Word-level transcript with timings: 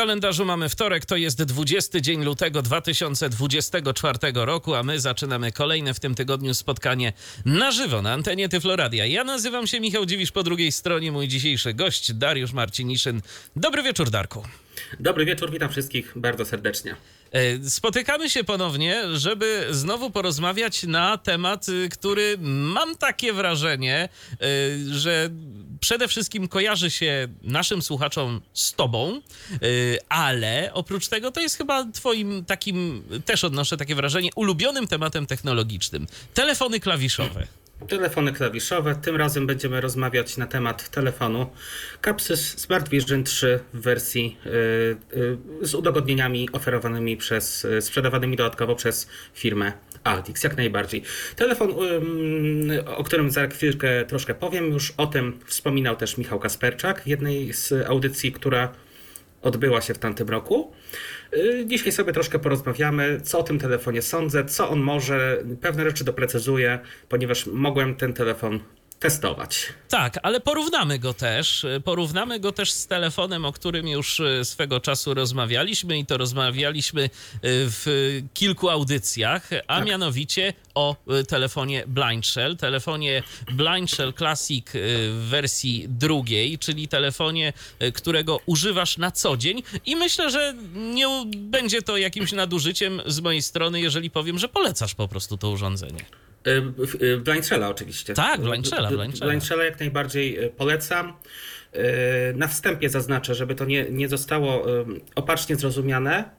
Kalendarzu 0.00 0.44
mamy 0.44 0.68
wtorek, 0.68 1.06
to 1.06 1.16
jest 1.16 1.42
20 1.42 2.00
dzień 2.00 2.24
lutego 2.24 2.62
2024 2.62 4.18
roku, 4.34 4.74
a 4.74 4.82
my 4.82 5.00
zaczynamy 5.00 5.52
kolejne 5.52 5.94
w 5.94 6.00
tym 6.00 6.14
tygodniu 6.14 6.54
spotkanie 6.54 7.12
na 7.44 7.70
żywo 7.70 8.02
na 8.02 8.12
antenie 8.12 8.48
Tyfloradia. 8.48 9.06
Ja 9.06 9.24
nazywam 9.24 9.66
się 9.66 9.80
Michał 9.80 10.06
Dziwisz, 10.06 10.32
po 10.32 10.42
drugiej 10.42 10.72
stronie 10.72 11.12
mój 11.12 11.28
dzisiejszy 11.28 11.74
gość 11.74 12.12
Dariusz 12.12 12.52
Marciniszyn. 12.52 13.20
Dobry 13.56 13.82
wieczór, 13.82 14.10
Darku. 14.10 14.42
Dobry 15.00 15.24
wieczór, 15.24 15.50
witam 15.50 15.70
wszystkich 15.70 16.12
bardzo 16.16 16.44
serdecznie. 16.44 16.96
E, 17.32 17.70
spotykamy 17.70 18.30
się 18.30 18.44
ponownie, 18.44 19.02
żeby 19.12 19.66
znowu 19.70 20.10
porozmawiać 20.10 20.82
na 20.82 21.18
temat, 21.18 21.68
y, 21.68 21.88
który 21.88 22.36
mam 22.40 22.96
takie 22.96 23.32
wrażenie, 23.32 24.08
y, 24.32 24.98
że 24.98 25.30
przede 25.80 26.08
wszystkim 26.08 26.48
kojarzy 26.48 26.90
się 26.90 27.28
naszym 27.42 27.82
słuchaczom 27.82 28.40
z 28.54 28.72
tobą, 28.72 29.20
y, 29.62 29.98
ale 30.08 30.70
oprócz 30.74 31.08
tego 31.08 31.30
to 31.30 31.40
jest 31.40 31.56
chyba 31.56 31.84
twoim 31.84 32.44
takim, 32.44 33.02
też 33.24 33.44
odnoszę 33.44 33.76
takie 33.76 33.94
wrażenie, 33.94 34.30
ulubionym 34.36 34.86
tematem 34.86 35.26
technologicznym. 35.26 36.06
Telefony 36.34 36.80
klawiszowe. 36.80 37.46
Telefony 37.88 38.32
klawiszowe. 38.32 38.94
Tym 38.94 39.16
razem 39.16 39.46
będziemy 39.46 39.80
rozmawiać 39.80 40.36
na 40.36 40.46
temat 40.46 40.90
telefonu 40.90 41.46
Capsys 42.04 42.58
Smart 42.58 42.88
Vision 42.88 43.24
3 43.24 43.60
w 43.74 43.80
wersji 43.80 44.36
yy, 44.44 44.50
yy, 45.20 45.66
z 45.66 45.74
udogodnieniami 45.74 46.48
oferowanymi 46.52 47.16
przez, 47.16 47.62
yy, 47.64 47.82
sprzedawanymi 47.82 48.36
dodatkowo 48.36 48.74
przez 48.74 49.08
firmę 49.34 49.72
Altix, 50.04 50.44
jak 50.44 50.56
najbardziej. 50.56 51.02
Telefon, 51.36 51.74
o 52.86 53.04
którym 53.04 53.30
za 53.30 53.46
chwilkę 53.46 54.04
troszkę 54.04 54.34
powiem, 54.34 54.72
już 54.72 54.94
o 54.96 55.06
tym 55.06 55.38
wspominał 55.46 55.96
też 55.96 56.18
Michał 56.18 56.38
Kasperczak 56.38 57.02
w 57.02 57.06
jednej 57.06 57.52
z 57.52 57.72
audycji, 57.72 58.32
która 58.32 58.72
odbyła 59.42 59.80
się 59.80 59.94
w 59.94 59.98
tamtym 59.98 60.28
roku. 60.28 60.72
Y, 61.36 61.64
dzisiaj 61.66 61.92
sobie 61.92 62.12
troszkę 62.12 62.38
porozmawiamy, 62.38 63.20
co 63.20 63.38
o 63.38 63.42
tym 63.42 63.58
telefonie 63.58 64.02
sądzę, 64.02 64.44
co 64.44 64.68
on 64.68 64.80
może, 64.80 65.42
pewne 65.60 65.84
rzeczy 65.84 66.04
doprecyzuję, 66.04 66.78
ponieważ 67.08 67.46
mogłem 67.46 67.94
ten 67.94 68.12
telefon 68.12 68.60
testować. 69.00 69.66
Tak, 69.88 70.18
ale 70.22 70.40
porównamy 70.40 70.98
go 70.98 71.14
też. 71.14 71.66
Porównamy 71.84 72.40
go 72.40 72.52
też 72.52 72.72
z 72.72 72.86
telefonem, 72.86 73.44
o 73.44 73.52
którym 73.52 73.88
już 73.88 74.20
e, 74.20 74.44
swego 74.44 74.80
czasu 74.80 75.14
rozmawialiśmy 75.14 75.98
i 75.98 76.06
to 76.06 76.16
rozmawialiśmy 76.16 77.02
e, 77.04 77.08
w 77.42 77.86
kilku 78.34 78.68
audycjach, 78.68 79.50
a 79.66 79.76
tak. 79.76 79.86
mianowicie 79.86 80.52
o 80.74 80.96
telefonie 81.28 81.84
Blind 81.86 82.26
Shell, 82.26 82.56
telefonie 82.56 83.22
Blind 83.52 83.90
Shell 83.90 84.14
Classic 84.14 84.66
w 84.74 85.26
wersji 85.30 85.86
drugiej, 85.88 86.58
czyli 86.58 86.88
telefonie, 86.88 87.52
którego 87.94 88.40
używasz 88.46 88.98
na 88.98 89.10
co 89.10 89.36
dzień 89.36 89.62
i 89.86 89.96
myślę, 89.96 90.30
że 90.30 90.54
nie 90.74 91.06
będzie 91.36 91.82
to 91.82 91.96
jakimś 91.96 92.32
nadużyciem 92.32 93.02
z 93.06 93.20
mojej 93.20 93.42
strony, 93.42 93.80
jeżeli 93.80 94.10
powiem, 94.10 94.38
że 94.38 94.48
polecasz 94.48 94.94
po 94.94 95.08
prostu 95.08 95.38
to 95.38 95.50
urządzenie. 95.50 96.04
Blindshella 97.24 97.68
oczywiście. 97.68 98.14
Tak, 98.14 98.40
Blindshella. 98.40 98.90
Blindshella 99.20 99.64
jak 99.64 99.80
najbardziej 99.80 100.44
y, 100.44 100.50
polecam. 100.50 101.12
Na 102.34 102.48
wstępie 102.48 102.88
zaznaczę, 102.88 103.34
żeby 103.34 103.54
to 103.54 103.64
nie, 103.64 103.90
nie 103.90 104.08
zostało 104.08 104.66
opacznie 105.14 105.56
zrozumiane. 105.56 106.30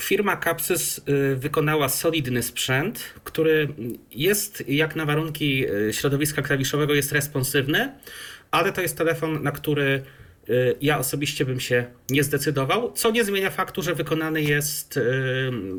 Firma 0.00 0.36
Capsys 0.36 1.00
wykonała 1.36 1.88
solidny 1.88 2.42
sprzęt, 2.42 3.14
który 3.24 3.68
jest 4.10 4.68
jak 4.68 4.96
na 4.96 5.06
warunki 5.06 5.64
środowiska 5.92 6.42
klawiszowego 6.42 6.94
jest 6.94 7.12
responsywny, 7.12 7.92
ale 8.50 8.72
to 8.72 8.80
jest 8.82 8.98
telefon, 8.98 9.42
na 9.42 9.52
który 9.52 10.02
ja 10.80 10.98
osobiście 10.98 11.44
bym 11.44 11.60
się 11.60 11.86
nie 12.10 12.24
zdecydował, 12.24 12.92
co 12.92 13.10
nie 13.10 13.24
zmienia 13.24 13.50
faktu, 13.50 13.82
że 13.82 13.94
wykonany 13.94 14.42
jest 14.42 14.96
y, 14.96 15.00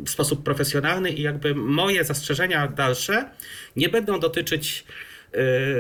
w 0.06 0.10
sposób 0.10 0.44
profesjonalny 0.44 1.10
i 1.10 1.22
jakby 1.22 1.56
moje 1.56 2.04
zastrzeżenia 2.04 2.68
dalsze 2.68 3.30
nie 3.76 3.90
będą 3.90 4.20
dotyczyć 4.20 4.86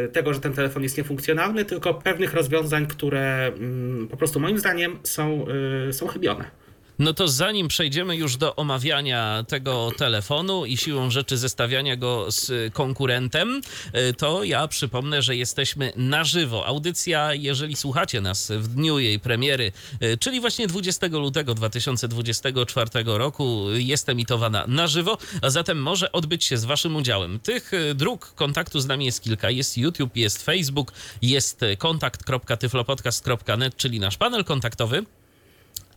y, 0.06 0.09
tego, 0.12 0.34
że 0.34 0.40
ten 0.40 0.53
telefon 0.53 0.84
jest 0.84 0.97
niefunkcjonalny, 0.97 1.66
tylko 1.66 1.94
pewnych 1.94 2.34
rozwiązań, 2.34 2.88
które 2.88 3.47
mm, 3.47 4.07
po 4.07 4.18
prostu 4.18 4.40
moim 4.40 4.59
zdaniem 4.59 5.00
są, 5.03 5.46
są 5.91 6.08
chybione. 6.08 6.61
No 7.02 7.14
to 7.14 7.28
zanim 7.28 7.68
przejdziemy 7.68 8.16
już 8.16 8.38
do 8.38 8.56
omawiania 8.56 9.44
tego 9.48 9.92
telefonu 9.98 10.66
i 10.66 10.78
siłą 10.78 11.10
rzeczy 11.10 11.38
zestawiania 11.38 11.96
go 11.96 12.32
z 12.32 12.74
konkurentem, 12.74 13.62
y, 14.10 14.14
to 14.14 14.44
ja 14.44 14.68
przypomnę, 14.68 15.22
że 15.22 15.36
jesteśmy 15.36 15.94
na 15.96 16.24
żywo. 16.24 16.66
Audycja, 16.66 17.34
jeżeli 17.34 17.76
słuchacie 17.76 18.22
nas 18.22 18.52
w 18.52 18.68
dniu 18.68 19.00
jej 19.00 19.20
premiery, 19.20 19.72
y, 20.04 20.18
czyli 20.18 20.42
właśnie 20.42 20.68
20 20.68 21.08
lutego 21.08 21.54
2024 21.54 23.18
roku, 23.18 23.66
jest 23.74 24.10
emitowana 24.10 24.66
na 24.68 24.88
żywo, 24.88 25.18
a 25.42 25.50
zatem 25.50 25.82
może 25.82 26.12
odbyć 26.12 26.46
się 26.46 26.58
z 26.58 26.66
Waszym 26.66 26.96
udziałem. 26.96 27.40
Tych 27.40 27.74
y, 27.74 27.96
dróg 27.96 28.34
kontaktu 28.36 28.80
z 28.80 28.86
nami 28.86 29.06
jest 29.06 29.22
kilka. 29.22 29.50
Jest 29.50 29.78
YouTube, 29.78 30.18
jest 30.18 30.44
Facebook, 30.44 30.92
jest 31.22 31.62
kontakt.tyflopodcast.net, 31.78 33.78
czyli 33.78 34.00
nasz 34.00 34.18
panel 34.18 34.44
kontaktowy 34.44 35.06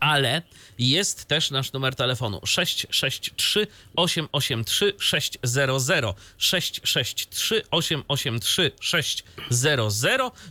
ale 0.05 0.41
jest 0.79 1.25
też 1.25 1.51
nasz 1.51 1.73
numer 1.73 1.95
telefonu 1.95 2.41
663 2.45 3.67
883 3.95 4.93
600 4.97 5.41
663 6.37 7.61
883 7.71 8.71
600. 8.79 9.25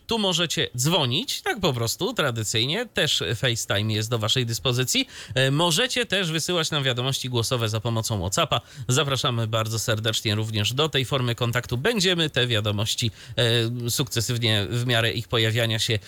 Tu 0.07 0.19
możecie 0.19 0.71
dzwonić, 0.77 1.43
tak 1.43 1.61
po 1.61 1.73
prostu, 1.73 2.15
tradycyjnie. 2.15 2.87
Też 2.87 3.23
FaceTime 3.37 3.93
jest 3.93 4.11
do 4.11 4.19
Waszej 4.19 4.47
dyspozycji. 4.47 5.09
E, 5.35 5.51
możecie 5.51 6.07
też 6.07 6.31
wysyłać 6.31 6.71
nam 6.71 6.83
wiadomości 6.83 7.29
głosowe 7.29 7.69
za 7.69 7.81
pomocą 7.81 8.19
WhatsAppa. 8.19 8.61
Zapraszamy 8.89 9.47
bardzo 9.47 9.79
serdecznie 9.79 10.35
również 10.35 10.73
do 10.73 10.89
tej 10.89 11.05
formy 11.05 11.35
kontaktu. 11.35 11.79
Będziemy 11.79 12.31
te 12.31 12.47
wiadomości 12.47 13.11
e, 13.87 13.91
sukcesywnie 13.91 14.67
w 14.71 14.87
miarę 14.87 15.13
ich 15.13 15.29
pojawiania 15.29 15.79
się 15.79 15.95
e, 15.95 15.99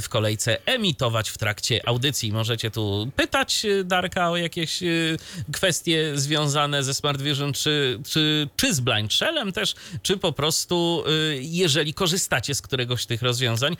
w 0.00 0.08
kolejce 0.08 0.66
emitować 0.66 1.30
w 1.30 1.38
trakcie 1.38 1.88
audycji. 1.88 2.32
Możecie 2.32 2.70
tu 2.70 2.89
pytać 3.16 3.64
y, 3.64 3.84
Darka 3.84 4.30
o 4.30 4.36
jakieś 4.36 4.82
y, 4.82 5.16
kwestie 5.52 6.12
związane 6.14 6.84
ze 6.84 6.94
Smart 6.94 7.22
Vision, 7.22 7.52
czy, 7.52 8.00
czy, 8.08 8.48
czy 8.56 8.74
z 8.74 8.80
Blind 8.80 9.12
Shellem 9.12 9.52
też, 9.52 9.74
czy 10.02 10.16
po 10.16 10.32
prostu, 10.32 11.04
y, 11.32 11.40
jeżeli 11.42 11.94
korzystacie 11.94 12.54
z 12.54 12.62
któregoś 12.62 13.02
z 13.02 13.06
tych 13.06 13.22
rozwiązań, 13.22 13.76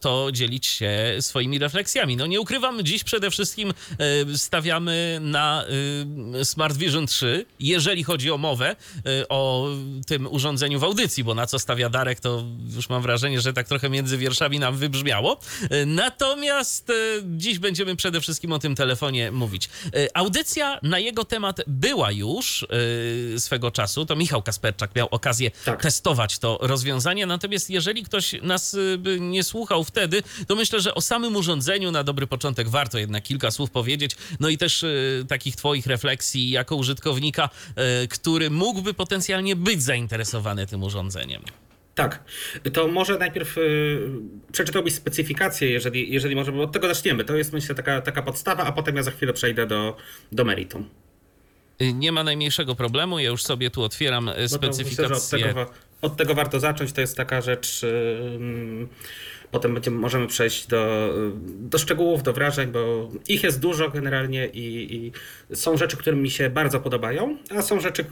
to 0.00 0.28
dzielić 0.32 0.66
się 0.66 1.16
swoimi 1.20 1.58
refleksjami. 1.58 2.16
No 2.16 2.26
nie 2.26 2.40
ukrywam, 2.40 2.84
dziś 2.84 3.04
przede 3.04 3.30
wszystkim 3.30 3.74
stawiamy 4.36 5.18
na 5.20 5.64
Smart 6.44 6.76
Vision 6.76 7.06
3, 7.06 7.46
jeżeli 7.60 8.04
chodzi 8.04 8.30
o 8.30 8.38
mowę, 8.38 8.76
o 9.28 9.68
tym 10.06 10.26
urządzeniu 10.26 10.80
w 10.80 10.84
audycji, 10.84 11.24
bo 11.24 11.34
na 11.34 11.46
co 11.46 11.58
stawia 11.58 11.88
Darek, 11.88 12.20
to 12.20 12.44
już 12.76 12.88
mam 12.88 13.02
wrażenie, 13.02 13.40
że 13.40 13.52
tak 13.52 13.68
trochę 13.68 13.90
między 13.90 14.18
wierszami 14.18 14.58
nam 14.58 14.76
wybrzmiało. 14.76 15.40
Natomiast 15.86 16.92
dziś 17.24 17.58
będziemy 17.58 17.96
przede 17.96 18.20
wszystkim 18.20 18.37
wszystkim 18.38 18.52
o 18.52 18.58
tym 18.58 18.74
telefonie 18.74 19.32
mówić. 19.32 19.68
E, 19.94 20.16
audycja 20.16 20.80
na 20.82 20.98
jego 20.98 21.24
temat 21.24 21.60
była 21.66 22.12
już 22.12 22.66
yy, 23.32 23.40
swego 23.40 23.70
czasu. 23.70 24.06
To 24.06 24.16
Michał 24.16 24.42
Kasperczak 24.42 24.94
miał 24.94 25.08
okazję 25.10 25.50
tak. 25.64 25.82
testować 25.82 26.38
to 26.38 26.58
rozwiązanie. 26.60 27.26
Natomiast 27.26 27.70
jeżeli 27.70 28.02
ktoś 28.02 28.34
nas 28.42 28.74
y, 28.74 28.98
by 28.98 29.20
nie 29.20 29.44
słuchał 29.44 29.84
wtedy, 29.84 30.22
to 30.46 30.54
myślę, 30.54 30.80
że 30.80 30.94
o 30.94 31.00
samym 31.00 31.36
urządzeniu 31.36 31.90
na 31.90 32.04
dobry 32.04 32.26
początek 32.26 32.68
warto 32.68 32.98
jednak 32.98 33.22
kilka 33.24 33.50
słów 33.50 33.70
powiedzieć. 33.70 34.16
No 34.40 34.48
i 34.48 34.58
też 34.58 34.84
takich 35.28 35.56
Twoich 35.56 35.86
refleksji 35.86 36.50
jako 36.50 36.76
użytkownika, 36.76 37.50
który 38.10 38.50
mógłby 38.50 38.94
potencjalnie 38.94 39.56
być 39.56 39.82
zainteresowany 39.82 40.66
tym 40.66 40.82
urządzeniem. 40.82 41.42
Tak, 41.98 42.24
to 42.72 42.88
może 42.88 43.18
najpierw 43.18 43.58
y, 43.58 44.00
przeczytałbyś 44.52 44.94
specyfikację, 44.94 45.70
jeżeli, 45.70 46.12
jeżeli 46.12 46.36
może, 46.36 46.52
bo 46.52 46.62
od 46.62 46.72
tego 46.72 46.88
zaczniemy. 46.94 47.24
To 47.24 47.36
jest 47.36 47.52
myślę 47.52 47.74
taka, 47.74 48.00
taka 48.00 48.22
podstawa, 48.22 48.64
a 48.64 48.72
potem 48.72 48.96
ja 48.96 49.02
za 49.02 49.10
chwilę 49.10 49.32
przejdę 49.32 49.66
do, 49.66 49.96
do 50.32 50.44
meritum. 50.44 50.88
Y, 51.82 51.92
nie 51.92 52.12
ma 52.12 52.24
najmniejszego 52.24 52.74
problemu, 52.74 53.18
ja 53.18 53.30
już 53.30 53.42
sobie 53.42 53.70
tu 53.70 53.82
otwieram 53.82 54.30
specyfikację. 54.46 55.08
No 55.08 55.14
myślę, 55.14 55.50
od, 55.50 55.66
tego, 55.66 55.70
od 56.02 56.16
tego 56.16 56.34
warto 56.34 56.60
zacząć, 56.60 56.92
to 56.92 57.00
jest 57.00 57.16
taka 57.16 57.40
rzecz. 57.40 57.82
Yy, 57.82 58.88
potem 59.50 59.74
będziemy, 59.74 59.98
możemy 59.98 60.26
przejść 60.26 60.66
do, 60.66 61.14
do 61.44 61.78
szczegółów, 61.78 62.22
do 62.22 62.32
wrażeń, 62.32 62.72
bo 62.72 63.10
ich 63.28 63.42
jest 63.42 63.60
dużo 63.60 63.90
generalnie 63.90 64.46
i, 64.46 64.96
i 64.96 65.12
są 65.56 65.76
rzeczy, 65.76 65.96
które 65.96 66.16
mi 66.16 66.30
się 66.30 66.50
bardzo 66.50 66.80
podobają, 66.80 67.36
a 67.50 67.62
są 67.62 67.80
rzeczy, 67.80 68.04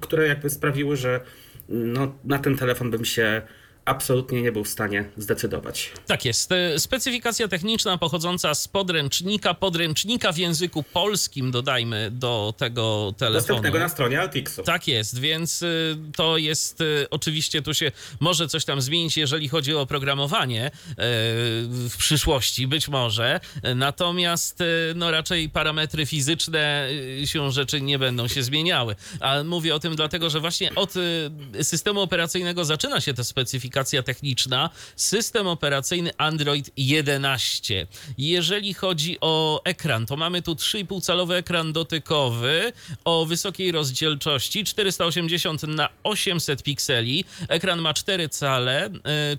które 0.00 0.28
jakby 0.28 0.50
sprawiły, 0.50 0.96
że 0.96 1.20
no, 1.68 2.14
na 2.24 2.38
ten 2.38 2.56
telefon 2.56 2.90
bym 2.90 3.04
się 3.04 3.42
absolutnie 3.84 4.42
nie 4.42 4.52
był 4.52 4.64
w 4.64 4.68
stanie 4.68 5.04
zdecydować. 5.16 5.92
Tak 6.06 6.24
jest. 6.24 6.52
E, 6.52 6.78
Specyfikacja 6.78 7.48
techniczna 7.48 7.98
pochodząca 7.98 8.54
z 8.54 8.68
podręcznika, 8.68 9.54
podręcznika 9.54 10.32
w 10.32 10.38
języku 10.38 10.82
polskim, 10.82 11.50
dodajmy 11.50 12.10
do 12.10 12.54
tego 12.56 13.14
telefonu. 13.16 13.38
Dostępnego 13.38 13.78
na 13.78 13.88
stronie 13.88 14.20
Altixu. 14.20 14.62
Tak 14.62 14.88
jest, 14.88 15.18
więc 15.18 15.62
y, 15.62 15.96
to 16.16 16.38
jest 16.38 16.80
y, 16.80 17.06
oczywiście 17.10 17.62
tu 17.62 17.74
się 17.74 17.92
może 18.20 18.48
coś 18.48 18.64
tam 18.64 18.80
zmienić, 18.80 19.16
jeżeli 19.16 19.48
chodzi 19.48 19.74
o 19.74 19.80
oprogramowanie 19.80 20.70
w 21.90 21.94
przyszłości, 21.98 22.66
być 22.66 22.88
może. 22.88 23.40
Natomiast 23.74 24.62
no 24.94 25.10
raczej 25.10 25.48
parametry 25.48 26.06
fizyczne 26.06 26.88
się 27.24 27.52
rzeczy 27.52 27.80
nie 27.80 27.98
będą 27.98 28.28
się 28.28 28.42
zmieniały. 28.42 28.96
A 29.20 29.42
mówię 29.42 29.74
o 29.74 29.78
tym 29.78 29.96
dlatego, 29.96 30.30
że 30.30 30.40
właśnie 30.40 30.74
od 30.74 30.94
systemu 31.62 32.00
operacyjnego 32.00 32.64
zaczyna 32.64 33.00
się 33.00 33.14
ta 33.14 33.24
specyfikacja 33.24 33.73
techniczna. 34.04 34.70
System 34.96 35.46
operacyjny 35.46 36.10
Android 36.18 36.70
11. 36.76 37.86
Jeżeli 38.18 38.74
chodzi 38.74 39.18
o 39.20 39.60
ekran, 39.64 40.06
to 40.06 40.16
mamy 40.16 40.42
tu 40.42 40.52
3,5 40.52 41.00
calowy 41.00 41.34
ekran 41.34 41.72
dotykowy 41.72 42.72
o 43.04 43.26
wysokiej 43.26 43.72
rozdzielczości 43.72 44.64
480 44.64 45.62
na 45.62 45.88
800 46.02 46.62
pikseli. 46.62 47.24
Ekran 47.48 47.80
ma 47.80 47.94
4 47.94 48.28
cale, 48.28 48.86
y, 48.86 48.90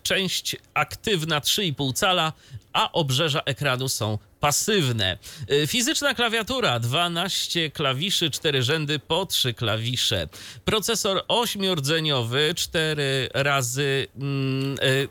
część 0.04 0.56
aktywna 0.74 1.40
3,5 1.40 1.94
cala, 1.94 2.34
a 2.74 2.92
obrzeża 2.92 3.42
ekranu 3.46 3.90
są 3.90 4.18
pasywne. 4.46 5.18
Y, 5.52 5.68
Fizyczna 5.68 6.14
klawiatura, 6.14 6.80
12 6.80 7.72
klawiszy, 7.72 8.30
4 8.30 8.64
rzędy 8.64 9.00
po 9.00 9.26
3 9.26 9.54
klawisze. 9.54 10.28
Procesor 10.66 11.24
ośmiordzeniowy, 11.28 12.54
4 12.56 13.30
razy 13.34 14.08
mm, 14.16 14.78
y, 14.84 15.08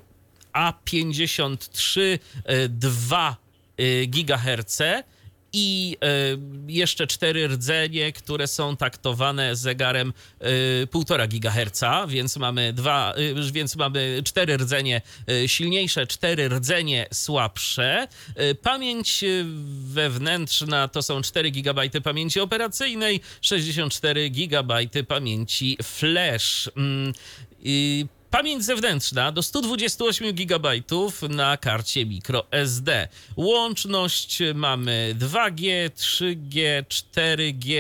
A53, 0.53 2.01
y, 2.01 2.19
2 2.69 3.37
y, 3.81 4.07
GHz 4.07 4.79
i 5.55 5.97
y, 6.05 6.73
jeszcze 6.73 7.07
cztery 7.07 7.49
rdzenie, 7.49 8.13
które 8.13 8.47
są 8.47 8.77
taktowane 8.77 9.57
zegarem 9.57 10.13
y, 10.43 10.87
1,5 10.93 11.29
GHz, 11.29 12.11
więc 12.13 12.37
mamy 12.37 12.73
dwa, 12.73 13.15
y, 13.19 13.53
więc 13.53 13.77
mamy 13.77 14.21
cztery 14.25 14.57
rdzenie 14.57 15.03
y, 15.31 15.49
silniejsze, 15.49 16.07
cztery 16.07 16.49
rdzenie 16.49 17.07
słabsze. 17.13 18.09
Y, 18.41 18.55
pamięć 18.55 19.23
y, 19.23 19.45
wewnętrzna 19.85 20.89
to 20.89 21.03
są 21.03 21.23
4 21.23 21.51
GB 21.51 22.01
pamięci 22.05 22.41
operacyjnej, 22.41 23.21
64 23.41 24.31
GB 24.31 24.75
pamięci 25.09 25.79
flash. 25.83 26.71
Mm, 26.77 27.13
y, 27.67 28.09
Pamięć 28.35 28.65
zewnętrzna 28.65 29.33
do 29.33 29.43
128 29.43 30.33
GB 30.33 30.69
na 31.31 31.57
karcie 31.57 32.07
microSD. 32.07 33.09
Łączność 33.37 34.39
mamy 34.55 35.15
2G, 35.19 35.91
3G, 35.91 36.85
4G, 36.89 37.77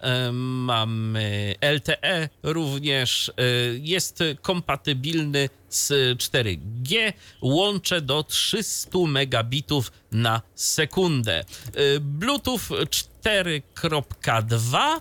em, 0.00 0.36
mamy 0.64 1.54
LTE 1.60 2.28
również. 2.42 3.28
y, 3.28 3.32
Jest 3.82 4.22
kompatybilny 4.42 5.48
z 5.68 5.88
4G. 6.18 7.12
Łącze 7.42 8.00
do 8.00 8.22
300 8.22 8.98
megabitów 9.06 9.92
na 10.12 10.42
sekundę. 10.54 11.44
Y, 11.78 12.00
Bluetooth 12.00 12.60
4.2 13.24 15.00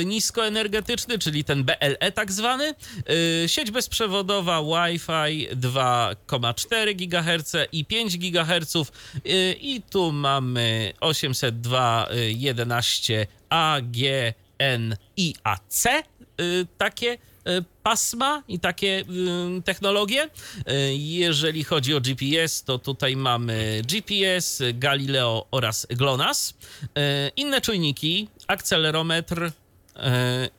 y, 0.00 0.04
niskoenergetyczny, 0.04 1.18
czyli 1.18 1.44
ten 1.44 1.64
BLE 1.64 2.12
tak 2.14 2.32
zwany. 2.32 2.74
Y, 3.44 3.48
Sieć 3.48 3.70
bezprzewodowa 3.70 4.62
Wi-Fi 4.62 5.48
2,4 5.56 6.94
GHz 6.94 7.52
i 7.72 7.84
5 7.84 8.18
GHz. 8.18 8.74
I 9.60 9.82
tu 9.90 10.12
mamy 10.12 10.92
802.11 11.00 13.26
AGN 13.48 14.96
i 15.16 15.34
AC. 15.44 15.86
y, 16.40 16.66
Takie 16.78 17.18
pasma 17.82 18.42
i 18.48 18.60
takie 18.60 19.04
y, 19.58 19.62
technologie. 19.62 20.24
Y, 20.24 20.30
Jeżeli 20.96 21.64
chodzi 21.64 21.94
o 21.94 22.00
GPS, 22.00 22.64
to 22.64 22.78
tutaj 22.78 23.16
mamy 23.16 23.82
GPS, 23.84 24.62
Galileo 24.74 25.46
oraz 25.50 25.86
GLONASS. 25.90 26.50
Y, 26.50 26.94
Inne 27.36 27.60
czujniki, 27.60 28.28
akcelerometr, 28.46 29.50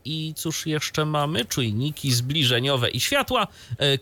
i 0.05 0.33
cóż 0.37 0.65
jeszcze 0.65 1.05
mamy? 1.05 1.45
Czujniki 1.45 2.11
zbliżeniowe 2.11 2.89
i 2.89 2.99
światła, 2.99 3.47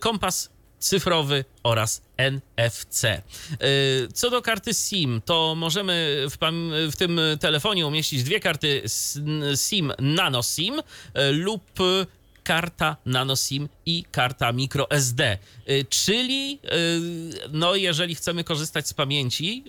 kompas 0.00 0.50
cyfrowy 0.78 1.44
oraz 1.62 2.02
NFC. 2.18 3.22
Co 4.14 4.30
do 4.30 4.42
karty 4.42 4.74
SIM, 4.74 5.22
to 5.24 5.54
możemy 5.56 6.24
w, 6.30 6.36
w 6.92 6.96
tym 6.96 7.20
telefonie 7.40 7.86
umieścić 7.86 8.22
dwie 8.22 8.40
karty 8.40 8.82
SIM 9.56 9.92
Nano 9.98 10.42
SIM 10.42 10.82
lub 11.32 11.62
karta 12.48 12.96
Nano 13.06 13.36
SIM 13.36 13.68
i 13.86 14.04
karta 14.10 14.52
microSD. 14.52 15.20
Y, 15.70 15.84
Czyli, 15.88 16.58
y, 16.64 17.48
no, 17.52 17.74
jeżeli 17.74 18.14
chcemy 18.14 18.44
korzystać 18.44 18.88
z 18.88 18.94
pamięci 18.94 19.64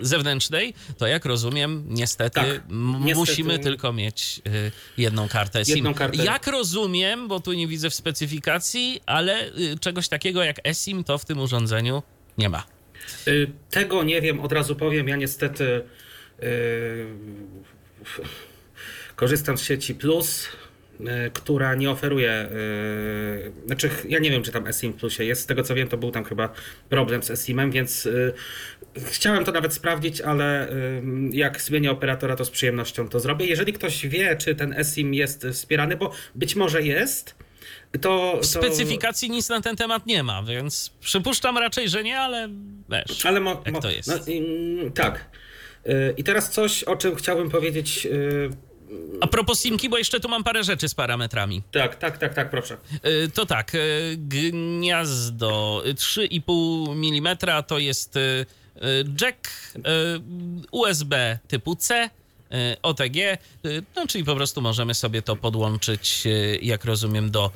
y, 0.00 0.06
zewnętrznej, 0.06 0.74
to 0.98 1.06
jak 1.06 1.24
rozumiem, 1.24 1.84
niestety, 1.88 2.34
Tak, 2.34 2.46
niestety. 2.68 3.14
musimy 3.14 3.58
tylko 3.58 3.92
mieć 3.92 4.42
jedną 4.98 5.28
kartę 5.28 5.64
SIM. 5.64 5.74
Jedną 5.74 5.94
kartę. 5.94 6.24
Jak 6.24 6.46
rozumiem, 6.46 7.28
bo 7.28 7.40
tu 7.40 7.52
nie 7.52 7.66
widzę 7.66 7.90
w 7.90 7.94
specyfikacji, 7.94 9.00
ale 9.06 9.50
czegoś 9.80 10.08
takiego 10.08 10.42
jak 10.44 10.56
eSIM 10.68 11.04
to 11.04 11.18
w 11.18 11.24
tym 11.24 11.38
urządzeniu 11.40 12.02
nie 12.38 12.48
ma. 12.48 12.66
Tego 13.70 14.04
nie 14.04 14.20
wiem, 14.20 14.40
od 14.40 14.52
razu 14.52 14.76
powiem. 14.76 15.08
Ja 15.08 15.16
niestety 15.16 15.82
y, 16.42 17.06
korzystam 19.16 19.58
z 19.58 19.62
sieci 19.62 19.94
Plus, 19.94 20.48
która 21.34 21.74
nie 21.74 21.90
oferuje. 21.90 22.48
y, 22.52 23.66
Znaczy, 23.66 23.90
ja 24.08 24.18
nie 24.18 24.30
wiem, 24.30 24.42
czy 24.42 24.52
tam 24.52 24.66
eSIM 24.66 24.92
w 24.92 24.96
Plusie 24.96 25.24
jest. 25.24 25.42
Z 25.42 25.46
tego 25.46 25.62
co 25.62 25.74
wiem, 25.74 25.88
to 25.88 25.96
był 25.96 26.10
tam 26.10 26.24
chyba 26.24 26.48
problem 26.88 27.22
z 27.22 27.30
eSIM-em, 27.30 27.70
więc 27.70 28.06
y, 28.06 28.32
chciałem 29.06 29.44
to 29.44 29.52
nawet 29.52 29.74
sprawdzić, 29.74 30.20
ale 30.20 30.70
y, 30.70 31.02
jak 31.32 31.60
zmienię 31.60 31.90
operatora, 31.90 32.36
to 32.36 32.44
z 32.44 32.50
przyjemnością 32.50 33.08
to 33.08 33.20
zrobię. 33.20 33.46
Jeżeli 33.46 33.72
ktoś 33.72 34.06
wie, 34.06 34.36
czy 34.36 34.54
ten 34.54 34.72
eSIM 34.72 35.14
jest 35.14 35.46
wspierany, 35.52 35.96
bo 35.96 36.12
być 36.34 36.56
może 36.56 36.82
jest. 36.82 37.34
To, 38.00 38.38
W 38.42 38.46
specyfikacji 38.46 39.30
nic 39.30 39.48
na 39.48 39.60
ten 39.60 39.76
temat 39.76 40.06
nie 40.06 40.22
ma, 40.22 40.42
więc 40.42 40.92
przypuszczam 41.00 41.58
raczej, 41.58 41.88
że 41.88 42.02
nie, 42.04 42.18
ale 42.18 42.48
wiesz. 42.90 43.26
Ale 43.26 43.40
mo, 43.40 43.62
Jak 43.64 43.74
mo, 43.74 43.80
to 43.80 43.90
jest? 43.90 44.08
No, 44.08 44.14
mm, 44.32 44.92
tak. 44.92 45.24
I 46.16 46.24
teraz 46.24 46.50
coś, 46.50 46.84
o 46.84 46.96
czym 46.96 47.14
chciałbym 47.16 47.50
powiedzieć. 47.50 48.08
A 49.20 49.26
propos 49.26 49.60
simki, 49.60 49.88
bo 49.88 49.98
jeszcze 49.98 50.20
tu 50.20 50.28
mam 50.28 50.44
parę 50.44 50.64
rzeczy 50.64 50.88
z 50.88 50.94
parametrami. 50.94 51.62
Tak, 51.72 51.96
tak, 51.96 52.18
tak, 52.18 52.34
tak, 52.34 52.50
proszę. 52.50 52.76
Y, 53.24 53.30
To 53.30 53.46
tak, 53.46 53.74
y, 53.74 54.16
gniazdo 54.18 55.82
3,5 55.86 56.92
mm 56.92 57.36
to 57.66 57.78
jest 57.78 58.14
jack 59.20 59.48
USB 60.70 61.38
typu 61.48 61.76
C. 61.76 62.10
y, 62.52 62.76
OTG, 62.82 63.16
y, 63.16 63.82
no 63.96 64.06
czyli 64.06 64.24
po 64.24 64.36
prostu 64.36 64.62
możemy 64.62 64.94
sobie 64.94 65.22
to 65.22 65.36
podłączyć, 65.36 66.22
y, 66.26 66.58
jak 66.62 66.84
rozumiem, 66.84 67.30
do 67.30 67.50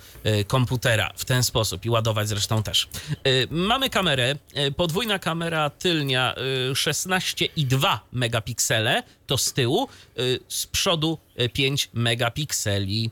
komputera 0.47 1.12
w 1.16 1.25
ten 1.25 1.42
sposób 1.42 1.85
i 1.85 1.90
ładować 1.90 2.28
zresztą 2.28 2.62
też. 2.62 2.88
Mamy 3.50 3.90
kamerę, 3.90 4.35
podwójna 4.76 5.18
kamera 5.18 5.70
tylnia 5.70 6.35
y, 6.70 6.73
16,2 6.73 7.99
megapiksele, 8.12 9.02
to 9.26 9.38
z 9.38 9.52
tyłu, 9.52 9.88
z 10.49 10.66
przodu 10.66 11.18
y, 11.40 11.49
5 11.49 11.88
megapikseli. 11.94 13.11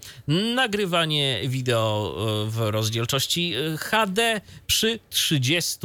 Nagrywanie 0.54 1.40
wideo 1.47 2.14
w 2.49 2.58
rozdzielczości 2.58 3.54
HD 3.78 4.40
przy 4.66 5.00
30 5.11 5.78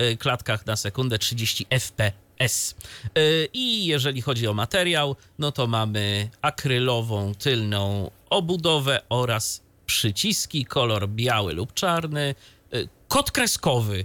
y, 0.00 0.16
klatkach 0.16 0.66
na 0.66 0.76
sekundę, 0.76 1.18
30 1.18 1.66
fps. 1.70 2.27
Y, 3.18 3.48
I 3.52 3.86
jeżeli 3.86 4.22
chodzi 4.22 4.46
o 4.46 4.54
materiał, 4.54 5.16
no 5.38 5.52
to 5.52 5.66
mamy 5.66 6.30
akrylową 6.42 7.34
tylną 7.34 8.10
obudowę 8.30 9.02
oraz 9.08 9.62
przyciski, 9.86 10.64
kolor 10.64 11.08
biały 11.08 11.52
lub 11.52 11.74
czarny, 11.74 12.34
y, 12.74 12.88
kod 13.08 13.30
kreskowy 13.30 14.04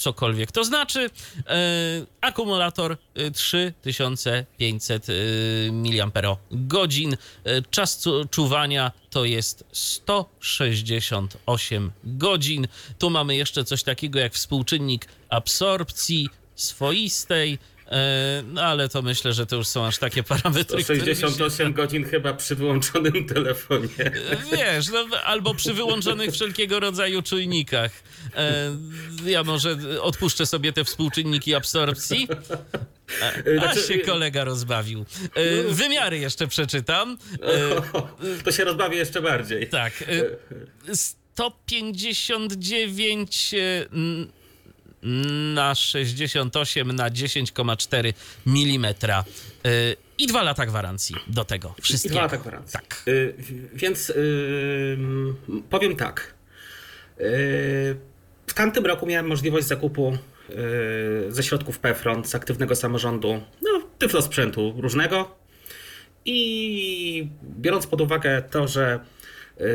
cokolwiek 0.00 0.52
to 0.52 0.64
znaczy. 0.64 1.10
E, 1.46 1.56
akumulator 2.20 2.96
e, 3.14 3.30
3500 3.30 5.06
e, 5.08 5.12
mAh. 5.72 5.92
Czas 7.70 8.04
czuwania 8.30 8.92
to 9.10 9.24
jest 9.24 9.64
168 9.72 11.92
godzin. 12.04 12.68
Tu 12.98 13.10
mamy 13.10 13.36
jeszcze 13.36 13.64
coś 13.64 13.82
takiego 13.82 14.18
jak 14.18 14.34
współczynnik 14.34 15.08
absorpcji 15.28 16.28
swoistej. 16.62 17.58
E, 17.92 18.42
no 18.46 18.62
ale 18.62 18.88
to 18.88 19.02
myślę, 19.02 19.32
że 19.32 19.46
to 19.46 19.56
już 19.56 19.66
są 19.66 19.86
aż 19.86 19.98
takie 19.98 20.22
parametry, 20.22 20.84
które 20.84 20.98
mi 20.98 21.04
się- 21.06 21.14
68 21.14 21.72
godzin 21.72 22.04
chyba 22.04 22.34
przy 22.34 22.54
wyłączonym 22.54 23.26
telefonie. 23.26 23.88
Wiesz, 24.52 24.88
no, 24.88 25.06
albo 25.24 25.54
przy 25.54 25.74
wyłączonych 25.74 26.32
wszelkiego 26.32 26.80
rodzaju 26.80 27.22
czujnikach. 27.22 27.90
E, 28.36 28.76
ja 29.26 29.44
może 29.44 29.76
odpuszczę 30.00 30.46
sobie 30.46 30.72
te 30.72 30.84
współczynniki 30.84 31.54
absorpcji. 31.54 32.28
A, 33.22 33.26
a 33.26 33.32
Znaczy, 33.58 33.82
się 33.88 33.98
kolega 33.98 34.44
rozbawił. 34.44 35.04
E, 35.34 35.62
wymiary 35.72 36.18
jeszcze 36.18 36.46
przeczytam. 36.46 37.18
E, 37.42 37.82
To 38.44 38.52
się 38.52 38.64
rozbawię 38.64 38.96
jeszcze 38.96 39.22
bardziej. 39.22 39.68
tak. 39.68 40.02
E, 40.02 40.06
159 40.96 43.54
e, 43.54 43.86
n- 43.92 44.30
na 45.54 45.74
68 45.74 46.92
na 46.92 47.10
10,4 47.10 48.12
mm. 48.46 48.94
E, 49.64 49.96
I 50.18 50.26
dwa 50.26 50.42
lata 50.42 50.66
gwarancji 50.66 51.16
do 51.26 51.44
tego 51.44 51.74
I 51.78 51.82
wszystkiego. 51.82 52.14
dwa 52.14 52.22
lata 52.22 52.36
gwarancji. 52.36 52.72
Tak. 52.72 53.02
Y, 53.08 53.34
więc 53.74 54.10
y, 54.10 54.98
powiem 55.70 55.96
tak. 55.96 56.34
Y, 57.20 57.96
w 58.46 58.54
tamtym 58.54 58.86
roku 58.86 59.06
miałem 59.06 59.26
możliwość 59.26 59.66
zakupu 59.66 60.18
y, 60.50 61.32
ze 61.32 61.42
środków 61.42 61.78
PFRON, 61.78 62.24
z 62.24 62.34
aktywnego 62.34 62.76
samorządu, 62.76 63.40
no, 63.62 63.82
tyflo 63.98 64.22
sprzętu 64.22 64.74
różnego. 64.78 65.40
I 66.24 67.28
biorąc 67.42 67.86
pod 67.86 68.00
uwagę 68.00 68.42
to, 68.50 68.68
że 68.68 68.94
y, 68.94 69.00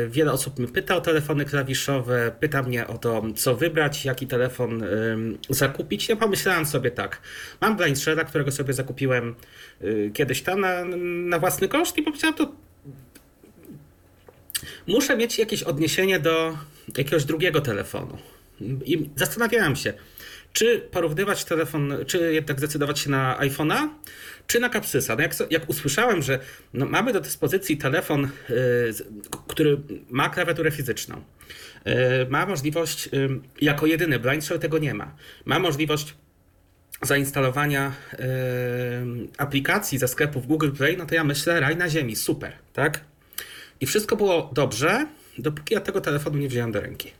wiele 0.08 0.32
osób 0.32 0.58
mnie 0.58 0.68
pyta 0.68 0.96
o 0.96 1.00
telefony 1.00 1.44
klawiszowe, 1.44 2.32
pyta 2.40 2.62
mnie 2.62 2.86
o 2.86 2.98
to, 2.98 3.22
co 3.36 3.56
wybrać, 3.56 4.04
jaki 4.04 4.26
telefon 4.26 4.84
zakupić, 5.50 6.08
ja 6.08 6.16
pomyślałem 6.16 6.66
sobie 6.66 6.90
tak. 6.90 7.20
Mam 7.60 7.76
Blind 7.76 7.98
Shella, 7.98 8.24
którego 8.24 8.52
sobie 8.52 8.74
zakupiłem 8.74 9.34
y, 9.82 10.10
kiedyś 10.14 10.42
tam 10.42 10.60
na, 10.60 10.84
na 11.28 11.38
własny 11.38 11.68
koszt 11.68 11.98
i 11.98 12.02
powiedziałem, 12.02 12.34
to 12.34 12.52
muszę 14.86 15.16
mieć 15.16 15.38
jakieś 15.38 15.62
odniesienie 15.62 16.18
do 16.18 16.58
jakiegoś 16.98 17.24
drugiego 17.24 17.60
telefonu. 17.60 18.18
I 18.84 19.10
zastanawiałem 19.16 19.76
się, 19.76 19.92
czy 20.52 20.88
porównywać 20.90 21.44
telefon, 21.44 21.94
czy 22.06 22.32
jednak 22.32 22.58
zdecydować 22.58 22.98
się 22.98 23.10
na 23.10 23.38
iPhone'a, 23.40 23.88
czy 24.46 24.60
na 24.60 24.70
Capsysa. 24.70 25.16
No 25.16 25.22
jak, 25.22 25.32
jak 25.50 25.68
usłyszałem, 25.68 26.22
że 26.22 26.38
no 26.74 26.86
mamy 26.86 27.12
do 27.12 27.20
dyspozycji 27.20 27.76
telefon, 27.76 28.24
y, 28.24 28.30
który 29.48 29.78
ma 30.10 30.28
klawiaturę 30.28 30.70
fizyczną, 30.70 31.16
y, 31.16 31.92
ma 32.30 32.46
możliwość, 32.46 33.06
y, 33.06 33.10
jako 33.60 33.86
jedyny 33.86 34.18
Blind 34.18 34.44
Shell 34.44 34.58
tego 34.58 34.78
nie 34.78 34.94
ma, 34.94 35.14
ma 35.44 35.58
możliwość 35.58 36.14
zainstalowania 37.02 37.92
aplikacji 39.38 39.98
ze 39.98 40.08
sklepów 40.08 40.46
Google 40.46 40.70
Play, 40.70 40.96
no 40.96 41.06
to 41.06 41.14
ja 41.14 41.24
myślę, 41.24 41.60
raj 41.60 41.76
na 41.76 41.88
ziemi, 41.88 42.16
super, 42.16 42.52
tak? 42.72 43.00
I 43.80 43.86
wszystko 43.86 44.16
było 44.16 44.50
dobrze, 44.52 45.06
dopóki 45.38 45.74
ja 45.74 45.80
tego 45.80 46.00
telefonu 46.00 46.38
nie 46.38 46.48
wziąłem 46.48 46.72
do 46.72 46.80
ręki. 46.80 47.12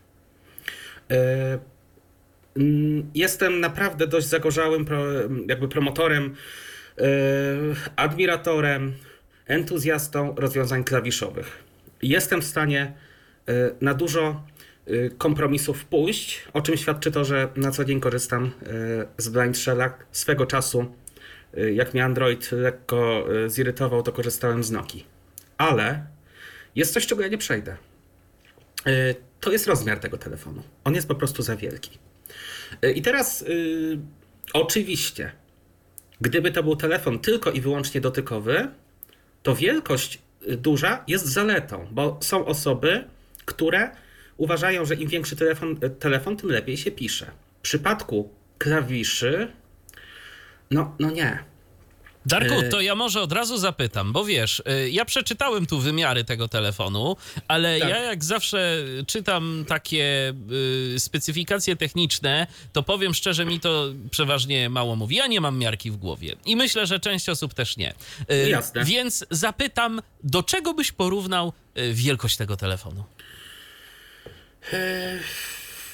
Jestem 3.14 3.60
naprawdę 3.60 4.06
dość 4.06 4.26
zagorzałym 4.26 4.86
jakby 5.48 5.68
promotorem, 5.68 6.34
admiratorem, 7.96 8.94
entuzjastą 9.46 10.34
rozwiązań 10.36 10.84
klawiszowych. 10.84 11.64
Jestem 12.02 12.42
w 12.42 12.44
stanie 12.44 12.92
e, 13.48 13.52
na 13.80 13.94
dużo 13.94 14.42
e, 14.86 15.10
kompromisów 15.10 15.84
pójść, 15.84 16.44
o 16.52 16.62
czym 16.62 16.76
świadczy 16.76 17.10
to, 17.10 17.24
że 17.24 17.48
na 17.56 17.70
co 17.70 17.84
dzień 17.84 18.00
korzystam 18.00 18.50
z 19.18 19.28
Blind 19.28 19.58
Shella. 19.58 19.98
Swego 20.12 20.46
czasu, 20.46 20.94
jak 21.72 21.94
mnie 21.94 22.04
Android 22.04 22.52
lekko 22.52 23.26
zirytował, 23.46 24.02
to 24.02 24.12
korzystałem 24.12 24.64
z 24.64 24.70
Nokii. 24.70 25.06
Ale 25.58 26.06
jest 26.74 26.92
coś, 26.92 27.06
czego 27.06 27.22
ja 27.22 27.28
nie 27.28 27.38
przejdę. 27.38 27.76
To 29.40 29.52
jest 29.52 29.66
rozmiar 29.66 29.98
tego 29.98 30.18
telefonu. 30.18 30.62
On 30.84 30.94
jest 30.94 31.08
po 31.08 31.14
prostu 31.14 31.42
za 31.42 31.56
wielki. 31.56 31.98
I 32.94 33.02
teraz, 33.02 33.44
oczywiście, 34.52 35.32
gdyby 36.20 36.50
to 36.50 36.62
był 36.62 36.76
telefon 36.76 37.18
tylko 37.18 37.50
i 37.50 37.60
wyłącznie 37.60 38.00
dotykowy, 38.00 38.68
to 39.42 39.54
wielkość 39.54 40.18
y, 40.48 40.56
duża 40.56 41.04
jest 41.08 41.26
zaletą, 41.26 41.88
bo 41.90 42.18
są 42.22 42.46
osoby, 42.46 43.04
które 43.44 43.90
uważają, 44.36 44.84
że 44.84 44.94
im 44.94 45.08
większy 45.08 45.36
telefon, 45.36 45.76
y, 45.84 45.90
telefon 45.90 46.36
tym 46.36 46.50
lepiej 46.50 46.76
się 46.76 46.90
pisze. 46.90 47.26
W 47.58 47.62
przypadku 47.62 48.30
klawiszy, 48.58 49.48
no, 50.70 50.96
no 50.98 51.10
nie. 51.10 51.38
Darku, 52.26 52.54
E, 52.54 52.68
to 52.68 52.80
ja 52.80 52.94
może 52.94 53.20
od 53.22 53.32
razu 53.32 53.58
zapytam, 53.58 54.12
bo 54.12 54.24
wiesz, 54.24 54.62
y, 54.84 54.90
ja 54.90 55.04
przeczytałem 55.04 55.66
tu 55.66 55.78
wymiary 55.78 56.24
tego 56.24 56.48
telefonu, 56.48 57.16
ale 57.48 57.80
Tak. 57.80 57.88
ja 57.88 57.98
jak 57.98 58.24
zawsze 58.24 58.84
czytam 59.06 59.64
takie 59.68 60.34
y, 60.94 61.00
specyfikacje 61.00 61.76
techniczne, 61.76 62.46
to 62.72 62.82
powiem 62.82 63.14
szczerze, 63.14 63.44
mi 63.44 63.60
to 63.60 63.84
przeważnie 64.10 64.68
mało 64.70 64.96
mówi. 64.96 65.16
Ja 65.16 65.26
nie 65.26 65.40
mam 65.40 65.58
miarki 65.58 65.90
w 65.90 65.96
głowie 65.96 66.36
i 66.46 66.56
myślę, 66.56 66.86
że 66.86 67.00
część 67.00 67.28
osób 67.28 67.54
też 67.54 67.76
nie. 67.76 67.94
Y, 68.32 68.48
Jasne. 68.48 68.84
Więc 68.84 69.24
zapytam, 69.30 70.02
do 70.24 70.42
czego 70.42 70.74
byś 70.74 70.92
porównał 70.92 71.52
wielkość 71.92 72.36
tego 72.36 72.56
telefonu? 72.56 73.04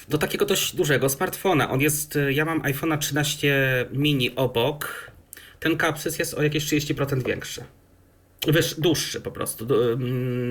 do 0.09 0.17
takiego 0.17 0.45
dość 0.45 0.75
dużego 0.75 1.09
smartfona. 1.09 1.69
On 1.69 1.81
jest, 1.81 2.17
ja 2.29 2.45
mam 2.45 2.61
iPhone'a 2.61 2.97
13 2.97 3.85
mini 3.91 4.35
obok. 4.35 5.11
Ten 5.63 5.77
kapsys 5.77 6.19
jest 6.19 6.33
o 6.33 6.43
jakieś 6.43 6.65
30% 6.65 7.25
większy. 7.25 7.63
Wiesz, 8.47 8.75
dłuższy 8.79 9.21
po 9.21 9.31
prostu, 9.31 9.67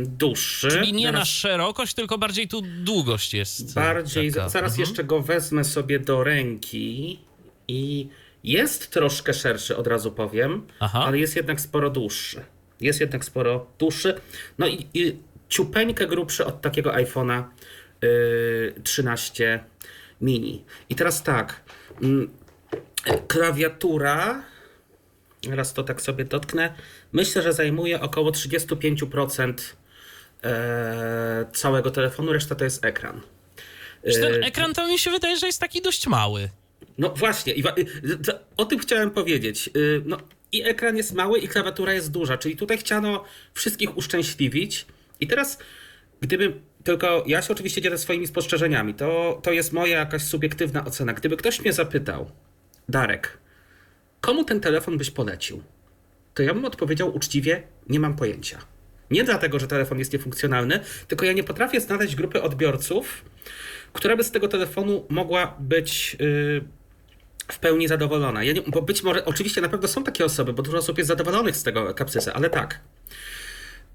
dłuższy. 0.04 0.68
Czyli 0.68 0.92
nie 0.92 1.06
na 1.06 1.12
Zaraz- 1.18 1.28
szerokość, 1.28 1.94
tylko 1.94 2.18
bardziej 2.18 2.48
tu 2.48 2.60
długość 2.62 3.34
jest. 3.34 3.74
Bardziej, 3.74 4.32
taka. 4.32 4.48
zaraz 4.48 4.72
Mhm. 4.72 4.80
jeszcze 4.88 5.04
go 5.04 5.22
wezmę 5.22 5.64
sobie 5.64 5.98
do 5.98 6.24
ręki 6.24 7.18
i 7.68 8.08
jest 8.44 8.90
troszkę 8.90 9.34
szerszy, 9.34 9.76
od 9.76 9.86
razu 9.86 10.12
powiem, 10.12 10.66
Aha. 10.80 11.04
ale 11.06 11.18
jest 11.18 11.36
jednak 11.36 11.60
sporo 11.60 11.90
dłuższy. 11.90 12.44
Jest 12.80 13.00
jednak 13.00 13.24
sporo 13.24 13.66
dłuższy. 13.78 14.14
No 14.58 14.66
i, 14.66 14.86
i 14.94 15.16
ciupeńkę 15.48 16.06
grubszy 16.06 16.44
od 16.46 16.60
takiego 16.60 16.90
iPhone'a 16.92 17.42
yy, 18.02 18.74
13 18.84 19.64
mini. 20.20 20.64
I 20.90 20.94
teraz 20.94 21.22
tak, 21.22 21.60
mm, 22.02 22.30
klawiatura, 23.28 24.42
raz 25.50 25.74
to 25.74 25.82
tak 25.82 26.02
sobie 26.02 26.24
dotknę, 26.24 26.74
myślę, 27.12 27.42
że 27.42 27.52
zajmuje 27.52 28.00
około 28.00 28.30
35% 28.30 29.54
e, 30.44 31.44
całego 31.52 31.90
telefonu, 31.90 32.32
reszta 32.32 32.54
to 32.54 32.64
jest 32.64 32.84
ekran. 32.84 33.20
Ten 34.02 34.34
E, 34.34 34.46
ekran 34.46 34.74
to 34.74 34.88
mi 34.88 34.98
się 34.98 35.10
wydaje, 35.10 35.36
że 35.36 35.46
jest 35.46 35.60
taki 35.60 35.82
dość 35.82 36.06
mały. 36.06 36.48
No 36.98 37.08
właśnie, 37.10 37.54
o 38.56 38.64
tym 38.64 38.78
chciałem 38.78 39.10
powiedzieć. 39.10 39.70
Y, 39.76 40.02
No, 40.06 40.16
I 40.52 40.62
ekran 40.62 40.96
jest 40.96 41.14
mały, 41.14 41.38
i 41.38 41.48
klawiatura 41.48 41.92
jest 41.94 42.10
duża, 42.10 42.38
czyli 42.38 42.56
tutaj 42.56 42.78
chciano 42.78 43.24
wszystkich 43.54 43.96
uszczęśliwić. 43.96 44.86
I 45.20 45.26
teraz, 45.26 45.58
gdyby. 46.20 46.52
Tylko 46.84 47.24
ja 47.26 47.42
się 47.42 47.52
oczywiście 47.52 47.82
dzielę 47.82 47.98
swoimi 47.98 48.26
spostrzeżeniami. 48.26 48.94
To, 48.94 49.40
to 49.42 49.52
jest 49.52 49.72
moja 49.72 49.98
jakaś 49.98 50.22
subiektywna 50.22 50.84
ocena. 50.84 51.12
Gdyby 51.12 51.36
ktoś 51.36 51.60
mnie 51.60 51.72
zapytał, 51.72 52.30
Darek, 52.88 53.38
komu 54.22 54.44
ten 54.44 54.60
telefon 54.60 54.98
byś 54.98 55.10
polecił? 55.10 55.62
To 56.34 56.42
ja 56.42 56.54
bym 56.54 56.64
odpowiedział 56.64 57.16
uczciwie, 57.16 57.62
nie 57.88 58.00
mam 58.00 58.16
pojęcia. 58.16 58.58
Nie 59.10 59.24
dlatego, 59.24 59.58
że 59.58 59.68
telefon 59.68 59.98
jest 59.98 60.12
niefunkcjonalny, 60.12 60.80
tylko 61.08 61.26
ja 61.26 61.32
nie 61.32 61.44
potrafię 61.44 61.80
znaleźć 61.80 62.14
grupy 62.14 62.42
odbiorców, 62.42 63.24
która 63.92 64.16
by 64.16 64.24
z 64.24 64.30
tego 64.30 64.48
telefonu 64.48 65.06
mogła 65.08 65.56
być 65.60 66.16
yy, 66.20 66.64
w 67.48 67.58
pełni 67.58 67.88
zadowolona. 67.88 68.44
Ja 68.44 68.52
nie, 68.52 68.62
bo 68.66 68.82
być 68.82 69.02
może, 69.02 69.24
oczywiście 69.24 69.60
na 69.60 69.68
pewno 69.68 69.88
są 69.88 70.04
takie 70.04 70.24
osoby, 70.24 70.52
bo 70.52 70.62
dużo 70.62 70.78
osób 70.78 70.98
jest 70.98 71.08
zadowolonych 71.08 71.56
z 71.56 71.62
tego 71.62 71.94
kapsysa, 71.94 72.32
ale 72.32 72.50
tak. 72.50 72.80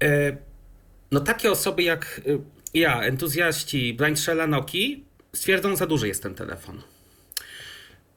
Yy, 0.00 0.36
no 1.10 1.20
takie 1.20 1.50
osoby 1.50 1.82
jak 1.82 2.20
yy, 2.26 2.40
ja, 2.74 3.02
entuzjaści 3.02 3.94
Blind 3.94 4.20
Shella 4.20 4.46
Noki, 4.46 5.04
stwierdzą, 5.32 5.76
za 5.76 5.86
duży 5.86 6.08
jest 6.08 6.22
ten 6.22 6.34
telefon. 6.34 6.82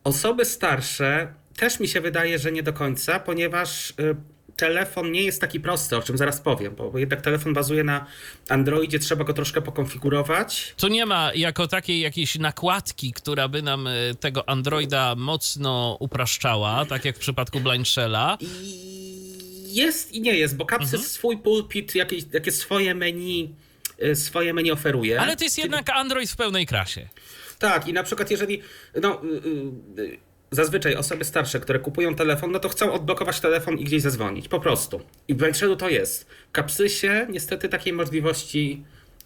Osoby 0.04 0.46
starsze 0.46 1.34
też 1.62 1.80
mi 1.80 1.88
się 1.88 2.02
wydaje, 2.02 2.40
że 2.40 2.52
nie 2.52 2.64
do 2.64 2.74
końca, 2.74 3.20
ponieważ 3.20 3.90
y, 3.90 3.94
telefon 4.56 5.12
nie 5.12 5.24
jest 5.24 5.42
taki 5.42 5.60
prosty, 5.60 5.98
o 5.98 6.02
czym 6.02 6.18
zaraz 6.18 6.42
powiem, 6.42 6.76
bo, 6.76 7.00
jednak 7.00 7.22
telefon 7.22 7.54
bazuje 7.54 7.84
na 7.84 8.06
Androidzie, 8.50 9.00
trzeba 9.00 9.24
go 9.24 9.34
troszkę 9.34 9.62
pokonfigurować. 9.62 10.74
Tu 10.78 10.88
nie 10.88 11.06
ma 11.06 11.32
jako 11.36 11.68
takiej 11.68 12.00
jakiejś 12.00 12.40
nakładki, 12.40 13.14
która 13.14 13.48
by 13.48 13.62
nam 13.62 13.88
e, 13.88 13.92
tego 14.20 14.50
Androida 14.50 15.16
mocno 15.16 15.98
upraszczała, 16.00 16.86
tak 16.86 17.06
jak 17.06 17.16
w 17.16 17.20
przypadku 17.20 17.60
Blind 17.60 17.88
Shella. 17.88 18.38
I 18.42 19.76
jest 19.76 20.12
i 20.12 20.22
nie 20.22 20.34
jest, 20.34 20.56
bo 20.58 20.66
Capsys 20.66 21.12
swój 21.12 21.38
pulpit, 21.38 21.96
jakieś, 21.96 22.24
swoje 22.50 22.96
menu, 22.96 23.56
y, 24.04 24.16
swoje 24.16 24.54
menu 24.54 24.72
oferuje. 24.72 25.22
Ale 25.22 25.38
to 25.38 25.44
jest 25.44 25.58
jednak 25.58 25.90
Android 25.90 26.32
w 26.32 26.36
pełnej 26.36 26.66
krasie. 26.66 27.10
Tak, 27.60 27.88
i 27.88 27.94
na 27.94 28.04
przykład 28.04 28.32
jeżeli. 28.32 28.62
No, 29.02 29.22
y, 29.24 30.02
y, 30.02 30.31
zazwyczaj 30.52 30.96
osoby 30.96 31.26
starsze, 31.26 31.60
które 31.60 31.80
kupują 31.80 32.16
telefon, 32.16 32.52
no 32.52 32.60
to 32.60 32.70
chcą 32.70 32.94
odblokować 32.94 33.40
telefon 33.40 33.78
i 33.78 33.84
gdzieś 33.84 34.02
zadzwonić. 34.02 34.48
Po 34.48 34.60
prostu. 34.60 35.02
I 35.28 35.36
w 35.36 35.42
to 35.78 35.90
jest. 35.90 36.30
W 36.50 36.52
Kapsysie 36.52 37.28
niestety 37.30 37.70
takiej 37.70 37.94
możliwości 37.94 38.84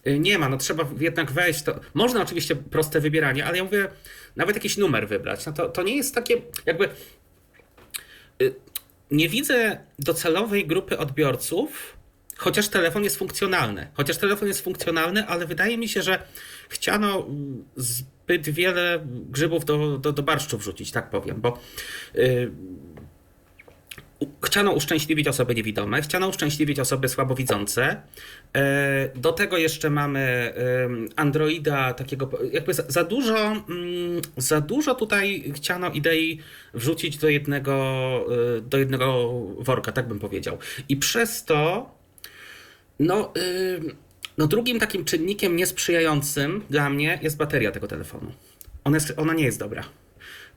y, 0.07 0.19
nie 0.19 0.37
ma. 0.37 0.49
No 0.49 0.57
trzeba 0.57 0.85
jednak 0.99 1.31
wejść. 1.31 1.63
To... 1.63 1.79
Można 1.93 2.21
oczywiście 2.21 2.55
proste 2.55 3.01
wybieranie, 3.01 3.45
ale 3.45 3.57
ja 3.57 3.63
mówię, 3.63 3.87
nawet 4.35 4.55
jakiś 4.55 4.77
numer 4.77 5.07
wybrać. 5.07 5.45
No 5.45 5.53
to, 5.53 5.69
to 5.69 5.83
nie 5.83 5.95
jest 5.95 6.15
takie 6.15 6.41
jakby... 6.65 6.89
Y, 8.41 8.55
nie 9.11 9.29
widzę 9.29 9.77
docelowej 9.99 10.67
grupy 10.67 10.97
odbiorców, 10.97 11.97
chociaż 12.37 12.67
telefon 12.67 13.03
jest 13.03 13.17
funkcjonalny. 13.17 13.87
Chociaż 13.93 14.17
telefon 14.17 14.47
jest 14.47 14.61
funkcjonalny, 14.61 15.27
ale 15.27 15.45
wydaje 15.45 15.77
mi 15.77 15.89
się, 15.89 16.01
że 16.01 16.23
chciano 16.69 17.25
mm, 17.25 17.65
zbyt 18.25 18.49
wiele 18.49 19.05
grzybów 19.05 19.65
do, 19.65 19.97
do, 19.97 20.11
do 20.11 20.23
barszczu 20.23 20.57
wrzucić, 20.57 20.91
tak 20.91 21.09
powiem, 21.09 21.41
bo 21.41 21.59
yy, 22.13 22.51
chciano 24.45 24.71
uszczęśliwić 24.71 25.27
osoby 25.27 25.55
niewidome, 25.55 26.01
chciano 26.01 26.27
uszczęśliwić 26.27 26.79
osoby 26.79 27.09
słabowidzące. 27.09 28.01
Yy, 28.53 28.61
do 29.15 29.31
tego 29.31 29.57
jeszcze 29.57 29.89
mamy 29.89 30.53
yy, 30.99 31.09
Androida 31.15 31.93
takiego, 31.93 32.29
jakby 32.51 32.73
za, 32.73 32.83
za 32.87 33.03
dużo, 33.03 33.37
mm, 33.51 34.21
za 34.37 34.61
dużo 34.61 34.95
tutaj 34.95 35.51
chciano 35.55 35.89
idei 35.89 36.39
wrzucić 36.73 37.17
do 37.17 37.29
jednego, 37.29 38.25
yy, 38.29 38.61
do 38.61 38.77
jednego 38.77 39.33
worka, 39.59 39.91
tak 39.91 40.07
bym 40.07 40.19
powiedział. 40.19 40.57
I 40.89 40.97
przez 40.97 41.45
to, 41.45 41.89
no, 42.99 43.33
yy, 43.35 44.04
no 44.37 44.47
drugim 44.47 44.79
takim 44.79 45.05
czynnikiem 45.05 45.55
niesprzyjającym 45.55 46.63
dla 46.69 46.89
mnie 46.89 47.19
jest 47.21 47.37
bateria 47.37 47.71
tego 47.71 47.87
telefonu. 47.87 48.31
Ona, 48.83 48.97
jest, 48.97 49.13
ona 49.17 49.33
nie 49.33 49.43
jest 49.43 49.59
dobra. 49.59 49.83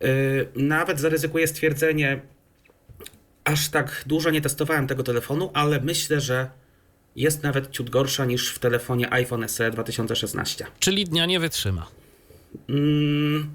Yy, 0.00 0.08
nawet 0.56 1.00
zaryzykuję 1.00 1.46
stwierdzenie, 1.46 2.20
aż 3.44 3.68
tak 3.68 4.04
dużo 4.06 4.30
nie 4.30 4.40
testowałem 4.40 4.86
tego 4.86 5.02
telefonu, 5.02 5.50
ale 5.54 5.80
myślę, 5.80 6.20
że 6.20 6.50
jest 7.16 7.42
nawet 7.42 7.70
ciut 7.70 7.90
gorsza 7.90 8.24
niż 8.24 8.50
w 8.50 8.58
telefonie 8.58 9.12
iPhone 9.12 9.48
SE 9.48 9.70
2016. 9.70 10.66
Czyli 10.78 11.04
dnia 11.04 11.26
nie 11.26 11.40
wytrzyma. 11.40 11.86
Mm, 12.68 13.50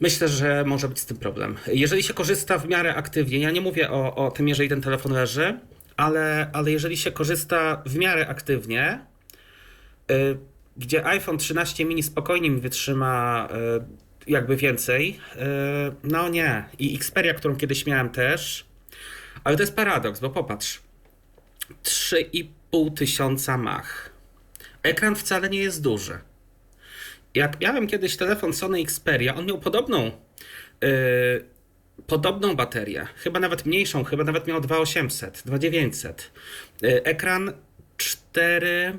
myślę, 0.00 0.28
że 0.28 0.64
może 0.66 0.88
być 0.88 1.00
z 1.00 1.06
tym 1.06 1.16
problem. 1.16 1.56
Jeżeli 1.66 2.02
się 2.02 2.14
korzysta 2.14 2.58
w 2.58 2.68
miarę 2.68 2.94
aktywnie, 2.94 3.38
ja 3.38 3.50
nie 3.50 3.60
mówię 3.60 3.90
o, 3.90 4.14
o 4.14 4.30
tym, 4.30 4.48
jeżeli 4.48 4.68
ten 4.68 4.80
telefon 4.80 5.12
leży, 5.12 5.58
ale, 5.96 6.50
ale 6.52 6.70
jeżeli 6.70 6.96
się 6.96 7.12
korzysta 7.12 7.82
w 7.86 7.96
miarę 7.96 8.28
aktywnie, 8.28 9.06
y, 10.10 10.38
gdzie 10.76 11.06
iPhone 11.06 11.38
13 11.38 11.84
mini 11.84 12.02
spokojnie 12.02 12.50
mi 12.50 12.60
wytrzyma 12.60 13.48
y, 14.26 14.30
jakby 14.30 14.56
więcej, 14.56 15.18
y, 15.34 15.38
no 16.04 16.28
nie. 16.28 16.64
I 16.78 16.96
Xperia, 16.96 17.34
którą 17.34 17.56
kiedyś 17.56 17.86
miałem 17.86 18.10
też, 18.10 18.64
ale 19.44 19.56
to 19.56 19.62
jest 19.62 19.76
paradoks, 19.76 20.20
bo 20.20 20.30
popatrz, 20.30 20.80
3,5 21.84 22.94
tysiąca 22.94 23.58
mach. 23.58 24.12
Ekran 24.82 25.16
wcale 25.16 25.50
nie 25.50 25.58
jest 25.58 25.82
duży. 25.82 26.18
Jak 27.34 27.60
miałem 27.60 27.86
kiedyś 27.86 28.16
telefon 28.16 28.52
Sony 28.52 28.80
Xperia, 28.80 29.34
on 29.34 29.46
miał 29.46 29.58
podobną 29.58 30.10
podobną 32.06 32.56
baterię, 32.56 33.06
chyba 33.16 33.40
nawet 33.40 33.66
mniejszą, 33.66 34.04
chyba 34.04 34.24
nawet 34.24 34.46
miał 34.46 34.60
2800, 34.60 35.42
2900. 35.46 36.32
Ekran 36.82 37.52
4 37.96 38.98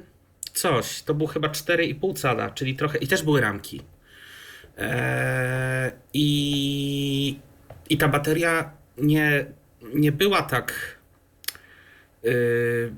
coś, 0.54 1.02
to 1.02 1.14
był 1.14 1.28
chyba 1.28 1.48
4,5 1.48 2.18
cala, 2.18 2.50
czyli 2.50 2.76
trochę 2.76 2.98
i 2.98 3.08
też 3.08 3.24
były 3.24 3.42
ramki. 3.42 3.82
Eee, 4.78 5.92
i, 6.14 7.40
I 7.90 7.98
ta 7.98 8.08
bateria 8.08 8.72
nie, 8.98 9.46
nie 9.94 10.12
była 10.12 10.42
tak. 10.42 10.98
Yy, 12.24 12.94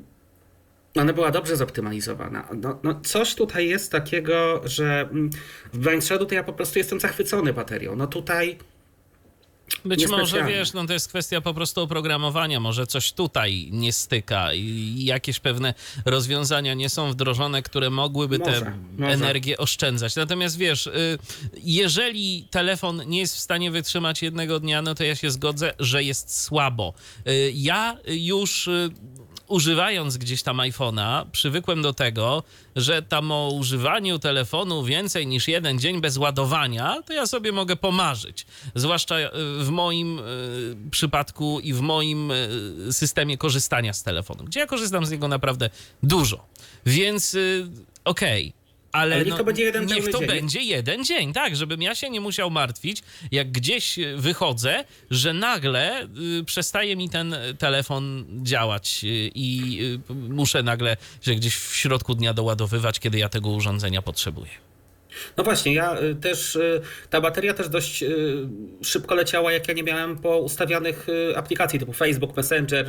ona 0.96 1.14
była 1.14 1.32
dobrze 1.32 1.56
zoptymalizowana. 1.56 2.48
No, 2.56 2.80
no, 2.84 3.00
coś 3.04 3.36
tutaj 3.36 3.70
jest 3.70 3.92
takiego, 3.92 4.62
że 4.66 5.02
mm, 5.12 5.30
w 5.74 5.78
Blind 5.78 6.04
Shadow 6.04 6.30
to 6.30 6.36
ja 6.36 6.44
po 6.44 6.54
prostu 6.54 6.80
jestem 6.80 7.00
zachwycony 7.00 7.54
baterią. 7.54 7.96
No 7.96 8.08
tutaj 8.08 8.58
być 9.86 10.08
może 10.08 10.44
wiesz, 10.44 10.74
no 10.74 10.86
to 10.86 10.94
jest 10.94 11.08
kwestia 11.08 11.42
po 11.42 11.54
prostu 11.54 11.82
oprogramowania, 11.82 12.60
może 12.60 12.88
coś 12.88 13.14
tutaj 13.14 13.70
nie 13.72 13.94
styka 13.94 14.54
i 14.54 14.96
jakieś 15.06 15.40
pewne 15.40 15.74
rozwiązania 16.06 16.74
nie 16.74 16.90
są 16.90 17.12
wdrożone, 17.12 17.62
które 17.62 17.90
mogłyby 17.90 18.40
może, 18.40 18.62
tę 18.62 18.72
energię 19.00 19.58
oszczędzać. 19.58 20.16
Natomiast 20.16 20.58
wiesz, 20.58 20.88
y, 20.88 21.18
jeżeli 21.64 22.48
telefon 22.52 23.02
nie 23.06 23.20
jest 23.20 23.36
w 23.36 23.40
stanie 23.40 23.72
wytrzymać 23.72 24.22
jednego 24.22 24.60
dnia, 24.60 24.82
no 24.82 24.96
to 24.96 25.04
ja 25.04 25.16
się 25.16 25.32
zgodzę, 25.32 25.74
że 25.80 26.04
jest 26.04 26.42
słabo. 26.42 26.94
Y, 27.28 27.52
ja 27.56 27.98
już 28.08 28.68
y, 28.68 28.90
używając 29.48 30.18
gdzieś 30.18 30.44
tam 30.44 30.58
iPhone'a, 30.58 31.26
przywykłem 31.32 31.82
do 31.82 31.94
tego, 31.94 32.44
że 32.76 33.02
tam 33.02 33.32
o 33.32 33.50
używaniu 33.50 34.20
telefonu 34.20 34.84
więcej 34.84 35.28
niż 35.28 35.48
jeden 35.48 35.80
dzień 35.80 36.02
bez 36.02 36.18
ładowania, 36.18 37.02
to 37.06 37.14
ja 37.14 37.28
sobie 37.28 37.52
mogę 37.52 37.76
pomarzyć. 37.76 38.46
Zwłaszcza 38.76 39.16
e, 39.16 39.32
w 39.60 39.70
moim 39.70 40.20
e, 40.20 40.24
przypadku 40.92 41.60
i 41.60 41.74
w 41.74 41.82
moim 41.82 42.32
e, 42.32 42.36
systemie 42.94 43.38
korzystania 43.38 43.94
z 43.94 44.04
telefonu, 44.04 44.44
gdzie 44.44 44.60
ja 44.60 44.66
korzystam 44.66 45.06
z 45.06 45.12
niego 45.12 45.28
naprawdę 45.28 45.70
dużo. 46.04 46.46
Więc 46.86 47.38
okej. 48.06 48.50
Okay 48.50 48.65
ale, 48.96 49.16
ale 49.16 49.26
niech 49.26 49.32
no, 49.32 49.38
to 49.38 49.44
będzie 49.44 49.64
jeden 49.64 49.86
niech 49.86 50.10
to 50.12 50.20
dzień. 50.20 50.28
będzie 50.28 50.62
jeden 50.62 51.06
dzień, 51.06 51.34
tak, 51.34 51.56
żebym 51.56 51.82
ja 51.82 51.96
się 51.96 52.10
nie 52.10 52.22
musiał 52.22 52.52
martwić, 52.52 53.04
jak 53.32 53.52
gdzieś 53.52 54.00
wychodzę, 54.16 54.86
że 55.12 55.34
nagle 55.34 56.04
y, 56.40 56.44
przestaje 56.46 56.96
mi 56.96 57.10
ten 57.10 57.36
telefon 57.60 58.26
działać 58.44 59.02
y, 59.04 59.08
i 59.36 59.80
y, 60.10 60.14
muszę 60.14 60.64
nagle 60.64 60.98
że 61.22 61.36
gdzieś 61.36 61.56
w 61.56 61.76
środku 61.76 62.16
dnia 62.16 62.34
doładowywać, 62.34 63.00
kiedy 63.00 63.18
ja 63.18 63.30
tego 63.30 63.50
urządzenia 63.50 64.02
potrzebuję. 64.02 64.52
No 65.38 65.44
właśnie, 65.44 65.74
ja 65.74 66.02
y, 66.02 66.16
też, 66.16 66.56
y, 66.56 66.82
ta 67.10 67.22
bateria 67.22 67.54
też 67.54 67.70
dość 67.70 68.04
y, 68.04 68.48
szybko 68.84 69.16
leciała, 69.16 69.52
jak 69.52 69.68
ja 69.68 69.74
nie 69.74 69.84
miałem 69.84 70.18
po 70.18 70.38
ustawianych 70.40 71.08
aplikacji 71.36 71.80
typu 71.80 71.94
Facebook, 71.94 72.38
Messenger, 72.38 72.86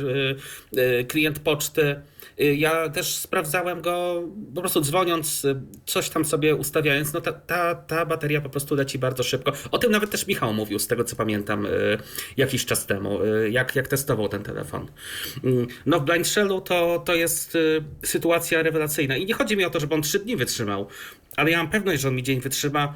klient 1.07 1.39
poczty. 1.39 1.95
Ja 2.37 2.89
też 2.89 3.15
sprawdzałem 3.15 3.81
go 3.81 4.23
po 4.55 4.61
prostu 4.61 4.81
dzwoniąc, 4.81 5.45
coś 5.85 6.09
tam 6.09 6.25
sobie 6.25 6.55
ustawiając. 6.55 7.13
No 7.13 7.21
ta, 7.21 7.31
ta, 7.33 7.75
ta 7.75 8.05
bateria 8.05 8.41
po 8.41 8.49
prostu 8.49 8.75
leci 8.75 8.99
bardzo 8.99 9.23
szybko. 9.23 9.51
O 9.71 9.77
tym 9.77 9.91
nawet 9.91 10.09
też 10.09 10.27
Michał 10.27 10.53
mówił, 10.53 10.79
z 10.79 10.87
tego 10.87 11.03
co 11.03 11.15
pamiętam, 11.15 11.67
jakiś 12.37 12.65
czas 12.65 12.85
temu, 12.85 13.19
jak, 13.49 13.75
jak 13.75 13.87
testował 13.87 14.29
ten 14.29 14.43
telefon. 14.43 14.87
No 15.85 15.99
w 15.99 16.05
Blind 16.05 16.27
Shellu 16.27 16.61
to, 16.61 17.03
to 17.05 17.15
jest 17.15 17.57
sytuacja 18.03 18.63
rewelacyjna. 18.63 19.17
I 19.17 19.25
nie 19.25 19.33
chodzi 19.33 19.57
mi 19.57 19.65
o 19.65 19.69
to, 19.69 19.79
żeby 19.79 19.95
on 19.95 20.01
trzy 20.01 20.19
dni 20.19 20.35
wytrzymał 20.35 20.87
ale 21.37 21.51
ja 21.51 21.57
mam 21.57 21.69
pewność, 21.69 22.01
że 22.01 22.07
on 22.07 22.15
mi 22.15 22.23
dzień 22.23 22.41
wytrzyma. 22.41 22.93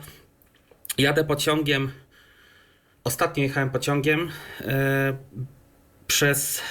Jadę 0.98 1.24
pociągiem. 1.24 1.92
Ostatnio 3.04 3.44
jechałem 3.44 3.70
pociągiem 3.70 4.32
przez 6.08 6.62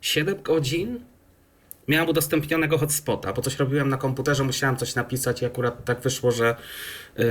7 0.00 0.42
godzin. 0.42 1.04
Miałem 1.88 2.08
udostępnionego 2.08 2.78
hotspota, 2.78 3.32
bo 3.32 3.42
coś 3.42 3.56
robiłem 3.56 3.88
na 3.88 3.96
komputerze, 3.96 4.44
musiałem 4.44 4.76
coś 4.76 4.94
napisać 4.94 5.42
i 5.42 5.44
akurat 5.44 5.84
tak 5.84 6.00
wyszło, 6.00 6.30
że, 6.30 6.56
yy, 7.16 7.24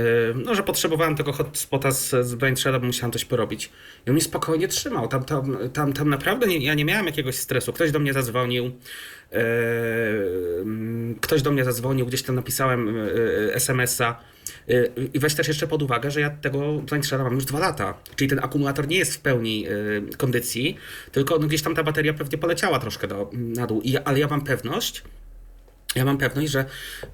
no, 0.44 0.54
że 0.54 0.62
potrzebowałem 0.62 1.16
tego 1.16 1.32
hotspota 1.32 1.90
z, 1.90 2.26
z 2.26 2.34
Brainshella, 2.34 2.78
bo 2.78 2.86
musiałem 2.86 3.12
coś 3.12 3.24
porobić. 3.24 3.70
I 4.06 4.10
on 4.10 4.14
mi 4.14 4.20
spokojnie 4.20 4.68
trzymał. 4.68 5.08
Tam, 5.08 5.24
tam, 5.24 5.58
tam, 5.72 5.92
tam 5.92 6.08
naprawdę 6.08 6.46
nie, 6.46 6.58
ja 6.58 6.74
nie 6.74 6.84
miałem 6.84 7.06
jakiegoś 7.06 7.36
stresu. 7.36 7.72
Ktoś 7.72 7.90
do 7.92 7.98
mnie 7.98 8.12
zadzwonił. 8.12 8.64
Yy, 8.64 9.40
ktoś 11.20 11.42
do 11.42 11.50
mnie 11.50 11.64
zadzwonił, 11.64 12.06
gdzieś 12.06 12.22
tam 12.22 12.34
napisałem 12.34 12.96
yy, 12.96 13.54
SMS-a. 13.54 14.31
Yy, 14.68 14.92
I 15.14 15.18
weź 15.18 15.34
też 15.34 15.48
jeszcze 15.48 15.66
pod 15.66 15.82
uwagę, 15.82 16.10
że 16.10 16.20
ja 16.20 16.30
tego 16.30 16.82
Planistrzela 16.86 17.24
mam 17.24 17.34
już 17.34 17.44
dwa 17.44 17.58
lata. 17.58 17.94
Czyli 18.16 18.30
ten 18.30 18.38
akumulator 18.38 18.88
nie 18.88 18.96
jest 18.96 19.14
w 19.14 19.20
pełni 19.20 19.66
kondycji, 20.18 20.76
tylko 21.12 21.38
no 21.38 21.46
gdzieś 21.46 21.62
tam 21.62 21.74
ta 21.74 21.82
bateria 21.82 22.14
pewnie 22.14 22.38
poleciała 22.38 22.78
troszkę 22.78 23.08
do, 23.08 23.30
na 23.32 23.66
dół. 23.66 23.80
I, 23.80 23.96
ale 23.96 24.18
ja 24.18 24.28
mam 24.28 24.44
pewność, 24.44 25.02
ja 25.94 26.04
mam 26.04 26.18
pewność, 26.18 26.52
że 26.52 26.64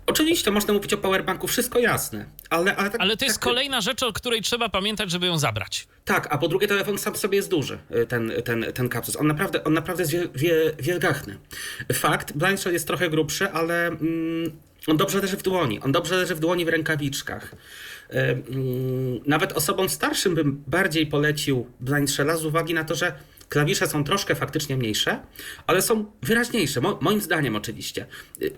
oczywiście 0.06 0.50
można 0.50 0.74
mówić 0.74 0.92
o 0.92 0.98
powerbanku, 0.98 1.46
wszystko 1.46 1.78
jasne, 1.78 2.26
ale... 2.50 2.76
Ale, 2.76 2.90
tak, 2.90 3.00
ale 3.00 3.16
to 3.16 3.24
jest 3.24 3.36
tak, 3.36 3.44
kolejna 3.44 3.80
rzecz, 3.80 4.02
o 4.02 4.12
której 4.12 4.42
trzeba 4.42 4.68
pamiętać, 4.68 5.10
żeby 5.10 5.26
ją 5.26 5.38
zabrać. 5.38 5.88
Tak, 6.04 6.28
a 6.30 6.38
po 6.38 6.48
drugie 6.48 6.68
telefon 6.68 6.98
sam 6.98 7.16
sobie 7.16 7.36
jest 7.36 7.50
duży, 7.50 7.78
y, 7.96 8.06
ten, 8.06 8.32
ten, 8.44 8.66
ten 8.74 8.88
kapsus. 8.88 9.16
On 9.16 9.26
naprawdę, 9.26 9.64
on 9.64 9.72
naprawdę 9.72 10.02
jest 10.02 10.12
wie, 10.12 10.28
wie, 10.34 10.54
wielgachny. 10.78 11.38
Fakt, 11.92 12.32
Blind 12.32 12.60
Shot 12.60 12.72
jest 12.72 12.86
trochę 12.86 13.10
grubszy, 13.10 13.50
ale 13.50 13.86
mm, 13.86 14.52
on 14.88 14.96
dobrze 14.96 15.20
leży 15.20 15.36
w 15.36 15.42
dłoni. 15.42 15.80
On 15.80 15.92
dobrze 15.92 16.16
leży 16.16 16.34
w 16.34 16.40
dłoni 16.40 16.64
w 16.64 16.68
rękawiczkach. 16.68 17.54
Y, 18.10 18.16
mm, 18.18 19.20
nawet 19.26 19.52
osobom 19.52 19.88
starszym 19.88 20.34
bym 20.34 20.62
bardziej 20.66 21.06
polecił 21.06 21.66
Blind 21.80 22.10
Shella 22.10 22.36
z 22.36 22.44
uwagi 22.44 22.74
na 22.74 22.84
to, 22.84 22.94
że 22.94 23.12
Klawisze 23.48 23.86
są 23.86 24.04
troszkę 24.04 24.34
faktycznie 24.34 24.76
mniejsze, 24.76 25.20
ale 25.66 25.82
są 25.82 26.12
wyraźniejsze, 26.22 26.80
mo 26.80 26.98
moim 27.00 27.20
zdaniem 27.20 27.56
oczywiście. 27.56 28.06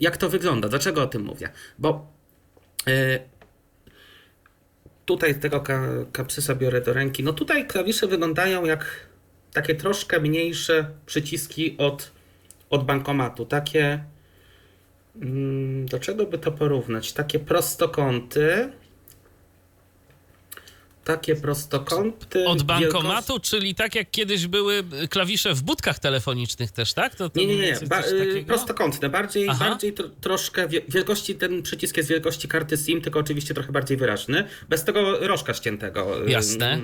Jak 0.00 0.16
to 0.16 0.28
wygląda? 0.28 0.68
Dlaczego 0.68 1.02
o 1.02 1.06
tym 1.06 1.22
mówię? 1.22 1.48
Bo 1.78 2.12
yy, 2.86 2.94
tutaj 5.04 5.40
tego 5.40 5.60
ka 5.60 5.82
kapsysa 6.12 6.54
biorę 6.54 6.80
do 6.80 6.92
ręki. 6.92 7.22
No 7.22 7.32
tutaj 7.32 7.66
klawisze 7.66 8.06
wyglądają 8.06 8.64
jak 8.64 9.06
takie 9.52 9.74
troszkę 9.74 10.20
mniejsze 10.20 10.90
przyciski 11.06 11.76
od, 11.78 12.10
od 12.70 12.84
bankomatu. 12.84 13.46
Takie. 13.46 14.04
Mm, 15.16 15.86
Do 15.86 15.98
czego 15.98 16.26
by 16.26 16.38
to 16.38 16.52
porównać? 16.52 17.12
Takie 17.12 17.38
prostokąty. 17.38 18.72
Takie 21.04 21.36
prostokąty. 21.36 22.46
Od 22.48 22.62
wielkości- 22.62 22.66
bankomatu, 22.66 23.40
czyli 23.40 23.74
tak 23.74 23.94
jak 23.94 24.10
kiedyś 24.10 24.46
były 24.46 24.82
klawisze 25.10 25.54
w 25.54 25.62
budkach 25.62 25.98
telefonicznych 25.98 26.70
też, 26.72 26.94
tak? 26.94 27.14
To, 27.14 27.30
to 27.30 27.40
Nie, 27.40 27.46
nie, 27.46 27.56
nie. 27.56 27.78
Ba- 27.88 28.02
y, 28.02 28.44
prostokątne. 28.46 29.08
Bardziej, 29.08 29.48
Aha. 29.48 29.68
bardziej 29.68 29.92
tro, 29.92 30.08
troszkę 30.20 30.68
wie- 30.68 30.80
wielkości, 30.88 31.34
ten 31.34 31.62
przycisk 31.62 31.96
jest 31.96 32.08
wielkości 32.08 32.48
karty 32.48 32.76
SIM, 32.76 33.00
tylko 33.02 33.18
oczywiście 33.18 33.54
trochę 33.54 33.72
bardziej 33.72 33.96
wyraźny. 33.96 34.44
Bez 34.68 34.84
tego 34.84 35.26
rożka 35.26 35.54
ściętego. 35.54 36.26
Y, 36.26 36.30
Jasne. 36.30 36.78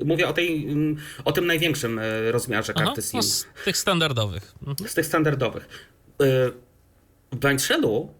y, 0.00 0.04
Mówię 0.04 0.28
o, 0.28 0.32
tej, 0.32 0.68
y, 0.70 0.96
o 1.24 1.32
tym 1.32 1.46
największym 1.46 1.98
y, 1.98 2.32
rozmiarze 2.32 2.72
Aha, 2.76 2.84
karty 2.84 3.02
SIM. 3.02 3.10
no 3.14 3.22
z 3.22 3.46
tych 3.64 3.76
standardowych. 3.76 4.54
Mhm. 4.66 4.88
Z 4.88 4.94
tych 4.94 5.06
standardowych. 5.06 5.68
W 7.32 7.36
Blind 7.36 7.62
Shellu 7.62 8.14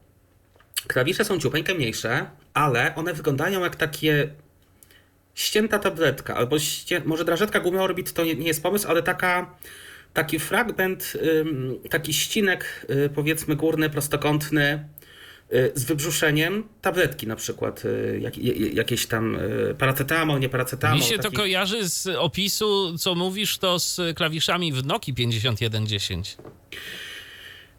klawisze 0.87 1.25
są 1.25 1.41
ciupeńkę 1.41 1.75
mniejsze, 1.75 2.27
ale 2.55 2.95
one 2.95 3.15
wyglądają 3.15 3.61
jak 3.61 3.77
takie 3.77 4.29
ścięta 5.35 5.79
tabletka, 5.79 6.35
albo 6.37 6.59
ście, 6.59 7.03
może 7.05 7.25
drażetka 7.25 7.61
gumiorbit 7.61 8.13
to 8.13 8.25
nie, 8.25 8.35
nie 8.35 8.47
jest 8.47 8.63
pomysł, 8.63 8.89
ale 8.89 9.03
taka, 9.03 9.55
taki 10.15 10.39
fragment, 10.39 11.13
taki 11.91 12.15
ścinek, 12.15 12.87
y, 12.91 13.11
powiedzmy 13.15 13.57
górny, 13.57 13.91
prostokątny, 13.91 14.89
y, 15.53 15.73
z 15.75 15.85
wybrzuszeniem 15.85 16.69
tabletki 16.83 17.27
na 17.27 17.37
przykład, 17.37 17.85
y, 17.85 18.19
jak, 18.23 18.39
jakieś 18.75 19.07
tam 19.07 19.39
paracetamol, 19.79 20.41
nie 20.41 20.49
paracetamol. 20.49 20.99
Mi 20.99 21.05
się 21.05 21.17
to 21.17 21.23
taki- 21.23 21.37
kojarzy 21.37 21.89
z 21.89 22.07
opisu, 22.07 22.99
co 22.99 23.15
mówisz, 23.15 23.59
to 23.59 23.79
z 23.79 24.01
klawiszami 24.17 24.73
w 24.73 24.87
Nokii 24.87 25.15
5110. 25.15 26.37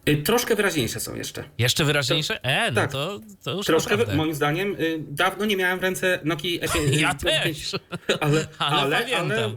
Y, 0.10 0.18
Troszkę 0.18 0.56
wyraźniejsze 0.56 1.00
są 1.00 1.16
jeszcze. 1.16 1.44
Jeszcze 1.58 1.86
wyraźniejsze? 1.86 2.44
E, 2.44 2.72
no 2.72 2.76
tak. 2.76 2.92
to, 2.92 3.20
to 3.44 3.52
już 3.52 3.66
Troszkę, 3.66 3.92
naprawdę. 3.92 4.16
moim 4.16 4.34
zdaniem, 4.34 4.76
y, 4.80 5.00
dawno 5.08 5.46
nie 5.46 5.58
miałem 5.58 5.80
w 5.80 5.84
ręce 5.84 6.20
Nokii 6.24 6.60
E5. 6.62 7.00
Ja 7.00 7.14
też. 7.14 7.72
Ale, 8.22 8.48
Ale 8.60 8.98
ale, 8.98 9.18
ale, 9.18 9.56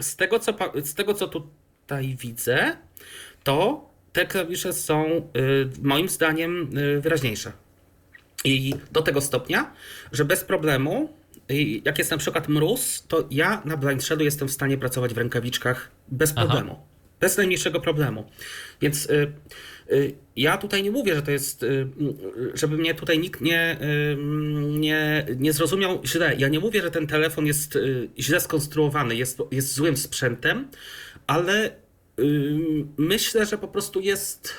z, 0.00 0.16
tego, 0.16 0.38
co, 0.38 0.54
z 0.84 0.94
tego, 0.94 1.14
co 1.14 1.28
tutaj 1.28 2.16
widzę, 2.16 2.76
to 3.44 3.90
te 4.12 4.26
klawisze 4.26 4.72
są 4.72 5.28
y, 5.36 5.70
moim 5.82 6.08
zdaniem 6.08 6.70
wyraźniejsze. 7.00 7.52
I 8.44 8.74
do 8.92 9.02
tego 9.02 9.20
stopnia, 9.20 9.72
że 10.12 10.24
bez 10.24 10.44
problemu, 10.44 11.12
jak 11.84 11.98
jest 11.98 12.10
na 12.10 12.16
przykład 12.16 12.48
mróz, 12.48 13.04
to 13.08 13.28
ja 13.30 13.62
na 13.64 13.76
Blind 13.76 14.04
Shadow 14.04 14.24
jestem 14.24 14.48
w 14.48 14.52
stanie 14.52 14.78
pracować 14.78 15.14
w 15.14 15.18
rękawiczkach 15.18 15.90
bez 16.08 16.32
Aha. 16.36 16.46
problemu. 16.46 16.78
Bez 17.20 17.36
najmniejszego 17.36 17.80
problemu. 17.80 18.24
Więc 18.80 19.08
ja 20.36 20.58
tutaj 20.58 20.82
nie 20.82 20.90
mówię, 20.90 21.14
że 21.14 21.22
to 21.22 21.30
jest, 21.30 21.62
y, 21.62 21.66
y, 21.66 21.88
żeby 22.54 22.76
mnie 22.76 22.94
tutaj 22.94 23.18
nikt 23.18 23.40
nie, 23.40 23.78
y, 23.82 24.16
nie, 24.78 25.26
nie 25.36 25.52
zrozumiał 25.52 26.00
źle. 26.04 26.34
Ja 26.38 26.48
nie 26.48 26.60
mówię, 26.60 26.82
że 26.82 26.90
ten 26.90 27.06
telefon 27.06 27.46
jest 27.46 27.76
y, 27.76 28.08
źle 28.18 28.40
skonstruowany, 28.40 29.16
jest, 29.16 29.38
jest 29.50 29.74
złym 29.74 29.96
sprzętem, 29.96 30.68
ale 31.26 31.70
y, 32.18 32.58
myślę, 32.96 33.46
że 33.46 33.58
po 33.58 33.68
prostu 33.68 34.00
jest 34.00 34.54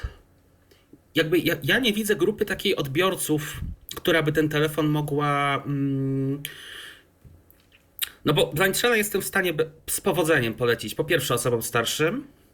jakby 1.16 1.40
ja, 1.40 1.56
ja 1.64 1.80
nie 1.80 1.94
widzę 1.94 2.16
grupy 2.16 2.46
takiej 2.46 2.76
odbiorców, 2.76 3.62
która 3.96 4.24
by 4.24 4.32
ten 4.32 4.50
telefon 4.50 4.88
mogła. 4.88 5.64
Mm, 5.66 6.44
no 8.26 8.34
bo 8.34 8.48
Blind 8.48 8.78
Shella 8.78 8.98
jestem 8.98 9.22
w 9.22 9.26
stanie 9.26 9.54
z 9.90 10.02
powodzeniem 10.02 10.54
polecić 10.54 10.96
po 10.96 11.04
pierwsze 11.04 11.34
osobom 11.34 11.62
starszym, 11.62 12.16
y, 12.18 12.45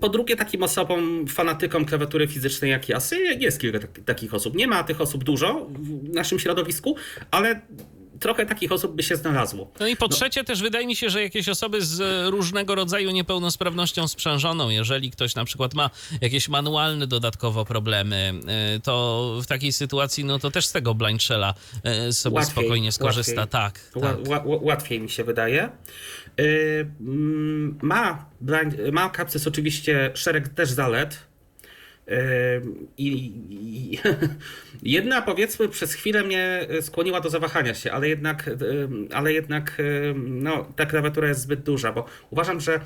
po 0.00 0.08
drugie 0.08 0.36
takim 0.36 0.62
osobom, 0.62 1.26
fanatykom 1.28 1.84
klawiatury 1.84 2.28
fizycznej 2.28 2.70
jak 2.70 2.88
ja. 2.88 2.98
Jest 3.38 3.60
kilka 3.60 3.78
tak, 3.78 3.90
takich 4.04 4.34
osób. 4.34 4.54
Nie 4.54 4.66
ma 4.66 4.84
tych 4.84 5.00
osób 5.00 5.24
dużo 5.24 5.66
w 5.70 6.08
naszym 6.14 6.38
środowisku, 6.38 6.96
ale 7.30 7.60
trochę 8.20 8.46
takich 8.46 8.72
osób 8.72 8.94
by 8.96 9.02
się 9.02 9.16
znalazło. 9.16 9.72
No 9.80 9.86
i 9.86 9.96
po 9.96 10.08
trzecie 10.08 10.44
też 10.44 10.62
wydaje 10.62 10.86
mi 10.86 10.96
się, 10.96 11.10
że 11.10 11.22
jakieś 11.22 11.48
osoby 11.48 11.82
z 11.82 12.00
e, 12.00 12.30
różnego 12.30 12.74
rodzaju 12.74 13.10
niepełnosprawnością 13.10 14.08
sprzężoną, 14.08 14.70
jeżeli 14.70 15.10
ktoś 15.10 15.34
na 15.34 15.44
przykład 15.44 15.74
ma 15.74 15.90
jakieś 16.20 16.48
manualne 16.48 17.06
dodatkowo 17.06 17.64
problemy, 17.64 18.32
e, 18.76 18.80
to 18.80 19.34
w 19.42 19.46
takiej 19.46 19.72
sytuacji, 19.72 20.24
no 20.24 20.38
to 20.38 20.50
też 20.50 20.66
z 20.66 20.72
tego 20.72 20.94
blind 20.94 21.22
shella 21.22 21.54
e, 21.84 22.12
sobie 22.12 22.34
Łatwiej, 22.36 22.52
spokojnie 22.52 22.92
skorzysta. 22.92 23.40
łatwiej. 23.40 23.50
Tak, 23.60 23.80
tak. 24.02 24.16
ła- 24.18 24.44
ła- 24.44 24.62
łatwiej 24.62 25.00
mi 25.00 25.10
się 25.10 25.24
wydaje. 25.24 25.70
Yy, 26.38 26.90
mm, 27.00 27.78
ma, 27.82 28.30
ma 28.92 29.10
Capsys 29.10 29.46
oczywiście 29.46 30.10
szereg 30.14 30.48
też 30.48 30.70
zalet. 30.70 31.26
Yy, 32.06 32.16
I, 32.98 33.32
i 33.50 33.98
jedna 34.96 35.22
powiedzmy 35.22 35.68
przez 35.68 35.94
chwilę 35.94 36.22
mnie 36.24 36.66
skłoniła 36.80 37.20
do 37.20 37.30
zawahania 37.30 37.74
się, 37.74 37.92
ale 37.92 38.08
jednak, 38.08 38.46
yy, 38.46 38.88
ale 39.12 39.32
jednak 39.32 39.82
no, 40.14 40.66
ta 40.76 40.86
klawiatura 40.86 41.28
jest 41.28 41.40
zbyt 41.40 41.60
duża, 41.60 41.92
bo 41.92 42.06
uważam, 42.30 42.60
że 42.60 42.80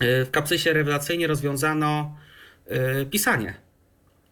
w 0.00 0.28
Capsysie 0.34 0.72
rewelacyjnie 0.72 1.26
rozwiązano 1.26 2.16
pisanie 3.10 3.68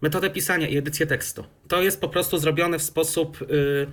metodę 0.00 0.30
pisania 0.30 0.68
i 0.68 0.76
edycję 0.76 1.06
tekstu. 1.06 1.44
To 1.68 1.82
jest 1.82 2.00
po 2.00 2.08
prostu 2.08 2.38
zrobione 2.38 2.78
w 2.78 2.82
sposób 2.82 3.42
y, 3.42 3.86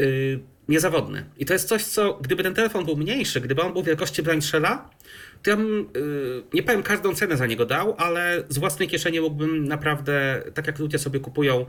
y, 0.00 0.40
niezawodny. 0.68 1.24
I 1.36 1.44
to 1.44 1.52
jest 1.52 1.68
coś, 1.68 1.84
co 1.84 2.14
gdyby 2.14 2.42
ten 2.42 2.54
telefon 2.54 2.84
był 2.84 2.96
mniejszy, 2.96 3.40
gdyby 3.40 3.62
on 3.62 3.72
był 3.72 3.82
wielkości 3.82 4.22
Blind 4.22 4.44
Shella, 4.44 4.90
to 5.42 5.50
ja 5.50 5.56
bym, 5.56 5.90
y, 5.96 6.42
nie 6.54 6.62
powiem 6.62 6.82
każdą 6.82 7.14
cenę 7.14 7.36
za 7.36 7.46
niego 7.46 7.66
dał, 7.66 7.94
ale 7.98 8.44
z 8.48 8.58
własnej 8.58 8.88
kieszeni 8.88 9.20
mógłbym 9.20 9.68
naprawdę, 9.68 10.42
tak 10.54 10.66
jak 10.66 10.78
ludzie 10.78 10.98
sobie 10.98 11.20
kupują 11.20 11.66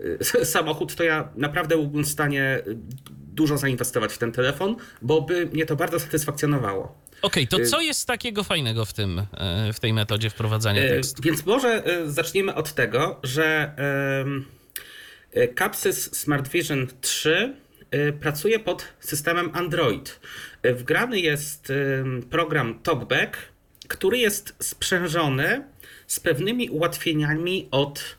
y, 0.00 0.44
samochód, 0.44 0.94
to 0.94 1.04
ja 1.04 1.28
naprawdę 1.36 1.76
byłbym 1.76 2.04
w 2.04 2.08
stanie 2.08 2.62
y, 2.66 2.78
dużo 3.10 3.58
zainwestować 3.58 4.12
w 4.12 4.18
ten 4.18 4.32
telefon, 4.32 4.76
bo 5.02 5.22
by 5.22 5.46
mnie 5.46 5.66
to 5.66 5.76
bardzo 5.76 6.00
satysfakcjonowało. 6.00 7.02
Okej, 7.22 7.48
to 7.48 7.60
y- 7.60 7.66
co 7.66 7.80
jest 7.80 8.06
takiego 8.06 8.44
fajnego 8.44 8.84
w, 8.84 8.92
tym, 8.92 9.22
e, 9.32 9.72
w 9.72 9.80
tej 9.80 9.92
metodzie 9.92 10.30
wprowadzania 10.30 10.82
tekstu? 10.82 11.22
Więc 11.22 11.46
może 11.46 11.82
zaczniemy 12.06 12.54
od 12.54 12.74
tego, 12.74 13.20
że 13.22 13.74
Capsys 15.58 16.16
Smart 16.16 16.48
Vision 16.48 16.86
3 17.00 17.34
e, 17.34 17.61
pracuje 18.20 18.58
pod 18.58 18.84
systemem 19.00 19.50
Android. 19.52 20.20
E, 20.62 20.74
Wgrany 20.74 21.20
jest 21.20 21.70
em, 21.70 22.22
program 22.22 22.78
TalkBack, 22.82 23.36
który 23.88 24.18
jest 24.18 24.54
sprzężony 24.58 25.64
z 26.06 26.20
pewnymi 26.20 26.70
ułatwieniami 26.70 27.68
od, 27.70 28.16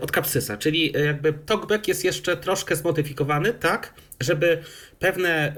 od 0.00 0.10
Capsysa, 0.10 0.56
czyli 0.56 0.92
jakby 1.06 1.32
TalkBack 1.32 1.88
jest 1.88 2.04
jeszcze 2.04 2.36
troszkę 2.36 2.76
zmodyfikowany, 2.76 3.52
tak, 3.52 3.94
żeby 4.20 4.62
pewne 4.98 5.54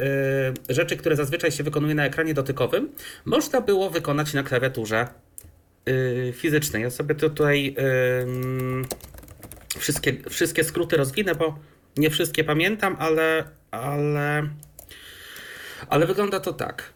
rzeczy, 0.69 0.97
które 0.97 1.17
zazwyczaj 1.17 1.53
się 1.53 1.65
wykonuje 1.65 1.95
na 1.95 2.05
ekranie 2.05 2.35
dotykowym, 2.35 2.89
można 3.25 3.61
było 3.61 3.91
wykonać 3.91 4.35
na 4.35 4.43
klawiaturze 4.43 5.09
y, 5.89 6.33
fizycznej. 6.37 6.83
Ja 6.83 6.91
sobie 6.91 7.15
tutaj 7.15 7.77
wszystkie, 9.79 10.17
wszystkie 10.31 10.65
skróty 10.65 10.97
rozwinę, 10.97 11.35
bo 11.35 11.59
nie 12.01 12.11
wszystkie 12.11 12.45
pamiętam, 12.45 12.97
ale, 12.99 13.45
ale, 13.71 14.49
ale 15.89 16.07
wygląda 16.07 16.41
to 16.41 16.53
tak. 16.53 16.93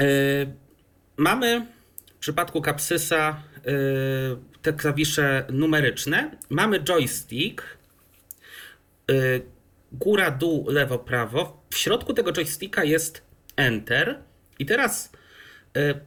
Y, 0.00 0.46
mamy 1.16 1.66
w 2.16 2.18
przypadku 2.18 2.62
Capsysa 2.62 3.42
y, 3.56 3.62
te 4.62 4.72
klawisze 4.72 5.46
numeryczne. 5.52 6.30
Mamy 6.50 6.80
joystick. 6.80 7.62
y, 9.10 9.42
góra, 9.92 10.30
dół, 10.30 10.66
lewo, 10.68 10.98
prawo. 10.98 11.62
W 11.70 11.76
środku 11.76 12.14
tego 12.14 12.32
joysticka 12.32 12.84
jest 12.84 13.22
Enter. 13.56 14.18
I 14.58 14.66
teraz 14.66 15.12
y, 15.76 16.00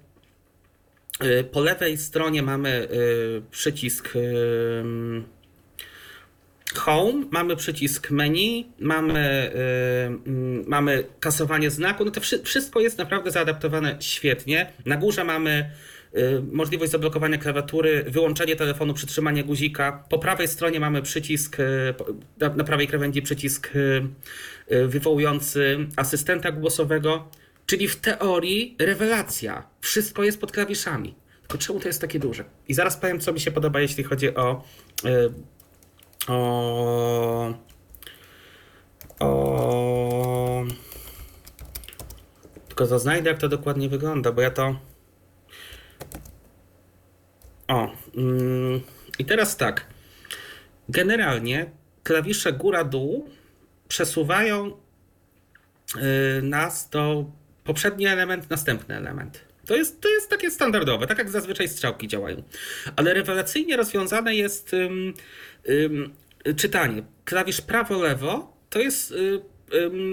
Y, 1.23 1.43
Po 1.43 1.61
lewej 1.61 1.97
stronie 1.97 2.43
mamy 2.43 2.87
y, 2.91 3.41
przycisk 3.51 4.13
Home, 6.75 7.25
mamy 7.31 7.55
przycisk 7.55 8.11
menu, 8.11 8.71
mamy, 8.79 9.51
y, 9.55 10.29
mm, 10.29 10.63
mamy 10.67 11.03
kasowanie 11.19 11.69
znaku. 11.69 12.05
No 12.05 12.11
to 12.11 12.21
wszy- 12.21 12.43
wszystko 12.43 12.79
jest 12.79 12.97
naprawdę 12.97 13.31
zaadaptowane 13.31 13.97
świetnie. 13.99 14.73
Na 14.85 14.97
górze 14.97 15.23
mamy 15.23 15.71
y, 16.17 16.41
możliwość 16.51 16.91
zablokowania 16.91 17.37
klawiatury, 17.37 18.03
wyłączenie 18.07 18.55
telefonu, 18.55 18.93
przytrzymanie 18.93 19.43
guzika. 19.43 20.03
Po 20.09 20.19
prawej 20.19 20.47
stronie 20.47 20.79
mamy 20.79 21.01
przycisk, 21.01 21.59
y, 21.59 21.93
po- 21.97 22.05
na, 22.55 22.63
prawej 22.63 22.87
krawędzi 22.87 23.21
przycisk 23.21 23.69
y, 23.75 24.01
y, 24.71 24.87
wywołujący 24.87 25.77
asystenta 25.95 26.51
głosowego. 26.51 27.29
Czyli 27.65 27.87
w 27.87 27.95
teorii 27.95 28.75
rewelacja. 28.79 29.63
Wszystko 29.81 30.23
jest 30.23 30.41
pod 30.41 30.51
klawiszami. 30.51 31.15
Tylko 31.41 31.57
czemu 31.57 31.79
to 31.79 31.87
jest 31.87 32.01
takie 32.01 32.19
duże? 32.19 32.43
I 32.67 32.73
zaraz 32.73 32.97
powiem, 32.97 33.19
co 33.19 33.33
mi 33.33 33.39
się 33.39 33.51
podoba, 33.51 33.81
jeśli 33.81 34.03
chodzi 34.03 34.35
o. 34.35 34.63
y, 36.23 36.31
o. 36.31 37.53
o 39.19 40.63
Tylko 42.67 42.87
to 42.87 42.99
znajdę, 42.99 43.29
jak 43.29 43.39
to 43.39 43.49
dokładnie 43.49 43.89
wygląda, 43.89 44.31
bo 44.31 44.41
ja 44.41 44.51
to. 44.51 44.79
O. 47.67 47.91
Mm, 48.17 48.81
I 49.19 49.25
teraz 49.25 49.57
tak. 49.57 49.85
Generalnie 50.89 51.71
klawisze 52.03 52.53
góra-dół 52.53 53.29
przesuwają 53.87 54.65
yy, 55.95 56.01
nas 56.41 56.89
do 56.89 57.25
poprzedni 57.63 58.07
element, 58.07 58.49
następny 58.49 58.95
element. 58.95 59.49
To 59.65 59.75
jest, 59.75 60.01
to 60.01 60.09
jest 60.09 60.29
takie 60.29 60.51
standardowe, 60.51 61.07
tak 61.07 61.17
jak 61.17 61.29
zazwyczaj 61.29 61.67
strzałki 61.67 62.07
działają. 62.07 62.43
Ale 62.95 63.13
rewelacyjnie 63.13 63.77
rozwiązane 63.77 64.35
jest 64.35 64.75
czytanie. 66.55 67.03
Klawisz 67.25 67.61
prawo-lewo 67.61 68.57
to 68.69 68.79
jest 68.79 69.11
y, 69.11 69.41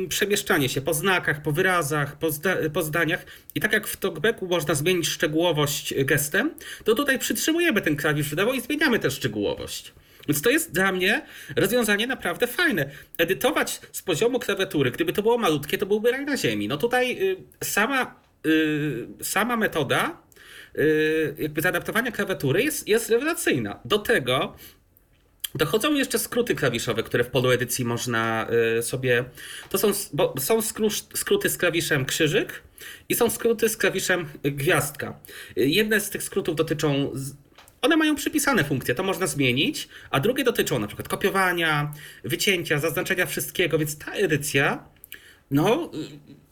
przemieszczanie 0.09 0.69
się 0.69 0.81
po 0.81 0.95
znakach, 0.95 1.43
po 1.43 1.53
wyrazach, 1.53 2.19
po, 2.19 2.31
zda, 2.31 2.57
po 2.73 2.83
zdaniach. 2.83 3.27
I 3.55 3.61
tak 3.61 3.73
jak 3.73 3.87
w 3.87 3.97
talkbacku 3.97 4.47
można 4.47 4.75
zmienić 4.75 5.09
szczegółowość 5.09 5.95
gestem, 6.05 6.55
to 6.85 6.95
tutaj 6.95 7.19
przytrzymujemy 7.19 7.81
ten 7.81 7.97
klawisz 7.97 8.29
w 8.29 8.37
lewo 8.37 8.53
i 8.53 8.61
zmieniamy 8.61 8.99
tę 8.99 9.11
szczegółowość. 9.11 9.93
Więc 10.29 10.43
to 10.43 10.51
jest 10.51 10.73
dla 10.73 10.93
mnie 10.93 11.23
rozwiązanie 11.57 12.07
naprawdę 12.07 12.47
fajne. 12.47 12.91
Edytować 13.19 13.81
z 13.93 14.03
poziomu 14.03 14.39
klawiatury, 14.39 14.91
gdyby 14.91 15.13
to 15.13 15.23
było 15.23 15.39
malutkie, 15.39 15.79
to 15.79 15.87
byłby 15.87 16.11
raj 16.11 16.25
na 16.25 16.37
ziemi. 16.37 16.69
No 16.69 16.77
tutaj 16.77 17.23
y, 17.23 17.37
sama, 17.65 18.21
y, 18.47 19.07
sama 19.23 19.57
metoda 19.57 20.27
jakby 21.39 21.61
zaadaptowania 21.61 22.13
klawiatury 22.13 22.63
jest, 22.63 22.89
jest 22.89 23.11
rewelacyjna. 23.11 23.81
Do 23.85 23.99
tego 23.99 24.57
Dochodzą 25.57 25.95
jeszcze 25.95 26.19
skróty 26.19 26.55
klawiszowe, 26.55 27.03
które 27.03 27.25
w 27.25 27.29
polu 27.29 27.51
edycji 27.51 27.85
można 27.85 28.49
y, 28.79 28.83
sobie. 28.83 29.25
To 29.71 29.79
są, 29.79 29.93
bo 30.13 30.35
są 30.39 30.63
skróty 31.15 31.51
z 31.51 31.59
klawiszem 31.59 32.05
krzyżyk 32.05 32.63
i 33.09 33.15
są 33.15 33.31
skróty 33.31 33.69
z 33.69 33.77
klawiszem 33.77 34.29
gwiazdka. 34.43 35.19
Y, 35.59 35.69
Jedne 35.69 36.01
z 36.01 36.11
tych 36.11 36.23
skrótów 36.23 36.57
dotyczą. 36.57 37.13
One 37.83 37.97
mają 37.97 38.15
przypisane 38.15 38.65
funkcje, 38.65 38.95
to 38.95 39.03
można 39.03 39.27
zmienić, 39.27 39.89
a 40.11 40.21
drugie 40.21 40.45
dotyczą 40.45 40.79
na 40.79 40.87
przykład 40.87 41.09
kopiowania, 41.09 41.93
wycięcia, 42.25 42.79
zaznaczenia 42.79 43.27
wszystkiego, 43.27 43.79
więc 43.79 43.99
ta 43.99 44.13
edycja, 44.13 44.85
no, 45.51 45.91
y, 45.95 46.46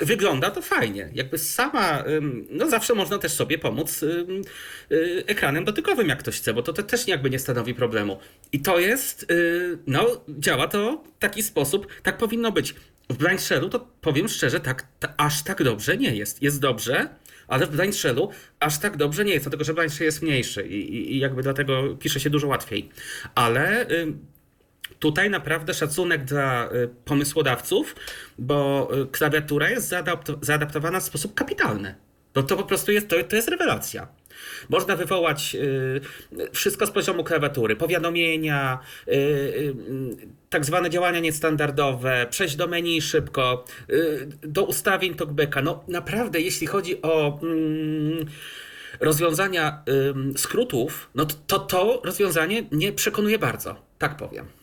wygląda 0.00 0.50
to 0.50 0.62
fajnie. 0.62 1.10
Jakby 1.14 1.38
sama, 1.38 2.04
no 2.50 2.68
zawsze 2.68 2.94
można 2.94 3.18
też 3.18 3.32
sobie 3.32 3.58
pomóc 3.58 4.02
y, 4.02 5.24
ekranem 5.26 5.64
dotykowym, 5.64 6.08
jak 6.08 6.18
ktoś 6.18 6.36
chce, 6.36 6.54
bo 6.54 6.62
to, 6.62 6.72
też 6.72 7.08
jakby 7.08 7.30
nie 7.30 7.38
stanowi 7.38 7.74
problemu. 7.74 8.18
I 8.52 8.60
to 8.60 8.78
jest, 8.78 9.30
y, 9.30 9.78
no 9.86 10.24
działa 10.28 10.68
to 10.68 11.04
w 11.16 11.18
taki 11.18 11.42
sposób, 11.42 11.86
tak 12.02 12.18
powinno 12.18 12.52
być. 12.52 12.74
W 13.10 13.16
Blind 13.16 13.40
Shellu 13.40 13.68
to 13.68 13.88
powiem 14.00 14.28
szczerze, 14.28 14.60
tak, 14.60 14.86
ta, 15.00 15.14
aż 15.16 15.42
tak 15.42 15.62
dobrze 15.62 15.96
nie 15.96 16.16
jest. 16.16 16.42
Jest 16.42 16.60
dobrze, 16.60 17.08
ale 17.48 17.66
w 17.66 17.70
Blind 17.70 17.96
Shellu 17.96 18.30
aż 18.60 18.78
tak 18.78 18.96
dobrze 18.96 19.24
nie 19.24 19.32
jest, 19.32 19.44
dlatego 19.44 19.64
że 19.64 19.74
Blind 19.74 19.92
Shell 19.92 20.06
jest 20.06 20.22
mniejszy 20.22 20.66
i, 20.66 21.14
i 21.14 21.18
jakby 21.18 21.42
dlatego 21.42 21.96
pisze 22.00 22.20
się 22.20 22.30
dużo 22.30 22.46
łatwiej. 22.48 22.88
Ale... 23.34 23.86
Tutaj 25.00 25.30
naprawdę 25.30 25.74
szacunek 25.74 26.24
dla 26.24 26.68
y, 26.72 26.88
pomysłodawców, 27.04 27.96
bo 28.38 28.88
y, 29.02 29.06
klawiatura 29.06 29.70
jest 29.70 29.92
zaadapto- 29.92 30.38
zaadaptowana 30.40 31.00
w 31.00 31.02
sposób 31.02 31.34
kapitalny. 31.34 31.94
No 32.34 32.42
to 32.42 32.56
po 32.56 32.62
prostu 32.62 32.92
jest, 32.92 33.08
to, 33.08 33.22
to 33.22 33.36
jest 33.36 33.48
rewelacja. 33.48 34.08
Można 34.68 34.96
wywołać 34.96 35.54
y, 35.54 36.48
wszystko 36.52 36.86
z 36.86 36.90
poziomu 36.90 37.24
klawiatury, 37.24 37.76
powiadomienia, 37.76 38.78
tak 40.50 40.64
zwane 40.64 40.90
działania 40.90 41.20
niestandardowe, 41.20 42.26
przejść 42.30 42.56
do 42.56 42.66
menu 42.66 43.02
szybko, 43.02 43.64
do 44.42 44.64
ustawień 44.64 45.14
talkbacka. 45.14 45.62
No 45.62 45.84
naprawdę, 45.88 46.40
jeśli 46.40 46.66
chodzi 46.66 47.02
o 47.02 47.38
mm, 47.42 48.26
rozwiązania 49.00 49.82
skrótów, 50.36 51.10
no 51.14 51.26
to, 51.46 51.58
to 51.58 52.00
rozwiązanie 52.04 52.62
mnie 52.70 52.92
przekonuje 52.92 53.38
bardzo, 53.38 53.76
tak 53.98 54.16
powiem. 54.16 54.59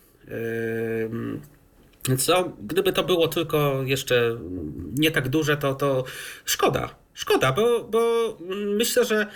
No, 2.27 2.53
gdyby 2.61 2.93
to 2.93 3.03
było 3.03 3.27
tylko 3.27 3.83
jeszcze 3.83 4.37
nie 4.97 5.11
tak 5.11 5.29
duże, 5.29 5.57
to, 5.57 5.75
to 5.75 6.03
szkoda. 6.45 6.95
Szkoda, 7.13 7.51
bo, 7.51 7.83
bo 7.83 8.37
myślę, 8.77 9.05
że 9.05 9.27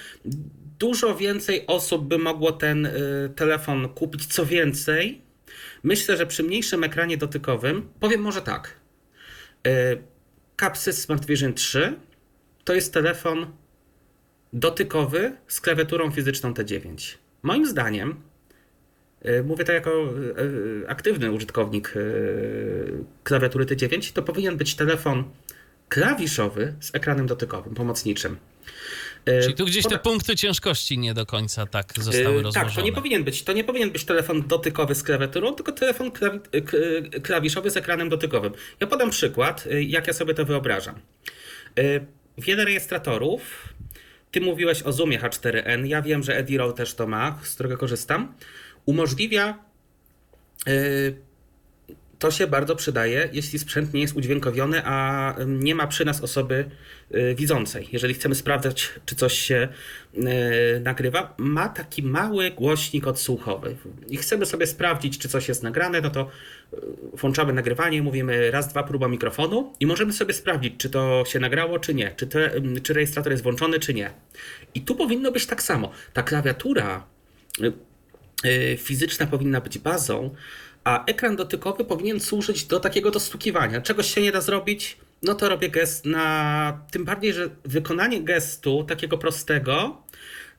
dużo 0.80 1.16
więcej 1.16 1.68
osób 1.68 2.08
by 2.08 2.18
mogło 2.18 2.52
ten 2.52 2.86
y, 2.86 2.92
telefon 3.36 3.90
kupić. 3.90 4.26
Co 4.26 4.46
więcej, 4.46 5.22
myślę, 5.84 6.18
że 6.18 6.26
przy 6.26 6.44
mniejszym 6.44 6.84
ekranie 6.84 7.18
dotykowym, 7.18 7.90
powiem 8.00 8.22
może 8.22 8.42
tak. 8.42 8.76
Y, 9.68 10.04
Capsys 10.60 11.02
Smart 11.02 11.26
Vision 11.26 11.54
3 11.54 12.00
to 12.64 12.74
jest 12.74 12.94
telefon 12.94 13.46
dotykowy 14.54 15.38
z 15.48 15.62
klawiaturą 15.62 16.12
fizyczną 16.12 16.54
T9. 16.54 17.18
Moim 17.44 17.66
zdaniem, 17.66 18.22
mówię 19.44 19.64
to 19.64 19.72
jako 19.72 20.14
y, 20.40 20.84
aktywny 20.88 21.32
użytkownik 21.32 21.96
y, 21.96 23.04
klawiatury 23.24 23.66
T9, 23.66 24.14
to 24.14 24.24
powinien 24.24 24.58
być 24.58 24.76
telefon 24.76 25.24
klawiszowy 25.90 26.74
z 26.80 26.96
ekranem 26.96 27.28
dotykowym, 27.28 27.76
pomocniczym. 27.76 28.38
Czyli 29.42 29.56
tu 29.56 29.66
gdzieś 29.66 29.88
te 29.88 30.00
punkty 30.00 30.36
ciężkości 30.36 30.98
nie 30.98 31.14
do 31.14 31.26
końca 31.26 31.66
tak 31.66 31.94
zostały 31.98 32.36
rozłożone. 32.36 32.66
Tak, 32.66 32.76
to 32.76 32.82
nie 32.82 32.94
powinien 32.94 33.24
być. 33.24 33.44
To 33.44 33.54
nie 33.54 33.64
powinien 33.64 33.92
być 33.92 34.06
telefon 34.06 34.48
dotykowy 34.48 34.96
z 34.96 35.04
klawiaturą, 35.04 35.56
tylko 35.56 35.72
telefon 35.72 36.12
klawi 36.12 36.40
klawiszowy 37.24 37.72
z 37.72 37.78
ekranem 37.78 38.10
dotykowym. 38.10 38.54
Ja 38.80 38.88
podam 38.88 39.10
przykład, 39.10 39.68
jak 39.82 40.08
ja 40.08 40.14
sobie 40.14 40.34
to 40.34 40.46
wyobrażam. 40.46 40.96
Wiele 42.38 42.66
rejestratorów. 42.66 43.74
Ty 44.32 44.42
mówiłeś 44.42 44.84
o 44.84 44.92
Zoomie 44.92 45.20
H4n. 45.20 45.86
Ja 45.86 46.02
wiem, 46.02 46.24
że 46.24 46.38
Edirol 46.38 46.74
też 46.74 46.94
to 46.94 47.08
ma, 47.08 47.40
z 47.44 47.54
którego 47.54 47.78
korzystam. 47.78 48.34
Umożliwia. 48.86 49.60
yy, 50.68 51.32
to 52.22 52.32
się 52.32 52.48
bardzo 52.48 52.76
przydaje, 52.76 53.30
jeśli 53.34 53.60
sprzęt 53.60 53.94
nie 53.94 54.02
jest 54.02 54.16
udźwiękowiony, 54.16 54.82
a 54.86 55.36
nie 55.48 55.76
ma 55.76 55.88
przy 55.88 56.06
nas 56.06 56.22
osoby 56.22 56.70
y, 57.16 57.36
widzącej. 57.36 57.88
Jeżeli 57.92 58.14
chcemy 58.14 58.36
sprawdzać, 58.36 58.90
czy 59.06 59.16
coś 59.16 59.34
się 59.34 59.68
y, 60.18 60.22
nagrywa, 60.80 61.34
ma 61.38 61.70
taki 61.70 62.04
mały 62.04 62.52
głośnik 62.52 63.08
odsłuchowy 63.08 63.76
i 64.08 64.18
chcemy 64.18 64.46
sobie 64.46 64.68
sprawdzić, 64.68 65.18
czy 65.18 65.30
coś 65.30 65.48
jest 65.48 65.64
nagrane, 65.64 66.02
no 66.02 66.10
to 66.10 66.30
y, 66.74 66.78
włączamy 67.14 67.54
nagrywanie, 67.54 68.02
mówimy 68.02 68.52
raz, 68.52 68.68
dwa, 68.68 68.84
próba 68.84 69.08
mikrofonu 69.08 69.74
i 69.80 69.86
możemy 69.86 70.14
sobie 70.14 70.34
sprawdzić, 70.34 70.74
czy 70.78 70.90
to 70.90 71.24
się 71.28 71.40
nagrało, 71.40 71.80
czy 71.80 71.94
nie, 71.94 72.14
czy, 72.16 72.28
te, 72.28 72.52
czy 72.84 72.94
rejestrator 72.94 73.32
jest 73.32 73.44
włączony, 73.44 73.80
czy 73.80 73.94
nie. 73.94 74.12
I 74.74 74.82
tu 74.82 74.96
powinno 74.96 75.32
być 75.32 75.46
tak 75.46 75.64
samo. 75.64 75.92
Ta 76.14 76.24
klawiatura 76.24 77.04
y, 77.62 77.66
y, 77.68 77.91
fizyczna 78.78 79.28
powinna 79.28 79.62
być 79.62 79.78
bazą, 79.78 80.36
a 80.84 81.06
ekran 81.06 81.36
dotykowy 81.36 81.86
powinien 81.86 82.20
służyć 82.20 82.66
do 82.66 82.80
takiego 82.80 83.12
dostukiwania. 83.12 83.82
Czegoś 83.82 84.14
się 84.14 84.22
nie 84.22 84.32
da 84.32 84.42
zrobić, 84.42 84.98
no 85.24 85.36
to 85.36 85.50
robię 85.50 85.70
gest 85.70 86.06
na. 86.06 86.82
Tym 86.92 87.06
bardziej, 87.06 87.34
że 87.34 87.50
wykonanie 87.66 88.22
gestu 88.22 88.84
takiego 88.84 89.18
prostego. 89.18 90.02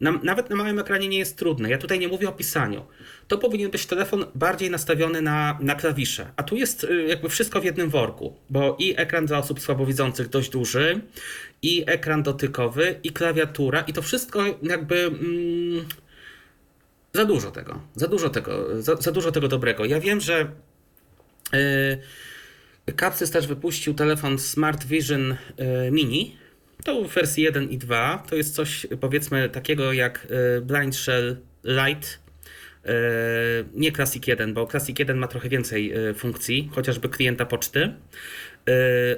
Na, 0.00 0.12
nawet 0.22 0.50
na 0.50 0.56
małym 0.56 0.78
ekranie 0.78 1.08
nie 1.08 1.18
jest 1.18 1.36
trudne. 1.36 1.70
Ja 1.70 1.78
tutaj 1.78 1.98
nie 1.98 2.08
mówię 2.08 2.28
o 2.28 2.32
pisaniu. 2.32 2.86
To 3.28 3.38
powinien 3.38 3.70
być 3.70 3.86
telefon 3.86 4.24
bardziej 4.34 4.70
nastawiony 4.70 5.22
na, 5.22 5.58
na 5.60 5.74
klawisze. 5.74 6.32
A 6.36 6.42
tu 6.42 6.56
jest 6.56 6.84
y, 6.84 7.06
jakby 7.08 7.28
wszystko 7.28 7.60
w 7.60 7.64
jednym 7.64 7.90
worku, 7.90 8.36
bo 8.50 8.76
i 8.78 8.94
ekran 8.96 9.26
dla 9.26 9.38
osób 9.38 9.60
słabowidzących 9.60 10.28
dość 10.28 10.50
duży, 10.50 11.00
i 11.62 11.84
ekran 11.86 12.22
dotykowy, 12.22 13.00
i 13.02 13.10
klawiatura, 13.10 13.80
i 13.80 13.92
to 13.92 14.02
wszystko 14.02 14.44
jakby. 14.62 14.96
Mm, 14.96 15.86
za 17.14 17.24
dużo 17.24 17.50
tego, 17.50 17.80
za 17.94 18.08
dużo 18.08 18.30
tego, 18.30 18.82
za, 18.82 18.96
za 18.96 19.12
dużo 19.12 19.32
tego 19.32 19.48
dobrego. 19.48 19.84
Ja 19.84 20.00
wiem, 20.00 20.20
że 20.20 20.50
yy, 21.52 22.94
Capsys 23.00 23.30
też 23.30 23.46
wypuścił 23.46 23.94
telefon 23.94 24.38
Smart 24.38 24.84
Vision 24.84 25.36
yy, 25.58 25.90
Mini. 25.90 26.36
To 26.84 27.02
wersji 27.02 27.44
1 27.44 27.70
i 27.70 27.78
2. 27.78 28.24
To 28.28 28.36
jest 28.36 28.54
coś 28.54 28.86
powiedzmy 29.00 29.48
takiego 29.48 29.92
jak 29.92 30.28
yy, 30.30 30.60
Blind 30.60 30.96
Shell 30.96 31.36
Lite. 31.64 32.08
Nie 33.74 33.92
Classic 33.92 34.26
1, 34.26 34.54
bo 34.54 34.66
Classic 34.66 34.98
1 34.98 35.16
ma 35.18 35.28
trochę 35.28 35.48
więcej 35.48 35.94
funkcji, 36.14 36.70
chociażby 36.72 37.08
klienta 37.08 37.46
poczty. 37.46 37.94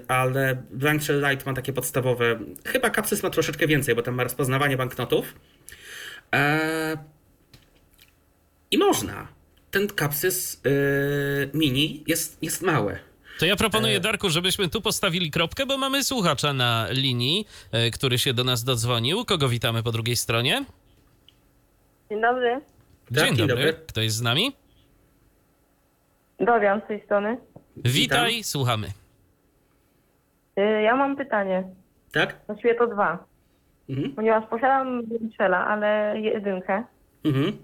Ale 0.08 0.62
Blind 0.70 1.04
Shell 1.04 1.26
Lite 1.30 1.44
ma 1.46 1.54
takie 1.54 1.72
podstawowe. 1.72 2.38
Chyba 2.66 2.90
Capsys 2.90 3.22
ma 3.22 3.30
troszeczkę 3.30 3.66
więcej, 3.66 3.94
bo 3.94 4.02
tam 4.02 4.14
ma 4.14 4.24
rozpoznawanie 4.24 4.76
banknotów. 4.76 5.34
I 8.74 8.78
można. 8.78 9.26
Ten 9.70 9.86
kapsys 9.88 10.60
yy, 10.64 11.50
mini 11.54 12.04
jest, 12.06 12.42
jest 12.42 12.62
mały. 12.62 12.98
To 13.38 13.46
ja 13.46 13.54
E. 13.54 13.56
proponuję, 13.56 14.00
Darku, 14.00 14.30
żebyśmy 14.30 14.68
tu 14.68 14.80
postawili 14.82 15.30
kropkę, 15.30 15.66
bo 15.66 15.78
mamy 15.78 16.04
słuchacza 16.04 16.52
na 16.52 16.86
linii, 16.90 17.46
e, 17.72 17.90
który 17.90 18.18
się 18.18 18.34
do 18.34 18.44
nas 18.44 18.64
dodzwonił. 18.64 19.24
Kogo 19.24 19.48
witamy 19.48 19.82
po 19.82 19.92
drugiej 19.92 20.16
stronie? 20.16 20.64
Dzień 22.10 22.20
dobry. 22.20 22.60
Dzień, 23.10 23.24
dzień 23.26 23.36
dobry. 23.36 23.64
dobry. 23.66 23.72
Kto 23.86 24.00
jest 24.00 24.16
z 24.16 24.22
nami? 24.22 24.52
Dorian 26.40 26.80
z 26.84 26.88
tej 26.88 27.04
strony. 27.04 27.36
Witaj, 27.76 28.42
słuchamy. 28.44 28.86
Y, 30.58 30.82
Ja 30.82 30.96
mam 30.96 31.16
pytanie. 31.16 31.64
Tak? 32.12 32.36
Właściwie 32.46 32.74
to 32.74 32.86
dwa. 32.86 33.24
Mhm. 33.88 34.12
Ponieważ 34.14 34.44
posiadam 34.50 35.02
Winchella, 35.06 35.66
ale 35.66 36.20
jedynkę. 36.20 36.84
Mhm. 37.24 37.56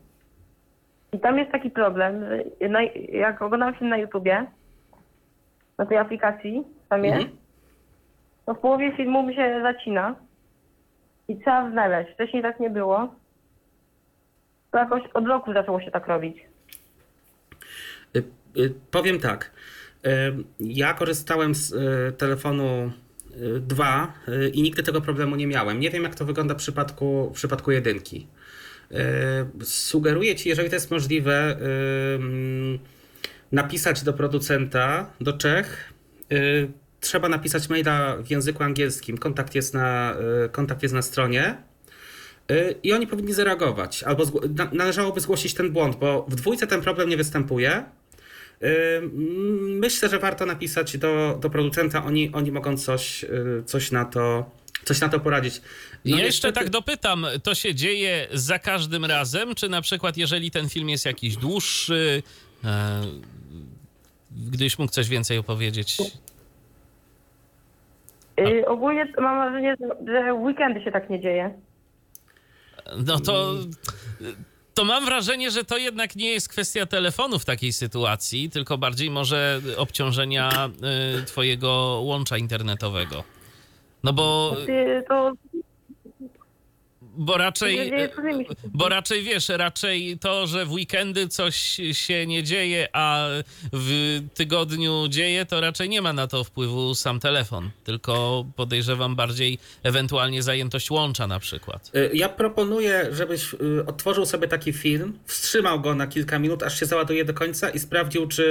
I 1.13 1.19
tam 1.21 1.39
jest 1.39 1.53
taki 1.53 1.71
problem, 1.71 2.25
że 2.61 2.69
na, 2.69 2.83
jak 3.13 3.43
oglądam 3.43 3.75
film 3.75 3.91
na 3.91 3.97
YouTubie, 3.99 4.47
na 5.79 5.87
tej 5.87 5.99
aplikacji, 5.99 6.65
tam 6.89 7.05
jest, 7.05 7.17
Mhm. 7.21 7.37
to 8.47 8.55
w 8.55 8.59
połowie 8.59 8.97
filmu 8.97 9.23
mi 9.23 9.35
się 9.35 9.61
zacina 9.63 10.15
i 11.29 11.37
trzeba 11.37 11.71
znaleźć. 11.71 12.11
Wcześniej 12.15 12.43
tak 12.43 12.61
nie 12.61 12.71
było. 12.71 13.15
To 14.71 14.79
jakoś 14.79 15.03
od 15.15 15.27
roku 15.27 15.53
zaczęło 15.53 15.81
się 15.81 15.91
tak 15.91 16.07
robić. 16.07 16.37
Y, 18.17 18.23
y, 18.59 18.75
Powiem 18.91 19.19
tak. 19.21 19.51
Y, 20.07 20.11
Ja 20.61 20.95
korzystałem 20.95 21.55
z 21.55 21.73
y, 21.73 22.13
telefonu 22.13 22.93
2 23.61 24.13
i 24.53 24.63
nigdy 24.63 24.83
tego 24.83 25.01
problemu 25.01 25.37
nie 25.37 25.47
miałem. 25.47 25.81
Nie 25.81 25.91
wiem, 25.91 26.03
jak 26.03 26.15
to 26.15 26.25
wygląda 26.25 26.55
w 26.55 26.57
przypadku, 26.57 27.31
w 27.31 27.35
przypadku 27.35 27.71
jedynki. 27.71 28.27
Y, 28.93 29.65
Sugeruję 29.65 30.37
ci, 30.37 30.49
jeżeli 30.49 30.69
to 30.69 30.77
jest 30.77 30.91
możliwe, 30.91 31.57
napisać 33.53 34.03
do 34.03 34.13
producenta, 34.13 35.11
do 35.21 35.33
Czech. 35.33 35.93
Y, 36.33 36.71
Trzeba 37.01 37.29
napisać 37.29 37.69
maila 37.69 38.17
w 38.17 38.31
języku 38.31 38.63
angielskim. 38.63 39.19
Kontakt 39.19 39.55
jest 39.55 39.75
na, 39.75 40.17
y, 40.47 40.49
kontakt 40.49 40.83
jest 40.83 40.95
na 40.95 41.03
stronie. 41.03 41.57
I 42.83 42.93
oni 42.93 43.07
powinni 43.07 43.33
zareagować, 43.33 44.03
albo 44.03 44.25
należałoby 44.73 45.21
zgłosić 45.21 45.55
ten 45.55 45.71
błąd, 45.71 45.97
bo 45.97 46.27
w 46.29 46.35
dwójce 46.35 46.67
ten 46.67 46.81
problem 46.81 47.09
nie 47.09 47.17
występuje. 47.17 47.85
Myślę, 49.61 50.09
że 50.09 50.19
warto 50.19 50.47
napisać 50.47 50.99
do, 50.99 51.39
do 51.41 51.51
producenta, 51.51 52.05
oni, 52.05 52.31
oni 52.33 52.53
mogą 52.53 52.77
coś, 52.77 53.25
coś, 53.67 53.91
na 53.91 54.05
to, 54.05 54.51
coś 54.85 55.01
na 55.01 55.09
to 55.09 55.21
poradzić. 55.21 55.63
No 56.05 56.17
Jeszcze 56.17 56.27
niestety- 56.27 56.55
tak 56.55 56.71
dopytam, 56.71 57.27
to 57.43 57.55
się 57.55 57.75
dzieje 57.75 58.29
za 58.33 58.59
każdym 58.59 59.05
razem, 59.05 59.55
czy 59.55 59.69
na 59.69 59.81
przykład 59.83 60.17
jeżeli 60.17 60.51
ten 60.51 60.69
film 60.69 60.89
jest 60.89 61.07
jakiś 61.07 61.37
dłuższy, 61.37 62.23
e, 62.65 63.03
gdybyś 64.31 64.79
mógł 64.79 64.93
coś 64.93 65.09
więcej 65.09 65.39
opowiedzieć? 65.39 65.97
Y, 68.41 68.67
ogólnie 68.69 69.13
mam 69.19 69.39
wrażenie, 69.51 69.75
że- 70.07 70.35
weekendy 70.35 70.85
się 70.85 70.93
tak 70.93 71.11
nie 71.11 71.21
dzieje. 71.21 71.55
No 73.07 73.21
to, 73.21 73.55
to 74.75 74.85
mam 74.85 75.05
wrażenie, 75.05 75.51
że 75.51 75.65
to 75.65 75.77
jednak 75.77 76.17
nie 76.17 76.31
jest 76.31 76.49
kwestia 76.49 76.87
telefonu 76.87 77.39
w 77.39 77.45
takiej 77.45 77.73
sytuacji, 77.73 78.51
tylko 78.51 78.79
bardziej 78.79 79.11
może 79.11 79.61
obciążenia 79.77 80.71
y, 81.21 81.25
twojego 81.25 82.01
łącza 82.05 82.39
internetowego. 82.39 83.25
No 84.05 84.13
bo, 84.13 84.57
Y, 84.69 85.05
To 85.09 85.33
bo 87.17 87.39
raczej... 87.39 87.77
się. 87.77 88.09
Bo 88.65 88.89
raczej 88.89 89.23
wiesz, 89.23 89.49
raczej 89.49 90.19
to, 90.19 90.47
że 90.47 90.67
w 90.67 90.73
weekendy 90.73 91.29
coś 91.29 91.57
się 91.93 92.27
nie 92.27 92.43
dzieje, 92.43 92.89
a 92.93 93.27
w 93.73 94.21
tygodniu 94.35 95.09
dzieje, 95.09 95.47
to 95.47 95.61
raczej 95.61 95.89
nie 95.89 96.03
ma 96.03 96.13
na 96.13 96.27
to 96.27 96.45
wpływu 96.45 96.95
sam 96.95 97.21
telefon, 97.21 97.71
tylko 97.85 98.45
podejrzewam 98.57 99.17
bardziej 99.17 99.59
ewentualnie 99.83 100.43
zajętość 100.43 100.91
łącza 100.91 101.27
na 101.27 101.39
przykład. 101.41 101.91
Y, 101.97 102.11
Ja 102.15 102.29
proponuję, 102.29 103.09
żebyś 103.13 103.55
y, 103.55 103.59
otworzył 103.87 104.27
sobie 104.27 104.49
taki 104.49 104.73
film, 104.73 105.19
wstrzymał 105.27 105.81
go 105.81 105.95
na 105.95 106.07
kilka 106.07 106.39
minut, 106.39 106.63
aż 106.63 106.81
się 106.81 106.87
załaduje 106.87 107.25
do 107.25 107.35
końca 107.35 107.71
i 107.71 107.79
sprawdził, 107.79 108.27
czy, 108.27 108.47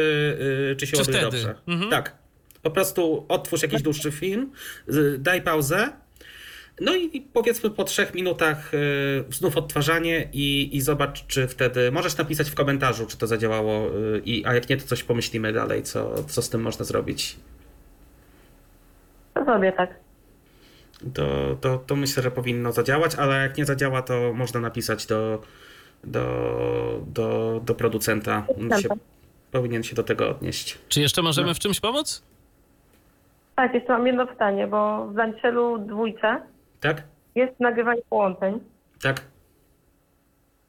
czy 0.79 0.87
się 0.87 0.91
Czy 0.91 0.97
ładuje 0.97 1.17
wtedy? 1.17 1.37
dobrze. 1.43 1.55
Mhm. 1.67 1.89
Tak. 1.91 2.15
Po 2.61 2.71
prostu 2.71 3.25
otwórz 3.29 3.61
jakiś 3.61 3.81
dłuższy 3.81 4.11
film, 4.11 4.51
daj 5.19 5.41
pauzę. 5.41 5.89
No 6.81 6.95
i 6.95 7.21
powiedzmy 7.33 7.69
po 7.69 7.83
trzech 7.83 8.13
minutach 8.13 8.73
y, 8.73 9.23
znów 9.29 9.57
odtwarzanie 9.57 10.29
i, 10.33 10.69
i 10.77 10.81
zobacz, 10.81 11.25
czy 11.27 11.47
wtedy 11.47 11.91
możesz 11.91 12.17
napisać 12.17 12.49
w 12.49 12.55
komentarzu, 12.55 13.05
czy 13.05 13.17
to 13.17 13.27
zadziałało, 13.27 13.87
y, 14.15 14.21
i, 14.25 14.45
a 14.45 14.53
jak 14.53 14.69
nie, 14.69 14.77
to 14.77 14.87
coś 14.87 15.03
pomyślimy 15.03 15.53
dalej, 15.53 15.83
co, 15.83 16.23
co 16.23 16.41
z 16.41 16.49
tym 16.49 16.61
można 16.61 16.85
zrobić. 16.85 17.35
To 19.33 19.45
sobie 19.45 19.71
tak. 19.71 19.89
to, 21.13 21.55
to, 21.61 21.77
to 21.77 21.95
myślę, 21.95 22.23
że 22.23 22.31
powinno 22.31 22.71
zadziałać, 22.71 23.15
ale 23.15 23.41
jak 23.41 23.57
nie 23.57 23.65
zadziała, 23.65 24.01
to 24.01 24.33
można 24.33 24.59
napisać 24.59 25.05
do, 25.05 25.41
do, 26.03 27.01
do, 27.07 27.61
do 27.65 27.75
producenta. 27.75 28.45
On 28.59 28.81
się, 28.81 28.89
powinien 29.51 29.83
się 29.83 29.95
do 29.95 30.03
tego 30.03 30.29
odnieść. 30.29 30.77
Czy 30.89 31.01
jeszcze 31.01 31.21
możemy 31.21 31.47
No. 31.47 31.53
w 31.53 31.59
czymś 31.59 31.79
pomóc? 31.79 32.23
Tak, 33.55 33.73
jeszcze 33.73 33.93
mam 33.93 34.07
jedno 34.07 34.27
pytanie, 34.27 34.67
bo 34.67 35.07
w 35.07 35.15
Lancelu 35.15 35.77
dwójce 35.77 36.41
Tak? 36.79 37.03
jest 37.35 37.59
nagrywanie 37.59 38.01
połączeń. 38.09 38.59
Tak? 39.01 39.21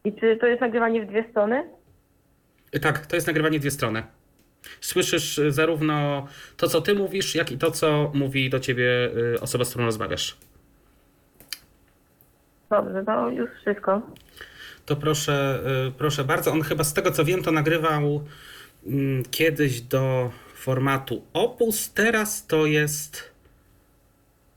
I 0.05 0.13
czy 0.13 0.37
to 0.37 0.47
jest 0.47 0.61
nagrywanie 0.61 1.03
w 1.07 1.09
dwie 1.09 1.25
strony? 1.31 1.71
Tak, 2.83 3.07
to 3.07 3.17
jest 3.17 3.27
nagrywanie 3.27 3.61
dwie 3.61 3.71
strony. 3.71 4.03
Słyszysz 4.81 5.39
y, 5.39 5.53
zarówno 5.53 6.27
to, 6.57 6.69
co 6.69 6.81
ty 6.81 6.95
mówisz, 6.95 7.35
jak 7.35 7.53
i 7.53 7.59
to, 7.59 7.71
co 7.71 8.11
mówi 8.15 8.51
do 8.51 8.61
ciebie 8.61 9.11
y, 9.35 9.41
osoba, 9.41 9.65
z 9.65 9.71
którą 9.71 9.85
rozmawiasz. 9.85 10.37
Dobrze, 12.71 13.05
to 13.05 13.31
już 13.31 13.51
wszystko. 13.63 14.03
To 14.87 14.97
proszę, 14.97 15.61
y, 15.89 15.93
proszę 15.93 16.25
bardzo. 16.25 16.53
On 16.53 16.63
chyba 16.63 16.85
z 16.85 16.95
tego 16.95 17.11
co 17.11 17.25
wiem, 17.25 17.43
to 17.43 17.53
nagrywał 17.53 18.25
mm, 18.87 19.23
kiedyś 19.31 19.81
do 19.81 20.31
formatu 20.55 21.23
Opus. 21.33 21.93
Teraz 21.93 22.47
to 22.47 22.67
jest 22.67 23.30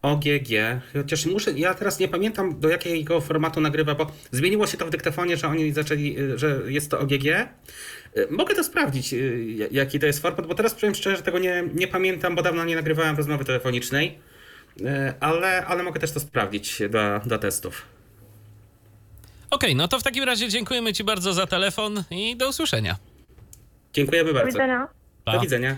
OGG. 0.03 0.49
Chociaż 0.93 1.25
muszę, 1.25 1.51
ja 1.51 1.73
teraz 1.73 1.99
nie 1.99 2.07
pamiętam 2.07 2.59
do 2.59 2.69
jakiego 2.69 3.21
formatu 3.21 3.61
nagrywa, 3.61 3.95
bo 3.95 4.11
zmieniło 4.31 4.67
się 4.67 4.77
to 4.77 4.85
w 4.85 4.89
dyktafonie, 4.89 5.37
że 5.37 5.47
oni 5.47 5.71
zaczęli, 5.73 6.19
y, 6.19 6.37
że 6.37 6.59
jest 6.67 6.91
to 6.91 6.99
OGG. 6.99 7.25
Y, 7.25 7.47
Mogę 8.29 8.55
to 8.55 8.63
sprawdzić, 8.63 9.13
y, 9.13 9.67
jaki 9.71 9.99
to 9.99 10.05
jest 10.05 10.21
format, 10.21 10.47
bo 10.47 10.55
teraz 10.55 10.73
powiem 10.73 10.95
szczerze, 10.95 11.15
że 11.15 11.21
tego 11.23 11.39
nie, 11.39 11.63
nie 11.73 11.87
pamiętam, 11.87 12.35
bo 12.35 12.41
dawno 12.41 12.65
nie 12.65 12.75
nagrywałem 12.75 13.17
rozmowy 13.17 13.45
telefonicznej. 13.45 14.19
Ale, 15.19 15.65
ale 15.65 15.83
mogę 15.83 15.99
też 15.99 16.11
to 16.11 16.19
sprawdzić 16.19 16.81
dla, 16.89 17.19
dla 17.19 17.37
testów. 17.37 17.85
Okej, 19.49 19.75
no 19.75 19.87
to 19.87 19.99
w 19.99 20.03
takim 20.03 20.23
razie 20.23 20.49
dziękujemy 20.49 20.93
Ci 20.93 21.03
bardzo 21.03 21.33
za 21.33 21.47
telefon 21.47 22.03
i 22.11 22.35
do 22.35 22.49
usłyszenia. 22.49 22.95
Dziękujemy 23.93 24.29
Do 24.29 24.33
bardzo. 24.33 24.47
widzenia. 24.47 24.87
Pa. 25.25 25.31
Do 25.31 25.39
widzenia. 25.39 25.75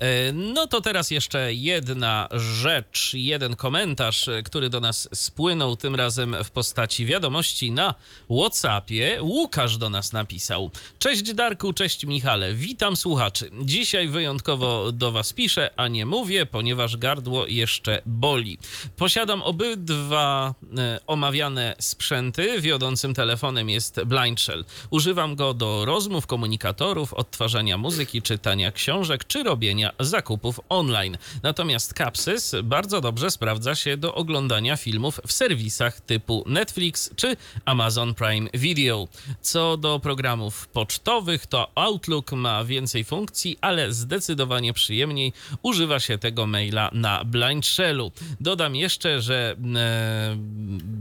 E, 0.00 0.32
No 0.32 0.66
to 0.66 0.80
teraz 0.80 1.10
jeszcze 1.10 1.54
jedna 1.54 2.28
rzecz, 2.32 3.10
jeden 3.14 3.56
komentarz, 3.56 4.28
e, 4.28 4.42
który 4.42 4.70
do 4.70 4.80
nas 4.80 5.08
spłynął, 5.14 5.76
tym 5.76 5.94
razem 5.94 6.36
w 6.44 6.50
postaci 6.50 7.06
wiadomości 7.06 7.70
na 7.72 7.94
WhatsAppie. 8.30 9.18
Łukasz 9.22 9.76
do 9.76 9.90
nas 9.90 10.12
napisał. 10.12 10.70
Cześć 10.98 11.34
Darku, 11.34 11.72
cześć 11.72 12.06
Michale, 12.06 12.54
witam 12.54 12.96
słuchaczy. 12.96 13.50
Dzisiaj 13.62 14.08
wyjątkowo 14.08 14.92
do 14.92 15.12
Was 15.12 15.32
piszę, 15.32 15.70
a 15.76 15.88
nie 15.88 16.06
mówię, 16.06 16.46
ponieważ 16.46 16.96
gardło 16.96 17.46
jeszcze 17.46 18.02
boli. 18.06 18.58
Posiadam 18.96 19.42
obydwa 19.42 20.54
e, 20.78 21.00
omawiane 21.06 21.76
sprzęty. 21.78 22.60
Wiodącym 22.60 23.14
telefonem 23.14 23.70
jest 23.70 24.00
Blind 24.04 24.40
Shell. 24.40 24.64
Używam 24.90 25.36
go 25.36 25.54
do 25.54 25.84
rozmów, 25.84 26.26
komunikatorów, 26.26 27.14
odtwarzania 27.14 27.78
muzyki, 27.78 28.22
czytania 28.22 28.72
książek 28.72 29.24
czy 29.24 29.42
robienia 29.42 29.89
zakupów 29.98 30.60
online. 30.68 31.18
Natomiast 31.42 31.94
Capsys 31.94 32.54
bardzo 32.64 33.00
dobrze 33.00 33.30
sprawdza 33.30 33.74
się 33.74 33.96
do 33.96 34.14
oglądania 34.14 34.76
filmów 34.76 35.20
w 35.26 35.32
serwisach 35.32 36.00
typu 36.00 36.44
Netflix 36.46 37.10
czy 37.16 37.36
Amazon 37.64 38.14
Prime 38.14 38.50
Video. 38.54 39.08
Co 39.40 39.76
do 39.76 40.00
programów 40.00 40.68
pocztowych, 40.68 41.46
to 41.46 41.70
Outlook 41.74 42.32
ma 42.32 42.64
więcej 42.64 43.04
funkcji, 43.04 43.58
ale 43.60 43.92
zdecydowanie 43.92 44.72
przyjemniej 44.72 45.32
używa 45.62 46.00
się 46.00 46.18
tego 46.18 46.46
maila 46.46 46.90
na 46.92 47.24
Blind 47.24 47.66
Shellu. 47.66 48.12
Dodam 48.40 48.76
jeszcze, 48.76 49.20
że 49.20 49.56
e, 49.76 50.36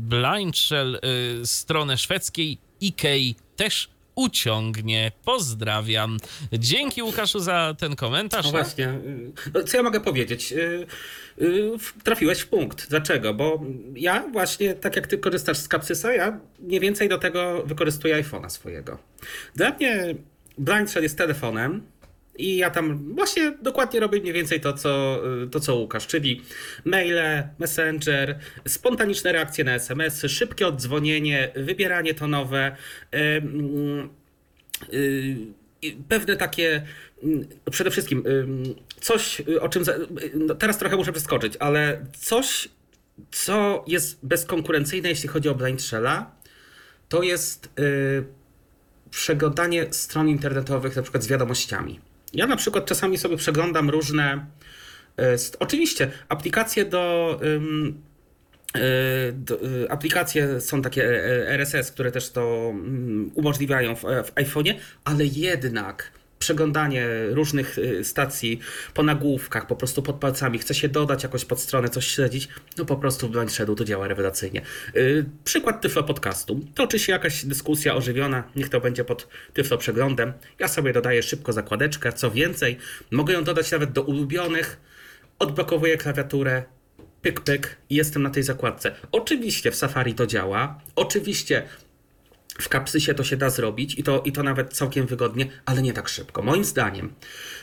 Blind 0.09 0.57
Shell 0.57 0.95
e, 0.95 0.99
stronę 1.45 1.97
szwedzkiej 1.97 2.57
IKEA 2.81 3.35
też 3.55 3.89
uciągnie. 4.19 5.11
Pozdrawiam. 5.25 6.17
Dzięki 6.53 7.03
Łukaszu 7.03 7.39
za 7.39 7.75
ten 7.79 7.95
komentarz. 7.95 8.45
No 8.45 8.51
właśnie. 8.51 8.99
No, 9.53 9.63
co 9.63 9.77
ja 9.77 9.83
mogę 9.83 9.99
powiedzieć? 9.99 10.51
Y, 10.51 10.85
y, 11.41 11.71
Trafiłeś 12.03 12.39
w 12.39 12.47
punkt. 12.47 12.89
Dlaczego? 12.89 13.33
Bo 13.33 13.63
ja 13.95 14.27
właśnie, 14.31 14.73
tak 14.73 14.95
jak 14.95 15.07
ty 15.07 15.17
korzystasz 15.17 15.57
z 15.57 15.67
Capsysa, 15.67 16.13
ja 16.13 16.39
mniej 16.59 16.79
więcej 16.79 17.09
do 17.09 17.17
tego 17.17 17.63
wykorzystuję 17.65 18.23
iPhone'a 18.23 18.49
swojego. 18.49 18.97
Dla 19.55 19.71
mnie 19.71 20.15
Blind 20.57 20.91
Shell 20.91 21.03
jest 21.03 21.17
telefonem 21.17 21.81
i 22.39 22.57
ja 22.57 22.69
tam 22.69 23.13
właśnie 23.15 23.51
dokładnie 23.61 23.99
robię 23.99 24.21
mniej 24.21 24.33
więcej 24.33 24.61
to, 24.61 24.73
co, 24.73 25.21
y, 25.43 25.47
to, 25.47 25.59
co 25.59 25.75
Łukasz, 25.75 26.07
czyli 26.07 26.41
maile, 26.85 27.43
messenger, 27.59 28.39
spontaniczne 28.67 29.31
reakcje 29.31 29.63
na 29.63 29.73
SMS-y, 29.75 30.29
szybkie 30.29 30.67
oddzwonienie, 30.67 31.51
wybieranie 31.55 32.13
tonowe, 32.13 32.75
ym, 33.15 34.09
y, 34.93 35.37
i 35.81 35.91
pewne 36.09 36.35
takie, 36.35 36.85
mm, 37.23 37.47
przede 37.71 37.91
wszystkim 37.91 38.23
coś, 39.01 39.39
y, 39.39 39.61
o 39.61 39.69
czym 39.69 39.83
y, 39.83 40.31
no 40.35 40.55
teraz 40.55 40.77
trochę 40.77 40.95
muszę 40.95 41.11
przeskoczyć, 41.11 41.53
ale 41.59 42.05
coś, 42.19 42.69
co 43.31 43.83
jest 43.87 44.19
bezkonkurencyjne, 44.23 45.09
jeśli 45.09 45.29
chodzi 45.29 45.49
o 45.49 45.55
Blind 45.55 45.81
Shella, 45.81 46.31
to 47.09 47.23
jest 47.23 47.69
yy, 47.77 48.25
przeglądanie 49.09 49.87
stron 49.91 50.29
internetowych, 50.29 50.95
na 50.95 51.01
przykład 51.01 51.23
z 51.23 51.27
wiadomościami. 51.27 51.99
Ja 52.33 52.47
na 52.47 52.55
przykład 52.55 52.85
czasami 52.85 53.17
sobie 53.17 53.37
przeglądam 53.37 53.89
różne, 53.89 54.45
yy, 55.17 55.25
oczywiście, 55.59 56.11
aplikacje 56.29 56.85
do. 56.85 57.39
Yy, 57.43 57.93
aplikacje 59.89 60.61
są 60.61 60.81
takie 60.81 61.03
RSS, 61.47 61.91
które 61.91 62.11
też 62.11 62.31
to 62.31 62.69
mm, 62.69 63.31
umożliwiają 63.33 63.95
w, 63.95 64.01
w 64.01 64.35
iPhone'ie, 64.35 64.73
ale 65.03 65.25
jednak 65.25 66.18
przeglądanie 66.39 67.07
różnych 67.29 67.77
y, 67.77 68.03
stacji 68.03 68.59
po 68.93 69.03
nagłówkach, 69.03 69.67
po 69.67 69.75
prostu 69.75 70.01
pod 70.01 70.15
palcami, 70.15 70.59
chce 70.59 70.73
się 70.73 70.89
dodać 70.89 71.23
jakoś 71.23 71.45
pod 71.45 71.61
stronę, 71.61 71.89
coś 71.89 72.07
śledzić, 72.07 72.47
no 72.77 72.85
po 72.85 72.95
prostu 72.95 73.27
w 73.27 73.31
Blind 73.31 73.51
Shadow 73.51 73.77
to 73.77 73.85
działa 73.85 74.07
rewelacyjnie. 74.07 74.61
Yy, 74.93 75.25
przykład 75.43 75.81
Tyflo 75.81 76.03
Podcastu. 76.03 76.59
Toczy 76.75 76.99
się 76.99 77.11
jakaś 77.11 77.45
dyskusja 77.45 77.95
ożywiona, 77.95 78.43
niech 78.55 78.69
to 78.69 78.81
będzie 78.81 79.03
pod 79.03 79.27
Tyflo 79.53 79.77
Przeglądem. 79.77 80.33
Ja 80.59 80.67
sobie 80.67 80.93
dodaję 80.93 81.23
szybko 81.23 81.53
zakładeczkę, 81.53 82.13
co 82.13 82.31
więcej, 82.31 82.77
mogę 83.11 83.33
ją 83.33 83.43
dodać 83.43 83.71
nawet 83.71 83.91
do 83.91 84.01
ulubionych, 84.01 84.79
odblokowuję 85.39 85.97
klawiaturę, 85.97 86.63
pyk, 87.21 87.41
pyk 87.41 87.77
i 87.89 87.95
jestem 87.95 88.23
na 88.23 88.29
tej 88.29 88.43
zakładce. 88.43 88.95
Oczywiście 89.11 89.71
w 89.71 89.75
Safari 89.75 90.13
to 90.13 90.27
działa, 90.27 90.81
oczywiście 90.95 91.63
w 92.61 92.69
kapsysie 92.69 93.13
to 93.13 93.23
się 93.23 93.37
da 93.37 93.49
zrobić 93.49 93.99
i 93.99 94.03
to, 94.03 94.21
i 94.25 94.31
to 94.31 94.43
nawet 94.43 94.73
całkiem 94.73 95.07
wygodnie, 95.07 95.47
ale 95.65 95.81
nie 95.81 95.93
tak 95.93 96.09
szybko. 96.09 96.41
Moim 96.41 96.63
zdaniem. 96.63 97.13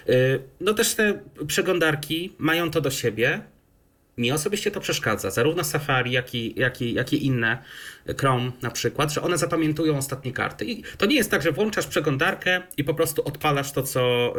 Y, 0.08 0.42
no 0.60 0.74
też 0.74 0.94
te 0.94 1.20
przeglądarki 1.46 2.32
mają 2.38 2.70
to 2.70 2.80
do 2.80 2.90
siebie. 2.90 3.40
Mi 4.16 4.32
osobiście 4.32 4.70
to 4.70 4.80
przeszkadza, 4.80 5.30
zarówno 5.30 5.64
Safari, 5.64 6.12
jak 6.12 6.34
i, 6.34 6.60
jak 6.60 6.82
i, 6.82 6.94
jak 6.94 7.12
i 7.12 7.26
inne, 7.26 7.58
Chrome 8.18 8.52
na 8.62 8.70
przykład, 8.70 9.12
że 9.12 9.22
one 9.22 9.38
zapamiętują 9.38 9.98
ostatnie 9.98 10.32
karty. 10.32 10.64
I 10.64 10.82
to 10.98 11.06
nie 11.06 11.16
jest 11.16 11.30
tak, 11.30 11.42
że 11.42 11.52
włączasz 11.52 11.86
przeglądarkę 11.86 12.62
i 12.76 12.84
po 12.84 12.94
prostu 12.94 13.22
odpalasz 13.24 13.72
to, 13.72 13.82
co 13.82 14.34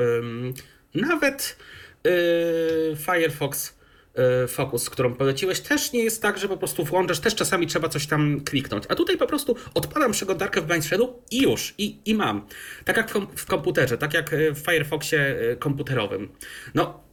nawet 0.93 1.57
yy, 2.03 2.95
Firefox 2.95 3.76
E, 4.17 4.47
Focus, 4.47 4.89
którą 4.89 5.13
poleciłeś, 5.13 5.59
też 5.59 5.93
nie 5.93 6.03
jest 6.03 6.21
tak, 6.21 6.37
że 6.37 6.47
po 6.47 6.57
prostu 6.57 6.83
włączasz, 6.83 7.19
też 7.19 7.35
czasami 7.35 7.67
trzeba 7.67 7.89
coś 7.89 8.07
tam 8.07 8.41
kliknąć. 8.41 8.83
A 8.89 8.95
tutaj 8.95 9.17
po 9.17 9.27
prostu 9.27 9.55
odpalam 9.73 10.11
przeglądarkę 10.11 10.61
w 10.61 10.65
Blind 10.65 10.85
Shadow 10.85 11.09
i 11.31 11.41
już, 11.41 11.73
i, 11.77 11.97
i 12.05 12.15
mam. 12.15 12.47
Tak 12.85 12.97
jak 12.97 13.11
w, 13.11 13.27
w 13.35 13.45
komputerze, 13.45 13.97
tak 13.97 14.13
jak 14.13 14.35
w 14.53 14.59
Firefoxie 14.59 15.19
e, 15.19 15.55
komputerowym. 15.55 16.29
No, 16.75 17.03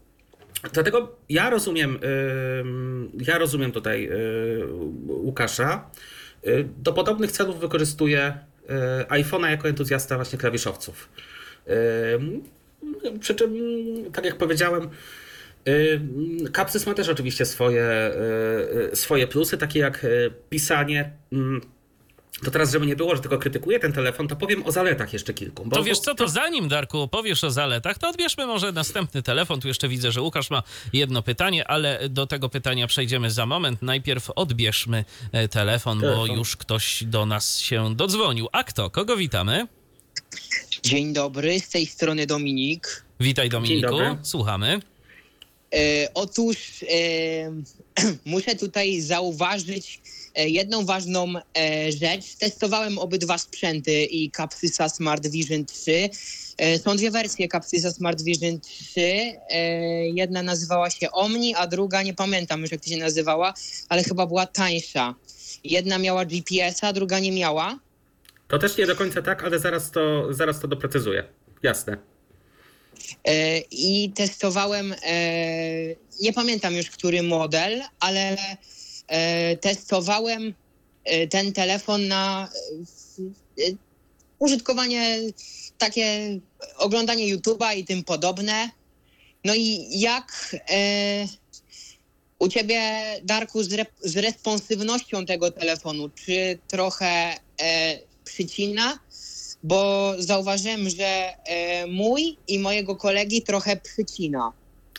dlatego 0.73 1.17
ja 1.29 1.51
rozumiem, 1.51 1.99
ja 3.21 3.39
rozumiem 3.39 3.73
tutaj 3.73 4.07
e, 4.07 4.11
Łukasza. 5.07 5.91
Do 6.79 6.93
podobnych 6.93 7.33
celów 7.33 7.61
wykorzystuję 7.61 8.39
iPhone'a 9.09 9.51
jako 9.51 9.69
entuzjasta 9.69 10.17
właśnie 10.17 10.39
klawiszowców. 10.39 11.09
Przy 13.21 13.35
czym, 13.35 13.53
tak 14.13 14.25
jak 14.25 14.39
powiedziałem, 14.39 14.91
Capsys 16.57 16.87
ma 16.87 16.95
też 16.95 17.09
oczywiście 17.09 17.47
swoje, 17.47 17.83
y, 17.83 18.93
y, 18.93 18.97
swoje 18.97 19.27
plusy, 19.27 19.59
takie 19.59 19.81
jak 19.81 20.05
y, 20.05 20.33
pisanie. 20.51 21.13
Mm, 21.33 21.61
to 22.45 22.51
teraz, 22.51 22.73
żeby 22.73 22.87
nie 22.87 22.97
było, 22.97 23.17
że 23.17 23.23
tylko 23.23 23.39
krytykuję 23.39 23.81
ten 23.81 23.93
telefon, 23.93 24.29
to 24.29 24.37
powiem 24.37 24.67
o 24.67 24.73
zaletach 24.73 25.13
jeszcze 25.13 25.35
kilku. 25.35 25.65
Bo, 25.65 25.77
to 25.77 25.85
wiesz 25.85 25.99
co, 25.99 26.15
to 26.15 26.29
zanim 26.29 26.69
Darku 26.69 26.99
opowiesz 26.99 27.45
o 27.45 27.51
zaletach, 27.51 27.99
to 27.99 28.09
odbierzmy 28.09 28.47
może 28.47 28.73
następny 28.73 29.23
telefon. 29.23 29.61
Tu 29.61 29.69
jeszcze 29.69 29.89
widzę, 29.89 30.13
że 30.13 30.23
Łukasz 30.23 30.51
ma 30.51 30.63
jedno 30.93 31.23
pytanie, 31.23 31.69
ale 31.69 32.09
do 32.09 32.27
tego 32.27 32.49
pytania 32.49 32.87
przejdziemy 32.87 33.31
za 33.31 33.47
moment. 33.47 33.83
Najpierw 33.83 34.31
odbierzmy 34.31 35.05
telefon, 35.51 36.01
telefon. 36.01 36.29
bo 36.29 36.35
już 36.35 36.57
ktoś 36.57 37.05
do 37.05 37.27
nas 37.27 37.59
się 37.59 37.95
dodzwonił. 37.95 38.49
A 38.53 38.65
kto? 38.65 38.91
Kogo 38.91 39.17
witamy? 39.17 39.67
Dzień 40.83 41.13
dobry, 41.13 41.61
z 41.61 41.69
tej 41.69 41.87
strony 41.87 42.27
Dominik. 42.27 43.05
Witaj 43.21 43.49
Dominiku, 43.49 43.99
słuchamy. 44.23 44.81
E, 45.75 46.09
otóż 46.15 46.57
e, 46.83 48.07
muszę 48.25 48.57
tutaj 48.57 49.01
zauważyć 49.01 50.01
e, 50.35 50.49
jedną 50.49 50.85
ważną 50.85 51.33
rzecz. 52.01 52.35
Testowałem 52.35 52.99
obydwa 52.99 53.39
sprzęty 53.39 54.05
i 54.05 54.31
Capsysa 54.31 54.89
Smart 54.89 55.27
Vision 55.27 55.65
3. 55.65 56.11
Są 56.85 56.97
dwie 56.97 57.11
wersje 57.11 57.49
Capsysa 57.49 57.91
Smart 57.91 58.23
Vision 58.23 58.61
3. 58.61 59.01
Jedna 60.15 60.43
nazywała 60.43 60.91
się 60.91 61.11
Omni, 61.11 61.55
a 61.55 61.67
druga 61.67 62.03
nie 62.03 62.15
pamiętam 62.15 62.61
już 62.63 62.73
jak 62.73 62.81
to 62.81 62.89
się 62.89 62.97
nazywała, 62.97 63.55
ale 63.89 64.05
chyba 64.05 64.27
była 64.27 64.47
tańsza. 64.47 65.15
Jedna 65.65 65.99
miała 65.99 66.25
GPS-a, 66.25 66.93
druga 66.93 67.19
nie 67.19 67.33
miała. 67.33 67.79
To 68.49 68.59
też 68.59 68.77
nie 68.77 68.87
do 68.87 68.97
końca 68.97 69.23
tak, 69.23 69.45
ale 69.45 69.59
zaraz 69.59 69.91
to, 69.91 70.35
zaraz 70.35 70.61
to 70.61 70.69
doprecyzuję. 70.69 71.25
Jasne. 71.63 72.14
E, 73.25 73.59
I 73.59 74.13
testowałem, 74.15 74.93
e, 74.93 74.97
nie 76.21 76.33
pamiętam 76.33 76.75
już 76.75 76.91
który 76.91 77.23
model, 77.23 77.83
ale 78.01 78.37
e, 79.07 79.57
testowałem 79.57 80.55
ten 81.31 81.53
telefon 81.53 82.09
na 82.09 82.49
użytkowanie 84.39 85.19
takie, 85.79 86.39
oglądanie 86.77 87.37
YouTube'a 87.37 87.77
i 87.77 87.85
tym 87.85 88.05
podobne. 88.05 88.71
No 89.45 89.55
i 89.55 89.87
jak 90.01 90.57
u 92.39 92.49
ciebie, 92.49 92.81
Darku, 93.23 93.63
z, 93.63 93.73
re, 93.73 93.87
z 94.01 94.17
responsywnością 94.17 95.27
tego 95.27 95.51
telefonu, 95.51 96.09
czy 96.09 96.59
trochę 96.69 97.35
przycina, 98.25 98.99
bo 99.65 100.15
zauważyłem, 100.19 100.91
że 100.91 101.05
e, 101.05 101.87
mój 101.87 102.37
i 102.49 102.59
mojego 102.59 102.97
kolegi 102.97 103.43
trochę 103.43 103.77
przycina. 103.77 104.53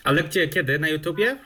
Ale 0.04 0.24
gdzie, 0.24 0.48
kiedy? 0.48 0.80
Na 0.80 0.90
YouTubie? 0.90 1.38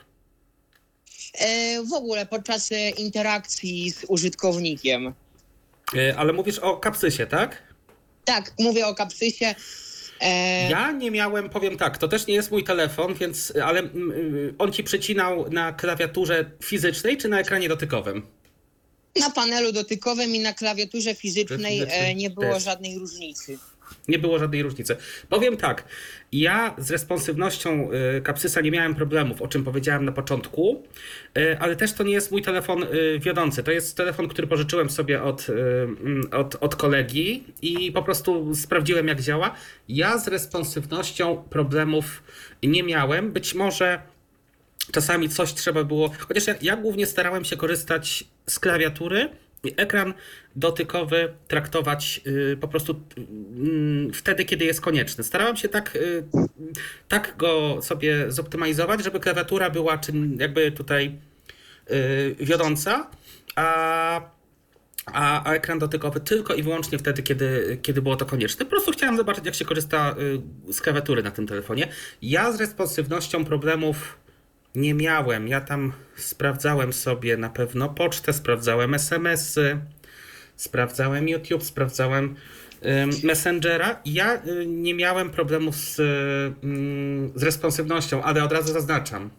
E, 1.33 1.83
w 1.83 1.93
ogóle 1.93 2.25
podczas 2.25 2.71
e, 2.71 2.89
interakcji 2.89 3.91
z 3.91 4.05
użytkownikiem. 4.07 5.13
Ale 6.17 6.33
mówisz 6.33 6.59
o 6.59 6.77
kapsysie, 6.77 7.27
tak? 7.27 7.63
Tak, 8.25 8.53
mówię 8.59 8.87
o 8.87 8.95
kapsysie. 8.95 9.55
Ja 10.69 10.91
nie 10.91 11.11
miałem, 11.11 11.49
powiem 11.49 11.77
tak, 11.77 11.97
to 11.97 12.07
też 12.07 12.27
nie 12.27 12.33
jest 12.33 12.51
mój 12.51 12.63
telefon, 12.63 13.13
więc, 13.13 13.53
ale 13.63 13.83
on 14.57 14.71
ci 14.71 14.83
przecinał 14.83 15.49
na 15.49 15.73
klawiaturze 15.73 16.51
fizycznej 16.63 17.17
czy 17.17 17.27
na 17.27 17.39
ekranie 17.39 17.69
dotykowym? 17.69 18.27
Na 19.19 19.29
panelu 19.29 19.71
dotykowym 19.71 20.35
i 20.35 20.39
na 20.39 20.53
klawiaturze 20.53 21.15
fizycznej 21.15 21.81
e, 21.87 22.15
nie 22.15 22.29
było 22.29 22.53
też. 22.53 22.63
żadnej 22.63 22.99
różnicy. 22.99 23.57
Nie 24.07 24.19
było 24.19 24.39
żadnej 24.39 24.63
różnicy. 24.63 24.97
Powiem 25.29 25.57
tak, 25.57 25.83
ja 26.31 26.75
z 26.77 26.91
responsywnością 26.91 27.89
Capsysa 28.25 28.61
nie 28.61 28.71
miałem 28.71 28.95
problemów, 28.95 29.41
o 29.41 29.47
czym 29.47 29.63
powiedziałem 29.63 30.05
na 30.05 30.11
początku, 30.11 30.83
e, 31.37 31.59
ale 31.59 31.75
też 31.75 31.93
to 31.93 32.03
nie 32.03 32.13
jest 32.13 32.31
mój 32.31 32.41
telefon 32.41 32.83
e, 32.83 32.87
wiodący. 33.19 33.63
To 33.63 33.71
jest 33.71 33.97
telefon, 33.97 34.27
który 34.27 34.47
pożyczyłem 34.47 34.89
sobie 34.89 35.23
od, 35.23 35.47
od, 36.31 36.55
od 36.59 36.75
kolegi 36.75 37.43
i 37.61 37.91
po 37.91 38.03
prostu 38.03 38.55
sprawdziłem, 38.55 39.07
jak 39.07 39.21
działa. 39.21 39.55
Ja 39.89 40.17
z 40.17 40.27
responsywnością 40.27 41.43
problemów 41.49 42.23
nie 42.63 42.83
miałem. 42.83 43.31
Być 43.31 43.55
może 43.55 44.01
czasami 44.91 45.29
coś 45.29 45.53
trzeba 45.53 45.83
było, 45.83 46.11
chociaż 46.27 46.47
ja, 46.47 46.55
ja 46.61 46.75
głównie 46.75 47.05
starałem 47.05 47.45
się 47.45 47.57
korzystać 47.57 48.23
z 48.47 48.59
klawiatury 48.59 49.29
i 49.63 49.73
ekran 49.77 50.13
dotykowy 50.55 51.33
traktować 51.47 52.21
y, 52.27 52.57
po 52.61 52.67
prostu 52.67 53.01
y, 54.09 54.13
wtedy, 54.13 54.45
kiedy 54.45 54.65
jest 54.65 54.81
konieczny. 54.81 55.23
Starałem 55.23 55.57
się 55.57 55.69
tak, 55.69 55.95
y, 55.95 56.23
tak 57.07 57.37
go 57.37 57.81
sobie 57.81 58.31
zoptymalizować, 58.31 59.03
żeby 59.03 59.19
klawiatura 59.19 59.69
była 59.69 59.97
czym 59.97 60.37
jakby 60.39 60.71
tutaj 60.71 61.15
y, 61.91 62.35
wiodąca, 62.39 63.09
a, 63.55 64.21
a, 65.05 65.53
ekran 65.53 65.79
dotykowy 65.79 66.19
tylko 66.19 66.53
i 66.53 66.63
wyłącznie 66.63 66.97
wtedy, 66.97 67.23
kiedy, 67.23 67.79
kiedy 67.81 68.01
było 68.01 68.15
to 68.15 68.25
konieczne. 68.25 68.65
Po 68.65 68.71
prostu 68.71 68.91
chciałem 68.91 69.17
zobaczyć, 69.17 69.45
jak 69.45 69.55
się 69.55 69.65
korzysta 69.65 70.15
z 70.71 70.81
klawiatury 70.81 71.23
na 71.23 71.31
tym 71.31 71.47
telefonie. 71.47 71.87
Ja 72.21 72.51
z 72.51 72.59
responsywnością 72.59 73.45
problemów 73.45 74.17
nie 74.75 74.93
miałem. 74.93 75.47
Ja 75.47 75.61
tam 75.61 75.93
sprawdzałem 76.15 76.93
sobie 76.93 77.37
na 77.37 77.49
pewno 77.49 77.89
pocztę, 77.89 78.33
sprawdzałem 78.33 78.93
SMS-y, 78.93 79.79
sprawdzałem 80.55 81.29
YouTube, 81.29 81.63
sprawdzałem 81.63 82.35
Messengera. 83.23 84.01
Ja 84.05 84.41
y, 84.45 84.65
nie 84.67 84.93
miałem 84.93 85.29
problemów 85.29 85.75
z, 85.75 85.95
z 87.35 87.43
responsywnością, 87.43 88.23
ale 88.23 88.43
od 88.43 88.51
razu 88.51 88.73
zaznaczam. 88.73 89.29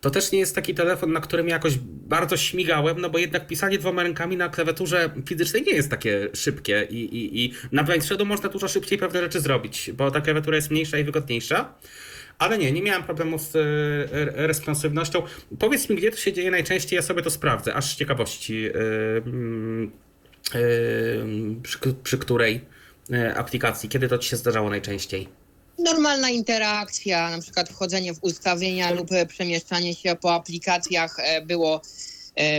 To 0.00 0.10
też 0.10 0.32
nie 0.32 0.38
jest 0.38 0.54
taki 0.54 0.74
telefon, 0.74 1.12
na 1.12 1.20
którym 1.20 1.48
jakoś 1.48 1.78
bardzo 1.82 2.36
śmigałem, 2.36 3.00
no 3.00 3.10
bo 3.10 3.18
jednak 3.18 3.46
pisanie 3.46 3.78
dwoma 3.78 4.02
rękami 4.02 4.36
na 4.36 4.48
klawiaturze 4.48 5.10
fizycznej 5.26 5.62
nie 5.62 5.72
jest 5.72 5.90
takie 5.90 6.28
szybkie 6.34 6.86
i, 6.90 6.96
i, 6.96 7.44
i 7.44 7.54
na 7.72 7.84
Blind 7.84 8.04
Shadow 8.04 8.28
można 8.28 8.48
dużo 8.48 8.68
szybciej 8.68 8.98
pewne 8.98 9.20
rzeczy 9.20 9.40
zrobić, 9.40 9.90
bo 9.92 10.10
ta 10.10 10.20
klawiatura 10.20 10.56
jest 10.56 10.70
mniejsza 10.70 10.98
i 10.98 11.04
wygodniejsza 11.04 11.74
Ale 12.40 12.58
nie, 12.58 12.72
nie 12.72 12.82
miałem 12.82 13.02
problemu 13.02 13.38
z 13.38 13.56
e, 13.56 13.58
e, 13.60 14.46
responsywnością. 14.46 15.22
Powiedz 15.58 15.88
mi, 15.88 15.96
gdzie 15.96 16.10
to 16.10 16.16
się 16.16 16.32
dzieje 16.32 16.50
najczęściej, 16.50 16.96
ja 16.96 17.02
sobie 17.02 17.22
to 17.22 17.30
sprawdzę, 17.30 17.74
aż 17.74 17.94
z 17.94 17.96
ciekawości. 17.96 18.66
e, 18.66 18.72
mm, 19.26 19.92
przy, 21.62 21.78
przy 22.02 22.18
której 22.18 22.60
aplikacji, 23.36 23.88
kiedy 23.88 24.08
to 24.08 24.18
ci 24.18 24.28
się 24.28 24.36
zdarzało 24.36 24.70
najczęściej? 24.70 25.28
Normalna 25.78 26.30
interakcja, 26.30 27.30
na 27.30 27.42
przykład 27.42 27.68
wchodzenie 27.68 28.14
w 28.14 28.18
ustawienia 28.22 28.90
lub 28.90 29.08
przemieszczanie 29.28 29.94
się 29.94 30.16
po 30.16 30.34
aplikacjach 30.34 31.16
było, 31.46 31.82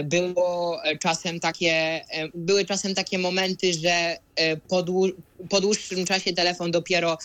było 0.04 0.82
czasem 1.00 1.40
takie, 1.40 2.06
były 2.36 2.66
czasem 2.66 2.96
takie 2.96 3.18
momenty, 3.18 3.74
że 3.74 4.18
po, 4.68 4.84
dłu- 4.84 5.14
po 5.50 5.62
dłuższym 5.62 6.06
czasie 6.06 6.34
telefon 6.34 6.72
dopiero 6.72 7.18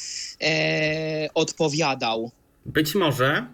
e, 0.42 1.28
odpowiadał. 1.34 2.30
Być 2.66 2.94
może 2.94 3.46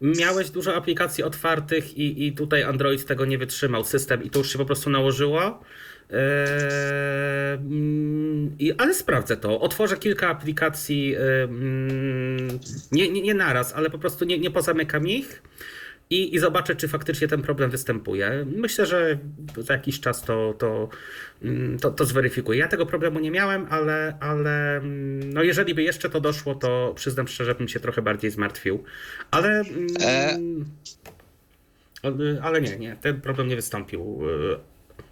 miałeś 0.00 0.50
dużo 0.50 0.74
aplikacji 0.74 1.24
otwartych 1.24 1.98
i, 1.98 2.26
i 2.26 2.32
tutaj 2.32 2.62
Android 2.62 3.06
tego 3.06 3.24
nie 3.24 3.38
wytrzymał, 3.38 3.84
system, 3.84 4.22
i 4.22 4.30
to 4.30 4.38
już 4.38 4.52
się 4.52 4.58
po 4.58 4.64
prostu 4.64 4.90
nałożyło. 4.90 5.60
I, 8.58 8.72
ale 8.78 8.94
sprawdzę 8.94 9.36
to. 9.36 9.60
Otworzę 9.60 9.96
kilka 9.96 10.28
aplikacji, 10.28 11.14
em, 11.16 12.48
nie, 12.92 13.10
nie, 13.10 13.22
nie 13.22 13.34
naraz, 13.34 13.72
ale 13.72 13.90
po 13.90 13.98
prostu 13.98 14.24
nie, 14.24 14.38
nie 14.38 14.50
pozamykam 14.50 15.08
ich 15.08 15.42
i, 16.10 16.34
i 16.34 16.38
zobaczę, 16.38 16.76
czy 16.76 16.88
faktycznie 16.88 17.28
ten 17.28 17.42
problem 17.42 17.70
występuje. 17.70 18.46
Myślę, 18.56 18.86
że 18.86 19.18
za 19.58 19.72
jakiś 19.72 20.00
czas 20.00 20.22
to, 20.22 20.54
to, 20.58 20.88
mm, 21.42 21.78
to, 21.78 21.90
to 21.90 22.04
zweryfikuję. 22.04 22.58
Ja 22.58 22.68
tego 22.68 22.86
problemu 22.86 23.20
nie 23.20 23.30
miałem, 23.30 23.66
ale, 23.70 24.16
ale 24.20 24.76
mm, 24.76 25.32
no 25.32 25.42
jeżeli 25.42 25.74
by 25.74 25.82
jeszcze 25.82 26.10
to 26.10 26.20
doszło, 26.20 26.54
to 26.54 26.92
przyznam 26.96 27.28
szczerze, 27.28 27.54
bym 27.54 27.68
się 27.68 27.80
trochę 27.80 28.02
bardziej 28.02 28.30
zmartwił. 28.30 28.84
Ale. 29.30 29.48
mm, 29.60 29.86
E. 30.02 30.38
ale- 32.02 32.40
Ale 32.42 32.60
nie, 32.60 32.76
nie, 32.76 32.96
ten 33.00 33.20
problem 33.20 33.48
nie 33.48 33.56
wystąpił. 33.56 34.20
E, 34.54 34.58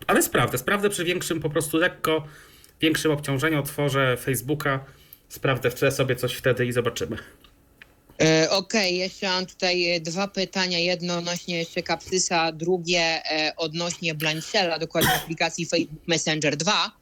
Ale 0.06 0.22
sprawdzę, 0.22 0.58
sprawdzę 0.58 0.90
przy 0.90 1.04
większym, 1.04 1.40
po 1.40 1.50
prostu 1.50 1.76
lekko 1.78 2.26
większym 2.80 3.10
obciążeniu, 3.12 3.58
otworzę 3.60 4.16
Facebooka, 4.16 4.84
sprawdzę 5.28 5.70
wczoraj 5.70 5.92
sobie 5.92 6.16
coś 6.16 6.34
wtedy 6.34 6.66
i 6.66 6.72
zobaczymy. 6.72 7.16
E, 8.20 8.50
Okej, 8.50 8.98
jeszcze 8.98 9.26
mam 9.26 9.46
tutaj 9.46 9.90
e, 9.90 10.00
dwa 10.00 10.28
pytania. 10.28 10.78
Jedno 10.78 11.18
odnośnie 11.18 11.56
jeszcze 11.58 11.82
Capsysa, 11.82 12.52
drugie 12.52 13.00
e, 13.30 13.52
odnośnie 13.56 14.14
Blanchella, 14.14 14.78
dokładnie 14.78 15.12
aplikacji 15.12 15.66
Facebook 15.66 16.08
Messenger 16.08 16.56
2. 16.56 16.92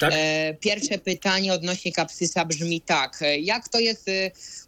Tak? 0.00 0.12
Pierwsze 0.60 0.98
pytanie 0.98 1.52
odnośnie 1.52 1.92
Capsysa 1.92 2.44
brzmi 2.44 2.80
tak. 2.80 3.18
Jak 3.40 3.68
to 3.68 3.80
jest 3.80 4.06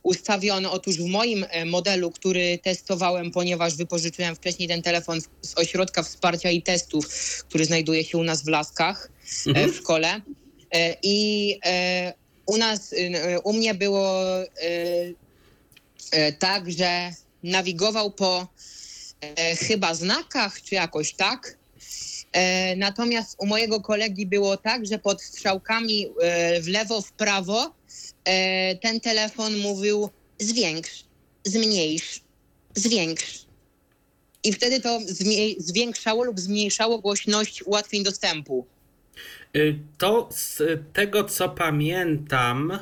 ustawione? 0.02 0.70
Otóż 0.70 0.96
w 0.96 1.06
moim 1.06 1.46
modelu, 1.66 2.10
który 2.10 2.58
testowałem, 2.58 3.30
ponieważ 3.30 3.74
wypożyczyłem 3.76 4.36
wcześniej 4.36 4.68
ten 4.68 4.82
telefon 4.82 5.20
z- 5.20 5.28
ośrodka 5.58 6.02
wsparcia 6.02 6.50
i 6.50 6.62
testów, 6.62 7.08
który 7.48 7.64
znajduje 7.64 8.04
się 8.04 8.18
u 8.18 8.24
nas 8.24 8.42
w 8.44 8.48
Laskach 8.48 9.10
Mhm. 9.46 9.72
w 9.72 9.76
szkole. 9.76 10.20
I 11.02 11.58
u 12.46 12.56
nas, 12.56 12.94
u 13.44 13.52
mnie 13.52 13.74
było 13.74 14.22
tak, 16.38 16.72
że 16.72 17.12
nawigował 17.42 18.10
po 18.10 18.48
e, 19.20 19.56
chyba 19.56 19.94
znakach, 19.94 20.62
czy 20.62 20.74
jakoś 20.74 21.14
tak. 21.14 21.58
E, 22.32 22.76
natomiast 22.76 23.36
u 23.38 23.46
mojego 23.46 23.80
kolegi 23.80 24.26
było 24.26 24.56
tak, 24.56 24.86
że 24.86 24.98
pod 24.98 25.22
strzałkami 25.22 26.06
e, 26.20 26.60
w 26.60 26.68
lewo, 26.68 27.02
w 27.02 27.12
prawo 27.12 27.74
e, 28.24 28.76
ten 28.76 29.00
telefon 29.00 29.58
mówił 29.58 30.08
zwiększ, 30.38 31.04
zmniejsz, 31.44 32.20
zwiększ. 32.74 33.48
I 34.44 34.52
wtedy 34.52 34.80
to 34.80 35.00
zwiększało 35.58 36.24
lub 36.24 36.40
zmniejszało 36.40 36.98
głośność 36.98 37.62
ułatwień 37.62 38.04
dostępu. 38.04 38.66
Y, 39.56 39.78
To 39.98 40.28
z 40.32 40.62
tego 40.92 41.24
co 41.24 41.48
pamiętam, 41.48 42.78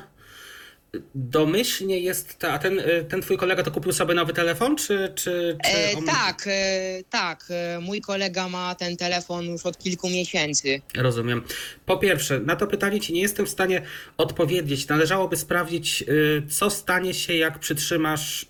domyślnie 1.15 1.99
jest 1.99 2.39
ta, 2.39 2.53
a 2.53 2.59
ten, 2.59 2.79
y, 2.79 3.05
ten 3.09 3.21
twój 3.21 3.37
kolega 3.37 3.63
to 3.63 3.71
kupił 3.71 3.93
sobie 3.93 4.13
nowy 4.13 4.33
telefon, 4.33 4.75
czy, 4.75 5.11
czy, 5.15 5.57
czy 5.63 5.69
E, 5.69 5.97
on... 5.97 6.05
tak, 6.05 6.43
e, 6.47 7.03
tak. 7.09 7.45
E, 7.49 7.79
mój 7.79 8.01
kolega 8.01 8.49
ma 8.49 8.75
ten 8.75 8.97
telefon 8.97 9.45
już 9.45 9.65
od 9.65 9.77
kilku 9.77 10.09
miesięcy. 10.09 10.81
Rozumiem. 10.95 11.41
Po 11.85 11.97
pierwsze, 11.97 12.39
na 12.39 12.55
to 12.55 12.67
pytanie 12.67 12.99
ci 12.99 13.13
nie 13.13 13.21
jestem 13.21 13.45
w 13.45 13.49
stanie 13.49 13.81
odpowiedzieć. 14.17 14.87
Należałoby 14.87 15.37
sprawdzić, 15.37 16.03
y, 16.09 16.43
co 16.49 16.69
stanie 16.69 17.13
się, 17.13 17.33
jak 17.33 17.59
przytrzymasz 17.59 18.45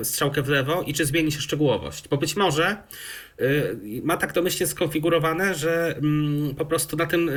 y, 0.00 0.04
strzałkę 0.04 0.42
w 0.42 0.48
lewo 0.48 0.82
i 0.82 0.94
czy 0.94 1.06
zmieni 1.06 1.32
się 1.32 1.40
szczegółowość. 1.40 2.08
Bo 2.08 2.16
być 2.16 2.36
może 2.36 2.76
ma 4.02 4.16
tak 4.16 4.32
domyślnie 4.32 4.66
skonfigurowane, 4.66 5.54
że 5.54 5.96
mm, 5.96 6.54
po 6.54 6.64
prostu 6.66 6.96
na 6.96 7.06
tym, 7.06 7.30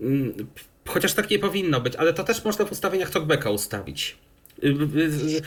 mm, 0.00 0.46
chociaż 0.86 1.14
tak 1.14 1.30
nie 1.30 1.38
powinno 1.38 1.80
być, 1.80 1.96
ale 1.96 2.14
to 2.14 2.24
też 2.24 2.44
można 2.44 2.64
w 2.64 2.72
ustawieniach 2.72 3.10
talkbacka 3.10 3.50
ustawić. 3.50 4.16
Y, 4.64 4.66
y, 4.66 5.42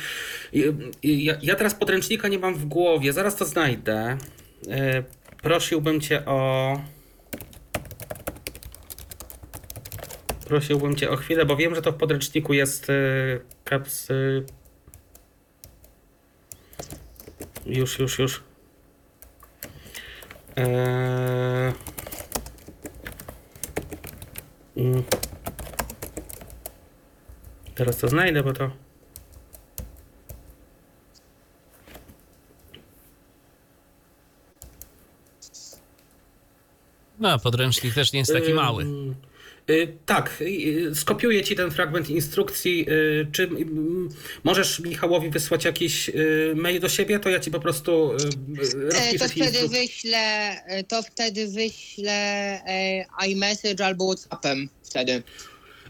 y, 0.54 0.76
Ja, 1.04 1.38
ja 1.42 1.56
teraz 1.56 1.76
podręcznika 1.76 2.28
nie 2.28 2.40
mam 2.40 2.56
w 2.56 2.66
głowie, 2.66 3.14
zaraz 3.14 3.36
to 3.36 3.46
znajdę. 3.46 4.18
Prosiłbym 5.42 6.02
cię 6.02 6.26
o. 6.26 6.82
Prosiłbym 10.48 10.96
cię 10.96 11.10
o 11.10 11.16
chwilę, 11.16 11.46
bo 11.46 11.56
wiem, 11.56 11.76
że 11.76 11.82
to 11.82 11.92
w 11.92 11.96
podręczniku 11.96 12.54
jest 12.54 12.88
kaps. 13.64 14.08
Już, 17.66 18.00
już, 18.00 18.20
już. 18.20 18.44
Eee... 20.56 21.74
Teraz 27.80 27.98
to 27.98 28.08
znajdę, 28.08 28.44
bo 28.44 28.54
to. 28.54 28.72
No, 37.20 37.40
podręcznik 37.40 37.94
też 37.94 38.14
nie 38.14 38.20
jest 38.20 38.34
taki 38.34 38.54
mały. 38.54 38.86
Y, 39.70 39.98
Tak, 40.06 40.38
y, 40.42 40.92
skopiuję 40.96 41.44
ci 41.44 41.56
ten 41.56 41.72
fragment 41.72 42.10
instrukcji. 42.10 42.86
y, 42.90 43.28
Czy 43.32 43.50
możesz 44.44 44.80
Michałowi 44.80 45.30
wysłać 45.30 45.66
jakiś 45.66 46.12
mail 46.56 46.80
do 46.80 46.90
siebie, 46.90 47.20
to 47.20 47.30
ja 47.30 47.40
ci 47.40 47.52
po 47.52 47.60
prostu 47.60 48.12
E, 48.14 48.86
rozpiszę 48.86 49.20
to 49.20 49.30
wtedy 49.30 49.68
wyślę, 49.70 50.18
e, 50.66 50.84
to 50.84 51.04
wtedy 51.04 51.48
wyślę 51.48 52.12
e, 52.68 53.06
iMessage 53.28 53.86
albo 53.86 54.06
WhatsAppem 54.16 54.70
wtedy. 54.84 55.24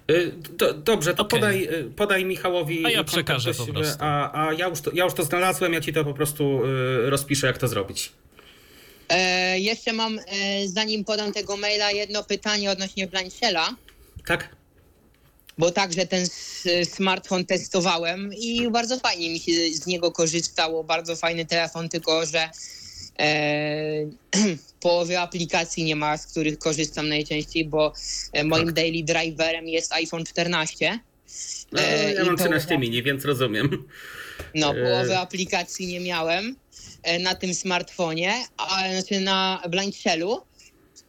Y, 0.10 0.32
do, 0.58 0.74
Dobrze, 0.74 1.14
to 1.14 1.24
Okej. 1.24 1.40
podaj, 1.40 1.64
y, 1.64 1.92
podaj 1.96 2.26
Michałowi. 2.26 2.86
A 2.86 2.90
ja 2.90 2.98
kontakt 2.98 3.14
przekażę 3.14 3.54
po 3.54 3.66
prostu. 3.66 3.98
A, 4.00 4.48
a 4.48 4.54
ja, 4.54 4.68
już 4.68 4.82
to, 4.82 4.92
ja 4.94 5.04
już 5.04 5.14
to 5.14 5.24
znalazłem, 5.24 5.74
ja 5.74 5.82
ci 5.82 5.94
to 5.94 6.04
po 6.06 6.14
prostu 6.14 6.62
y, 6.66 7.10
rozpiszę, 7.10 7.48
jak 7.48 7.58
to 7.58 7.68
zrobić. 7.68 8.12
E, 9.10 9.60
jeszcze 9.60 9.94
mam, 9.94 10.20
e, 10.20 10.24
zanim 10.68 11.04
podam 11.04 11.34
tego 11.34 11.58
maila, 11.58 11.92
jedno 11.92 12.24
pytanie 12.24 12.72
odnośnie 12.72 13.08
Blanchella, 13.08 13.76
Tak? 14.26 14.50
bo 15.58 15.72
także 15.72 16.06
ten 16.08 16.26
smartfon 16.84 17.46
testowałem 17.46 18.34
i 18.34 18.70
bardzo 18.72 19.00
fajnie 19.00 19.30
mi 19.30 19.40
się 19.40 19.52
z 19.74 19.86
niego 19.86 20.12
korzystało. 20.12 20.84
Bardzo 20.84 21.16
fajny 21.16 21.46
telefon, 21.46 21.90
tylko 21.90 22.26
że 22.26 22.50
e, 23.20 24.06
połowy 24.80 25.20
aplikacji 25.20 25.84
nie 25.84 25.96
ma, 25.96 26.18
z 26.18 26.28
których 26.28 26.60
korzystam 26.60 27.10
najczęściej, 27.10 27.66
bo 27.66 27.94
e, 28.34 28.44
moim 28.44 28.66
Tak. 28.66 28.76
daily 28.76 29.04
driverem 29.04 29.68
jest 29.68 29.94
iPhone 29.94 30.26
14. 30.26 31.00
No, 31.72 31.82
E, 31.82 32.14
ja 32.14 32.26
mam 32.26 32.38
to- 32.38 32.44
13 32.44 32.78
mini, 32.78 33.04
więc 33.04 33.26
rozumiem. 33.26 33.86
No, 34.56 34.72
E. 34.72 34.84
połowy 34.84 35.18
aplikacji 35.18 35.88
nie 35.88 36.00
miałem 36.00 36.56
na 37.20 37.36
tym 37.36 37.54
smartfonie, 37.54 38.34
a, 38.58 38.84
znaczy 38.92 39.20
na 39.20 39.62
Blankshellu, 39.70 40.42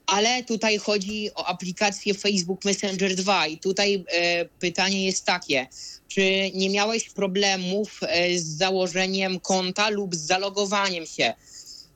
ale 0.07 0.45
tutaj 0.45 0.79
chodzi 0.79 1.31
o 1.35 1.47
aplikację 1.47 2.15
Facebook 2.15 2.65
Messenger 2.65 3.15
2 3.15 3.47
i 3.47 3.59
tutaj 3.59 4.05
e, 4.09 4.45
pytanie 4.45 5.07
jest 5.07 5.25
takie, 5.25 5.67
czy 6.09 6.51
nie 6.55 6.71
miałeś 6.71 7.09
problemów 7.11 8.01
z 8.37 8.45
założeniem 8.45 9.41
konta 9.41 9.89
lub 9.91 10.15
z 10.15 10.19
zalogowaniem 10.19 11.07
się? 11.07 11.35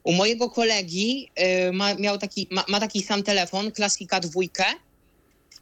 U 0.05 0.13
mojego 0.13 0.51
kolegi 0.51 1.31
e, 1.35 1.73
ma, 1.73 1.95
miał 1.95 2.19
taki, 2.19 2.49
ma, 2.51 2.65
ma 2.69 2.81
taki 2.81 3.03
sam 3.03 3.23
telefon, 3.23 3.73
klasika 3.73 4.21
dwójkę, 4.21 4.65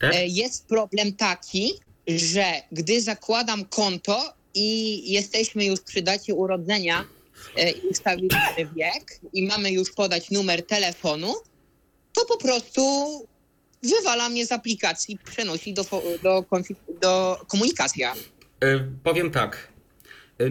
Tak? 0.01 0.14
E, 0.14 0.26
Jest 0.26 0.66
problem 0.66 1.12
taki, 1.12 1.72
że 2.09 2.45
gdy 2.72 3.01
zakładam 3.01 3.64
konto 3.64 4.34
i 4.55 5.03
jesteśmy 5.12 5.64
już 5.64 5.80
przy 5.80 6.03
dacie 6.03 6.34
urodzenia 6.34 7.05
i 7.84 7.88
ustawiliśmy 7.88 8.66
wiek 8.76 9.20
i 9.32 9.47
mamy 9.47 9.70
już 9.70 9.93
podać 9.93 10.30
numer 10.30 10.66
telefonu, 10.66 11.34
to 12.12 12.24
po 12.24 12.36
prostu 12.36 12.82
wywala 13.82 14.28
mnie 14.28 14.47
z 14.47 14.53
aplikacji, 14.53 15.18
przenosi 15.24 15.74
do, 15.74 15.84
do, 16.22 16.45
do 17.01 17.40
komunikacja. 17.49 18.14
Y, 18.64 18.80
Powiem 19.05 19.30
tak. 19.30 19.71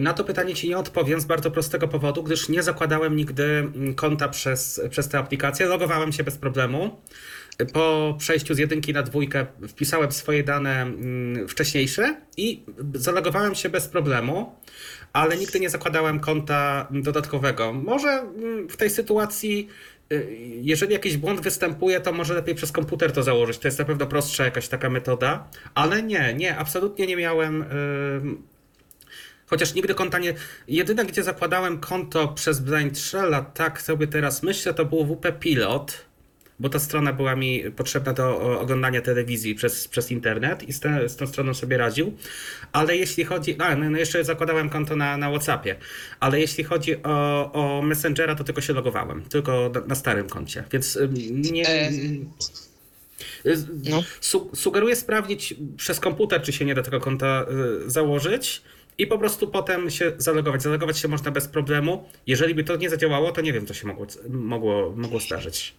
Na 0.00 0.12
to 0.12 0.24
pytanie 0.24 0.54
Ci 0.54 0.68
nie 0.68 0.78
odpowiem 0.78 1.20
z 1.20 1.24
bardzo 1.24 1.50
prostego 1.50 1.88
powodu, 1.88 2.22
gdyż 2.22 2.48
nie 2.48 2.62
zakładałem 2.62 3.16
nigdy 3.16 3.44
mm, 3.44 3.94
konta 3.94 4.28
przez, 4.28 4.80
przez 4.90 5.08
tę 5.08 5.18
aplikację. 5.18 5.66
Logowałem 5.66 6.12
się 6.12 6.24
bez 6.24 6.36
problemu. 6.36 7.00
Po 7.72 8.14
przejściu 8.18 8.54
z 8.54 8.58
jedynki 8.58 8.92
na 8.92 9.02
dwójkę 9.02 9.46
wpisałem 9.68 10.12
swoje 10.12 10.42
dane 10.42 10.82
mm, 10.82 11.48
wcześniejsze 11.48 12.16
i 12.36 12.64
zalogowałem 12.94 13.54
się 13.54 13.68
bez 13.68 13.88
problemu, 13.88 14.56
ale 15.12 15.36
nigdy 15.36 15.60
nie 15.60 15.70
zakładałem 15.70 16.20
konta 16.20 16.88
dodatkowego. 16.90 17.72
Może 17.72 18.08
mm, 18.08 18.68
w 18.68 18.76
tej 18.76 18.90
sytuacji, 18.90 19.68
y, 20.12 20.36
jeżeli 20.62 20.92
jakiś 20.92 21.16
błąd 21.16 21.40
występuje, 21.40 22.00
to 22.00 22.12
może 22.12 22.34
lepiej 22.34 22.54
przez 22.54 22.72
komputer 22.72 23.12
to 23.12 23.22
założyć. 23.22 23.58
To 23.58 23.68
jest 23.68 23.78
na 23.78 23.84
pewno 23.84 24.06
prostsza 24.06 24.44
jakaś 24.44 24.68
taka 24.68 24.90
metoda, 24.90 25.48
ale 25.74 26.02
nie, 26.02 26.34
nie, 26.34 26.56
absolutnie 26.56 27.06
nie 27.06 27.16
miałem. 27.16 27.64
Chociaż 29.52 29.74
nigdy 29.74 29.94
konta 29.94 30.18
nie. 30.18 30.34
Jedyne, 30.68 31.04
gdzie 31.04 31.22
zakładałem 31.22 31.78
konto 31.80 32.28
przez 32.28 32.60
Blind 32.60 32.98
Shella, 32.98 33.42
tak 33.42 33.82
sobie 33.82 34.06
teraz 34.06 34.42
myślę, 34.42 34.74
to 34.74 34.84
było 34.84 35.04
WP 35.04 35.32
Pilot, 35.40 36.04
bo 36.60 36.68
ta 36.68 36.78
strona 36.78 37.12
była 37.12 37.36
mi 37.36 37.70
potrzebna 37.70 38.12
do 38.12 38.40
o, 38.40 38.60
oglądania 38.60 39.00
telewizji 39.00 39.54
przez, 39.54 39.88
przez 39.88 40.10
internet 40.10 40.62
i 40.62 40.72
z, 40.72 40.80
te, 40.80 41.08
z 41.08 41.16
tą 41.16 41.26
stroną 41.26 41.54
sobie 41.54 41.76
radził. 41.76 42.16
Ale 42.72 42.96
jeśli 42.96 43.24
chodzi. 43.24 43.56
A, 43.58 43.76
no, 43.76 43.90
no 43.90 43.98
jeszcze 43.98 44.24
zakładałem 44.24 44.68
konto 44.68 44.96
na, 44.96 45.16
na 45.16 45.30
WhatsAppie. 45.30 45.76
Ale 46.20 46.40
jeśli 46.40 46.64
chodzi 46.64 47.02
o, 47.02 47.52
o 47.52 47.82
Messengera, 47.82 48.34
to 48.34 48.44
tylko 48.44 48.60
się 48.60 48.72
logowałem. 48.72 49.22
Tylko 49.22 49.70
na, 49.74 49.80
na 49.80 49.94
starym 49.94 50.28
koncie. 50.28 50.64
Więc 50.72 50.96
ym, 50.96 51.14
nie. 51.42 51.68
E, 51.68 51.90
No. 53.90 54.02
Su 54.20 54.50
sugeruję 54.54 54.96
sprawdzić 54.96 55.54
przez 55.76 56.00
komputer, 56.00 56.42
czy 56.42 56.52
się 56.52 56.64
nie 56.64 56.74
da 56.74 56.82
tego 56.82 57.00
konta 57.00 57.46
założyć 57.86 58.62
i 58.98 59.06
po 59.06 59.18
prostu 59.18 59.48
potem 59.48 59.90
się 59.90 60.12
zalogować. 60.18 60.62
Zalogować 60.62 60.98
się 60.98 61.08
można 61.08 61.30
bez 61.30 61.48
problemu. 61.48 62.04
Jeżeli 62.26 62.54
by 62.54 62.64
to 62.64 62.76
nie 62.76 62.90
zadziałało, 62.90 63.32
to 63.32 63.40
nie 63.40 63.52
wiem, 63.52 63.66
co 63.66 63.74
się 63.74 63.86
mogło, 63.86 64.06
mogło, 64.28 64.92
mogło 64.96 65.20
zdarzyć. 65.20 65.74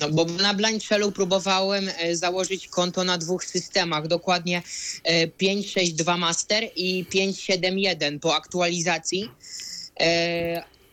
No, 0.00 0.10
bo 0.10 0.24
na 0.24 0.54
Blind 0.54 0.84
Shellu 0.84 1.12
próbowałem 1.12 1.88
e, 1.98 2.16
założyć 2.16 2.68
konto 2.68 3.04
na 3.04 3.18
dwóch 3.18 3.44
systemach, 3.44 4.06
dokładnie 4.06 4.62
e, 5.04 5.26
5.6.2 5.26 6.18
Master 6.18 6.64
i 6.76 7.04
5.7.1 7.04 8.18
po 8.18 8.34
aktualizacji. 8.34 9.30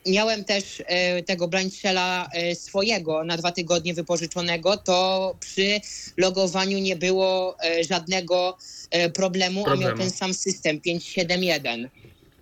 Miałem 0.06 0.44
też 0.44 0.84
e, 0.86 1.24
tego 1.24 1.48
Blind 1.48 1.74
Shella 1.74 2.30
e, 2.34 2.56
swojego 2.56 3.24
na 3.24 3.38
dwa 3.38 3.52
tygodnie 3.52 3.94
wypożyczonego, 3.94 4.78
to 4.78 5.36
przy 5.40 5.80
logowaniu 6.18 6.80
nie 6.80 6.96
było 6.96 7.58
e, 7.64 7.84
żadnego 7.84 8.58
e, 8.92 9.10
problemu, 9.10 9.64
a 9.66 9.70
miał 9.70 9.78
Problemu. 9.78 9.98
ten 9.98 10.12
sam 10.12 10.34
system 10.34 10.80
5.7.1. 10.80 11.86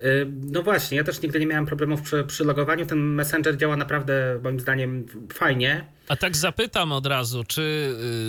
Y, 0.03 0.27
No 0.51 0.63
właśnie, 0.63 0.97
ja 0.97 1.03
też 1.03 1.21
nigdy 1.21 1.39
nie 1.39 1.45
miałem 1.45 1.65
problemów 1.65 2.01
przy, 2.01 2.23
przy 2.23 2.43
logowaniu. 2.43 2.85
Ten 2.85 2.99
Messenger 2.99 3.57
działa 3.57 3.77
naprawdę, 3.77 4.39
moim 4.43 4.59
zdaniem, 4.59 5.05
fajnie. 5.33 5.85
A 6.11 6.15
tak 6.15 6.37
zapytam 6.37 6.91
od 6.91 7.05
razu, 7.05 7.43
czy 7.43 7.61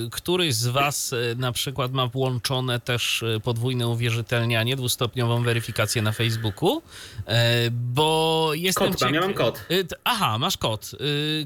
y, 0.06 0.10
któryś 0.10 0.54
z 0.54 0.66
Was 0.66 1.12
y, 1.12 1.34
na 1.38 1.52
przykład 1.52 1.92
ma 1.92 2.06
włączone 2.06 2.80
też 2.80 3.22
y, 3.22 3.40
podwójne 3.44 3.88
uwierzytelnianie, 3.88 4.76
dwustopniową 4.76 5.42
weryfikację 5.42 6.02
na 6.02 6.12
Facebooku? 6.12 6.82
Bo 7.70 8.50
jestem 8.54 8.90
Kod 8.90 9.00
mam, 9.00 9.14
ja 9.14 9.20
mam 9.20 9.34
kod. 9.34 9.66
Aha, 10.04 10.38
masz 10.38 10.56
kod. 10.56 10.90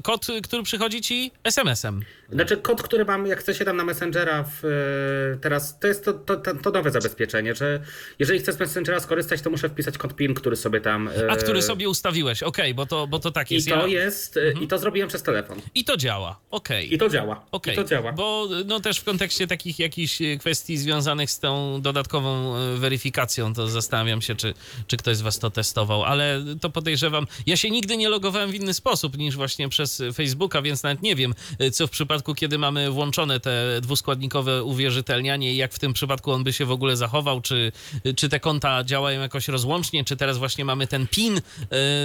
Kod, 0.03 0.27
który 0.43 0.63
przychodzi 0.63 1.01
Ci 1.01 1.31
SMS-em. 1.43 2.01
Znaczy 2.31 2.57
kod, 2.57 2.83
który 2.83 3.05
mam, 3.05 3.27
jak 3.27 3.39
chcę 3.39 3.55
się 3.55 3.65
tam 3.65 3.77
na 3.77 3.83
Messengera 3.83 4.45
w, 4.47 5.37
teraz, 5.41 5.79
to 5.79 5.87
jest 5.87 6.05
to, 6.05 6.13
to, 6.13 6.35
to, 6.37 6.71
nowe 6.71 6.91
zabezpieczenie, 6.91 7.55
że 7.55 7.79
jeżeli 8.19 8.39
chcę 8.39 8.53
z 8.53 8.59
Messengera 8.59 8.99
skorzystać, 8.99 9.41
to 9.41 9.49
muszę 9.49 9.69
wpisać 9.69 9.97
kod 9.97 10.15
PIN, 10.15 10.33
który 10.33 10.55
sobie 10.55 10.81
tam... 10.81 11.09
A 11.29 11.35
który 11.35 11.61
sobie 11.61 11.89
ustawiłeś, 11.89 12.43
okej, 12.43 12.73
bo, 12.73 12.85
to, 12.85 13.07
bo 13.07 13.19
to 13.19 13.31
tak 13.31 13.51
I 13.51 13.55
jest. 13.55 13.69
to 13.69 13.75
Ja- 13.75 14.03
jest, 14.03 14.37
y, 14.37 14.53
i 14.61 14.67
to 14.67 14.77
zrobiłem 14.77 15.09
przez 15.09 15.23
telefon. 15.23 15.61
I 15.75 15.83
to 15.83 15.97
działa, 15.97 16.26
okej. 16.51 16.93
I 16.93 16.97
to 16.97 17.09
działa. 17.09 17.45
Okej, 17.51 17.73
I 17.73 17.77
to 17.77 17.83
działa. 17.83 18.11
bo 18.11 18.47
no 18.65 18.79
też 18.79 18.99
w 18.99 19.03
kontekście 19.03 19.47
takich 19.47 19.79
jakichś 19.79 20.21
e, 20.21 20.37
kwestii 20.37 20.77
związanych 20.77 21.31
z 21.31 21.39
tą 21.39 21.81
dodatkową 21.81 22.55
e, 22.55 22.77
weryfikacją, 22.77 23.53
to 23.53 23.67
zastanawiam 23.67 24.21
się, 24.21 24.35
czy, 24.35 24.53
czy 24.87 24.97
ktoś 24.97 25.17
z 25.17 25.21
was 25.21 25.39
to 25.39 25.49
testował, 25.49 26.03
ale 26.03 26.43
to 26.61 26.69
podejrzewam. 26.69 27.27
Ja 27.45 27.57
się 27.57 27.69
nigdy 27.69 27.97
nie 27.97 28.09
logowałem 28.09 28.51
w 28.51 28.55
inny 28.55 28.73
sposób 28.73 29.17
niż 29.17 29.35
właśnie 29.35 29.69
przez 29.69 30.03
Facebooka, 30.13 30.61
więc 30.61 30.83
nawet 30.83 31.01
nie 31.01 31.15
wiem, 31.15 31.33
e, 31.59 31.71
co 31.71 31.87
w 31.87 31.89
przypadku, 31.89 32.35
kiedy 32.35 32.57
mamy 32.57 32.91
włączone 32.91 33.39
te 33.39 33.81
dwuskładnikowe 33.81 34.63
uwierzytelnianie 34.63 35.53
i 35.53 35.57
jak 35.57 35.73
w 35.73 35.79
tym 35.79 35.93
przypadku 35.93 36.31
on 36.31 36.43
by 36.43 36.53
się 36.53 36.65
w 36.65 36.71
ogóle 36.71 36.97
zachował, 36.97 37.41
czy, 37.41 37.71
czy 38.15 38.29
te 38.29 38.39
konta 38.39 38.83
działają 38.83 39.21
jakoś 39.21 39.47
rozłącznie, 39.47 40.03
czy 40.03 40.17
teraz 40.17 40.37
właśnie 40.37 40.65
mamy 40.65 40.87
ten 40.87 41.07
PIN, 41.07 41.41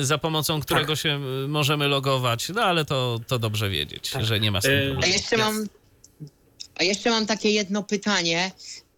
za 0.03 0.19
pomocą 0.19 0.61
którego 0.61 0.97
się 0.97 1.21
e, 1.45 1.49
możemy 1.49 1.89
logować, 1.89 2.49
no 2.49 2.63
ale 2.63 2.85
to, 2.85 3.21
to 3.27 3.39
dobrze 3.39 3.71
wiedzieć, 3.71 4.02
że 4.21 4.41
nie 4.41 4.51
ma 4.51 4.61
z 4.61 4.65
tym 4.65 4.73
E, 4.73 4.83
problemu. 4.83 5.03
A 5.03 5.07
jeszcze 5.07 5.37
mam, 5.37 5.67
a 6.75 6.85
jeszcze 6.85 7.11
mam 7.11 7.27
takie 7.27 7.51
jedno 7.51 7.83
pytanie, 7.83 8.51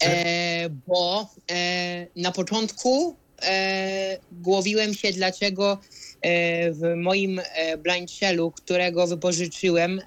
e, 0.02 0.68
bo 0.86 1.28
e, 1.50 2.06
na 2.16 2.32
początku 2.32 3.16
e, 3.42 4.18
głowiłem 4.32 4.94
się, 4.94 5.12
dlaczego 5.12 5.78
e, 6.20 6.72
w 6.72 6.96
moim 6.96 7.40
e, 7.54 7.76
blind 7.76 8.10
shellu, 8.10 8.50
którego 8.50 9.06
wypożyczyłem, 9.06 10.00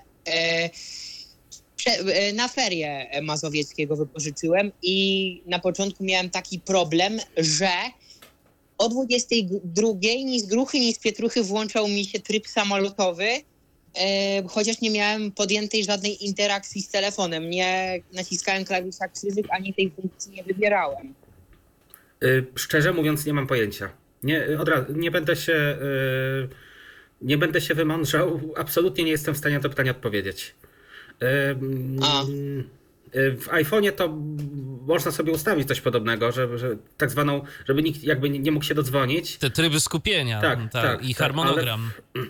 na 2.33 2.47
ferie 2.47 3.09
mazowieckiego 3.21 3.95
wypożyczyłem 3.95 4.71
i 4.81 5.41
na 5.45 5.59
początku 5.59 6.03
miałem 6.03 6.29
taki 6.29 6.59
problem, 6.59 7.19
że 7.37 7.69
o 8.77 8.89
22 8.89 9.87
ni 10.01 10.39
z 10.39 10.45
gruchy, 10.45 10.79
ni 10.79 10.93
z 10.93 10.99
pietruchy 10.99 11.43
włączał 11.43 11.87
mi 11.87 12.05
się 12.05 12.19
tryb 12.19 12.47
samolotowy, 12.47 13.27
chociaż 14.49 14.81
nie 14.81 14.91
miałem 14.91 15.31
podjętej 15.31 15.83
żadnej 15.83 16.25
interakcji 16.25 16.81
z 16.81 16.89
telefonem. 16.89 17.49
Nie 17.49 17.99
naciskałem 18.13 18.65
klawisza 18.65 19.07
krzyżyk, 19.07 19.45
ani 19.49 19.73
tej 19.73 19.91
funkcji 19.91 20.31
nie 20.31 20.43
wybierałem. 20.43 21.13
Y, 22.23 22.45
Szczerze 22.55 22.93
mówiąc, 22.93 23.25
nie 23.25 23.33
mam 23.33 23.47
pojęcia. 23.47 23.89
Nie, 24.23 24.47
y, 24.47 24.59
od 24.59 24.69
razu, 24.69 24.93
nie 24.93 25.11
będę 25.11 25.35
się. 25.35 25.53
y, 25.53 26.67
Nie 27.21 27.37
będę 27.37 27.61
się 27.61 27.75
wymądrzał. 27.75 28.41
Absolutnie 28.57 29.03
nie 29.03 29.11
jestem 29.11 29.33
w 29.33 29.37
stanie 29.37 29.55
na 29.55 29.61
to 29.61 29.69
pytanie 29.69 29.91
odpowiedzieć. 29.91 30.55
A. 32.03 32.23
W 33.13 33.47
iPhone'ie 33.47 33.91
to 33.91 34.17
można 34.87 35.11
sobie 35.11 35.31
ustawić 35.31 35.67
coś 35.67 35.81
podobnego, 35.81 36.31
że, 36.31 36.57
że 36.57 36.77
tak 36.97 37.09
zwaną, 37.11 37.41
żeby 37.67 37.83
nikt 37.83 38.03
jakby 38.03 38.29
nie 38.29 38.39
nie 38.39 38.51
mógł 38.51 38.65
się 38.65 38.75
dodzwonić. 38.75 39.37
Te 39.37 39.49
tryby 39.49 39.79
skupienia 39.79 40.41
Tak, 40.41 40.59
tak, 40.59 40.71
tak, 40.71 41.03
i 41.03 41.15
tak, 41.15 41.17
harmonogram. 41.17 41.91
Ale 42.15 42.25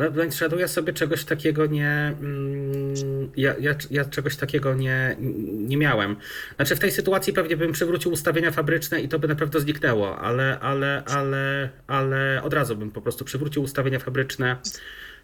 w 0.00 0.12
Blind 0.12 0.34
Shadow 0.34 0.60
ja 0.60 0.68
sobie 0.68 0.92
czegoś 0.92 1.24
takiego 1.24 1.66
nie. 1.66 2.14
mm, 2.20 2.94
Ja, 3.36 3.54
ja, 3.60 3.74
ja 3.90 4.04
czegoś 4.04 4.36
takiego 4.36 4.74
nie, 4.74 5.16
nie 5.50 5.76
miałem. 5.76 6.16
Znaczy 6.56 6.76
w 6.76 6.80
tej 6.80 6.90
sytuacji 6.92 7.32
pewnie 7.32 7.56
bym 7.56 7.72
przywrócił 7.72 8.12
ustawienia 8.12 8.50
fabryczne 8.50 9.00
i 9.00 9.08
to 9.08 9.18
by 9.18 9.28
naprawdę 9.28 9.60
zniknęło, 9.60 10.18
ale, 10.18 10.58
ale, 10.60 11.02
ale, 11.06 11.70
ale 11.86 12.42
od 12.42 12.54
razu 12.54 12.76
bym 12.76 12.90
po 12.90 13.02
prostu 13.02 13.24
przywrócił 13.24 13.62
ustawienia 13.62 13.98
fabryczne. 13.98 14.56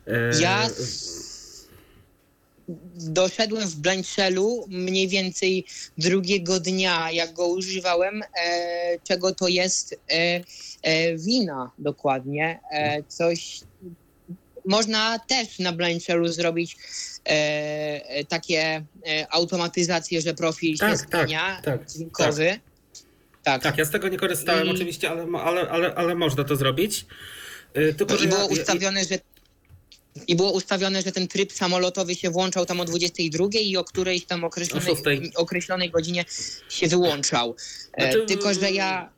E, 0.07 0.31
Ja 0.41 0.67
doszedłem 2.95 3.69
w 3.69 3.77
blind 3.77 4.07
shellu 4.07 4.65
mniej 4.69 5.09
więcej 5.09 5.65
drugiego 5.99 6.61
dnia, 6.61 7.11
jak 7.13 7.33
go 7.33 7.47
używałem, 7.47 8.23
e, 8.23 8.99
czego 9.05 9.35
to 9.35 9.49
jest 9.49 9.93
e, 10.11 10.41
e, 10.83 11.17
wina 11.17 11.71
dokładnie. 11.79 12.61
E, 12.73 13.03
coś 13.03 13.61
można 14.69 15.19
też 15.19 15.59
na 15.59 15.73
blind 15.73 16.05
shellu 16.05 16.29
zrobić 16.29 16.77
e, 17.27 17.31
e, 17.31 18.25
takie 18.25 18.61
e, 19.07 19.27
automatyzacje, 19.31 20.21
że 20.23 20.35
profil 20.35 20.79
Tak, 20.79 20.99
się 21.01 21.07
tak, 21.07 21.21
zmienia, 21.29 21.61
tak, 21.65 21.91
dźwiękowy. 21.91 22.61
Tak. 23.45 23.63
Tak, 23.63 23.79
ja 23.79 23.85
z 23.85 23.91
tego 23.91 24.09
nie 24.09 24.19
korzystałem 24.19 24.67
I- 24.67 24.71
oczywiście, 24.71 25.11
ale, 25.11 25.27
ale, 25.41 25.69
ale, 25.71 25.95
ale 25.95 26.15
można 26.15 26.45
to 26.45 26.57
zrobić. 26.57 27.07
E, 27.75 27.93
Tylko, 27.95 28.15
No 28.15 28.21
I 28.21 28.29
było 28.29 28.41
ja- 28.41 28.47
ustawione, 28.47 29.05
że 29.05 29.19
i 30.27 30.37
było 30.37 30.53
ustawione, 30.53 31.03
że 31.03 31.13
ten 31.13 31.29
tryb 31.29 31.53
samolotowy 31.53 32.15
się 32.15 32.31
włączał 32.31 32.67
tam 32.67 32.81
o 32.81 32.85
22 32.85 33.49
i 33.61 33.77
o 33.77 33.85
którejś 33.85 34.25
tam 34.25 34.45
określonej, 34.45 34.91
O 34.93 34.97
6. 34.97 35.03
określonej 35.35 35.91
godzinie 35.91 36.25
się 36.69 36.87
wyłączał. 36.89 37.57
E, 37.93 38.03
Znaczy, 38.13 38.27
tylko, 38.27 38.55
że 38.55 38.71
ja. 38.73 39.13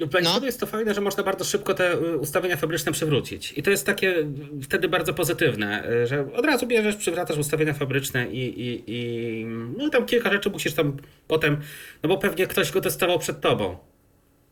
W 0.00 0.06
Blind 0.06 0.24
No. 0.24 0.30
Shadow 0.30 0.44
jest 0.44 0.60
to 0.60 0.66
fajne, 0.66 0.94
że 0.94 1.00
można 1.00 1.22
bardzo 1.22 1.44
szybko 1.44 1.74
te 1.74 1.92
y, 1.94 2.18
ustawienia 2.18 2.56
fabryczne 2.56 2.92
przywrócić. 2.92 3.52
I 3.56 3.62
to 3.62 3.70
jest 3.70 3.86
takie 3.86 4.14
wtedy 4.62 4.88
bardzo 4.88 5.14
pozytywne, 5.14 5.90
y, 5.90 6.06
że 6.06 6.32
od 6.32 6.46
razu 6.46 6.66
bierzesz, 6.66 6.96
przywracasz 6.96 7.38
ustawienia 7.38 7.72
fabryczne 7.74 8.26
i, 8.26 8.60
i, 8.60 8.84
i 8.86 9.44
no 9.78 9.88
tam 9.90 10.06
kilka 10.06 10.32
rzeczy 10.32 10.50
musisz 10.50 10.72
tam 10.74 10.96
potem, 11.28 11.56
no 12.02 12.08
bo 12.08 12.18
pewnie 12.18 12.46
ktoś 12.46 12.72
go 12.72 12.80
testował 12.80 13.18
przed 13.18 13.40
tobą. 13.40 13.76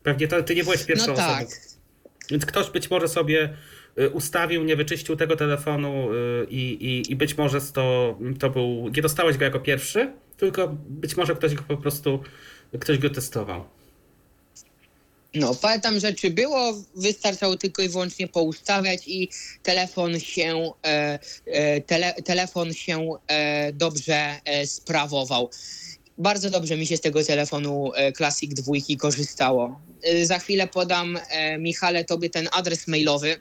Pewnie 0.03 0.27
to, 0.27 0.43
ty 0.43 0.55
nie 0.55 0.63
byłeś 0.63 0.83
pierwszą 0.83 1.07
No 1.07 1.13
tak. 1.13 1.47
osobą. 1.47 1.51
Więc 2.31 2.45
ktoś 2.45 2.69
być 2.69 2.89
może 2.89 3.07
sobie 3.07 3.53
y, 3.99 4.09
ustawił, 4.09 4.63
nie 4.63 4.75
wyczyścił 4.75 5.15
tego 5.15 5.35
telefonu 5.35 6.09
i, 6.49 6.57
i, 6.57 7.11
i 7.11 7.15
być 7.15 7.37
może 7.37 7.61
to, 7.61 8.17
to 8.39 8.49
był, 8.49 8.91
nie 8.95 9.01
dostałeś 9.01 9.37
go 9.37 9.45
jako 9.45 9.59
pierwszy, 9.59 10.11
tylko 10.37 10.75
być 10.89 11.17
może 11.17 11.35
ktoś 11.35 11.53
go 11.55 11.63
po 11.67 11.77
prostu, 11.77 12.23
ktoś 12.79 12.97
go 12.97 13.09
testował. 13.09 13.65
No, 15.35 15.55
parę 15.55 15.79
tam 15.79 15.99
rzeczy 15.99 16.29
było, 16.29 16.73
wystarczało 16.95 17.57
tylko 17.57 17.81
i 17.81 17.89
wyłącznie 17.89 18.27
poustawiać 18.27 19.07
i 19.07 19.29
telefon 19.63 20.19
się, 20.19 20.71
e, 20.85 21.19
e, 21.45 21.81
tele, 21.81 22.13
telefon 22.13 22.73
się 22.73 23.09
e, 23.27 23.73
dobrze 23.73 24.15
e, 24.45 24.67
sprawował. 24.67 25.49
Bardzo 26.17 26.49
dobrze 26.49 26.77
mi 26.77 26.87
się 26.87 26.97
z 26.97 27.01
tego 27.01 27.23
telefonu 27.23 27.91
e, 27.95 28.11
Classic 28.11 28.53
2 28.53 28.73
korzystało. 28.99 29.81
E, 30.03 30.25
za 30.25 30.39
chwilę 30.39 30.67
podam 30.67 31.17
e, 31.29 31.57
Michale 31.57 32.05
tobie 32.05 32.29
ten 32.29 32.49
adres 32.51 32.87
mailowy. 32.87 33.35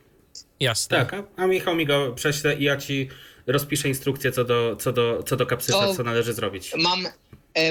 Jasne. 0.60 0.98
Tak, 0.98 1.14
a, 1.14 1.24
a 1.36 1.46
Michał 1.46 1.74
mi 1.76 1.86
go 1.86 2.12
prześle 2.12 2.56
i 2.56 2.64
ja 2.64 2.76
ci 2.76 3.08
rozpiszę 3.46 3.88
instrukcję 3.88 4.32
co 4.32 4.44
do, 4.44 4.76
co 4.76 4.92
do, 4.92 5.22
co 5.22 5.36
do 5.36 5.46
kapsysa, 5.46 5.78
To- 5.78 5.94
co 5.94 6.02
należy 6.02 6.32
zrobić. 6.34 6.72
Mam 6.78 7.08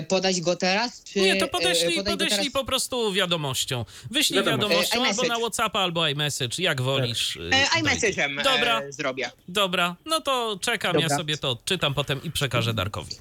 podać 0.08 0.42
go 0.42 0.56
teraz? 0.56 1.04
Czy, 1.04 1.20
Nie, 1.20 1.36
to 1.36 1.46
e, 1.46 1.48
podeślij, 1.48 2.04
podeślij 2.04 2.30
teraz? 2.40 2.54
po 2.54 2.66
prostu 2.66 3.14
wiadomością. 3.14 3.86
Wyślij 4.12 4.40
Wiadomo. 4.44 4.58
wiadomością 4.58 5.04
E, 5.06 5.08
albo 5.08 5.24
na 5.24 5.36
Whatsappa, 5.40 5.80
albo 5.80 6.08
iMessage, 6.08 6.64
jak 6.64 6.82
wolisz. 6.82 7.36
y, 7.36 7.50
E, 7.54 7.82
iMessage'em 7.82 8.36
Dobra. 8.44 8.82
e, 8.82 8.92
zrobię. 8.92 9.30
Dobra, 9.48 9.96
no 10.06 10.22
to 10.22 10.58
czekam, 10.62 10.96
ja 10.96 11.02
Dobra. 11.02 11.18
sobie 11.18 11.38
to 11.38 11.50
odczytam 11.50 11.94
potem 11.94 12.24
i 12.24 12.32
przekażę 12.32 12.74
Darkowi. 12.74 13.16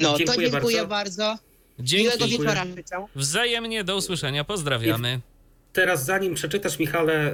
No, 0.00 0.18
dziękuję, 0.18 0.46
to 0.50 0.50
dziękuję 0.52 0.84
bardzo. 0.86 1.22
bardzo. 1.24 1.42
Miłego 1.78 2.18
Dzięki. 2.18 2.38
wieczora 2.38 2.64
życzę. 2.76 2.96
Wzajemnie 3.16 3.84
do 3.84 3.96
usłyszenia, 3.96 4.44
pozdrawiamy. 4.44 5.20
Teraz 5.72 6.04
zanim 6.04 6.34
przeczytasz, 6.34 6.78
Michale, 6.78 7.32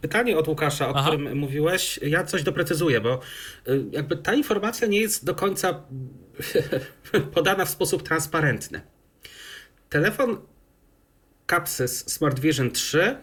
pytanie 0.00 0.38
od 0.38 0.48
Łukasza, 0.48 0.88
o 0.88 0.92
Aha. 0.96 1.08
którym 1.10 1.38
mówiłeś, 1.38 2.00
ja 2.02 2.24
coś 2.24 2.42
doprecyzuję, 2.42 3.00
bo 3.00 3.20
jakby 3.92 4.16
ta 4.16 4.34
informacja 4.34 4.86
nie 4.86 5.00
jest 5.00 5.24
do 5.24 5.34
końca 5.34 5.82
podana 7.34 7.64
w 7.64 7.70
sposób 7.70 8.02
transparentny. 8.02 8.80
Telefon 9.88 10.38
Capsys 11.50 12.10
Smart 12.10 12.40
Vision 12.40 12.70
3 12.70 13.16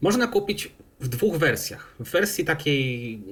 można 0.00 0.26
kupić 0.26 0.72
w 1.00 1.08
dwóch 1.08 1.36
wersjach. 1.36 1.94
W 2.00 2.10
wersji 2.10 2.44
takiej, 2.44 3.22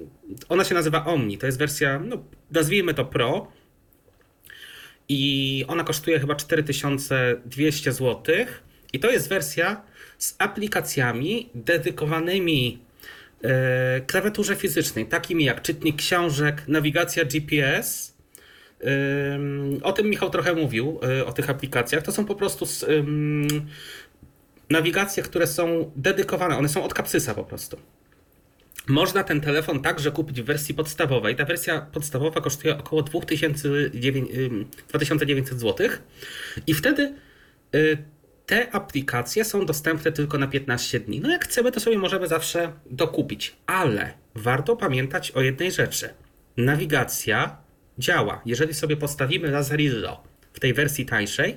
ona 0.49 0.65
się 0.65 0.75
nazywa 0.75 1.05
Omni, 1.05 1.39
to 1.39 1.47
jest 1.47 1.59
wersja, 1.59 1.99
no, 1.99 2.25
nazwijmy 2.51 2.95
to 2.95 3.05
Pro, 3.05 3.53
i 5.09 5.65
ona 5.69 5.85
kosztuje 5.85 6.21
chyba 6.21 6.35
4200 6.35 7.93
zł. 7.93 8.37
I 8.93 9.01
to 9.01 9.11
jest 9.11 9.29
wersja 9.29 9.83
z 10.19 10.35
aplikacjami 10.39 11.51
dedykowanymi 11.55 12.79
e, 13.43 14.01
klawiaturze 14.01 14.57
fizycznej, 14.57 15.07
takimi 15.07 15.45
jak 15.45 15.63
czytnik 15.63 15.97
książek, 15.97 16.63
nawigacja 16.69 17.25
GPS. 17.25 18.16
O 19.83 19.93
tym 19.93 20.11
Michał 20.11 20.31
trochę 20.31 20.55
mówił, 20.55 21.01
y, 21.21 21.27
o 21.27 21.33
tych 21.33 21.51
aplikacjach. 21.51 22.03
To 22.03 22.13
są 22.13 22.25
po 22.25 22.35
prostu 22.35 22.67
nawigacje, 24.71 25.23
które 25.23 25.47
są 25.47 25.91
dedykowane, 25.97 26.59
one 26.59 26.69
są 26.69 26.85
od 26.85 26.95
kapsysa 26.95 27.35
po 27.35 27.45
prostu. 27.45 27.77
Można 28.89 29.25
ten 29.25 29.41
telefon 29.41 29.83
także 29.83 30.11
kupić 30.11 30.43
w 30.43 30.45
wersji 30.45 30.75
podstawowej. 30.75 31.37
Ta 31.37 31.45
wersja 31.45 31.81
podstawowa 31.81 32.41
kosztuje 32.41 32.79
około 32.79 33.03
2900 33.03 34.37
ym, 34.37 34.67
2900 34.89 35.61
zł. 35.61 35.89
I 36.67 36.75
wtedy 36.75 37.15
y, 37.75 37.99
te 38.47 38.75
aplikacje 38.75 39.45
są 39.45 39.67
dostępne 39.67 40.13
tylko 40.13 40.39
na 40.39 40.47
15 40.47 41.01
dni. 41.01 41.21
No 41.21 41.31
jak 41.31 41.45
chcemy, 41.45 41.73
to 41.73 41.81
sobie 41.81 41.99
możemy 41.99 42.29
zawsze 42.29 42.73
dokupić, 42.91 43.57
ale 43.67 44.13
warto 44.35 44.77
pamiętać 44.77 45.31
o 45.31 45.41
jednej 45.41 45.73
rzeczy. 45.73 46.09
Nawigacja 46.57 47.66
działa. 47.99 48.41
Jeżeli 48.47 48.75
sobie 48.75 48.97
postawimy 48.97 49.51
Lazarillo 49.51 50.21
w 50.53 50.61
tej 50.61 50.75
wersji 50.75 51.07
tańszej, 51.07 51.57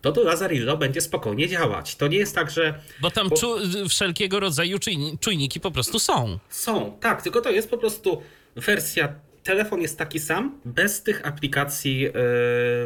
to 0.00 0.12
to 0.12 0.22
Lazarillo 0.22 0.76
będzie 0.76 1.00
spokojnie 1.00 1.48
działać. 1.48 1.96
To 1.96 2.08
nie 2.08 2.16
jest 2.18 2.34
tak, 2.34 2.50
że 2.50 2.80
Bo 3.00 3.10
tam 3.10 3.28
Bo- 3.28 3.36
czu, 3.36 3.56
wszelkiego 3.88 4.40
rodzaju 4.40 4.78
czujni- 4.78 5.18
czujniki 5.20 5.60
po 5.60 5.70
prostu 5.70 5.98
są. 5.98 6.38
Są, 6.48 6.96
tak, 7.00 7.22
tylko 7.22 7.40
to 7.40 7.50
jest 7.50 7.70
po 7.70 7.78
prostu 7.78 8.22
wersja. 8.56 9.14
Telefon 9.44 9.80
jest 9.82 9.98
taki 9.98 10.20
sam, 10.20 10.60
bez 10.64 11.02
tych 11.02 11.26
aplikacji 11.26 12.06
e, 12.06 12.12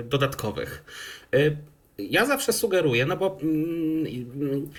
dodatkowych. 0.05 0.85
E, 1.35 1.37
ja 1.99 2.27
zawsze 2.27 2.53
sugeruję, 2.53 3.07
no 3.07 3.17
bo 3.17 3.39
mm, 3.43 4.71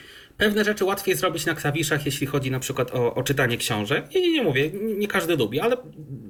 pewne 0.44 0.64
rzeczy 0.64 0.86
łatwiej 0.86 1.16
zrobić 1.16 1.46
na 1.46 1.56
klawiszach, 1.56 2.06
jeśli 2.06 2.28
chodzi 2.28 2.52
na 2.52 2.60
przykład 2.60 2.96
o, 2.96 3.16
o 3.16 3.24
czytanie 3.24 3.58
książek. 3.58 4.06
Nie, 4.16 4.22
nie, 4.22 4.32
nie 4.32 4.44
mówię, 4.44 4.70
nie, 4.70 4.94
nie 4.96 5.08
każdy 5.08 5.36
lubi, 5.36 5.60
ale 5.60 5.78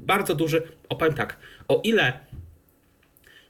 bardzo 0.06 0.36
duży, 0.36 0.62
opowiem 0.90 1.14
tak, 1.14 1.38
o 1.68 1.82
ile 1.84 2.20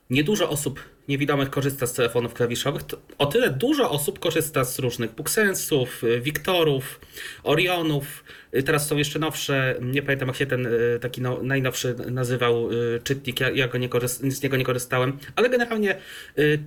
niedużo 0.09 0.49
osób 0.49 0.79
niewidomych 1.07 1.49
korzysta 1.49 1.87
z 1.87 1.93
telefonów 1.93 2.33
klawiszowych, 2.33 2.83
to 2.83 2.97
o 3.17 3.25
tyle 3.25 3.49
dużo 3.49 3.91
osób 3.91 4.19
korzysta 4.19 4.63
z 4.63 4.79
różnych 4.79 5.11
Booksensów, 5.11 6.03
y, 6.03 6.21
Wiktorów, 6.21 6.99
Orionów. 7.43 8.23
Y, 8.55 8.63
Teraz 8.63 8.87
są 8.87 8.97
jeszcze 8.97 9.19
nowsze, 9.19 9.75
nie 9.81 10.01
pamiętam 10.01 10.27
jak 10.27 10.37
się 10.37 10.45
ten 10.45 10.65
y, 10.65 10.99
taki 11.01 11.21
no, 11.21 11.43
najnowszy 11.43 11.95
nazywał 12.11 12.69
czytnik, 13.03 13.39
ja, 13.39 13.49
ja 13.49 13.67
go 13.67 13.77
nie 13.77 13.89
z 14.07 14.43
niego 14.43 14.57
nie 14.57 14.65
korzystałem, 14.65 15.17
ale 15.35 15.49
generalnie 15.49 15.97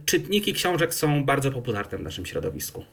czytniki 0.06 0.52
książek 0.52 0.94
są 0.94 1.24
bardzo 1.24 1.50
popularne 1.50 1.98
w 1.98 2.02
naszym 2.02 2.26
środowisku. 2.26 2.84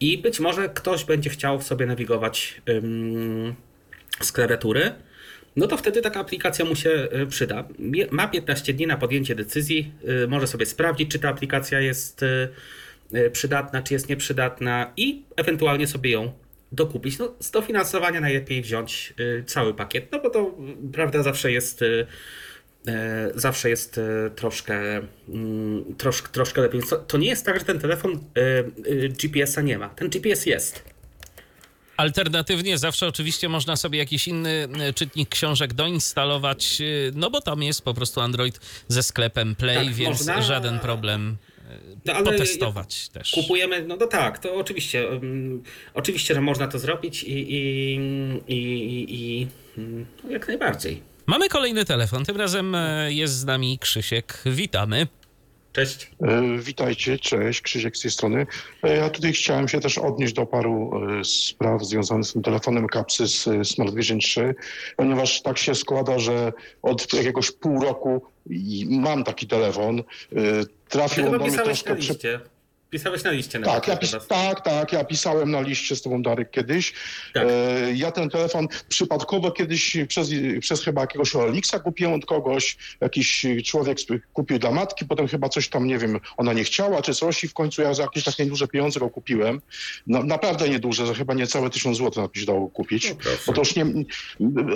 I 0.00 0.18
być 0.18 0.40
może 0.40 0.68
ktoś 0.68 1.04
będzie 1.04 1.30
chciał 1.30 1.62
sobie 1.62 1.86
nawigować 1.86 2.62
ym, 2.68 3.54
z 4.20 4.32
klawiatury, 4.32 4.92
no 5.56 5.66
to 5.66 5.76
wtedy 5.76 6.02
taka 6.02 6.20
aplikacja 6.20 6.64
mu 6.64 6.76
się 6.76 6.90
y, 7.22 7.26
przyda. 7.26 7.68
Ma 8.10 8.28
15 8.28 8.72
dni 8.72 8.86
na 8.86 8.96
podjęcie 8.96 9.34
decyzji, 9.34 9.92
y, 10.24 10.28
może 10.28 10.46
sobie 10.46 10.66
sprawdzić, 10.66 11.10
czy 11.10 11.18
ta 11.18 11.28
aplikacja 11.28 11.80
jest 11.80 12.22
y, 12.22 13.30
przydatna, 13.32 13.82
czy 13.82 13.94
jest 13.94 14.08
nieprzydatna 14.08 14.92
i 14.96 15.22
ewentualnie 15.36 15.86
sobie 15.86 16.10
ją 16.10 16.32
dokupić. 16.72 17.18
No, 17.18 17.34
z 17.40 17.50
dofinansowania 17.50 18.20
najlepiej 18.20 18.62
wziąć 18.62 19.14
cały 19.46 19.74
pakiet, 19.74 20.12
no 20.12 20.20
bo 20.20 20.30
to 20.30 20.54
prawda 20.92 21.22
zawsze 21.22 21.52
jest. 21.52 21.82
e, 21.82 22.06
Zawsze 23.34 23.70
jest 23.70 23.98
e, 23.98 24.30
troszkę, 24.36 25.00
mm, 25.28 25.84
trosz, 25.98 26.22
troszkę 26.22 26.60
lepiej. 26.60 26.80
To 27.06 27.18
nie 27.18 27.28
jest 27.28 27.46
tak, 27.46 27.58
że 27.58 27.64
ten 27.64 27.78
telefon 27.78 28.12
e, 28.12 28.40
e, 28.58 28.64
GPS-a 29.08 29.60
nie 29.60 29.78
ma. 29.78 29.88
Ten 29.88 30.08
GPS 30.08 30.46
jest. 30.46 30.84
Alternatywnie 32.00 32.78
zawsze 32.78 33.06
oczywiście 33.06 33.48
można 33.48 33.76
sobie 33.76 33.98
jakiś 33.98 34.28
inny 34.28 34.68
e, 34.80 34.92
czytnik 34.92 35.28
książek 35.28 35.74
doinstalować, 35.74 36.80
e, 36.80 36.84
no 37.14 37.30
bo 37.30 37.40
tam 37.40 37.62
jest 37.62 37.82
po 37.82 37.94
prostu 37.94 38.20
Android 38.20 38.60
ze 38.88 39.02
sklepem 39.02 39.54
Play, 39.54 39.86
Tak, 39.86 39.94
więc 39.94 40.18
można. 40.18 40.42
żaden 40.42 40.78
problem 40.78 41.36
No, 42.04 42.12
e, 42.12 42.22
potestować 42.22 43.08
też. 43.08 43.30
Kupujemy, 43.30 43.82
no, 43.86 43.96
no 43.96 44.06
tak, 44.06 44.38
to 44.38 44.54
oczywiście. 44.54 45.12
ym, 45.12 45.62
oczywiście, 45.94 46.34
że 46.34 46.40
można 46.40 46.68
to 46.68 46.78
zrobić 46.78 47.22
i, 47.22 47.54
i, 47.54 47.94
i, 48.48 48.56
i, 48.56 49.14
i 49.14 49.46
mm, 49.78 50.06
jak 50.30 50.48
najbardziej. 50.48 51.02
Mamy 51.26 51.48
kolejny 51.48 51.84
telefon, 51.84 52.24
tym 52.24 52.36
razem 52.36 52.74
e, 52.74 53.12
jest 53.12 53.34
z 53.34 53.44
nami 53.44 53.78
Krzysiek. 53.78 54.42
Witamy. 54.46 55.06
Cześć. 55.72 56.10
E, 56.22 56.58
Witajcie, 56.58 57.18
cześć, 57.18 57.60
Krzysiek 57.60 57.96
z 57.96 58.00
tej 58.00 58.10
strony. 58.10 58.46
E, 58.82 58.96
Ja 58.96 59.10
tutaj 59.10 59.32
chciałem 59.32 59.68
się 59.68 59.80
też 59.80 59.98
odnieść 59.98 60.32
do 60.32 60.46
paru 60.46 60.90
e, 61.20 61.24
spraw 61.24 61.84
związanych 61.84 62.26
z 62.26 62.32
tym 62.32 62.42
telefonem 62.42 62.86
Capsys 62.92 63.48
e, 63.48 63.64
Smart 63.64 63.94
Vision 63.94 64.18
3, 64.18 64.54
ponieważ 64.96 65.42
tak 65.42 65.58
się 65.58 65.74
składa, 65.74 66.18
że 66.18 66.52
od 66.82 67.12
jakiegoś 67.12 67.50
pół 67.50 67.82
roku 67.82 68.22
mam 68.88 69.24
taki 69.24 69.46
telefon. 69.46 70.02
Trafił 70.88 71.26
on 71.26 71.38
do 71.38 71.46
mnie 71.46 71.58
troszkę 71.58 71.96
przy... 71.96 72.18
Pisałeś 72.90 73.24
na 73.24 73.30
liście. 73.30 73.60
Tak, 73.60 73.88
ja 73.88 73.96
pis... 73.96 74.16
tak, 74.28 74.60
tak, 74.64 74.92
ja 74.92 75.04
pisałem 75.04 75.50
na 75.50 75.60
liście 75.60 75.96
z 75.96 76.02
tobą 76.02 76.22
Darek 76.22 76.50
kiedyś. 76.50 76.92
Tak. 77.34 77.42
E, 77.50 77.92
ja 77.94 78.10
ten 78.12 78.30
telefon 78.30 78.68
przypadkowo 78.88 79.50
kiedyś 79.50 79.96
przez, 80.08 80.28
przez 80.60 80.84
chyba 80.84 81.00
jakiegoś 81.00 81.36
Olixa 81.36 81.78
kupiłem 81.84 82.12
od 82.12 82.26
kogoś, 82.26 82.76
jakiś 83.00 83.46
człowiek 83.66 83.98
kupił 84.32 84.58
dla 84.58 84.70
matki, 84.70 85.04
potem 85.04 85.28
chyba 85.28 85.48
coś 85.48 85.68
tam, 85.68 85.86
nie 85.86 85.98
wiem, 85.98 86.20
ona 86.36 86.52
nie 86.52 86.64
chciała 86.64 87.02
czy 87.02 87.14
coś 87.14 87.44
i 87.44 87.48
w 87.48 87.54
końcu 87.54 87.82
ja 87.82 87.94
za 87.94 88.02
jakieś 88.02 88.24
takie 88.24 88.46
duże 88.46 88.68
pieniądze 88.68 89.00
go 89.00 89.10
kupiłem. 89.10 89.60
No, 90.06 90.22
naprawdę 90.22 90.68
nieduże, 90.68 91.06
za 91.06 91.14
chyba 91.14 91.34
niecałe 91.34 91.70
tysiąc 91.70 91.96
złotych 91.96 92.22
na 92.22 92.40
się 92.40 92.46
dało 92.46 92.68
kupić. 92.68 93.08
No. 93.10 93.30
Bo 93.46 93.52
to 93.52 93.60
już 93.60 93.76
nie, 93.76 93.86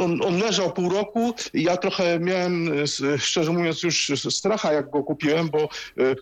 on, 0.00 0.20
on 0.24 0.38
leżał 0.38 0.72
pół 0.72 0.88
roku 0.90 1.34
i 1.54 1.62
ja 1.62 1.76
trochę 1.76 2.18
miałem, 2.20 2.72
s- 2.82 3.02
szczerze 3.18 3.52
mówiąc, 3.52 3.82
już 3.82 4.12
stracha 4.30 4.72
jak 4.72 4.90
go 4.90 5.02
kupiłem, 5.02 5.48
bo 5.48 5.58
e, 5.98 6.14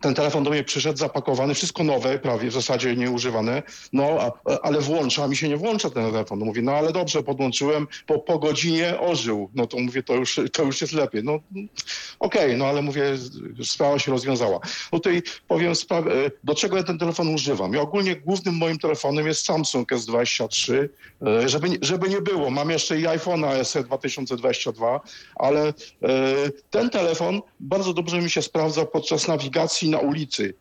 ten 0.00 0.14
telefon 0.14 0.44
do 0.44 0.50
mnie 0.50 0.64
przyszedł 0.64 0.98
zapakowany, 0.98 1.54
wszystko 1.54 1.84
nowe, 1.84 2.18
prawie 2.18 2.50
w 2.50 2.52
zasadzie 2.52 2.96
nieużywane, 2.96 3.62
no 3.92 4.08
a, 4.20 4.58
ale 4.62 4.80
włącza, 4.80 5.24
a 5.24 5.28
mi 5.28 5.36
się 5.36 5.48
nie 5.48 5.56
włącza 5.56 5.90
ten 5.90 6.10
telefon. 6.10 6.38
No 6.38 6.44
mówię, 6.44 6.62
no 6.62 6.72
ale 6.72 6.92
dobrze, 6.92 7.22
podłączyłem, 7.22 7.86
po, 8.06 8.18
po 8.18 8.38
godzinie 8.38 9.00
ożył, 9.00 9.50
no 9.54 9.66
to 9.66 9.78
mówię, 9.78 10.02
to 10.02 10.14
już, 10.14 10.40
to 10.52 10.62
już 10.62 10.80
jest 10.80 10.92
lepiej. 10.92 11.24
No 11.24 11.40
okej, 12.18 12.56
no 12.56 12.66
ale 12.66 12.82
mówię, 12.82 13.04
sprawa 13.64 13.98
się 13.98 14.12
rozwiązała. 14.12 14.60
No 14.92 14.98
tutaj 14.98 15.22
powiem 15.48 15.72
e, 15.72 16.04
do 16.44 16.54
czego 16.54 16.76
ja 16.76 16.82
ten 16.82 16.98
telefon 16.98 17.28
używam. 17.28 17.72
Ja 17.72 17.80
ogólnie 17.80 18.16
głównym 18.16 18.54
moim 18.54 18.78
telefonem 18.78 19.26
jest 19.26 19.44
Samsung 19.44 19.92
S23, 19.92 20.88
e, 21.26 21.48
żeby, 21.48 21.68
żeby 21.82 22.08
nie 22.08 22.20
było, 22.20 22.50
mam 22.50 22.70
jeszcze 22.70 23.00
i 23.00 23.04
iPhone'a 23.04 23.64
SE 23.64 23.84
2022, 23.84 25.00
ale 25.36 25.68
e, 25.68 25.72
ten 26.70 26.90
telefon 26.90 27.42
bardzo 27.60 27.94
dobrze 27.94 28.20
mi 28.20 28.30
się 28.30 28.42
sprawdza 28.42 28.84
podczas 28.84 29.28
nawigacji 29.28 29.83
na 29.90 29.98
ulicy. 29.98 30.54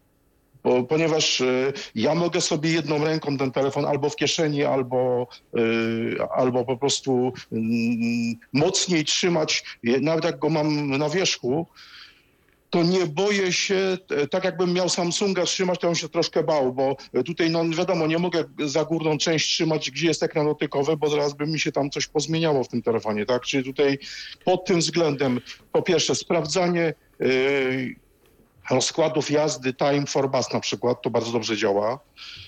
bo, 0.63 0.83
ponieważ 0.83 1.41
e, 1.41 1.73
ja 1.95 2.15
mogę 2.15 2.41
sobie 2.41 2.71
jedną 2.71 3.05
ręką 3.05 3.37
ten 3.37 3.51
telefon 3.51 3.85
albo 3.85 4.09
w 4.09 4.15
kieszeni, 4.15 4.63
albo, 4.63 5.27
e, 5.55 6.31
albo 6.31 6.65
po 6.65 6.77
prostu 6.77 7.33
mm, 7.51 8.35
mocniej 8.53 9.05
trzymać, 9.05 9.63
nawet 10.01 10.23
jak 10.23 10.39
go 10.39 10.49
mam 10.49 10.97
na 10.97 11.09
wierzchu, 11.09 11.67
to 12.69 12.83
nie 12.83 13.05
boję 13.05 13.53
się, 13.53 13.97
e, 14.09 14.27
tak 14.27 14.43
jakbym 14.43 14.73
miał 14.73 14.89
Samsunga 14.89 15.43
trzymać, 15.43 15.79
to 15.79 15.87
bym 15.87 15.95
się 15.95 16.09
troszkę 16.09 16.43
bał, 16.43 16.73
bo 16.73 16.95
tutaj, 17.25 17.49
no 17.49 17.69
wiadomo, 17.69 18.07
nie 18.07 18.19
mogę 18.19 18.43
za 18.65 18.85
górną 18.85 19.17
część 19.17 19.47
trzymać, 19.47 19.91
gdzie 19.91 20.07
jest 20.07 20.23
ekran 20.23 20.45
dotykowy, 20.45 20.97
bo 20.97 21.09
zaraz 21.09 21.33
by 21.33 21.47
mi 21.47 21.59
się 21.59 21.71
tam 21.71 21.89
coś 21.89 22.07
pozmieniało 22.07 22.63
w 22.63 22.67
tym 22.67 22.81
telefonie, 22.81 23.25
tak? 23.25 23.41
Czyli 23.41 23.63
tutaj 23.63 23.99
pod 24.45 24.65
tym 24.65 24.79
względem, 24.79 25.41
po 25.71 25.81
pierwsze, 25.81 26.15
sprawdzanie 26.15 26.93
rozkładów 28.69 29.31
jazdy 29.31 29.73
Time 29.73 30.05
for 30.05 30.31
Bus 30.31 30.53
na 30.53 30.59
przykład, 30.59 31.01
to 31.01 31.09
bardzo 31.09 31.31
dobrze 31.31 31.57
działa. 31.57 31.99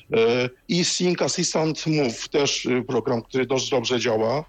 Yy, 0.10 0.50
I 0.68 0.86
Sync 0.86 1.22
Assistant 1.22 1.88
Move, 1.88 2.30
też 2.30 2.66
yy, 2.66 2.84
program, 2.84 3.22
który 3.22 3.46
dość 3.46 3.70
dobrze 3.70 4.00
działa. 4.00 4.44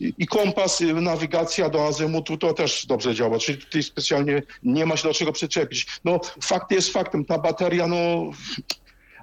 I 0.00 0.14
i 0.18 0.26
kompas, 0.26 0.80
y, 0.80 0.94
nawigacja 0.94 1.68
do 1.68 1.86
azymutu 1.86 2.36
to 2.36 2.54
też 2.54 2.86
dobrze 2.86 3.14
działa, 3.14 3.38
czyli 3.38 3.58
tutaj 3.58 3.82
specjalnie 3.82 4.42
nie 4.62 4.86
ma 4.86 4.96
się 4.96 5.08
do 5.08 5.14
czego 5.14 5.32
przyczepić. 5.32 5.86
No 6.04 6.20
fakt 6.42 6.70
jest 6.70 6.92
faktem, 6.92 7.24
ta 7.24 7.38
bateria 7.38 7.86
no 7.86 8.30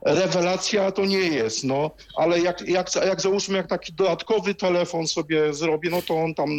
rewelacja 0.06 0.92
to 0.92 1.06
nie 1.06 1.18
jest, 1.18 1.64
no 1.64 1.92
ale 2.18 2.40
jak, 2.40 2.62
jak, 2.68 2.96
jak 2.96 3.22
załóżmy, 3.22 3.58
jak 3.58 3.68
taki 3.68 3.94
dodatkowy 3.94 4.56
telefon 4.56 5.08
sobie 5.08 5.54
zrobię, 5.54 5.90
no 5.90 6.02
to 6.02 6.24
on 6.24 6.34
tam 6.34 6.50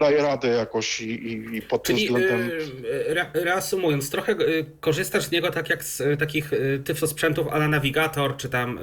daje 0.00 0.22
radę 0.22 0.48
jakoś 0.48 1.00
i, 1.00 1.10
i, 1.10 1.56
i 1.56 1.62
pod 1.62 1.82
Czyli 1.82 2.06
tym 2.06 2.14
względem... 2.16 2.50
y, 2.50 3.04
re, 3.06 3.26
reasumując, 3.34 4.10
trochę 4.10 4.32
y, 4.32 4.66
korzystasz 4.80 5.24
z 5.24 5.30
niego 5.30 5.50
tak 5.50 5.70
jak 5.70 5.84
z 5.84 6.00
y, 6.00 6.16
takich 6.16 6.50
tyflosprzętów 6.84 7.48
a 7.48 7.56
la 7.56 7.68
Navigator, 7.68 8.36
czy 8.36 8.48
tam... 8.48 8.78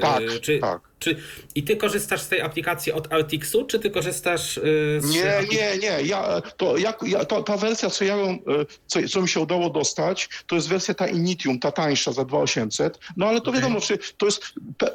Tak, 0.00 0.22
czy, 0.40 0.58
tak. 0.58 0.89
Czy, 1.00 1.16
I 1.54 1.62
ty 1.62 1.76
korzystasz 1.76 2.20
z 2.20 2.28
tej 2.28 2.40
aplikacji 2.40 2.92
od 2.92 3.12
Altixu, 3.12 3.64
czy 3.64 3.78
ty 3.78 3.90
korzystasz 3.90 4.56
y, 4.56 5.00
z... 5.02 5.10
Nie, 5.10 5.42
nie, 5.52 5.78
nie. 5.78 6.02
Ja, 6.02 6.42
to, 6.56 6.76
ja, 6.76 6.92
to, 7.24 7.42
ta 7.42 7.56
wersja, 7.56 7.90
co, 7.90 8.04
ja 8.04 8.16
e, 8.16 8.38
co, 8.86 9.00
co 9.08 9.22
mi 9.22 9.28
się 9.28 9.40
udało 9.40 9.70
dostać, 9.70 10.28
to 10.46 10.54
jest 10.54 10.68
wersja 10.68 10.94
ta 10.94 11.06
Initium, 11.06 11.58
ta 11.58 11.72
tańsza 11.72 12.12
za 12.12 12.24
2800. 12.24 12.98
No 13.16 13.26
ale 13.26 13.40
to 13.40 13.50
Okej. 13.50 13.62
wiadomo, 13.62 13.80
że 13.80 13.98
to 14.16 14.26
jest 14.26 14.42
pe, 14.78 14.86
y, 14.88 14.90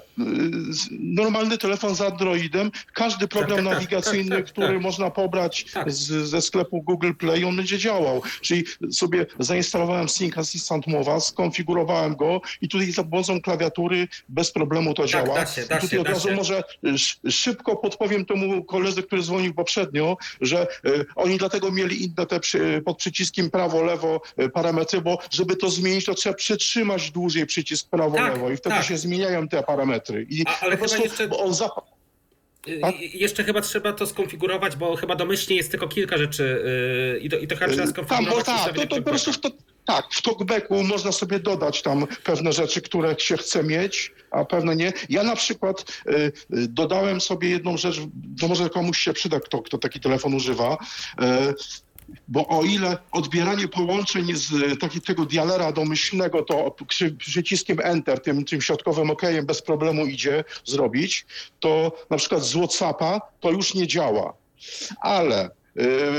normalny 0.92 1.58
telefon 1.58 1.96
z 1.96 2.02
Androidem. 2.02 2.72
Każdy 2.94 3.28
program 3.28 3.58
tak, 3.58 3.66
tak, 3.66 3.74
nawigacyjny, 3.74 4.36
tak, 4.36 4.46
tak, 4.46 4.52
który 4.52 4.74
tak. 4.74 4.82
można 4.82 5.12
pobrać 5.12 5.66
Tak. 5.74 5.92
z, 5.92 6.30
ze 6.30 6.42
sklepu 6.42 6.82
Google 6.82 7.14
Play, 7.14 7.44
on 7.44 7.56
będzie 7.56 7.78
działał. 7.78 8.22
Czyli 8.42 8.64
sobie 8.92 9.26
zainstalowałem 9.40 10.10
Sync 10.10 10.38
Assistant 10.38 10.88
Mowa, 10.88 11.20
skonfigurowałem 11.20 12.16
go 12.16 12.42
i 12.62 12.70
tutaj 12.70 12.92
za 12.92 13.04
pomocą 13.04 13.42
klawiatury 13.42 14.08
bez 14.30 14.52
problemu 14.52 14.94
to 14.94 15.08
działa. 15.08 15.36
da 15.36 15.46
się, 15.46 15.66
da 15.66 15.80
I 15.95 15.95
od 16.02 16.10
razu 16.10 16.32
może 16.32 16.64
sz- 16.84 17.34
szybko 17.36 17.76
podpowiem 17.76 18.26
temu 18.26 18.64
koledze, 18.64 19.04
który 19.04 19.22
dzwonił 19.22 19.54
poprzednio, 19.54 20.18
że 20.42 20.62
e, 20.62 20.68
oni 21.16 21.38
dlatego 21.38 21.72
mieli 21.72 22.04
inne 22.04 22.26
te 22.26 22.40
pod 22.86 22.98
przyciskiem 22.98 23.50
prawo, 23.50 23.84
lewo 23.84 24.22
e, 24.38 24.50
parametry, 24.50 25.02
bo 25.02 25.18
żeby 25.32 25.56
to 25.56 25.70
zmienić, 25.70 26.06
to 26.06 26.14
trzeba 26.16 26.36
przytrzymać 26.36 27.12
dłużej 27.12 27.46
przycisk 27.46 27.90
prawo, 27.90 28.16
Tak, 28.18 28.36
i 28.54 28.58
wtedy 28.58 28.76
tak. 28.76 28.86
się 28.86 28.98
zmieniają 28.98 29.48
te 29.48 29.64
parametry. 29.64 30.28
I 30.30 30.44
A- 30.48 30.60
ale 30.60 30.72
po 30.72 30.78
prostu, 30.78 31.04
jeszcze- 31.04 31.30
on 31.30 31.52
zap- 31.52 31.96
Y, 32.68 32.80
Tak? 32.80 33.02
i- 33.02 33.20
Jeszcze 33.20 33.44
chyba 33.44 33.62
trzeba 33.62 33.94
to 33.94 34.08
skonfigurować, 34.08 34.76
bo 34.76 34.96
chyba 34.96 35.16
domyślnie 35.16 35.56
jest 35.58 35.72
tylko 35.72 35.88
kilka 35.88 36.18
rzeczy 36.18 36.44
y, 37.16 37.20
i 37.20 37.30
to, 37.30 37.38
i 37.38 37.48
to 37.48 37.56
chyba 37.56 37.68
trzeba 37.72 37.84
Tam, 37.84 37.94
skonfigurować. 37.94 38.46
bo 38.46 38.52
tak, 38.54 38.76
to, 38.76 38.88
to 38.88 38.96
po 38.96 39.02
prostu 39.10 39.34
to, 39.34 39.50
tak, 39.86 40.06
w 40.12 40.22
talkbacku 40.22 40.84
można 40.84 41.12
sobie 41.12 41.40
dodać 41.40 41.82
tam 41.82 42.08
pewne 42.24 42.54
rzeczy, 42.54 42.82
które 42.82 43.16
się 43.20 43.38
chce 43.38 43.64
mieć, 43.64 44.12
a 44.32 44.46
pewne 44.46 44.76
nie. 44.76 44.94
Ja 45.10 45.24
na 45.24 45.36
przykład 45.36 45.86
y, 46.08 46.14
y, 46.14 46.32
dodałem 46.68 47.22
sobie 47.22 47.50
jedną 47.50 47.78
rzecz, 47.78 48.02
to 48.40 48.48
może 48.48 48.70
komuś 48.70 49.00
się 49.00 49.14
przyda, 49.14 49.40
kto, 49.40 49.62
kto 49.62 49.78
taki 49.78 50.00
telefon 50.00 50.34
używa. 50.34 50.78
Y, 51.22 51.54
bo 52.28 52.48
o 52.48 52.64
ile 52.64 52.98
odbieranie 53.12 53.68
połączeń 53.68 54.36
z 54.36 54.54
e, 54.54 54.78
takiego 54.78 55.26
dialera 55.26 55.72
domyślnego, 55.72 56.42
to 56.42 56.76
przy, 56.88 57.12
przyciskiem 57.12 57.78
Enter, 57.84 58.20
tym, 58.20 58.46
tym 58.46 58.62
środkowym 58.62 59.10
okejem 59.10 59.46
bez 59.46 59.62
problemu 59.62 60.06
idzie 60.06 60.44
zrobić, 60.66 61.26
to 61.60 61.92
na 62.10 62.18
przykład 62.18 62.44
z 62.44 62.54
Whatsappa 62.54 63.22
to 63.40 63.52
już 63.52 63.74
nie 63.74 63.88
działa. 63.88 64.34
Ale 65.02 65.50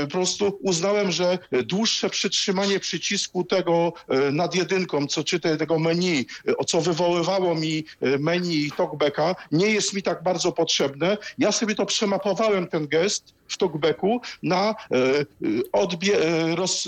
po 0.01 0.11
prostu 0.11 0.59
uznałem, 0.61 1.11
że 1.11 1.39
dłuższe 1.51 2.09
przytrzymanie 2.09 2.79
przycisku 2.79 3.43
tego 3.43 3.93
e, 4.07 4.31
nad 4.31 4.55
jedynką, 4.55 5.07
co 5.07 5.23
czyta 5.23 5.57
tego 5.57 5.79
menu, 5.79 6.25
e, 6.47 6.57
o 6.57 6.63
co 6.65 6.81
wywoływało 6.81 7.55
mi 7.55 7.83
e, 8.01 8.17
menu 8.17 8.71
talkbacka, 8.71 9.35
nie 9.51 9.69
jest 9.69 9.93
mi 9.93 10.03
tak 10.03 10.23
bardzo 10.23 10.51
potrzebne. 10.51 11.17
Ja 11.37 11.51
sobie 11.51 11.75
to 11.75 11.85
przemapowałem, 11.85 12.67
ten 12.67 12.87
gest 12.87 13.33
w 13.47 13.57
talkbacku 13.57 14.21
na 14.43 14.69
e, 14.69 14.95
e, 14.95 15.25
odbie, 15.71 16.21
e, 16.21 16.55
roz, 16.55 16.87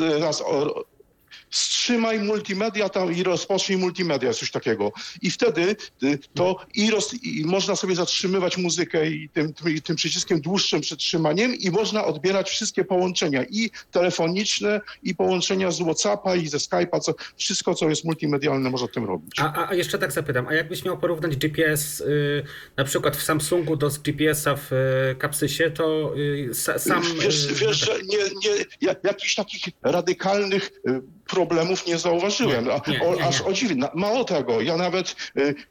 wstrzymaj 1.49 2.19
multimedia 2.19 2.89
tam 2.89 3.13
i 3.13 3.23
rozpocznij 3.23 3.77
multimedia, 3.77 4.33
coś 4.33 4.51
takiego. 4.51 4.91
I 5.21 5.31
wtedy 5.31 5.75
y, 6.03 6.19
to 6.33 6.65
i, 6.75 6.91
roz, 6.91 7.13
i 7.23 7.45
można 7.45 7.75
sobie 7.75 7.95
zatrzymywać 7.95 8.57
muzykę 8.57 9.09
i 9.09 9.29
tym, 9.29 9.53
tym, 9.83 9.95
przyciskiem 9.95 10.41
dłuższym 10.41 10.81
przytrzymaniem 10.81 11.55
i 11.55 11.71
można 11.71 12.05
odbierać 12.05 12.49
wszystkie 12.49 12.83
połączenia 12.85 13.43
i 13.43 13.69
telefoniczne, 13.91 14.81
i 15.03 15.15
połączenia 15.15 15.71
z 15.71 15.81
Whatsappa 15.81 16.35
i 16.35 16.47
ze 16.47 16.57
Skype'a, 16.57 16.99
co, 16.99 17.13
wszystko, 17.37 17.75
co 17.75 17.89
jest 17.89 18.05
multimedialne, 18.05 18.69
można 18.69 18.87
tym 18.87 19.05
robić. 19.05 19.39
A, 19.39 19.69
a, 19.69 19.75
jeszcze 19.75 19.97
tak 19.97 20.11
zapytam, 20.11 20.47
a 20.47 20.53
jakbyś 20.53 20.85
miał 20.85 20.97
porównać 20.97 21.37
GPS 21.37 22.01
y, 22.01 22.43
na 22.77 22.83
przykład 22.83 23.17
w 23.17 23.23
Samsungu 23.23 23.75
do 23.75 23.89
GPS-a 23.89 24.55
w 24.55 24.73
y, 24.73 25.15
Capsysie, 25.21 25.71
to 25.71 26.13
y, 26.17 26.49
sa, 26.53 26.79
sam... 26.79 27.03
Wiesz, 27.21 27.45
y, 27.45 27.55
wiesz 27.55 27.77
że 27.85 27.93
nie, 28.03 28.17
nie, 28.17 28.65
ja- 28.81 28.95
jakichś 29.03 29.35
takich 29.35 29.63
radykalnych 29.81 30.71
y, 30.87 31.01
problemów 31.29 31.87
nie 31.87 31.97
zauważyłem. 31.97 32.65
Nie, 32.65 32.71
A- 32.73 32.81
nie, 32.91 32.99
nie, 33.17 33.23
aż 33.25 33.41
o 33.41 33.53
dziwne. 33.53 33.89
Mało 33.95 34.23
tego, 34.23 34.61
ja 34.61 34.77
nawet 34.77 35.15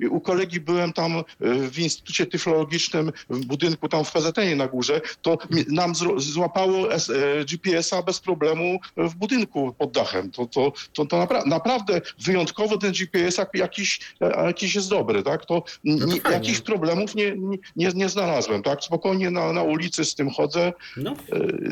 y, 0.01 0.11
u 0.11 0.21
kolegi 0.21 0.61
byłem 0.61 0.93
tam 0.93 1.17
y, 1.19 1.23
w 1.71 1.79
Instytucie 1.79 2.27
Tyflologicznym 2.27 3.13
w 3.31 3.47
budynku 3.47 3.89
tam 3.89 4.05
w 4.05 4.13
PZN 4.13 4.57
na 4.57 4.67
górze, 4.69 5.01
to 5.23 5.39
nam 5.69 5.93
złapało 6.17 6.93
S- 6.93 7.09
y, 7.09 7.45
GPS-a 7.45 8.03
bez 8.03 8.21
problemu 8.21 8.81
w 8.97 9.15
budynku 9.15 9.75
pod 9.79 9.91
dachem. 9.93 10.31
To, 10.31 10.47
to, 10.47 10.73
to, 10.93 11.07
to 11.07 11.17
napra- 11.17 11.47
naprawdę 11.47 12.01
wyjątkowo 12.21 12.79
ten 12.79 12.93
GPS 12.93 13.39
jak- 13.39 13.55
jakiś, 13.55 14.01
jakiś 14.47 14.75
jest 14.75 14.91
dobry, 14.91 15.23
tak? 15.23 15.47
To, 15.47 15.63
No 15.85 16.07
to 16.23 16.31
jakichś 16.31 16.61
problemów 16.61 17.15
nie, 17.15 17.37
nie, 17.77 17.89
nie, 17.95 18.09
znalazłem, 18.09 18.63
tak? 18.63 18.85
Spokojnie 18.85 19.31
na, 19.31 19.53
na 19.53 19.63
ulicy 19.63 20.05
z 20.05 20.15
tym 20.15 20.31
chodzę. 20.31 20.73
No, 20.97 21.15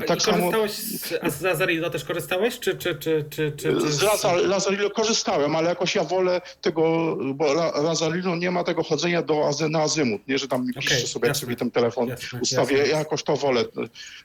tak 0.07 0.19
I 0.19 0.21
samo 0.21 0.51
korzystałeś 0.53 0.73
z, 0.73 1.15
a 1.23 1.31
z 1.31 1.93
też 1.93 2.05
korzystałeś? 2.05 2.59
Czy, 2.59 2.75
czy, 2.77 2.95
czy, 2.95 3.25
czy, 3.31 3.53
czy 3.57 3.76
z 3.77 4.03
Laza- 4.03 4.47
Lazarillo 4.49 4.91
korzystałem, 4.91 5.57
ale 5.57 5.69
jakoś 5.69 5.95
ja 5.95 6.05
wolę 6.05 6.41
tego, 6.61 7.17
bo 7.35 7.53
La- 7.53 7.81
Lazarillo 7.83 8.37
nie 8.37 8.51
ma 8.51 8.65
tego 8.65 8.83
chodzenia 8.83 9.23
do 9.23 9.51
na 9.71 9.81
azymut, 9.83 10.29
nie, 10.29 10.39
że 10.39 10.49
tam 10.49 10.67
mi 10.67 10.75
piszcie 10.75 11.07
sobie, 11.07 11.27
jak 11.27 11.37
jasne. 11.37 11.41
sobie 11.47 11.57
ten 11.57 11.71
telefon 11.71 12.09
Jasne, 12.09 12.41
ustawię, 12.41 12.77
jasne. 12.77 12.93
ja 12.93 12.99
jakoś 12.99 13.23
to 13.23 13.37
wolę. 13.37 13.65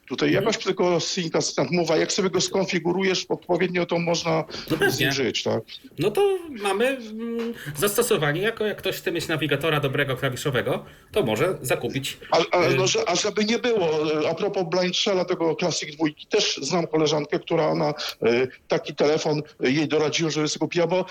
Tutaj 0.07 0.29
Mhm. 0.29 0.43
jakoś 0.45 0.63
tylko 0.63 0.99
Sync 0.99 1.35
Assistant 1.35 1.71
Move, 1.71 1.91
a 1.91 1.97
jak 1.97 2.11
sobie 2.11 2.29
go 2.29 2.41
skonfigurujesz 2.41 3.25
odpowiednio, 3.29 3.85
to 3.85 3.99
można 3.99 4.43
No 4.71 4.75
z 4.77 4.79
pewnie. 4.79 5.05
nim 5.05 5.11
żyć, 5.11 5.43
tak? 5.43 5.61
No 5.99 6.11
to 6.11 6.37
mamy 6.49 6.87
mm, 6.87 7.53
zastosowanie, 7.77 8.41
jako 8.41 8.65
jak 8.65 8.77
ktoś 8.77 8.95
chce 8.95 9.11
mieć 9.11 9.27
nawigatora 9.27 9.79
dobrego 9.79 10.15
klawiszowego, 10.17 10.85
to 11.11 11.23
może 11.23 11.57
zakupić. 11.61 12.17
A, 12.31 12.57
a, 12.57 12.67
Y- 12.67 12.75
no, 12.75 12.87
że, 12.87 13.09
a 13.09 13.15
żeby 13.15 13.45
nie 13.45 13.59
było, 13.59 14.11
e, 14.23 14.29
a 14.29 14.33
propos 14.33 14.63
Blind 14.69 14.95
Shella, 14.97 15.25
tego 15.25 15.55
Classic 15.55 15.95
dwójki, 15.95 16.25
też 16.27 16.57
znam 16.61 16.87
koleżankę, 16.87 17.39
która 17.39 17.67
ona 17.67 17.89
e, 17.89 17.93
taki 18.67 18.95
telefon 18.95 19.40
jej 19.59 19.87
doradziła, 19.87 20.29
żeby 20.29 20.47
sobie 20.47 20.59
kupiła, 20.59 20.87
bo 20.87 21.05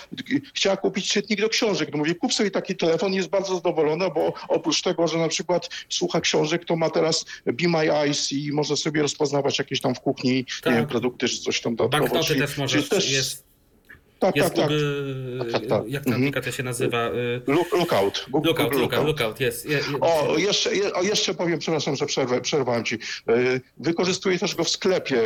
chciała 0.55 0.76
kupić 0.76 1.09
czytnik 1.09 1.41
do 1.41 1.49
książek. 1.49 1.89
No 1.93 1.99
mówię, 1.99 2.14
kup 2.14 2.35
sobie 2.35 2.51
taki 2.51 2.76
telefon, 2.76 3.14
jest 3.14 3.28
bardzo 3.28 3.55
zadowolona, 3.55 4.11
bo 4.11 4.33
oprócz 4.49 4.83
tego, 4.83 5.09
że 5.09 5.18
na 5.18 5.28
przykład 5.28 5.68
słucha 5.89 6.20
książek, 6.20 6.64
to 6.64 6.76
ma 6.76 6.91
teraz 6.91 7.24
Be 7.47 7.68
My 7.68 7.93
Eyes 7.93 8.33
i 8.33 8.53
może 8.53 8.76
sobie 8.76 9.03
rozpoznawać 9.03 9.59
jakieś 9.59 9.81
tam 9.81 9.95
w 9.95 10.01
kuchni, 10.01 10.45
Tak. 10.62 10.72
nie 10.72 10.78
wiem, 10.78 10.89
produkty 10.89 11.28
czy 11.28 11.39
coś 11.41 11.61
tam 11.61 11.76
dodatkowo. 11.76 12.14
Banknoty 12.14 12.35
też 12.41 12.59
możesz, 12.59 12.89
czyli 12.89 13.12
jest, 13.12 13.49
tak, 14.21 14.37
jest 14.37 14.49
tak, 14.49 14.57
tak. 14.57 14.68
Google, 14.68 15.39
Tak, 15.39 15.53
tak, 15.53 15.66
tak. 15.71 15.83
jak 15.89 16.05
ta 16.05 16.11
Mhm. 16.11 16.23
aplikacja 16.23 16.53
się 16.53 16.62
nazywa? 16.62 17.11
Look, 17.47 17.73
lookout. 17.73 18.27
Google, 18.31 18.49
Lookout, 18.49 18.68
Google 18.71 18.81
lookout, 18.83 19.07
lookout, 19.07 19.41
jest. 19.41 19.66
Je, 19.66 19.77
je, 19.77 19.83
O, 20.01 20.39
jeszcze, 20.39 20.77
je, 20.77 20.93
o, 20.95 21.03
jeszcze 21.03 21.35
powiem, 21.35 21.59
przepraszam, 21.59 21.97
że 21.97 22.07
przerwę, 22.07 22.41
przerwałem 22.41 22.85
ci. 22.85 22.99
Yy, 23.27 23.61
Wykorzystuję 23.79 24.39
też 24.39 24.55
go 24.55 24.64
w 24.64 24.68
sklepie, 24.68 25.23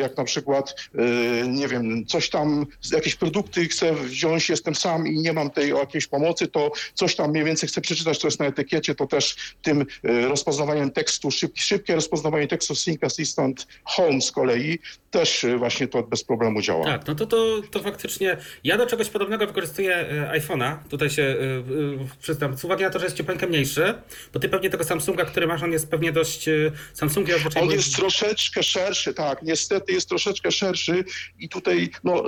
jak 0.00 0.16
na 0.16 0.24
przykład, 0.24 0.74
yy, 0.94 1.48
nie 1.48 1.68
wiem, 1.68 2.06
coś 2.06 2.30
tam, 2.30 2.66
jakieś 2.92 3.14
produkty 3.14 3.64
chcę 3.68 3.94
wziąć, 3.94 4.48
jestem 4.48 4.74
sam 4.74 5.06
i 5.06 5.18
nie 5.18 5.32
mam 5.32 5.50
tej 5.50 5.68
jakiejś 5.70 6.06
pomocy, 6.06 6.46
to 6.48 6.72
coś 6.94 7.14
tam 7.16 7.30
mniej 7.30 7.44
więcej 7.44 7.68
chcę 7.68 7.80
przeczytać, 7.80 8.18
co 8.18 8.26
jest 8.26 8.40
na 8.40 8.46
etykiecie, 8.46 8.94
to 8.94 9.06
też 9.06 9.36
tym 9.62 9.86
yy, 10.02 10.28
rozpoznawaniem 10.28 10.90
tekstu, 10.90 11.30
szyb, 11.30 11.52
szybkie 11.54 11.94
rozpoznawanie 11.94 12.48
tekstu 12.48 12.74
Sync 12.74 13.04
Assistant 13.04 13.66
Home 13.84 14.20
z 14.20 14.32
kolei 14.32 14.78
też 15.10 15.46
właśnie 15.58 15.88
to 15.88 16.02
bez 16.02 16.24
problemu 16.24 16.62
działa. 16.62 16.84
Tak, 16.84 17.06
no 17.06 17.14
to, 17.14 17.26
to, 17.26 17.60
to 17.70 17.80
faktycznie 17.82 18.37
ja 18.64 18.78
do 18.78 18.86
czegoś 18.86 19.08
podobnego 19.08 19.46
wykorzystuję 19.46 19.96
e, 19.96 20.40
iPhone'a. 20.40 20.76
Tutaj 20.90 21.10
się 21.10 21.22
e, 21.22 21.34
e, 21.34 22.08
przyznam, 22.22 22.58
z 22.58 22.64
uwagi 22.64 22.82
na 22.84 22.90
to, 22.90 22.98
że 22.98 23.04
jest 23.04 23.16
ciupeńkę 23.16 23.46
mniejszy, 23.46 23.94
bo 24.32 24.40
ty 24.40 24.48
pewnie 24.48 24.70
tego 24.70 24.84
Samsunga, 24.84 25.24
który 25.24 25.46
masz, 25.46 25.62
on 25.62 25.72
jest 25.72 25.90
pewnie 25.90 26.12
dość... 26.12 26.48
Samsungi. 26.94 27.32
On 27.60 27.70
jest 27.70 27.96
troszeczkę 27.96 28.62
szerszy, 28.62 29.14
tak, 29.14 29.42
niestety 29.42 29.92
jest 29.92 30.08
troszeczkę 30.08 30.50
szerszy 30.50 31.04
i 31.38 31.48
tutaj, 31.48 31.90
no 32.04 32.24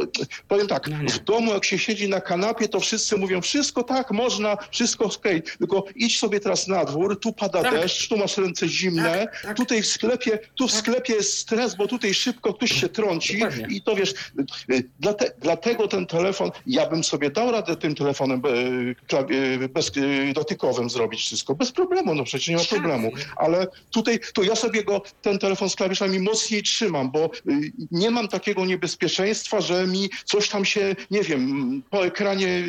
powiem 0.48 0.66
tak, 0.66 0.88
No 0.88 1.10
w 1.10 1.18
domu 1.18 1.52
jak 1.52 1.64
się 1.64 1.78
siedzi 1.78 2.08
na 2.08 2.20
kanapie, 2.20 2.68
to 2.68 2.80
wszyscy 2.80 3.16
mówią, 3.16 3.40
wszystko 3.40 3.82
tak, 3.82 4.10
można, 4.10 4.56
wszystko 4.70 5.04
okej, 5.04 5.42
tylko 5.42 5.84
idź 5.94 6.18
sobie 6.18 6.40
teraz 6.40 6.68
na 6.68 6.84
dwór, 6.84 7.20
tu 7.20 7.32
pada 7.32 7.62
Tak. 7.62 7.74
deszcz, 7.74 8.08
tu 8.08 8.16
masz 8.16 8.36
ręce 8.36 8.68
zimne, 8.68 9.18
Tak, 9.18 9.42
tak. 9.42 9.56
tutaj 9.56 9.82
w 9.82 9.86
sklepie, 9.86 10.38
tu 10.54 10.68
w 10.68 10.72
Tak. 10.72 10.80
sklepie 10.80 11.14
jest 11.14 11.38
stres, 11.38 11.74
bo 11.74 11.86
tutaj 11.86 12.14
szybko 12.14 12.54
ktoś 12.54 12.80
się 12.80 12.88
trąci 12.88 13.38
Dokładnie. 13.38 13.76
i 13.76 13.82
to 13.82 13.96
wiesz, 13.96 14.14
y, 14.70 14.84
dlate, 15.00 15.32
dlatego 15.40 15.88
ten 15.88 15.99
telefon, 16.06 16.50
ja 16.66 16.86
bym 16.86 17.04
sobie 17.04 17.30
dał 17.30 17.52
radę 17.52 17.76
tym 17.76 17.94
telefonem 17.94 18.42
e, 18.44 19.16
e, 19.16 19.68
bez, 19.68 19.92
e, 19.96 20.32
dotykowym 20.32 20.90
zrobić 20.90 21.20
wszystko, 21.20 21.54
bez 21.54 21.72
problemu, 21.72 22.14
no 22.14 22.24
przecież 22.24 22.48
nie 22.48 22.56
ma 22.56 22.64
problemu, 22.64 23.12
ale 23.36 23.66
tutaj 23.90 24.20
to 24.34 24.42
ja 24.42 24.56
sobie 24.56 24.84
go, 24.84 25.02
ten 25.22 25.38
telefon 25.38 25.70
z 25.70 25.76
klawiszami 25.76 26.18
mocniej 26.18 26.62
trzymam, 26.62 27.10
bo 27.10 27.30
nie 27.90 28.10
mam 28.10 28.28
takiego 28.28 28.66
niebezpieczeństwa, 28.66 29.60
że 29.60 29.86
mi 29.86 30.10
coś 30.24 30.48
tam 30.48 30.64
się, 30.64 30.96
nie 31.10 31.22
wiem, 31.22 31.82
po 31.90 32.06
ekranie 32.06 32.64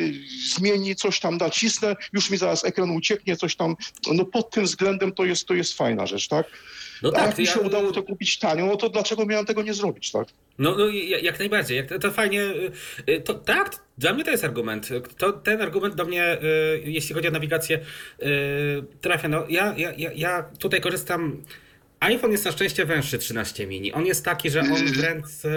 zmieni, 0.54 0.96
coś 0.96 1.20
tam 1.20 1.36
nacisnę, 1.36 1.96
już 2.12 2.30
mi 2.30 2.38
zaraz 2.38 2.64
ekran 2.64 2.90
ucieknie, 2.90 3.36
coś 3.36 3.56
tam, 3.56 3.76
no 4.14 4.24
pod 4.24 4.50
tym 4.50 4.64
względem 4.64 5.12
to 5.12 5.24
jest, 5.24 5.46
to 5.46 5.54
jest 5.54 5.76
fajna 5.76 6.06
rzecz, 6.06 6.28
tak? 6.28 6.46
No 7.02 7.08
A 7.08 7.12
tak, 7.12 7.26
jak 7.26 7.38
mi 7.38 7.44
ja- 7.44 7.52
się 7.52 7.60
udało 7.60 7.92
to 7.92 8.02
kupić 8.02 8.38
tanio, 8.38 8.66
no 8.66 8.76
to 8.76 8.88
dlaczego 8.88 9.26
miałem 9.26 9.46
tego 9.46 9.62
nie 9.62 9.74
zrobić, 9.74 10.10
tak? 10.12 10.28
No, 10.58 10.76
no 10.78 10.88
jak, 11.22 11.38
najbardziej. 11.38 11.76
Jak 11.76 11.88
to, 11.88 11.98
to 11.98 12.10
fajnie. 12.10 12.42
y, 12.42 12.72
y, 13.08 13.20
To, 13.20 13.34
tak, 13.34 13.76
dla 13.98 14.12
mnie 14.12 14.24
to 14.24 14.30
jest 14.30 14.44
argument. 14.44 14.88
To, 15.18 15.32
ten 15.32 15.62
argument 15.62 15.94
do 15.94 16.04
mnie, 16.04 16.34
y, 16.42 16.82
jeśli 16.84 17.14
chodzi 17.14 17.28
o 17.28 17.30
nawigację, 17.30 17.78
trafia. 19.00 19.28
No, 19.28 19.44
ja, 19.48 19.74
ja, 19.76 19.92
ja, 19.96 20.10
ja 20.14 20.42
tutaj 20.58 20.80
korzystam. 20.80 21.42
iPhone 22.00 22.32
jest 22.32 22.44
na 22.44 22.52
szczęście 22.52 22.84
węższy 22.84 23.18
13 23.18 23.66
mini. 23.66 23.92
On 23.92 24.06
jest 24.06 24.24
taki, 24.24 24.50
że 24.50 24.60
on 24.60 24.86
w 24.86 25.00
ręce. 25.00 25.48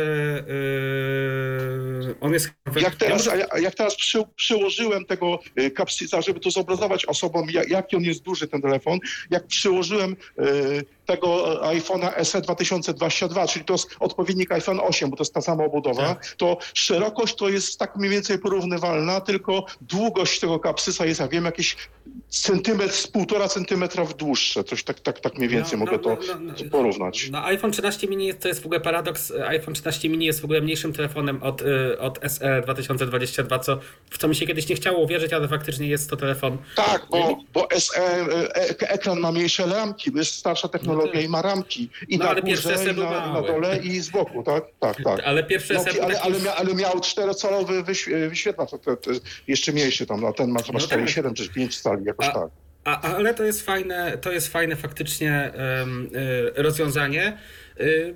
y, 2.09 2.15
on 2.21 2.33
jest. 2.33 2.49
Jak 2.81 2.95
teraz, 2.95 3.25
ja 3.25 3.35
ja- 3.35 3.47
jak 3.61 3.75
teraz 3.75 3.95
przy, 3.95 4.23
przyłożyłem 4.35 5.05
tego 5.05 5.39
kapsyca, 5.75 6.21
żeby 6.21 6.39
to 6.39 6.51
zobrazować 6.51 7.05
osobom, 7.05 7.49
jak, 7.49 7.69
jaki 7.69 7.95
on 7.95 8.03
jest 8.03 8.23
duży 8.23 8.47
ten 8.47 8.61
telefon, 8.61 8.99
jak 9.29 9.47
przyłożyłem 9.47 10.11
y, 10.39 10.83
tego 11.05 11.59
iPhone'a 11.61 12.23
SE 12.23 12.41
2022, 12.41 13.47
czyli 13.47 13.65
to 13.65 13.73
jest 13.73 13.95
odpowiednik 13.99 14.51
iPhone 14.51 14.79
8, 14.79 15.09
bo 15.09 15.17
to 15.17 15.23
jest 15.23 15.33
ta 15.33 15.41
sama 15.41 15.63
obudowa, 15.63 16.15
to 16.37 16.57
szerokość 16.73 17.35
to 17.35 17.49
jest 17.49 17.79
tak 17.79 17.95
mniej 17.95 18.11
więcej 18.11 18.39
porównywalna, 18.39 19.21
tylko 19.21 19.65
długość 19.81 20.39
tego 20.39 20.59
kapsysa 20.59 21.05
jest, 21.05 21.19
ja 21.19 21.27
wiem, 21.27 21.45
jakiś 21.45 21.77
centymetr, 22.29 22.93
z 22.93 23.07
półtora 23.07 23.47
centymetra 23.47 24.05
w 24.05 24.13
dłuższe, 24.13 24.63
coś 24.63 24.83
tak, 24.83 24.99
tak, 24.99 25.19
tak 25.19 25.37
mniej 25.37 25.49
więcej 25.49 25.79
No, 25.79 25.85
mogę 25.85 25.97
no, 25.97 26.03
to 26.03 26.09
no, 26.09 26.39
no, 26.39 26.53
no. 26.63 26.69
porównać. 26.69 27.29
No 27.31 27.45
iPhone 27.45 27.71
13 27.71 28.07
mini 28.07 28.33
to 28.33 28.47
jest 28.47 28.61
w 28.61 28.65
ogóle 28.65 28.79
paradoks. 28.79 29.31
iPhone 29.47 29.73
13 29.73 30.09
mini 30.09 30.25
jest 30.25 30.41
w 30.41 30.43
ogóle 30.45 30.61
mniejszym 30.61 30.93
telefonem 30.93 31.43
od, 31.43 31.61
y, 31.61 31.99
od 31.99 32.19
SE 32.27 32.61
2022, 32.61 33.59
co, 33.59 33.79
w 34.09 34.17
co 34.17 34.27
mi 34.27 34.35
się 34.35 34.47
kiedyś 34.47 34.69
nie 34.69 34.75
chciało 34.75 34.99
uwierzyć, 34.99 35.33
ale 35.33 35.47
faktycznie 35.47 35.87
jest 35.87 36.09
to 36.09 36.15
telefon. 36.17 36.57
Tak, 36.75 37.07
bo, 37.09 37.37
bo 37.53 37.67
SE, 37.79 38.01
e, 38.01 38.89
ekran 38.89 39.19
ma 39.19 39.31
mniejsze 39.31 39.65
ramki, 39.65 40.11
bo 40.11 40.19
jest 40.19 40.35
starsza 40.35 40.67
technologia 40.67 40.94
No 40.95 41.07
tak. 41.13 41.23
i 41.23 41.29
ma 41.29 41.41
ramki. 41.41 41.89
I 42.07 42.17
No, 42.17 42.23
na 42.25 42.31
ale 42.31 42.41
pierwsze 42.41 42.69
górze, 42.75 42.91
i 42.91 42.95
na, 42.97 43.33
na 43.33 43.41
dole 43.41 43.77
i 43.77 43.99
z 43.99 44.09
boku, 44.09 44.43
tak? 44.43 44.63
Tak, 44.79 44.97
tak. 45.03 45.19
Ale 45.25 45.43
pierwszy 45.43 45.73
No, 45.73 45.83
ale, 46.03 46.21
ale, 46.21 46.39
mia, 46.39 46.55
ale 46.55 46.73
miał 46.75 46.99
czterocalowy 47.01 47.83
wyś, 47.83 48.09
wyświetlacz, 48.29 48.69
jeszcze 49.47 49.71
mniejszy 49.71 50.05
tam, 50.05 50.25
a 50.25 50.33
ten 50.33 50.49
ma 50.49 50.61
chyba 50.63 50.79
No 50.79 50.87
tak. 50.87 50.99
4,7 50.99 51.33
czy 51.33 51.49
5 51.49 51.81
cali, 51.81 52.05
jakoś 52.05 52.27
A- 52.27 52.31
tak. 52.31 52.49
A, 52.83 53.01
ale 53.15 53.33
to 53.33 53.43
jest 53.43 53.61
fajne, 53.61 54.17
to 54.17 54.31
jest 54.31 54.47
fajne 54.47 54.75
faktycznie 54.75 55.31
em, 55.53 56.09
y, 56.15 56.63
rozwiązanie. 56.63 57.37
Y, 57.81 58.15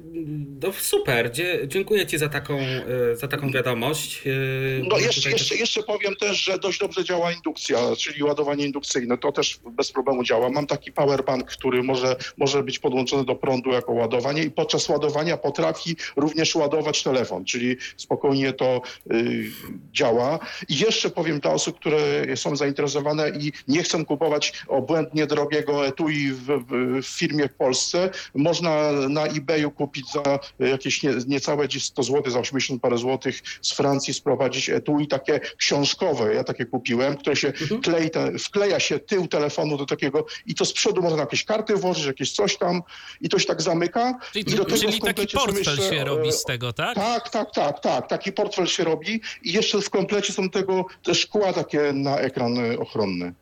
no 0.63 0.73
super, 0.73 1.31
dziękuję 1.67 2.05
Ci 2.05 2.17
za 2.17 2.29
taką, 2.29 2.59
y, 2.59 3.15
za 3.15 3.27
taką 3.27 3.51
wiadomość. 3.51 4.27
Y, 4.27 4.81
No 4.89 4.97
ja 4.97 5.05
jeszcze, 5.05 5.29
jeszcze, 5.29 5.49
też- 5.49 5.59
jeszcze 5.59 5.83
powiem 5.83 6.15
też, 6.15 6.37
że 6.43 6.59
dość 6.59 6.79
dobrze 6.79 7.03
działa 7.03 7.31
indukcja, 7.31 7.77
czyli 7.97 8.23
ładowanie 8.23 8.65
indukcyjne. 8.65 9.17
To 9.17 9.31
też 9.31 9.59
bez 9.71 9.91
problemu 9.91 10.23
działa. 10.23 10.49
Mam 10.49 10.67
taki 10.67 10.91
powerbank, 10.91 11.45
który 11.51 11.83
może, 11.83 12.15
może 12.37 12.63
być 12.63 12.79
podłączony 12.79 13.25
do 13.25 13.35
prądu 13.35 13.71
jako 13.71 13.91
ładowanie 13.91 14.43
i 14.43 14.51
podczas 14.51 14.89
ładowania 14.89 15.37
potrafi 15.37 15.95
również 16.15 16.55
ładować 16.55 17.03
telefon, 17.03 17.45
czyli 17.45 17.77
spokojnie 17.97 18.53
to 18.53 18.81
y, 19.11 19.51
działa. 19.93 20.39
I 20.69 20.77
jeszcze 20.77 21.09
powiem 21.09 21.39
dla 21.39 21.51
osób, 21.51 21.79
które 21.79 21.97
są 22.37 22.55
zainteresowane 22.55 23.29
i 23.29 23.51
nie 23.67 23.83
chcą 23.83 24.05
kupować 24.05 24.53
obłędnie 24.67 25.27
drogiego 25.27 25.87
etui 25.87 26.31
w, 26.31 26.45
w, 26.45 27.01
w 27.03 27.07
firmie 27.07 27.47
w 27.47 27.53
Polsce, 27.53 28.09
można 28.35 28.91
na 28.91 29.27
eBayu 29.49 29.71
kupić 29.71 30.11
za 30.11 30.39
jakieś 30.59 31.03
nie, 31.03 31.11
niecałe 31.27 31.67
gdzieś 31.67 31.83
100 31.85 32.03
zł, 32.03 32.31
za 32.31 32.39
80 32.39 32.81
parę 32.81 32.97
złotych 32.97 33.41
z 33.61 33.73
Francji 33.73 34.13
sprowadzić 34.13 34.69
etui 34.69 35.07
takie 35.07 35.39
książkowe. 35.39 36.33
Ja 36.35 36.43
takie 36.43 36.65
kupiłem, 36.65 37.17
które 37.17 37.35
się 37.35 37.47
Mhm. 37.47 37.81
klei, 37.81 38.09
te, 38.09 38.39
wkleja 38.39 38.79
się 38.79 38.99
tył 38.99 39.27
telefonu 39.27 39.77
do 39.77 39.85
takiego 39.85 40.25
i 40.45 40.55
to 40.55 40.65
z 40.65 40.73
przodu 40.73 41.01
można 41.01 41.19
jakieś 41.19 41.43
karty 41.45 41.75
włożyć, 41.75 42.05
jakieś 42.05 42.31
coś 42.31 42.57
tam 42.57 42.81
i 43.21 43.29
to 43.29 43.39
się 43.39 43.45
tak 43.45 43.61
zamyka. 43.61 44.19
Czyli, 44.33 44.53
I 44.53 44.55
do 44.55 44.65
tego 44.65 44.77
czyli 44.77 45.01
taki 45.01 45.27
portfel 45.27 45.57
jeszcze, 45.57 45.77
się 45.95 46.01
e, 46.01 46.03
robi 46.03 46.31
z 46.31 46.43
tego, 46.43 46.73
tak? 46.73 46.95
tak, 46.95 47.29
tak, 47.29 47.51
tak, 47.53 47.79
tak. 47.79 48.07
Taki 48.07 48.31
portfel 48.31 48.67
się 48.67 48.83
robi 48.83 49.21
i 49.43 49.53
jeszcze 49.53 49.81
w 49.81 49.89
komplecie 49.89 50.33
są 50.33 50.49
tego 50.49 50.85
te 51.03 51.15
szkła 51.15 51.53
takie 51.53 51.93
na 51.93 52.17
ekran 52.19 52.57
y, 52.57 52.79
ochronny. 52.79 53.33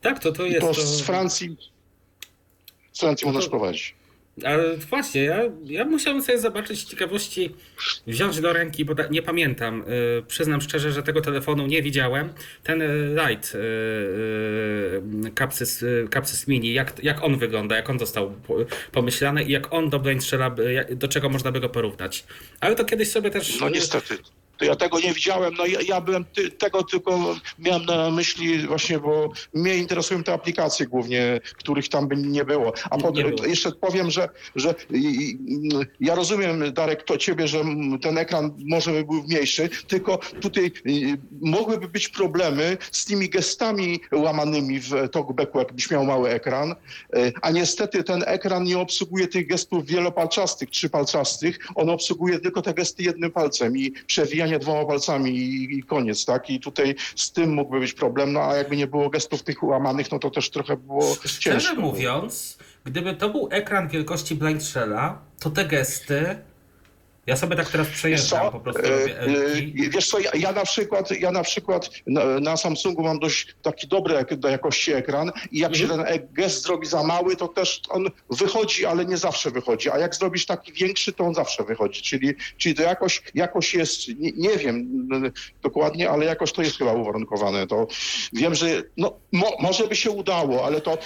Tak, 0.00 0.18
to, 0.18 0.32
to 0.32 0.46
I 0.46 0.50
jest 0.52 0.66
to 0.66 0.74
to... 0.74 0.82
z 0.86 1.00
Francji, 1.02 1.56
z 2.92 3.00
Francji 3.00 3.26
No 3.26 3.32
można 3.32 3.40
to- 3.40 3.46
sprowadzić. 3.46 3.94
Ale 4.44 4.76
właśnie, 4.76 5.22
ja, 5.22 5.40
ja 5.64 5.84
musiałem 5.84 6.22
sobie 6.22 6.38
zobaczyć 6.38 6.80
z 6.80 6.84
ciekawości, 6.90 7.54
wziąć 8.06 8.40
do 8.40 8.52
ręki, 8.52 8.84
bo 8.84 8.94
nie 9.10 9.22
pamiętam. 9.22 9.84
Y, 10.18 10.22
przyznam 10.28 10.60
szczerze, 10.60 10.92
że 10.92 11.02
tego 11.02 11.20
telefonu 11.20 11.66
nie 11.66 11.82
widziałem. 11.82 12.32
Ten 12.62 12.82
y, 12.82 13.16
Lite 13.28 13.58
y, 13.58 13.62
y, 15.26 15.32
Capsys, 15.38 15.84
Capsys 16.14 16.48
Mini, 16.48 16.72
jak, 16.72 17.04
jak 17.04 17.24
on 17.24 17.38
wygląda, 17.38 17.76
jak 17.76 17.90
on 17.90 17.98
został 17.98 18.30
po- 18.30 18.56
pomyślany 18.92 19.44
i 19.44 19.52
jak 19.52 19.72
on 19.74 19.90
do 19.90 20.02
jak- 20.72 20.94
do 20.94 21.08
czego 21.08 21.28
można 21.28 21.52
by 21.52 21.60
go 21.60 21.68
porównać. 21.68 22.24
Ale 22.60 22.74
to 22.74 22.84
kiedyś 22.84 23.10
sobie 23.10 23.30
też... 23.30 23.60
No 23.60 23.68
niestety. 23.68 24.18
To 24.62 24.66
ja 24.66 24.76
tego 24.76 25.00
nie 25.00 25.12
widziałem. 25.12 25.54
No 25.54 25.66
ja, 25.66 25.78
ja 25.86 26.00
byłem 26.00 26.24
ty, 26.24 26.50
tego 26.50 26.82
tylko 26.82 27.36
miałem 27.58 27.84
na 27.84 28.10
myśli 28.10 28.66
właśnie, 28.66 28.98
bo 28.98 29.28
mnie 29.54 29.76
interesują 29.76 30.22
te 30.22 30.32
aplikacje 30.32 30.86
głównie, 30.86 31.40
których 31.56 31.88
tam 31.88 32.08
by 32.08 32.16
nie 32.16 32.44
było. 32.44 32.72
A 32.90 32.98
pod, 32.98 33.16
nie 33.16 33.24
było. 33.24 33.46
jeszcze 33.46 33.72
powiem, 33.72 34.10
że, 34.10 34.28
że 34.56 34.74
ja 36.00 36.14
rozumiem, 36.14 36.72
Darek, 36.72 37.02
to 37.02 37.18
ciebie, 37.18 37.48
że 37.48 37.64
ten 38.02 38.18
ekran 38.18 38.52
może 38.58 38.92
by 38.92 39.04
był 39.04 39.22
mniejszy, 39.22 39.68
tylko 39.86 40.18
tutaj 40.40 40.72
mogłyby 41.40 41.88
być 41.88 42.08
problemy 42.08 42.78
z 42.90 43.04
tymi 43.04 43.28
gestami 43.28 44.00
łamanymi 44.12 44.80
w 44.80 45.08
talkbacku, 45.12 45.58
jakbyś 45.58 45.90
miał 45.90 46.04
mały 46.04 46.30
ekran, 46.30 46.70
e, 46.70 46.74
a 47.42 47.50
niestety 47.50 48.04
ten 48.04 48.24
ekran 48.26 48.64
nie 48.64 48.78
obsługuje 48.78 49.28
tych 49.28 49.46
gestów 49.46 49.86
wielopalczastych, 49.86 50.70
trzypalczastych, 50.70 51.58
on 51.74 51.90
obsługuje 51.90 52.38
tylko 52.38 52.62
te 52.62 52.74
gesty 52.74 53.02
jednym 53.02 53.30
palcem 53.30 53.76
i 53.76 53.92
przewijanie 54.06 54.51
dwoma 54.58 54.84
palcami 54.86 55.30
i, 55.30 55.78
i 55.78 55.82
koniec, 55.82 56.24
tak? 56.24 56.50
I 56.50 56.60
tutaj 56.60 56.94
z 57.16 57.32
tym 57.32 57.54
mógłby 57.54 57.80
być 57.80 57.92
problem, 57.92 58.32
no 58.32 58.40
a 58.40 58.56
jakby 58.56 58.76
nie 58.76 58.86
było 58.86 59.10
gestów 59.10 59.42
tych 59.42 59.62
łamanych, 59.62 60.12
no 60.12 60.18
to 60.18 60.30
też 60.30 60.50
trochę 60.50 60.76
było 60.76 61.14
Szczerze 61.24 61.68
ciężko. 61.68 61.80
mówiąc, 61.80 62.58
gdyby 62.84 63.14
to 63.14 63.28
był 63.30 63.48
ekran 63.50 63.88
wielkości 63.88 64.34
Blind 64.34 64.62
Shella, 64.62 65.18
to 65.40 65.50
te 65.50 65.64
gesty... 65.64 66.36
Ja 67.26 67.36
sobie 67.36 67.56
tak 67.56 67.70
teraz 67.70 67.88
przejeżdżam, 67.88 68.52
po 68.52 68.60
prostu 68.60 68.82
E, 68.82 68.90
robię 68.90 69.20
e, 69.20 69.90
Wiesz 69.90 70.08
co, 70.08 70.18
ja, 70.18 70.30
ja 70.34 70.52
na 70.52 70.64
przykład, 70.64 71.10
ja 71.10 71.30
na 71.30 71.42
przykład 71.42 71.90
na, 72.06 72.40
na 72.40 72.56
Samsungu 72.56 73.02
mam 73.02 73.18
dość 73.18 73.54
taki 73.62 73.88
dobry 73.88 74.24
do 74.36 74.48
jakości 74.48 74.92
ekran 74.92 75.32
i 75.52 75.58
jak 75.58 75.76
się 75.76 75.88
ten 75.88 76.00
Mhm. 76.00 76.28
gest 76.32 76.62
zrobi 76.62 76.86
za 76.86 77.02
mały, 77.02 77.36
to 77.36 77.48
też 77.48 77.80
on 77.88 78.10
wychodzi, 78.30 78.86
ale 78.86 79.04
nie 79.04 79.16
zawsze 79.16 79.50
wychodzi. 79.50 79.90
A 79.90 79.98
jak 79.98 80.14
zrobisz 80.14 80.46
taki 80.46 80.72
większy, 80.72 81.12
to 81.12 81.24
on 81.24 81.34
zawsze 81.34 81.64
wychodzi. 81.64 82.02
Czyli, 82.02 82.34
czyli 82.56 82.74
to 82.74 82.82
jakoś, 82.82 83.22
jakoś 83.34 83.74
jest, 83.74 84.08
nie, 84.08 84.32
nie 84.36 84.56
wiem 84.56 85.08
dokładnie, 85.62 86.10
ale 86.10 86.24
jakoś 86.24 86.52
to 86.52 86.62
jest 86.62 86.78
chyba 86.78 86.92
uwarunkowane. 86.92 87.66
To 87.66 87.86
wiem, 88.32 88.54
że 88.54 88.82
no, 88.96 89.16
mo, 89.32 89.56
może 89.60 89.88
by 89.88 89.96
się 89.96 90.10
udało, 90.10 90.66
ale 90.66 90.80
to 90.80 90.92
e, 90.92 90.98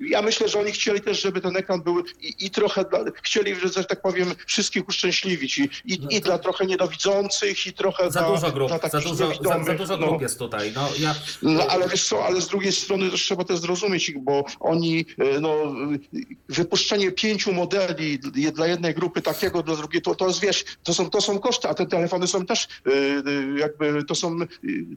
ja 0.00 0.22
myślę, 0.22 0.48
że 0.48 0.60
oni 0.60 0.72
chcieli 0.72 1.00
też, 1.00 1.22
żeby 1.22 1.40
ten 1.40 1.56
ekran 1.56 1.82
był 1.82 2.00
i, 2.20 2.34
i 2.46 2.50
trochę 2.50 2.84
dla, 2.84 2.98
chcieli, 3.22 3.54
że 3.74 3.84
tak 3.84 4.02
powiem, 4.02 4.34
wszystkich 4.46 4.88
uszczęśliwić 4.88 5.53
zrobić 5.54 5.82
i, 5.84 5.92
i, 5.94 6.16
i 6.16 6.20
dla 6.20 6.38
trochę 6.38 6.66
niedowidzących 6.66 7.66
i 7.66 7.72
trochę 7.72 8.04
No 8.04 8.10
Za 8.10 8.20
dla, 8.20 8.28
dużo 8.30 8.52
grup, 8.52 8.68
dla 8.68 8.78
za 8.78 8.88
takich 8.88 9.10
dużo, 9.10 9.14
za, 9.42 9.64
za 9.64 9.74
dużo 9.74 9.96
no. 9.96 10.06
grup 10.06 10.22
jest 10.22 10.38
tutaj. 10.38 10.72
No, 10.74 10.88
ja, 10.98 11.14
No, 11.42 11.66
ale 11.66 11.88
wiesz 11.88 12.08
co, 12.08 12.24
ale 12.24 12.40
z 12.40 12.48
drugiej 12.48 12.72
strony 12.72 13.10
też 13.10 13.22
trzeba 13.22 13.44
też 13.44 13.58
zrozumieć 13.58 14.08
ich, 14.08 14.18
bo 14.18 14.44
oni, 14.60 15.06
e, 15.18 15.40
no, 15.40 15.74
wypuszczenie 16.48 17.12
pięciu 17.12 17.52
modeli 17.52 18.18
dla 18.54 18.66
jednej 18.66 18.94
grupy 18.94 19.22
takiego, 19.22 19.62
dla 19.62 19.76
drugiej, 19.76 20.02
to, 20.02 20.14
to 20.14 20.28
jest, 20.28 20.40
wiesz, 20.40 20.64
to 20.82 20.94
są, 20.94 21.10
to 21.10 21.20
są 21.20 21.38
koszty, 21.38 21.68
a 21.68 21.74
te 21.74 21.86
telefony 21.86 22.26
są 22.26 22.46
też 22.46 22.68
e, 22.86 22.90
e, 22.90 23.58
jakby, 23.58 24.04
to 24.04 24.14
są 24.14 24.38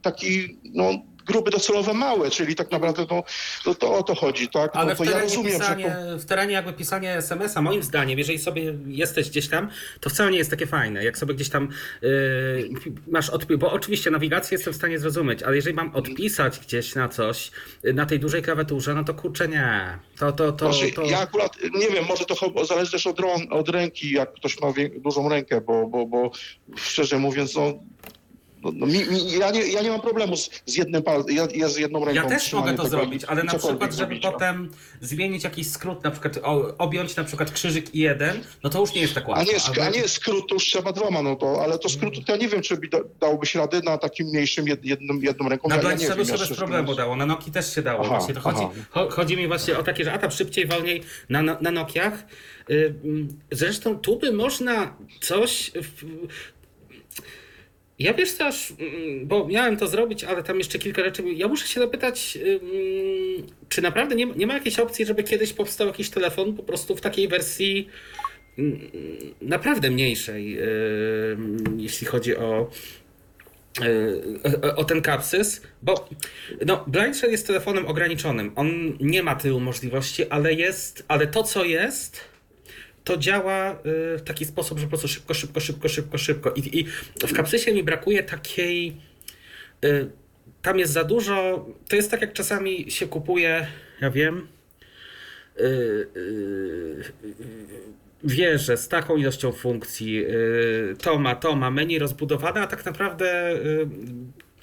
taki, 0.01 0.58
no, 0.64 0.91
grupy 1.28 1.51
docelowe 1.51 1.93
małe, 1.93 2.30
czyli 2.30 2.55
tak 2.55 2.71
naprawdę 2.71 3.05
to, 3.05 3.23
to, 3.63 3.75
to 3.75 3.93
o 3.93 4.03
to 4.03 4.15
chodzi, 4.15 4.47
tak? 4.47 4.75
Ale 4.75 4.89
no, 4.89 4.95
w 4.95 4.97
to 4.97 5.03
ja 5.03 5.11
terenie, 5.11 5.30
rozumiem, 5.30 5.59
pisanie, 5.59 5.95
to... 6.11 6.19
w 6.19 6.25
terenie 6.25 6.53
jakby 6.53 6.73
pisanie 6.73 7.13
SMS-a, 7.17 7.61
moim 7.61 7.84
zdaniem, 7.84 8.19
jeżeli 8.19 8.39
sobie 8.39 8.73
jesteś 8.88 9.30
gdzieś 9.30 9.47
tam, 9.47 9.69
to 9.99 10.09
wcale 10.09 10.32
nie 10.32 10.38
jest 10.38 10.51
takie 10.51 10.67
fajne. 10.67 11.03
Jak 11.03 11.17
sobie 11.17 11.34
gdzieś 11.34 11.49
tam 11.49 11.69
yy, 12.01 12.69
masz 13.07 13.30
odpis, 13.30 13.57
bo 13.57 13.71
oczywiście 13.71 14.11
nawigację 14.11 14.55
jestem 14.55 14.73
w 14.73 14.78
stanie 14.78 14.99
zrozumieć, 14.99 15.43
ale 15.43 15.55
jeżeli 15.55 15.75
mam 15.75 15.95
odpisać 15.95 16.59
gdzieś 16.59 16.95
na 16.95 17.09
coś, 17.09 17.51
yy, 17.84 17.93
na 17.93 18.05
tej 18.05 18.19
dużej 18.19 18.41
klawiaturze, 18.41 18.93
no 18.93 19.03
to 19.03 19.13
kurczę 19.13 19.47
nie. 19.47 19.99
To, 20.19 20.32
to, 20.32 20.51
to, 20.51 20.73
Znaczy, 20.73 20.93
to... 20.93 21.03
Ja 21.03 21.19
akurat 21.19 21.57
nie 21.73 21.89
wiem, 21.89 22.05
może 22.05 22.25
to 22.25 22.65
zależy 22.65 22.91
też 22.91 23.07
od, 23.07 23.17
od 23.49 23.69
ręki, 23.69 24.11
jak 24.11 24.34
ktoś 24.34 24.61
ma 24.61 24.67
dużą 24.97 25.30
rękę, 25.30 25.61
bo, 25.61 25.88
bo, 25.88 26.05
bo 26.05 26.32
szczerze 26.75 27.17
mówiąc, 27.17 27.55
no, 27.55 27.80
no, 28.72 28.86
no 28.86 28.86
mi, 28.86 29.05
mi, 29.05 29.32
ja, 29.39 29.51
nie, 29.51 29.68
ja 29.68 29.82
nie 29.82 29.89
mam 29.89 30.01
problemu 30.01 30.38
z, 30.38 30.49
z 30.65 30.76
jednym 30.76 31.03
palcem, 31.03 31.36
ja, 31.36 31.47
ja 31.55 31.70
z 31.70 31.78
jedną 31.78 32.05
ręką 32.05 32.22
Ja 32.24 32.30
też 32.30 32.53
mogę 32.53 32.74
to 32.74 32.88
zrobić, 32.89 33.24
ale 33.24 33.43
na 33.43 33.53
przykład, 33.57 33.93
żeby 33.93 34.03
robić, 34.09 34.24
no. 34.24 34.32
potem 34.32 34.72
zmienić 35.01 35.43
jakiś 35.43 35.70
skrót, 35.72 36.03
na 36.03 36.11
przykład 36.11 36.38
o, 36.43 36.78
objąć 36.78 37.15
na 37.15 37.24
przykład 37.24 37.51
krzyżyk 37.51 37.95
i 37.95 37.99
jeden, 37.99 38.39
no 38.63 38.70
to 38.70 38.80
już 38.80 38.93
nie 38.93 39.01
jest 39.01 39.13
tak 39.13 39.24
A 39.26 39.30
łatwo. 39.30 39.51
nie, 39.53 39.59
sk- 39.59 39.82
a 39.82 39.89
nie 39.89 40.07
skrót, 40.07 40.49
to 40.49 40.55
już 40.55 40.63
trzeba 40.65 40.91
dwoma, 40.91 41.22
no 41.22 41.36
to, 41.36 41.61
ale 41.63 41.80
to 41.80 41.89
skrótu 41.89 42.22
to 42.22 42.32
ja 42.32 42.38
nie 42.38 42.47
wiem, 42.47 42.61
czy 42.61 42.78
da, 42.91 42.99
dałoby 43.20 43.45
się 43.45 43.59
rady 43.59 43.82
na 43.84 43.97
takim 43.97 44.28
mniejszym 44.28 44.68
jed, 44.68 44.86
jedną, 44.86 45.20
jedną 45.20 45.49
ręką. 45.49 45.70
Na 45.70 45.76
ja, 45.76 45.82
ja 45.82 46.07
ja 46.07 46.15
bez 46.15 46.57
problemu 46.57 46.95
dało, 46.95 47.15
na 47.15 47.26
Nokii 47.26 47.51
też 47.51 47.76
się 47.76 47.82
dało. 47.82 47.99
Aha, 48.05 48.09
właśnie 48.09 48.34
to 48.34 48.39
chodzi, 48.39 48.61
cho- 48.93 49.09
chodzi 49.11 49.38
mi 49.38 49.47
właśnie 49.47 49.78
o 49.78 49.84
takie, 49.84 50.03
że 50.03 50.13
a 50.13 50.18
tam 50.18 50.32
szybciej, 50.32 50.68
wolniej 50.68 51.03
na, 51.30 51.41
na, 51.41 51.57
na 51.61 51.72
Nokiach. 51.72 52.26
Zresztą 53.51 53.99
tu 53.99 54.20
by 54.20 54.32
można 54.32 54.97
coś... 55.22 55.72
Ja 58.00 58.14
wiesz 58.14 58.34
też, 58.34 58.74
mm, 58.80 59.28
bo 59.28 59.48
miałem 59.48 59.78
to 59.78 59.88
zrobić, 59.88 60.24
ale 60.24 60.43
tam 60.43 60.58
jeszcze 60.58 60.80
kilka 60.80 61.04
rzeczy. 61.04 61.24
Ja 61.36 61.48
muszę 61.48 61.68
się 61.68 61.80
zapytać, 61.80 62.38
czy 63.70 63.82
naprawdę 63.82 64.16
nie, 64.16 64.26
nie 64.26 64.48
ma 64.48 64.54
jakiejś 64.54 64.80
opcji, 64.80 65.06
żeby 65.06 65.24
kiedyś 65.24 65.54
powstał 65.54 65.88
jakiś 65.88 66.10
telefon 66.10 66.54
po 66.54 66.64
prostu 66.64 66.95
w 66.95 67.02
takiej 67.02 67.28
wersji 67.28 67.89
mm, 68.58 68.80
naprawdę 69.41 69.91
mniejszej, 69.91 70.58
jeśli 71.78 72.08
chodzi 72.08 72.38
o, 72.38 72.70
y, 73.86 74.62
o, 74.64 74.76
o 74.76 74.84
ten 74.84 75.02
kapsys, 75.02 75.62
bo 75.82 76.10
no, 76.66 76.84
Blind 76.88 77.18
Shell 77.18 77.32
jest 77.32 77.48
telefonem 77.48 77.88
ograniczonym. 77.88 78.52
On 78.56 78.98
nie 79.00 79.24
ma 79.24 79.36
tylu 79.36 79.60
możliwości, 79.60 80.30
ale 80.30 80.54
jest, 80.54 81.06
ale 81.08 81.28
to 81.28 81.43
co 81.43 81.64
jest, 81.64 82.22
to 83.08 83.18
działa 83.18 83.72
y, 83.72 84.18
w 84.18 84.22
taki 84.26 84.45
sposób, 84.45 84.80
że 84.80 84.84
po 84.86 84.89
prostu 84.89 85.08
szybko, 85.08 85.34
szybko, 85.34 85.60
szybko, 85.60 85.89
szybko, 85.89 86.18
szybko. 86.18 86.51
I, 86.51 86.80
i 86.80 86.86
w 87.28 87.34
kapsysie 87.34 87.74
mi 87.74 87.84
brakuje 87.84 88.24
takiej. 88.24 88.97
y, 89.86 90.10
Tam 90.62 90.80
jest 90.80 90.93
za 90.93 91.03
dużo. 91.03 91.66
To 91.89 91.95
jest 91.95 92.12
tak, 92.12 92.22
jak 92.22 92.34
czasami 92.34 92.91
się 92.91 93.08
kupuje, 93.08 93.68
ja 94.01 94.12
wiem. 94.12 94.47
y, 95.60 96.08
wieżę 98.24 98.78
z 98.78 98.88
taką 98.88 99.18
ilością 99.18 99.51
funkcji, 99.51 100.26
to 101.01 101.20
ma, 101.20 101.36
to 101.36 101.55
ma, 101.55 101.72
menu 101.72 101.99
rozbudowane, 101.99 102.62
a 102.62 102.68
tak 102.68 102.86
naprawdę 102.86 103.60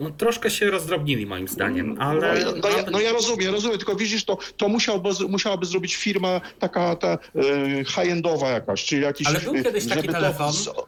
no, 0.01 0.11
troszkę 0.11 0.51
się 0.51 0.70
rozdrobnili 0.70 1.26
moim 1.26 1.49
zdaniem, 1.49 1.97
ale... 2.01 2.20
No, 2.20 2.34
ja- 2.34 2.53
no, 2.62 2.68
ja, 2.68 2.84
no 2.90 3.01
ja 3.01 3.12
rozumiem, 3.12 3.53
rozumiem, 3.53 3.78
tylko 3.78 3.97
widzisz, 3.97 4.24
to, 4.24 4.38
to 4.57 4.68
musiałby, 4.68 5.09
musiałaby 5.28 5.66
zrobić 5.66 5.97
firma 5.97 6.40
taka 6.59 6.97
ta 6.97 7.18
y, 7.36 7.84
high-endowa 7.84 8.49
jakaś, 8.49 8.84
czy 8.84 8.99
jakiś... 9.01 9.26
Ale 9.26 9.40
był 9.40 9.55
y, 9.55 9.62
kiedyś 9.62 9.88
taki 9.88 10.01
żeby 10.01 10.12
to 10.12 10.86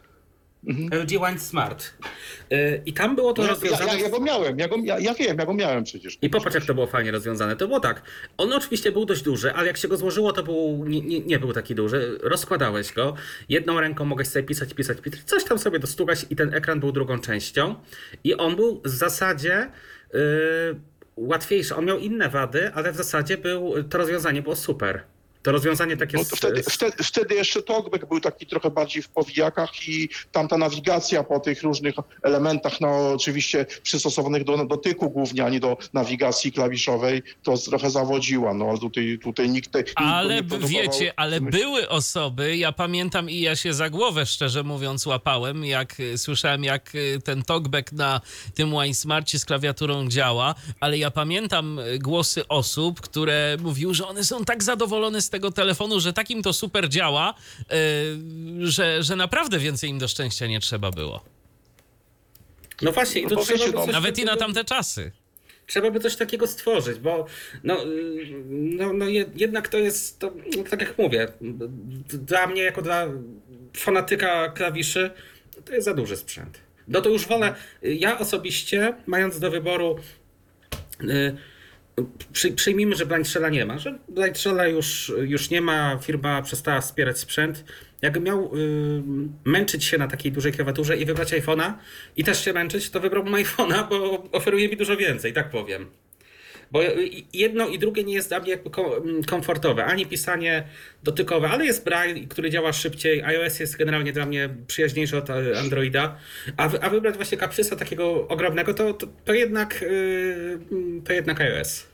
z- 0.66 0.92
LG 0.92 1.10
Wind 1.26 1.42
Smart. 1.42 1.92
Y, 2.52 2.82
I 2.86 2.92
tam 2.92 3.16
było 3.16 3.32
to 3.32 3.42
No, 3.42 3.48
ja, 3.48 3.54
rozwiązane... 3.54 3.92
ja, 3.92 3.98
ja 4.00 4.10
go 4.10 4.20
miałem, 4.20 4.58
ja, 4.58 4.68
go, 4.68 4.76
ja, 4.84 4.98
ja 4.98 5.14
wiem, 5.14 5.38
ja 5.38 5.46
go 5.46 5.54
miałem 5.54 5.84
przecież. 5.84 6.18
I 6.22 6.30
popatrz, 6.30 6.54
jak 6.54 6.64
to 6.64 6.74
było 6.74 6.86
fajnie 6.86 7.10
rozwiązane. 7.10 7.56
To 7.56 7.66
było 7.66 7.80
tak. 7.80 8.02
On 8.36 8.52
oczywiście 8.52 8.92
był 8.92 9.04
dość 9.04 9.22
duży, 9.22 9.52
ale 9.52 9.66
jak 9.66 9.76
się 9.76 9.88
go 9.88 9.96
złożyło, 9.96 10.32
to 10.32 10.42
był, 10.42 10.84
nie, 10.88 11.00
nie, 11.00 11.20
nie 11.20 11.38
był 11.38 11.52
taki 11.52 11.74
duży. 11.74 12.18
Rozkładałeś 12.22 12.92
go. 12.92 13.14
Jedną 13.48 13.80
ręką 13.80 14.04
mogłeś 14.04 14.28
sobie 14.28 14.42
pisać, 14.42 14.74
pisać, 14.74 15.00
pisać, 15.00 15.20
coś 15.22 15.44
tam 15.44 15.58
sobie 15.58 15.78
dostugać 15.78 16.26
i 16.30 16.36
ten 16.36 16.54
ekran 16.54 16.80
był 16.80 16.92
drugą 16.92 17.18
częścią. 17.20 17.74
I 18.24 18.34
on 18.34 18.56
był 18.56 18.80
w 18.84 18.88
zasadzie 18.88 19.70
yy, 20.12 20.20
łatwiejszy. 21.16 21.76
On 21.76 21.84
miał 21.84 21.98
inne 21.98 22.28
wady, 22.28 22.70
ale 22.74 22.92
w 22.92 22.96
zasadzie 22.96 23.38
był, 23.38 23.84
to 23.84 23.98
rozwiązanie 23.98 24.42
było 24.42 24.56
super. 24.56 25.02
To 25.46 25.52
rozwiązanie 25.52 25.96
takie... 25.96 26.16
No 26.16 26.24
wtedy, 26.24 26.62
wtedy, 26.62 27.04
wtedy 27.04 27.34
jeszcze 27.34 27.62
talkback 27.62 28.06
był 28.06 28.20
taki 28.20 28.46
trochę 28.46 28.70
bardziej 28.70 29.02
w 29.02 29.08
powijakach 29.08 29.88
i 29.88 30.08
tam 30.32 30.48
ta 30.48 30.58
nawigacja 30.58 31.24
po 31.24 31.40
tych 31.40 31.62
różnych 31.62 31.94
elementach, 32.22 32.80
no 32.80 33.12
oczywiście 33.12 33.66
przystosowanych 33.82 34.44
do 34.44 34.64
dotyku 34.64 35.10
głównie, 35.10 35.44
a 35.44 35.48
nie 35.48 35.60
do 35.60 35.76
nawigacji 35.92 36.52
klawiszowej, 36.52 37.22
to 37.42 37.58
trochę 37.58 37.90
zawodziła, 37.90 38.54
no 38.54 38.66
ale 38.68 38.78
tutaj, 38.78 39.18
tutaj 39.22 39.48
nikt... 39.50 39.70
Te, 39.70 39.78
nikt 39.78 39.92
Ale 39.96 40.42
próbował 40.42 40.68
wiecie, 40.68 41.12
ale 41.16 41.40
były 41.40 41.88
osoby, 41.88 42.56
ja 42.56 42.72
pamiętam 42.72 43.30
i 43.30 43.40
ja 43.40 43.56
się 43.56 43.74
za 43.74 43.90
głowę 43.90 44.26
szczerze 44.26 44.62
mówiąc 44.62 45.06
łapałem, 45.06 45.64
jak 45.64 46.00
y, 46.00 46.18
słyszałem 46.18 46.64
jak 46.64 46.94
y, 46.94 47.20
ten 47.24 47.42
talkback 47.42 47.92
na 47.92 48.20
tym 48.54 48.70
Winesmarcie 48.70 49.38
z 49.38 49.44
klawiaturą 49.44 50.08
działa, 50.08 50.54
ale 50.80 50.98
ja 50.98 51.10
pamiętam 51.10 51.78
y, 51.78 51.98
głosy 51.98 52.48
osób, 52.48 53.00
które 53.00 53.56
mówiły, 53.62 53.94
że 53.94 54.06
one 54.06 54.24
są 54.24 54.44
tak 54.44 54.62
zadowolone 54.62 55.22
z 55.22 55.30
tego 55.30 55.35
telefonu, 55.54 56.00
że 56.00 56.12
takim 56.12 56.42
to 56.42 56.52
super 56.52 56.88
działa, 56.88 57.34
y, 58.62 58.66
że, 58.66 59.02
że 59.02 59.16
naprawdę 59.16 59.58
więcej 59.58 59.90
im 59.90 59.98
do 59.98 60.08
szczęścia 60.08 60.46
nie 60.46 60.60
trzeba 60.60 60.90
było. 60.90 61.24
No 62.82 62.92
właśnie, 62.92 63.20
i 63.20 63.26
to 63.26 63.34
bo 63.34 63.44
trzeba 63.44 63.86
Nawet 63.86 64.18
i 64.18 64.24
na 64.24 64.36
tamte 64.36 64.64
czasy. 64.64 65.12
Trzeba 65.66 65.90
by 65.90 66.00
coś 66.00 66.16
takiego 66.16 66.46
stworzyć, 66.46 66.98
bo 66.98 67.26
no, 67.64 67.86
y, 67.86 68.26
no, 68.48 68.92
no 68.92 69.04
jed- 69.06 69.30
jednak 69.36 69.68
to 69.68 69.78
jest, 69.78 70.18
to, 70.18 70.32
no, 70.56 70.62
tak 70.70 70.80
jak 70.80 70.98
mówię, 70.98 71.28
dla 72.08 72.46
mnie 72.46 72.62
jako 72.62 72.82
dla 72.82 73.06
fanatyka 73.76 74.48
klawiszy 74.48 75.10
to 75.64 75.72
jest 75.72 75.84
za 75.84 75.94
duży 75.94 76.16
sprzęt. 76.16 76.58
No 76.88 77.00
to 77.00 77.08
już 77.08 77.26
wolę, 77.26 77.54
ja 77.82 78.18
osobiście, 78.18 78.94
mając 79.06 79.38
do 79.38 79.50
wyboru, 79.50 79.98
y, 81.02 81.36
przy, 82.32 82.52
przyjmijmy, 82.52 82.96
że 82.96 83.06
Blindshella 83.06 83.48
nie 83.48 83.66
ma, 83.66 83.78
że 83.78 83.98
Blindshella 84.08 84.66
już, 84.66 85.12
już 85.26 85.50
nie 85.50 85.60
ma, 85.60 85.98
firma 86.02 86.42
przestała 86.42 86.80
wspierać 86.80 87.18
sprzęt. 87.18 87.64
Jakbym 88.02 88.22
miał 88.22 88.56
y, 88.56 89.02
męczyć 89.44 89.84
się 89.84 89.98
na 89.98 90.08
takiej 90.08 90.32
dużej 90.32 90.52
klawiaturze 90.52 90.96
i 90.96 91.04
wybrać 91.04 91.32
iPhone'a 91.32 91.72
i 92.16 92.24
też 92.24 92.44
się 92.44 92.52
męczyć, 92.52 92.90
to 92.90 93.00
wybrałbym 93.00 93.32
iPhone'a, 93.34 93.88
bo 93.88 94.22
oferuje 94.32 94.68
mi 94.68 94.76
dużo 94.76 94.96
więcej, 94.96 95.32
tak 95.32 95.50
powiem. 95.50 95.86
Bo 96.70 96.82
i- 96.82 97.26
jedno 97.32 97.68
i 97.68 97.78
drugie 97.78 98.04
nie 98.04 98.14
jest 98.14 98.28
dla 98.28 98.40
mnie 98.40 98.58
komfortowe. 99.26 99.84
Ani 99.84 100.06
pisanie 100.06 100.64
dotykowe, 101.02 101.48
ale 101.48 101.66
jest 101.66 101.84
Braille, 101.84 102.26
który 102.28 102.50
działa 102.50 102.72
szybciej. 102.72 103.22
iOS 103.22 103.60
jest 103.60 103.76
generalnie 103.76 104.12
dla 104.12 104.26
mnie 104.26 104.48
przyjaźniejszy 104.66 105.16
od 105.16 105.30
e, 105.30 105.58
Androida. 105.58 106.16
A, 106.56 106.70
a 106.80 106.90
wybrać 106.90 107.16
właśnie 107.16 107.38
kapsysa 107.38 107.76
takiego 107.76 108.28
ogromnego, 108.28 108.74
to, 108.74 108.94
to, 108.94 109.06
to 109.24 109.32
jednak 109.34 109.80
yy, 109.82 110.58
to 111.04 111.12
jednak 111.12 111.40
iOS. 111.40 111.86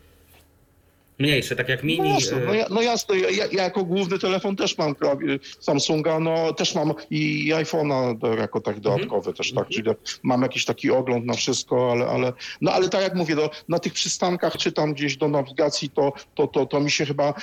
Mniejszy, 1.22 1.56
tak 1.56 1.68
jak 1.68 1.82
No 1.82 1.86
mini. 1.86 2.08
jasne, 2.10 2.40
no, 2.46 2.52
yy, 2.52 2.58
ja, 2.58 2.66
no 2.70 2.82
jasne, 2.82 3.18
ja, 3.18 3.46
ja 3.52 3.62
jako 3.62 3.84
główny 3.84 4.18
telefon 4.18 4.56
też 4.56 4.78
mam 4.78 4.94
Samsunga, 5.60 6.20
no 6.20 6.52
też 6.52 6.74
mam 6.74 6.92
i 7.10 7.50
iPhone'a 7.54 8.38
jako 8.38 8.60
tak 8.60 8.76
Mhm. 8.76 8.82
dodatkowy 8.94 9.32
też, 9.34 9.52
tak, 9.52 9.68
czyli 9.68 9.90
mam 10.22 10.42
jakiś 10.42 10.64
taki 10.64 10.90
ogląd 10.90 11.26
na 11.26 11.34
wszystko, 11.34 11.92
ale, 11.92 12.06
ale, 12.06 12.32
no 12.60 12.72
ale 12.72 12.88
tak 12.88 13.02
jak 13.02 13.14
mówię, 13.14 13.36
do, 13.36 13.50
na 13.68 13.78
tych 13.78 13.92
przystankach 13.92 14.56
czy 14.56 14.72
tam 14.72 14.94
gdzieś 14.94 15.16
do 15.16 15.28
nawigacji, 15.28 15.90
to, 15.90 16.12
to, 16.34 16.46
to, 16.46 16.66
to 16.66 16.80
mi 16.80 16.90
się 16.90 17.06
chyba, 17.06 17.34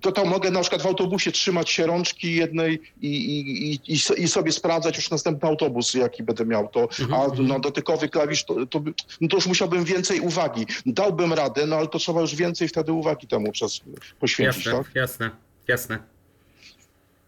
to, 0.00 0.12
to 0.12 0.24
mogę 0.24 0.50
na 0.50 0.60
przykład 0.60 0.82
w 0.82 0.86
autobusie 0.86 1.32
trzymać 1.32 1.70
się 1.70 1.86
rączki 1.86 2.34
jednej 2.34 2.80
i, 3.02 3.08
i, 3.08 3.72
i, 3.72 3.80
i 3.94 3.98
so- 3.98 4.14
i 4.14 4.28
sobie 4.28 4.52
sprawdzać 4.52 4.96
już 4.96 5.10
następny 5.10 5.48
autobus, 5.48 5.94
jaki 5.94 6.22
będę 6.22 6.46
miał, 6.46 6.68
to, 6.68 6.88
Mhm, 7.00 7.20
a 7.38 7.42
na 7.42 7.58
dotykowy 7.58 8.08
klawisz, 8.08 8.44
to, 8.44 8.66
to, 8.66 8.82
no 9.20 9.28
to 9.28 9.36
już 9.36 9.46
musiałbym 9.46 9.84
więcej 9.84 10.20
uwagi. 10.20 10.66
Dałbym 10.86 11.32
radę, 11.32 11.66
no 11.66 11.76
ale 11.76 11.86
to 11.86 11.98
trzeba 11.98 12.20
już 12.20 12.34
więcej 12.34 12.65
wtedy 12.68 12.92
uwagi 12.92 13.26
temu 13.26 13.52
przez, 13.52 13.80
poświęcić, 14.20 14.66
jasne, 14.66 14.84
tak? 14.84 14.94
jasne, 14.94 15.30
jasne. 15.68 15.98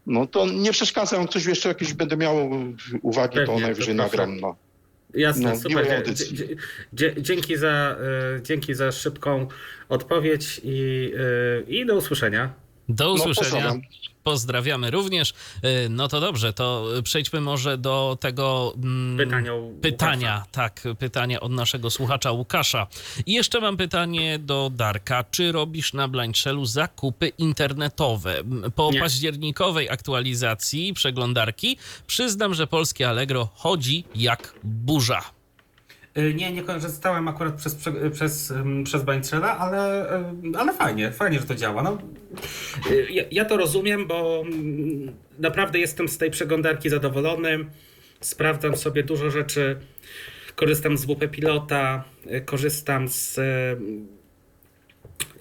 No 0.05 0.27
to 0.27 0.47
nie 0.47 0.71
przeszkadza, 0.71 1.17
jak 1.17 1.29
ktoś 1.29 1.45
jeszcze 1.45 1.69
jakieś 1.69 1.93
będę 1.93 2.17
miał 2.17 2.49
uwagi, 3.01 3.35
Pewnie, 3.35 3.53
to 3.55 3.59
najwyżej 3.59 3.95
to 3.95 4.03
nagram. 4.03 4.39
No. 4.39 4.55
Jasne, 5.13 5.49
No, 5.49 5.55
super. 5.59 6.03
dzięki, 7.17 7.57
za, 7.57 7.97
e, 8.37 8.41
dzięki 8.41 8.73
za 8.73 8.91
szybką 8.91 9.47
odpowiedź 9.89 10.61
i, 10.63 11.11
e, 11.17 11.71
i 11.71 11.85
do 11.85 11.95
usłyszenia. 11.95 12.53
Do 12.89 13.13
usłyszenia. 13.13 13.49
pozdrawiam. 13.51 13.81
Pozdrawiamy 14.23 14.91
również. 14.91 15.33
Y, 15.65 15.89
No 15.89 16.07
to 16.07 16.19
dobrze, 16.19 16.53
to 16.53 16.85
przejdźmy 17.03 17.41
może 17.41 17.77
do 17.77 18.17
tego 18.19 18.73
mm, 18.83 19.17
Pytania 19.17 19.51
pytania, 19.81 20.43
tak, 20.51 20.83
pytania 20.99 21.39
od 21.39 21.51
naszego 21.51 21.89
słuchacza 21.89 22.31
Łukasza. 22.31 22.87
I 23.25 23.33
jeszcze 23.33 23.59
mam 23.61 23.77
pytanie 23.77 24.39
do 24.39 24.69
Darka. 24.73 25.23
Czy 25.31 25.51
robisz 25.51 25.93
na 25.93 26.07
Blindshellu 26.07 26.65
zakupy 26.65 27.27
internetowe? 27.37 28.43
Po 28.75 28.91
Nie. 28.91 28.99
październikowej 28.99 29.89
aktualizacji 29.89 30.93
przeglądarki 30.93 31.77
przyznam, 32.07 32.53
że 32.53 32.67
polskie 32.67 33.09
Allegro 33.09 33.49
chodzi 33.55 34.03
jak 34.15 34.53
burza. 34.63 35.21
Y, 36.19 36.33
Nie, 36.33 36.51
nie 36.51 36.63
korzystałem 36.63 37.27
akurat 37.27 37.53
przez, 37.55 37.75
prze- 37.75 38.11
przez, 38.11 38.53
przez 38.83 39.03
Bańczela, 39.03 39.57
ale, 39.57 40.13
ym, 40.29 40.55
ale 40.57 40.73
fajnie, 40.73 41.11
fajnie, 41.11 41.39
że 41.39 41.45
to 41.45 41.55
działa. 41.55 41.83
No, 41.83 41.97
y, 42.91 43.07
ja, 43.11 43.23
ja 43.31 43.45
to 43.45 43.57
rozumiem, 43.57 44.07
bo 44.07 44.43
mm, 44.45 45.15
naprawdę 45.39 45.79
jestem 45.79 46.09
z 46.09 46.17
tej 46.17 46.31
przeglądarki 46.31 46.89
zadowolony. 46.89 47.65
Sprawdzam 48.21 48.77
sobie 48.77 49.03
dużo 49.03 49.29
rzeczy. 49.31 49.79
Korzystam 50.55 50.97
z 50.97 51.05
WP 51.05 51.27
Pilota, 51.31 52.03
y, 52.31 52.41
korzystam 52.41 53.07
z, 53.09 53.37
y, 53.37 53.77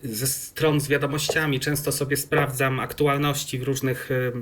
ze 0.02 0.26
stron 0.26 0.80
z 0.80 0.88
wiadomościami. 0.88 1.60
Często 1.60 1.92
sobie 1.92 2.16
sprawdzam 2.16 2.80
aktualności 2.80 3.58
w 3.58 3.62
różnych 3.62 4.10
y, 4.10 4.32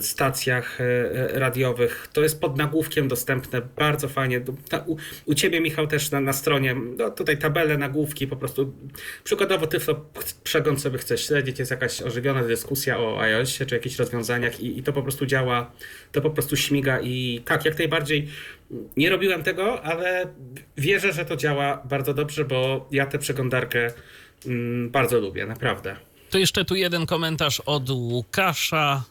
stacjach 0.00 0.80
y, 0.80 0.84
y, 0.84 1.38
radiowych. 1.38 2.08
To 2.12 2.22
jest 2.22 2.40
pod 2.40 2.56
nagłówkiem 2.58 3.08
dostępne, 3.08 3.62
bardzo 3.76 4.08
fajnie. 4.08 4.40
U, 4.86 4.96
u 5.24 5.34
Ciebie, 5.34 5.60
Michał, 5.60 5.86
też 5.86 6.10
na, 6.10 6.20
na 6.20 6.32
stronie, 6.32 6.76
no, 6.98 7.10
tutaj 7.10 7.38
tabele, 7.38 7.78
nagłówki, 7.78 8.26
po 8.26 8.36
prostu 8.36 8.74
przykładowo 9.24 9.66
Tyflo 9.66 9.94
ch- 9.94 10.32
przegląd 10.44 10.80
sobie 10.80 10.98
chce 10.98 11.18
śledzić, 11.18 11.58
jest 11.58 11.70
jakaś 11.70 12.02
ożywiona 12.02 12.42
dyskusja 12.42 12.98
o 12.98 13.20
iOSie 13.20 13.66
czy 13.66 13.74
jakichś 13.74 13.96
rozwiązaniach 13.96 14.60
i, 14.60 14.78
i 14.78 14.82
to 14.82 14.92
po 14.92 15.02
prostu 15.02 15.26
działa, 15.26 15.72
to 16.12 16.20
po 16.20 16.30
prostu 16.30 16.56
śmiga 16.56 17.00
i 17.00 17.42
tak, 17.44 17.64
jak 17.64 17.78
najbardziej 17.78 18.28
nie 18.96 19.10
robiłem 19.10 19.42
tego, 19.42 19.82
ale 19.82 20.26
wierzę, 20.76 21.12
że 21.12 21.24
to 21.24 21.36
działa 21.36 21.82
bardzo 21.84 22.14
dobrze, 22.14 22.44
bo 22.44 22.88
ja 22.90 23.06
tę 23.06 23.18
przeglądarkę 23.18 23.90
mm, 24.46 24.90
bardzo 24.90 25.20
lubię, 25.20 25.46
naprawdę. 25.46 25.96
To 26.30 26.38
jeszcze 26.38 26.64
tu 26.64 26.74
jeden 26.74 27.06
komentarz 27.06 27.60
od 27.66 27.90
Łukasza. 27.90 29.04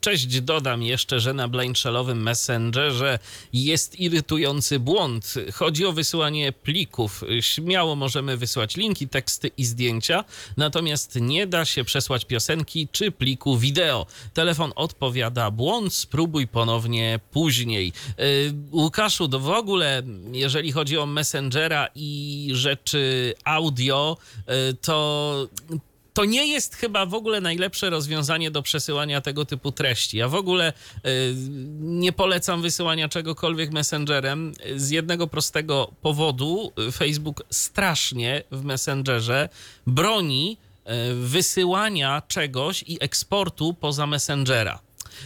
Cześć, 0.00 0.40
dodam 0.40 0.82
jeszcze, 0.82 1.20
że 1.20 1.34
na 1.34 1.48
Blindshellowym 1.48 2.22
Messengerze 2.22 3.18
jest 3.52 4.00
irytujący 4.00 4.78
błąd. 4.78 5.34
Chodzi 5.52 5.86
o 5.86 5.92
wysyłanie 5.92 6.52
plików. 6.52 7.24
Śmiało 7.40 7.96
możemy 7.96 8.36
wysłać 8.36 8.76
linki, 8.76 9.08
teksty 9.08 9.50
i 9.56 9.64
zdjęcia, 9.64 10.24
natomiast 10.56 11.18
nie 11.20 11.46
da 11.46 11.64
się 11.64 11.84
przesłać 11.84 12.24
piosenki 12.24 12.88
czy 12.92 13.10
pliku 13.10 13.58
wideo. 13.58 14.06
Telefon 14.34 14.72
odpowiada 14.76 15.50
błąd, 15.50 15.94
spróbuj 15.94 16.48
ponownie 16.48 17.20
później. 17.30 17.92
Łukaszu, 18.72 19.28
to 19.28 19.40
w 19.40 19.48
ogóle, 19.48 20.02
jeżeli 20.32 20.72
chodzi 20.72 20.98
o 20.98 21.06
Messengera 21.06 21.88
i 21.94 22.50
rzeczy 22.52 23.34
audio, 23.44 24.16
y, 24.70 24.74
to 24.74 25.48
to 26.14 26.24
nie 26.24 26.46
jest 26.46 26.74
chyba 26.74 27.06
w 27.06 27.14
ogóle 27.14 27.40
najlepsze 27.40 27.90
rozwiązanie 27.90 28.50
do 28.50 28.62
przesyłania 28.62 29.20
tego 29.20 29.44
typu 29.44 29.72
treści. 29.72 30.16
Ja 30.16 30.28
w 30.28 30.34
ogóle 30.34 30.72
y, 31.06 31.34
nie 31.80 32.12
polecam 32.12 32.62
wysyłania 32.62 33.08
czegokolwiek 33.08 33.70
messengerem 33.70 34.52
z 34.76 34.90
jednego 34.90 35.26
prostego 35.26 35.92
powodu. 36.02 36.72
Facebook 36.92 37.42
strasznie 37.50 38.42
w 38.50 38.64
messengerze 38.64 39.48
broni 39.86 40.56
y, 40.86 41.14
wysyłania 41.14 42.22
czegoś 42.28 42.84
i 42.86 42.98
eksportu 43.00 43.74
poza 43.74 44.06
messengera. 44.06 44.80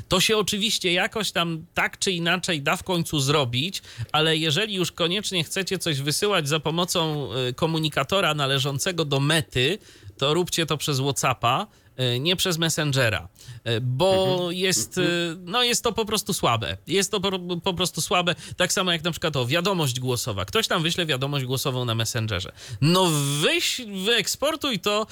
To 0.09 0.21
się 0.21 0.37
oczywiście 0.37 0.93
jakoś 0.93 1.33
tam 1.33 1.67
tak 1.75 1.99
czy 1.99 2.13
inaczej 2.13 2.63
da 2.63 2.77
w 2.77 2.83
końcu 2.83 3.21
zrobić, 3.21 3.83
ale 4.13 4.37
jeżeli 4.37 4.75
już 4.75 4.93
koniecznie 4.93 5.45
chcecie 5.45 5.79
coś 5.79 6.01
wysyłać 6.01 6.49
za 6.49 6.61
pomocą 6.61 7.29
y, 7.49 7.55
komunikatora 7.55 8.35
należącego 8.35 9.05
do 9.05 9.21
mety, 9.21 9.79
to 10.19 10.35
róbcie 10.35 10.67
to 10.67 10.77
przez 10.77 11.01
WhatsAppa, 11.01 11.67
y, 12.01 12.21
nie 12.21 12.37
przez 12.37 12.59
Messengera, 12.59 13.29
y, 13.69 13.81
bo 13.81 14.49
jest, 14.51 14.99
y, 14.99 15.37
no 15.45 15.63
jest 15.63 15.85
to 15.85 15.93
po 15.93 16.05
prostu 16.05 16.33
słabe. 16.33 16.77
Jest 16.87 17.11
to 17.11 17.21
po, 17.21 17.39
po 17.61 17.75
prostu 17.75 18.01
słabe, 18.01 18.35
tak 18.57 18.73
samo 18.73 18.93
jak 18.93 19.05
na 19.05 19.11
przykład 19.11 19.37
o 19.37 19.47
wiadomość 19.47 20.01
głosowa. 20.01 20.45
Ktoś 20.45 20.69
tam 20.69 20.83
wyśle 20.83 21.07
wiadomość 21.07 21.45
głosową 21.45 21.85
na 21.85 21.95
Messengerze. 21.95 22.53
No 22.81 23.11
wyś, 23.43 23.81
wyeksportuj 24.05 24.79
to 24.79 25.07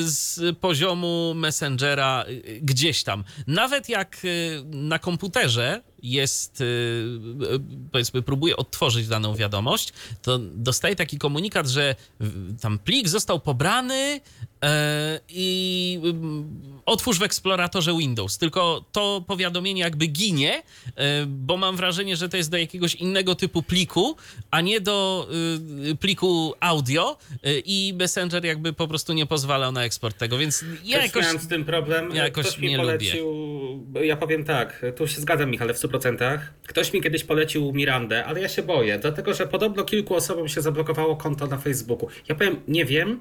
z 0.00 0.58
poziomu 0.58 1.32
Messengera 1.34 2.24
gdzieś 2.60 3.02
tam. 3.02 3.24
Nawet 3.46 3.88
jak 3.88 4.22
na 4.64 4.98
komputerze 4.98 5.82
jest, 6.12 6.60
y, 6.60 6.64
y, 6.64 7.60
powiedzmy, 7.92 8.22
próbuje 8.22 8.56
odtworzyć 8.56 9.08
daną 9.08 9.34
wiadomość, 9.34 9.92
to 10.22 10.38
dostaje 10.38 10.96
taki 10.96 11.18
komunikat, 11.18 11.68
że 11.68 11.96
tam 12.60 12.78
plik 12.78 13.08
został 13.08 13.40
pobrany 13.40 14.20
e, 14.64 15.20
i 15.28 16.00
otwórz 16.86 17.18
w 17.18 17.22
eksploratorze 17.22 17.96
Windows. 17.98 18.38
Tylko 18.38 18.84
to 18.92 19.24
powiadomienie 19.26 19.82
jakby 19.82 20.06
ginie, 20.06 20.62
e, 20.96 21.26
bo 21.26 21.56
mam 21.56 21.76
wrażenie, 21.76 22.16
że 22.16 22.28
to 22.28 22.36
jest 22.36 22.50
do 22.50 22.56
jakiegoś 22.56 22.94
innego 22.94 23.34
typu 23.34 23.62
pliku, 23.62 24.16
a 24.50 24.60
nie 24.60 24.80
do 24.80 25.28
y, 25.90 25.96
pliku 25.96 26.54
audio 26.60 27.18
y, 27.46 27.62
i 27.64 27.94
Messenger 27.98 28.44
jakby 28.44 28.72
po 28.72 28.88
prostu 28.88 29.12
nie 29.12 29.26
pozwalał 29.26 29.72
na 29.72 29.84
eksport 29.84 30.18
tego, 30.18 30.38
więc 30.38 30.64
ja 30.84 30.96
Też 30.96 31.06
jakoś... 31.06 31.22
miałem 31.22 31.38
z 31.38 31.48
tym 31.48 31.64
problem. 31.64 32.14
jakoś 32.14 32.46
Ktoś 32.46 32.58
mi 32.58 32.68
nie 32.68 32.76
polecił, 32.76 33.26
ja 34.02 34.16
powiem 34.16 34.44
tak, 34.44 34.86
tu 34.96 35.08
się 35.08 35.20
zgadzam 35.20 35.50
Michale 35.50 35.74
w 35.74 35.78
100%. 35.78 36.38
Ktoś 36.66 36.92
mi 36.92 37.02
kiedyś 37.02 37.24
polecił 37.24 37.72
Mirandę, 37.72 38.24
ale 38.24 38.40
ja 38.40 38.48
się 38.48 38.62
boję, 38.62 38.98
dlatego 38.98 39.34
że 39.34 39.46
podobno 39.46 39.84
kilku 39.84 40.14
osobom 40.14 40.48
się 40.48 40.60
zablokowało 40.60 41.16
konto 41.16 41.46
na 41.46 41.58
Facebooku. 41.58 42.08
Ja 42.28 42.34
powiem, 42.34 42.56
nie 42.68 42.84
wiem 42.84 43.20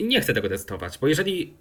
i 0.00 0.04
nie 0.04 0.20
chcę 0.20 0.34
tego 0.34 0.48
testować, 0.48 0.98
bo 0.98 1.08
jeżeli 1.08 1.52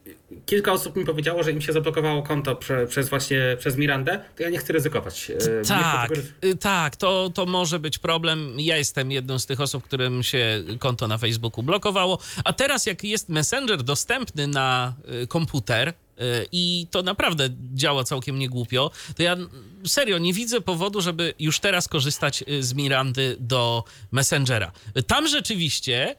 kilka 0.45 0.71
osób 0.71 0.95
mi 0.95 1.05
powiedziało, 1.05 1.43
że 1.43 1.51
im 1.51 1.61
się 1.61 1.73
zablokowało 1.73 2.23
konto 2.23 2.55
prze, 2.55 2.87
przez 2.87 3.09
właśnie 3.09 3.41
przez 3.59 3.77
Mirandę, 3.77 4.19
to 4.37 4.43
ja 4.43 4.49
nie 4.49 4.57
chcę 4.57 4.73
ryzykować. 4.73 5.29
E, 5.29 5.33
nie 5.33 5.39
chcę 5.39 5.61
Tak, 5.67 6.09
tego- 6.09 6.21
y, 6.43 6.55
tak, 6.55 6.95
to, 6.95 7.29
to 7.33 7.45
może 7.45 7.79
być 7.79 7.97
problem. 7.97 8.53
Ja 8.59 8.77
jestem 8.77 9.11
jedną 9.11 9.39
z 9.39 9.45
tych 9.45 9.61
osób, 9.61 9.83
którym 9.83 10.23
się 10.23 10.63
konto 10.79 11.07
na 11.07 11.17
Facebooku 11.17 11.63
blokowało. 11.63 12.19
A 12.43 12.53
teraz, 12.53 12.85
jak 12.85 13.03
jest 13.03 13.29
Messenger 13.29 13.83
dostępny 13.83 14.47
na 14.47 14.93
y, 15.23 15.27
komputer, 15.27 15.89
y, 15.89 15.93
i 16.51 16.87
to 16.91 17.03
naprawdę 17.03 17.49
działa 17.73 18.03
całkiem 18.03 18.39
niegłupio, 18.39 18.91
to 19.17 19.23
ja 19.23 19.37
serio 19.87 20.17
nie 20.17 20.33
widzę 20.33 20.61
powodu, 20.61 21.01
żeby 21.01 21.33
już 21.39 21.59
teraz 21.59 21.87
korzystać 21.87 22.43
z 22.59 22.73
Mirandy 22.73 23.35
do 23.39 23.83
Messengera. 24.11 24.71
Tam 25.07 25.27
rzeczywiście 25.27 26.15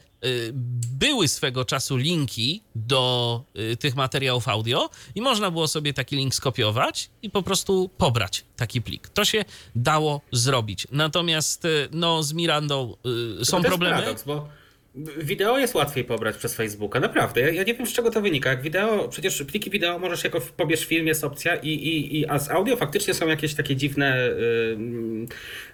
były 0.91 1.27
swego 1.27 1.65
czasu 1.65 1.97
linki 1.97 2.61
do 2.75 3.43
y, 3.71 3.77
tych 3.77 3.95
materiałów 3.95 4.47
audio 4.47 4.89
i 5.15 5.21
można 5.21 5.51
było 5.51 5.67
sobie 5.67 5.93
taki 5.93 6.15
link 6.15 6.35
skopiować 6.35 7.09
i 7.21 7.29
po 7.29 7.43
prostu 7.43 7.89
pobrać 7.97 8.45
taki 8.55 8.81
plik. 8.81 9.09
To 9.09 9.25
się 9.25 9.45
dało 9.75 10.21
zrobić. 10.31 10.87
Natomiast 10.91 11.65
y, 11.65 11.89
no, 11.91 12.23
z 12.23 12.33
Mirandą 12.33 12.95
y, 13.41 13.45
są 13.45 13.61
to 13.61 13.67
problemy. 13.67 13.95
Paradoks, 13.95 14.23
bo 14.23 14.60
wideo 14.95 15.57
jest 15.57 15.75
łatwiej 15.75 16.03
pobrać 16.03 16.37
przez 16.37 16.55
Facebooka, 16.55 16.99
naprawdę. 16.99 17.41
Ja, 17.41 17.49
ja 17.49 17.63
nie 17.63 17.73
wiem 17.73 17.87
z 17.87 17.93
czego 17.93 18.11
to 18.11 18.21
wynika. 18.21 18.49
Jak 18.49 18.61
wideo, 18.61 19.07
przecież 19.07 19.43
pliki 19.43 19.69
wideo 19.69 19.99
możesz 19.99 20.23
jako 20.23 20.41
pobierz 20.57 20.85
film, 20.85 21.07
jest 21.07 21.23
opcja, 21.23 21.55
i, 21.55 21.69
i, 21.69 22.19
i, 22.19 22.27
a 22.27 22.39
z 22.39 22.49
audio 22.49 22.77
faktycznie 22.77 23.13
są 23.13 23.27
jakieś 23.27 23.53
takie 23.53 23.75
dziwne 23.75 24.29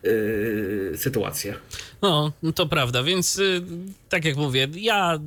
y, 0.04 0.10
y, 0.10 0.98
sytuacje. 0.98 1.54
No, 2.02 2.32
to 2.56 2.66
prawda, 2.66 3.04
więc 3.04 3.40
y, 3.40 3.62
tak 4.10 4.26
jak 4.26 4.36
mówię, 4.36 4.68
ja 4.76 5.20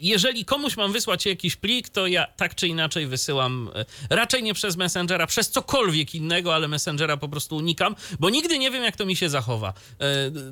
jeżeli 0.00 0.44
komuś 0.44 0.76
mam 0.76 0.92
wysłać 0.92 1.26
jakiś 1.26 1.56
plik, 1.56 1.88
to 1.88 2.06
ja 2.06 2.26
tak 2.36 2.54
czy 2.54 2.68
inaczej 2.68 3.06
wysyłam 3.06 3.70
y, 4.10 4.16
raczej 4.16 4.42
nie 4.42 4.54
przez 4.54 4.76
Messengera, 4.76 5.26
przez 5.26 5.50
cokolwiek 5.50 6.14
innego, 6.14 6.54
ale 6.54 6.68
Messengera 6.68 7.16
po 7.16 7.28
prostu 7.28 7.56
unikam, 7.56 7.96
bo 8.20 8.30
nigdy 8.30 8.58
nie 8.58 8.70
wiem, 8.70 8.84
jak 8.84 8.96
to 8.96 9.06
mi 9.06 9.16
się 9.16 9.28
zachowa. 9.28 9.72
Y, 9.92 9.96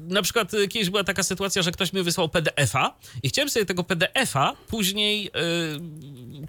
Na 0.00 0.22
przykład 0.22 0.54
y, 0.54 0.68
kiedyś 0.68 0.90
była 0.90 1.04
taka 1.04 1.22
sytuacja, 1.22 1.62
że 1.62 1.72
ktoś 1.72 1.92
mi 1.92 2.02
wysłał 2.02 2.28
PDF-a 2.28 2.96
i 3.22 3.28
chciałem 3.28 3.48
sobie 3.50 3.66
tego 3.66 3.84
PDF-a 3.84 4.52
później 4.68 5.30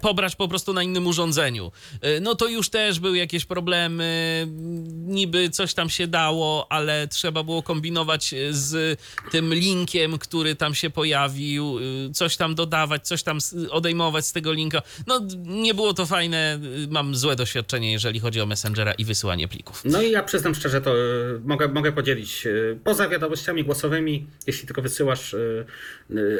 pobrać 0.00 0.36
po 0.36 0.48
prostu 0.48 0.72
na 0.72 0.82
innym 0.82 1.06
urządzeniu. 1.06 1.72
No 2.20 2.34
to 2.34 2.48
już 2.48 2.70
też 2.70 3.00
były 3.00 3.18
jakieś 3.18 3.44
problemy, 3.44 4.46
niby 4.92 5.50
coś 5.50 5.74
tam 5.74 5.90
się 5.90 6.06
dało, 6.06 6.66
ale 6.72 7.08
trzeba 7.08 7.42
było 7.42 7.62
kombinować 7.62 8.34
z 8.50 9.00
tym 9.30 9.54
linkiem, 9.54 10.18
który 10.18 10.54
tam 10.56 10.74
się 10.74 10.90
pojawił, 10.90 11.78
coś 12.14 12.36
tam 12.36 12.54
dodawać 12.54 12.89
dodawać, 12.90 13.06
coś 13.06 13.22
tam 13.22 13.38
odejmować 13.70 14.26
z 14.26 14.32
tego 14.32 14.52
linka. 14.52 14.82
No, 15.06 15.20
nie 15.46 15.74
było 15.74 15.94
to 15.94 16.06
fajne. 16.06 16.58
Mam 16.90 17.14
złe 17.16 17.36
doświadczenie, 17.36 17.92
jeżeli 17.92 18.20
chodzi 18.20 18.40
o 18.40 18.46
Messengera 18.46 18.92
i 18.92 19.04
wysyłanie 19.04 19.48
plików. 19.48 19.82
No 19.84 20.02
i 20.02 20.10
ja 20.10 20.22
przyznam 20.22 20.54
szczerze, 20.54 20.80
to 20.80 20.96
y, 20.96 21.40
mogę, 21.44 21.68
mogę 21.68 21.92
podzielić. 21.92 22.46
y, 22.46 22.78
Poza 22.84 23.08
wiadomościami 23.08 23.64
głosowymi, 23.64 24.26
jeśli 24.46 24.66
tylko 24.66 24.82
wysyłasz 24.82 25.34
y, 25.34 25.66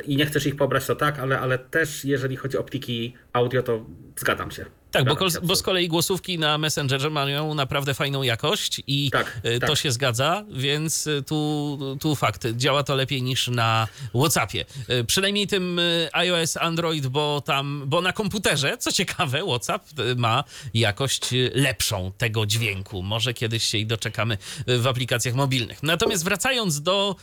i 0.07 0.17
nie 0.17 0.27
chcesz 0.27 0.47
ich 0.47 0.57
pobrać, 0.57 0.87
to 0.87 0.97
tak, 0.97 1.19
ale, 1.19 1.41
ale 1.41 1.59
też 1.59 2.05
jeżeli 2.05 2.37
chodzi 2.37 2.59
o 2.59 2.63
pliki 2.65 3.15
audio, 3.33 3.63
to 3.63 3.85
zgadzam 4.17 4.51
się. 4.51 4.65
Tak, 4.91 5.05
bo, 5.05 5.17
bo 5.43 5.57
z 5.57 5.63
kolei 5.63 5.89
głosówki 5.89 6.39
na 6.39 6.59
Messengerze 6.59 7.11
mają 7.11 7.55
naprawdę 7.55 7.95
fajną 7.95 8.23
jakość 8.23 8.83
i 8.87 9.11
Tak, 9.11 9.41
y, 9.45 9.61
to 9.61 9.67
tak. 9.67 9.79
się 9.79 9.93
zgadza, 9.93 10.45
więc 10.51 11.07
y, 11.07 11.23
tu, 11.27 11.79
tu 12.01 12.17
fakt, 12.17 12.47
działa 12.57 12.83
to 12.83 12.95
lepiej 12.95 13.23
niż 13.23 13.49
na 13.49 13.89
WhatsAppie. 14.15 14.65
Y, 14.91 15.05
Przynajmniej 15.05 15.47
tym 15.47 15.81
iOS, 16.13 16.57
Android, 16.57 17.07
bo 17.07 17.41
tam, 17.41 17.83
bo 17.87 18.01
na 18.01 18.13
komputerze, 18.13 18.79
co 18.79 18.93
ciekawe, 18.93 19.43
WhatsApp 19.47 19.85
ma 20.17 20.45
jakość 20.75 21.21
lepszą 21.55 22.13
tego 22.19 22.47
dźwięku. 22.47 23.03
Może 23.03 23.35
kiedyś 23.35 23.65
się 23.65 23.79
i 23.79 23.87
doczekamy 23.87 24.39
w 24.67 24.87
aplikacjach 24.87 25.35
mobilnych. 25.35 25.83
Natomiast 25.83 26.25
wracając 26.25 26.83
do 26.83 27.17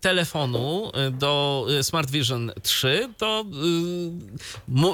telefonu, 0.00 0.92
do 1.12 1.66
Smart 1.82 2.10
Vision 2.10 2.52
3, 2.62 3.08
to 3.18 3.44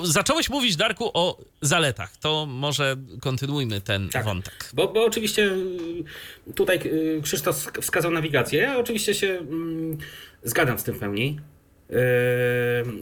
zacząłeś 0.03 0.51
mówić, 0.51 0.77
Darku, 0.77 1.11
o 1.15 1.39
zaletach. 1.63 2.08
To 2.21 2.47
może 2.47 2.97
kontynuujmy 3.21 3.81
ten 3.81 4.09
Tak. 4.09 4.25
wątek. 4.25 4.71
Bo, 4.75 4.89
bo 4.89 5.05
oczywiście 5.05 5.43
y, 5.43 6.53
tutaj 6.55 6.81
y, 6.85 7.21
Krzysztof 7.23 7.57
sk- 7.57 7.81
wskazał 7.83 8.11
nawigację. 8.11 8.61
Ja 8.63 8.79
oczywiście 8.79 9.15
się 9.15 9.29
mm, 9.39 9.99
zgadzam 10.43 10.79
z 10.79 10.83
tym 10.85 10.95
w 10.95 10.99
pełni. 10.99 11.41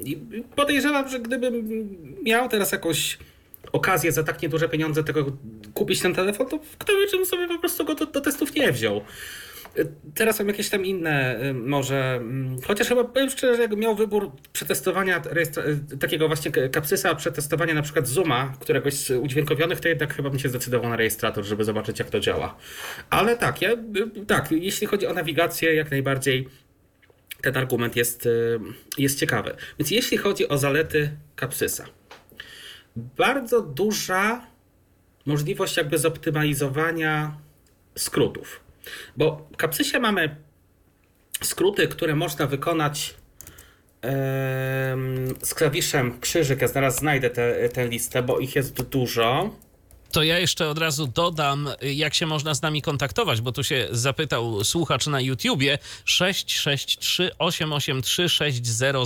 I 0.04 0.16
podejrzewam, 0.56 1.08
że 1.08 1.20
gdybym 1.20 1.68
miał 2.22 2.48
teraz 2.48 2.72
jakąś 2.72 3.18
okazję 3.72 4.12
za 4.12 4.22
tak 4.22 4.42
nieduże 4.42 4.68
pieniądze 4.68 5.04
tego 5.04 5.32
kupić 5.74 6.00
ten 6.00 6.14
telefon, 6.14 6.46
to 6.48 6.58
kto 6.78 6.92
wie, 6.96 7.06
czym 7.06 7.26
sobie 7.26 7.48
po 7.48 7.58
prostu 7.58 7.84
go 7.84 7.94
do, 7.94 8.06
do 8.06 8.20
testów 8.20 8.54
nie 8.54 8.72
wziął. 8.72 9.00
Y, 9.78 9.92
Teraz 10.14 10.36
są 10.36 10.46
jakieś 10.46 10.68
tam 10.68 10.84
inne 10.84 11.44
y, 11.44 11.54
może, 11.54 12.20
chociaż 12.66 12.88
chyba 12.88 13.04
powiem 13.04 13.30
szczerze, 13.30 13.62
jak 13.62 13.76
miał 13.76 13.96
wybór 13.96 14.32
przetestowania 14.52 15.22
y, 15.92 15.98
takiego 15.98 16.26
właśnie 16.26 16.50
kapsysa, 16.50 17.14
przetestowania 17.14 17.74
na 17.74 17.82
przykład 17.82 18.08
Zooma, 18.08 18.56
któregoś 18.60 18.94
z 18.94 19.10
udźwiękowionych, 19.10 19.80
to 19.80 19.88
jednak 19.88 20.14
chyba 20.14 20.30
bym 20.30 20.38
się 20.38 20.48
zdecydował 20.48 20.90
na 20.90 20.96
rejestrator, 20.96 21.44
żeby 21.44 21.64
zobaczyć 21.64 21.98
jak 21.98 22.10
to 22.10 22.20
działa. 22.20 22.56
Ale 23.10 23.36
tak, 23.36 23.62
ja, 23.62 23.72
y, 23.72 24.26
tak, 24.26 24.52
jeśli 24.52 24.86
chodzi 24.86 25.06
o 25.06 25.14
nawigację, 25.14 25.74
jak 25.74 25.90
najbardziej 25.90 26.48
ten 27.42 27.56
argument 27.56 27.96
jest, 27.96 28.26
y, 28.26 28.60
jest 28.98 29.18
ciekawy. 29.18 29.56
Więc 29.78 29.90
jeśli 29.90 30.16
chodzi 30.16 30.48
o 30.48 30.58
zalety 30.58 31.10
kapsysa, 31.36 31.84
bardzo 32.96 33.60
duża 33.60 34.46
możliwość 35.26 35.76
jakby 35.76 35.98
zoptymalizowania 35.98 37.38
skrótów. 37.96 38.65
Bo 39.16 39.48
w 39.52 39.56
kapsysie 39.56 39.98
mamy 39.98 40.36
skróty, 41.42 41.88
które 41.88 42.14
można 42.14 42.46
wykonać 42.46 43.14
z 45.42 45.54
klawiszem 45.54 46.20
krzyżyk. 46.20 46.62
Ja 46.62 46.68
zaraz 46.68 46.98
znajdę 46.98 47.30
tę 47.72 47.88
listę, 47.88 48.22
bo 48.22 48.38
ich 48.38 48.56
jest 48.56 48.82
dużo. 48.82 49.50
To 50.12 50.22
ja 50.22 50.38
jeszcze 50.38 50.68
od 50.68 50.78
razu 50.78 51.06
dodam, 51.06 51.68
jak 51.82 52.14
się 52.14 52.26
można 52.26 52.54
z 52.54 52.62
nami 52.62 52.82
kontaktować, 52.82 53.40
bo 53.40 53.52
tu 53.52 53.64
się 53.64 53.88
zapytał 53.90 54.64
słuchacz 54.64 55.06
na 55.06 55.20
YouTubie 55.20 55.78
663 56.04 57.30
883 57.38 58.28
600. 58.28 58.96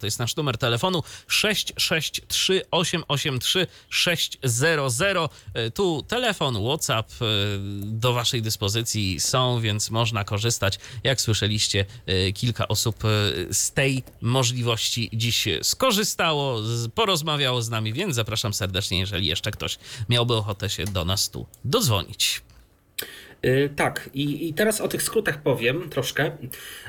To 0.00 0.06
jest 0.06 0.18
nasz 0.18 0.36
numer 0.36 0.58
telefonu 0.58 1.02
663 1.28 2.62
883 2.70 3.66
600. 3.90 4.40
Tu 5.74 6.04
telefon, 6.08 6.64
WhatsApp 6.64 7.12
e, 7.12 7.24
do 7.82 8.12
waszej 8.12 8.42
dyspozycji 8.42 9.20
są, 9.20 9.60
więc 9.60 9.90
można 9.90 10.24
korzystać. 10.24 10.78
Jak 11.04 11.20
słyszeliście, 11.20 11.86
e, 12.06 12.32
kilka 12.32 12.68
osób 12.68 13.04
e, 13.04 13.08
z 13.54 13.72
tej 13.72 14.02
możliwości 14.20 15.10
dziś 15.12 15.48
skorzystało, 15.62 16.60
porozmawiało 16.94 17.62
z 17.62 17.70
nami, 17.70 17.92
więc 17.92 18.14
zapraszam 18.14 18.54
serdecznie, 18.54 18.98
jeżeli 18.98 19.26
jeszcze 19.26 19.50
ktoś 19.50 19.78
miałby 20.08 20.34
ochotę 20.34 20.49
się 20.68 20.84
do 20.84 21.04
nas 21.04 21.30
tu 21.30 21.46
dodzwonić. 21.64 22.42
Y, 23.44 23.70
tak, 23.76 24.10
i, 24.14 24.48
i 24.48 24.54
teraz 24.54 24.80
o 24.80 24.88
tych 24.88 25.02
skrótach 25.02 25.42
powiem 25.42 25.90
troszkę. 25.90 26.36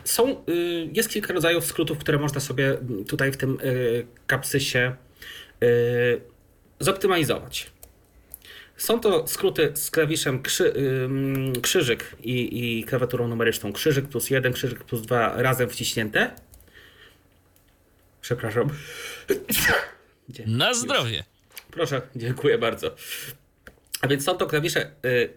Są, 0.04 0.46
y, 0.50 0.90
jest 0.94 1.10
kilka 1.10 1.34
rodzajów 1.34 1.66
skrótów, 1.66 1.98
które 1.98 2.18
można 2.18 2.40
sobie 2.40 2.78
tutaj 3.08 3.32
w 3.32 3.38
tym 3.38 3.58
y, 3.64 4.06
kapsysie 4.28 4.96
y, 5.64 6.22
zoptymalizować. 6.80 7.72
Są 8.78 9.00
to 9.00 9.28
skróty 9.28 9.72
z 9.76 9.92
klawiszem 9.92 10.42
krzy, 10.42 10.74
ym, 10.78 11.54
krzyżyk 11.62 12.16
i, 12.24 12.80
i 12.80 12.84
klawiaturą 12.84 13.28
numeryczną. 13.28 13.74
Krzyżyk 13.74 14.08
plus 14.08 14.30
1, 14.30 14.54
krzyżyk 14.54 14.84
plus 14.84 15.02
2 15.02 15.42
razem 15.42 15.70
wciśnięte. 15.70 16.36
Przepraszam. 18.22 18.70
Na 20.46 20.74
zdrowie. 20.74 21.24
Proszę, 21.72 22.02
dziękuję 22.16 22.58
bardzo. 22.58 22.96
A 24.02 24.07
więc 24.07 24.23
są 24.23 24.38
to 24.38 24.48
klawisze 24.48 24.91
y, 25.06 25.30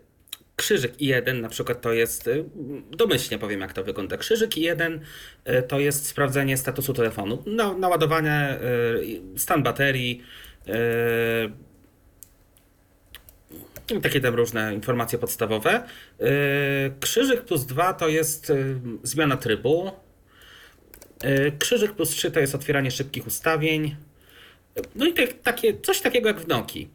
krzyżyk 0.57 1.01
i 1.01 1.07
1 1.07 1.41
na 1.41 1.49
przykład 1.49 1.81
to 1.81 1.93
jest, 1.93 2.27
y, 2.27 2.45
domyślnie 2.91 3.39
powiem 3.39 3.61
jak 3.61 3.73
to 3.73 3.85
wygląda. 3.85 4.17
Krzyżyk 4.17 4.57
i 4.57 4.61
1 4.61 5.01
y, 5.49 5.63
to 5.63 5.81
jest 5.81 6.07
sprawdzenie 6.07 6.57
statusu 6.57 6.95
telefonu. 6.95 7.43
No, 7.47 7.79
naładowanie, 7.79 8.59
stan 9.37 9.63
baterii, 9.63 10.23
takie 14.03 14.21
tam 14.21 14.35
różne 14.35 14.75
informacje 14.75 15.19
podstawowe. 15.19 15.83
Krzyżyk 17.01 17.45
plus 17.45 17.67
2 17.67 17.95
to 17.95 18.09
jest 18.09 18.53
zmiana 19.03 19.37
trybu. 19.37 19.91
Krzyżyk 21.59 21.93
plus 21.93 22.11
3 22.11 22.31
to 22.31 22.41
jest 22.41 22.55
otwieranie 22.55 22.91
szybkich 22.91 23.27
ustawień. 23.27 23.97
No 24.95 25.07
i 25.07 25.13
tak, 25.13 25.33
takie, 25.43 25.81
coś 25.81 26.01
takiego 26.01 26.29
jak 26.29 26.41
w 26.41 26.49
Nokii. 26.49 26.91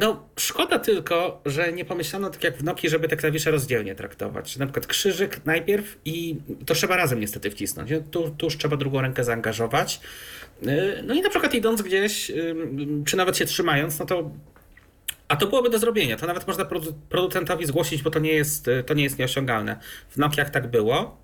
No, 0.00 0.28
szkoda 0.38 0.78
tylko, 0.78 1.42
że 1.46 1.72
nie 1.72 1.84
pomyślano 1.84 2.30
tak 2.30 2.44
jak 2.44 2.56
w 2.56 2.64
Nokii, 2.64 2.88
żeby 2.90 3.08
te 3.08 3.16
klawisze 3.16 3.50
rozdzielnie 3.50 3.94
traktować. 3.94 4.56
Na 4.56 4.66
przykład 4.66 4.86
krzyżyk 4.86 5.40
najpierw 5.44 5.98
i 6.04 6.36
to 6.66 6.74
trzeba 6.74 6.96
razem 6.96 7.20
niestety 7.20 7.50
wcisnąć. 7.50 7.90
nie? 7.90 8.00
Tu, 8.00 8.36
już 8.42 8.58
trzeba 8.58 8.76
drugą 8.76 9.00
rękę 9.00 9.24
zaangażować. 9.24 10.00
Yy, 10.62 11.02
No 11.06 11.14
i 11.14 11.22
na 11.22 11.30
przykład 11.30 11.54
idąc 11.54 11.82
gdzieś, 11.82 12.32
czy 13.06 13.16
nawet 13.16 13.36
się 13.36 13.44
trzymając, 13.44 13.98
no 13.98 14.06
to 14.06 14.30
a 15.28 15.36
to 15.36 15.46
byłoby 15.46 15.70
do 15.70 15.78
zrobienia. 15.78 16.16
To 16.16 16.26
nawet 16.26 16.46
można 16.46 16.64
produ- 16.64 16.92
producentowi 17.08 17.66
zgłosić, 17.66 18.02
bo 18.02 18.10
to 18.10 18.18
nie 18.18 18.32
jest, 18.32 18.68
y, 18.68 18.84
to 18.86 18.94
nie 18.94 19.04
jest 19.04 19.18
nieosiągalne. 19.18 19.76
W 20.10 20.16
Nokiach 20.16 20.50
tak 20.50 20.70
było. 20.70 21.18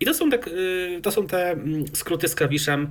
I 0.00 0.04
to 0.04 0.14
są 0.14 0.30
te, 0.30 0.36
y, 0.46 1.00
to 1.02 1.10
są 1.10 1.26
te 1.26 1.50
mm, 1.50 1.84
skróty 1.92 2.28
z 2.28 2.34
klawiszem 2.34 2.82
y, 2.82 2.88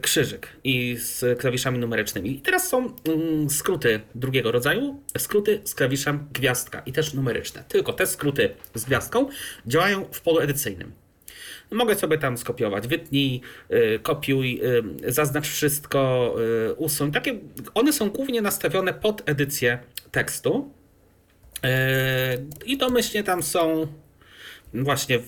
krzyżyk 0.00 0.48
i 0.64 0.96
z 0.96 1.40
klawiszami 1.40 1.78
numerycznymi. 1.78 2.30
I 2.30 2.40
teraz 2.40 2.68
są 2.68 2.78
mm, 3.04 3.50
skróty 3.50 4.00
drugiego 4.14 4.52
rodzaju, 4.52 5.02
skróty 5.18 5.60
z 5.64 5.74
klawiszem 5.74 6.28
gwiazdka 6.32 6.82
i 6.86 6.92
też 6.92 7.14
numeryczne. 7.14 7.64
Tylko 7.68 7.92
te 7.92 8.06
skróty 8.06 8.50
z 8.74 8.84
gwiazdką 8.84 9.28
działają 9.66 10.04
w 10.12 10.20
polu 10.20 10.40
edycyjnym. 10.40 10.92
Mogę 11.70 11.94
sobie 11.94 12.18
tam 12.18 12.38
skopiować, 12.38 12.88
wytnij, 12.88 13.40
y, 13.70 13.98
kopiuj, 14.02 14.60
y, 15.06 15.12
zaznacz 15.12 15.48
wszystko, 15.48 16.34
y, 16.70 16.74
usuń. 16.74 17.12
Takie, 17.12 17.38
one 17.74 17.92
są 17.92 18.10
głównie 18.10 18.42
nastawione 18.42 18.94
pod 18.94 19.30
edycję 19.30 19.78
tekstu. 20.10 20.72
Y, 21.56 21.68
I 22.66 22.76
domyślnie 22.76 23.24
tam 23.24 23.42
są 23.42 23.86
właśnie 24.74 25.18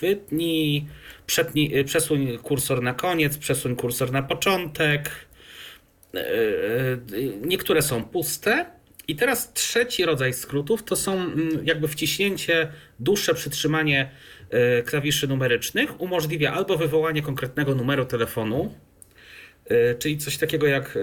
wytnij, 0.00 0.86
przetnij, 1.30 1.78
y, 1.78 1.84
przesuń 1.84 2.38
kursor 2.38 2.82
na 2.82 2.94
koniec, 2.94 3.38
przesuń 3.38 3.76
kursor 3.76 4.12
na 4.12 4.22
początek. 4.22 5.10
Y, 6.14 6.18
y, 6.18 7.32
Niektóre 7.44 7.82
są 7.82 8.04
puste. 8.04 8.66
I 9.08 9.16
teraz 9.16 9.52
trzeci 9.52 10.04
rodzaj 10.04 10.32
skrótów 10.32 10.82
to 10.82 10.96
są 10.96 11.12
mm, 11.12 11.48
jakby 11.64 11.88
wciśnięcie, 11.88 12.72
dłuższe 13.00 13.34
przytrzymanie 13.34 14.10
klawiszy 14.86 15.28
numerycznych 15.28 16.00
umożliwia 16.00 16.52
albo 16.52 16.76
wywołanie 16.76 17.22
konkretnego 17.22 17.74
numeru 17.74 18.04
telefonu, 18.04 18.74
czyli 19.98 20.18
coś 20.18 20.38
takiego 20.38 20.66
jak 20.66 20.98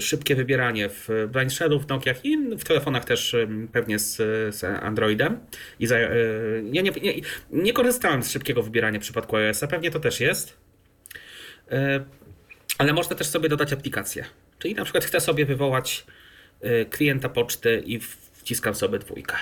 szybkie 0.00 0.34
wybieranie 0.34 0.88
w 0.88 1.08
Blind 1.32 1.52
Shadow, 1.52 1.82
w 1.82 1.88
Nokiach 1.88 2.24
i 2.24 2.38
w 2.58 2.64
telefonach 2.64 3.04
też 3.04 3.36
pewnie 3.72 3.98
z, 3.98 4.16
z 4.54 4.64
Androidem. 4.64 5.40
I 5.80 5.86
za, 5.86 5.98
ja 5.98 6.82
nie, 6.82 6.90
nie, 6.90 7.14
nie 7.50 7.72
korzystałem 7.72 8.22
z 8.22 8.30
szybkiego 8.30 8.62
wybierania 8.62 8.98
w 8.98 9.02
przypadku 9.02 9.36
iOS-a, 9.36 9.66
pewnie 9.66 9.90
to 9.90 10.00
też 10.00 10.20
jest. 10.20 10.56
Y, 11.72 11.76
ale 12.78 12.92
można 12.92 13.16
też 13.16 13.26
sobie 13.26 13.48
dodać 13.48 13.72
aplikację. 13.72 14.24
Czyli 14.58 14.74
na 14.74 14.84
przykład 14.84 15.04
chcę 15.04 15.20
sobie 15.20 15.46
wywołać 15.46 16.06
klienta 16.90 17.28
poczty 17.28 17.82
i 17.86 18.00
wciskam 18.32 18.74
sobie 18.74 18.98
dwójkę. 18.98 19.36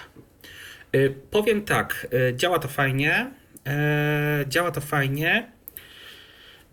Powiem 1.31 1.63
tak, 1.63 2.07
działa 2.35 2.59
to 2.59 2.69
fajnie. 2.69 3.31
Działa 4.49 4.71
to 4.71 4.81
fajnie. 4.81 5.53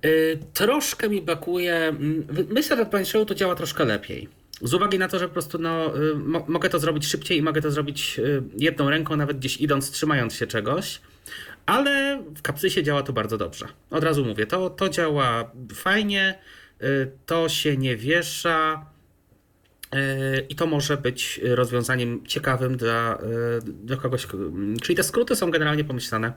Y, 0.06 0.40
Troszkę 0.54 1.10
mi 1.10 1.22
brakuje. 1.22 1.76
mm, 1.76 2.28
Myślę, 2.50 2.78
że 2.78 2.86
w 2.86 2.90
Pańszowu 2.90 3.26
to 3.26 3.36
działa 3.36 3.56
troszkę 3.56 3.86
lepiej. 3.86 4.30
Z 4.62 4.74
uwagi 4.74 5.00
na 5.00 5.08
to, 5.08 5.20
że 5.20 5.28
po 5.28 5.34
prostu 5.34 5.58
no, 5.58 5.98
y, 5.98 6.16
mo- 6.16 6.46
mogę 6.48 6.70
to 6.70 6.80
zrobić 6.80 7.08
szybciej 7.08 7.38
i 7.38 7.42
mogę 7.42 7.62
to 7.62 7.72
zrobić 7.72 8.20
y, 8.20 8.44
jedną 8.58 8.90
ręką, 8.90 9.16
nawet 9.16 9.38
gdzieś 9.38 9.58
idąc, 9.58 9.92
trzymając 9.92 10.34
się 10.34 10.48
czegoś. 10.48 11.02
Ale 11.66 12.24
w 12.36 12.42
kapsysie 12.42 12.84
działa 12.84 13.04
to 13.04 13.14
bardzo 13.14 13.38
dobrze. 13.38 13.68
Od 13.92 14.04
razu 14.04 14.26
mówię, 14.26 14.46
to, 14.46 14.70
to 14.70 14.90
działa 14.90 15.52
fajnie, 15.74 16.40
to 17.26 17.50
się 17.50 17.78
nie 17.78 17.98
wiesza. 17.98 18.86
Y, 19.96 20.46
I 20.50 20.56
to 20.56 20.66
może 20.66 20.98
być 20.98 21.42
rozwiązaniem 21.44 22.26
ciekawym 22.26 22.78
dla, 22.78 23.18
y, 23.58 23.62
dla 23.62 23.98
kogoś. 23.98 24.28
Czyli 24.82 24.96
te 24.96 25.04
skróty 25.04 25.36
są 25.36 25.52
generalnie 25.52 25.84
pomyślane 25.84 26.34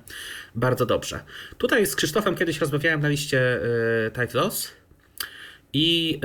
bardzo 0.54 0.86
dobrze. 0.86 1.20
Tutaj 1.58 1.86
z 1.86 1.96
Krzysztofem 1.96 2.36
kiedyś 2.36 2.60
rozmawiałem 2.60 3.00
na 3.00 3.08
liście 3.08 3.60
y, 4.06 4.10
Tight 4.10 4.34
Loss 4.34 4.72
i 5.72 6.20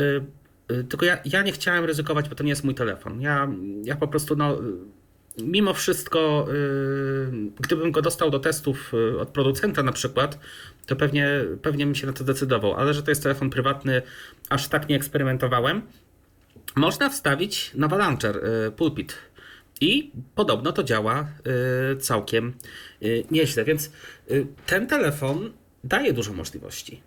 tylko 0.90 1.06
ja, 1.06 1.18
ja 1.26 1.42
nie 1.42 1.52
chciałem 1.52 1.86
ryzykować, 1.86 2.30
bo 2.30 2.36
to 2.36 2.44
nie 2.44 2.50
jest 2.50 2.64
mój 2.64 2.76
telefon. 2.76 3.22
Ja, 3.22 3.52
ja 3.84 3.96
po 3.96 4.08
prostu, 4.08 4.36
no, 4.36 4.58
mimo 5.44 5.74
wszystko, 5.74 6.48
gdybym 7.60 7.92
go 7.92 8.02
dostał 8.02 8.30
do 8.30 8.40
testów 8.40 8.94
od 9.20 9.30
producenta 9.30 9.84
na 9.84 9.92
przykład, 9.92 10.40
to 10.86 10.96
pewnie, 10.96 11.30
pewnie 11.62 11.86
bym 11.86 11.96
się 11.96 12.08
na 12.08 12.14
to 12.14 12.24
decydował, 12.24 12.74
ale 12.74 12.94
że 12.94 13.04
to 13.04 13.12
jest 13.12 13.24
telefon 13.24 13.50
prywatny, 13.50 14.02
aż 14.50 14.68
tak 14.68 14.90
nie 14.90 14.96
eksperymentowałem. 14.96 15.82
Można 16.76 17.10
wstawić 17.10 17.72
nowy 17.76 17.98
launcher 17.98 18.38
y, 18.38 18.72
Pulpit. 18.72 19.16
I 19.82 20.12
podobno 20.36 20.72
to 20.72 20.84
działa 20.84 21.28
y, 21.94 21.98
całkiem 21.98 22.54
y, 23.04 23.24
nieźle, 23.32 23.64
więc 23.64 23.92
ten 24.66 24.88
telefon 24.88 25.54
daje 25.84 26.14
dużo 26.14 26.34
możliwości. 26.34 27.02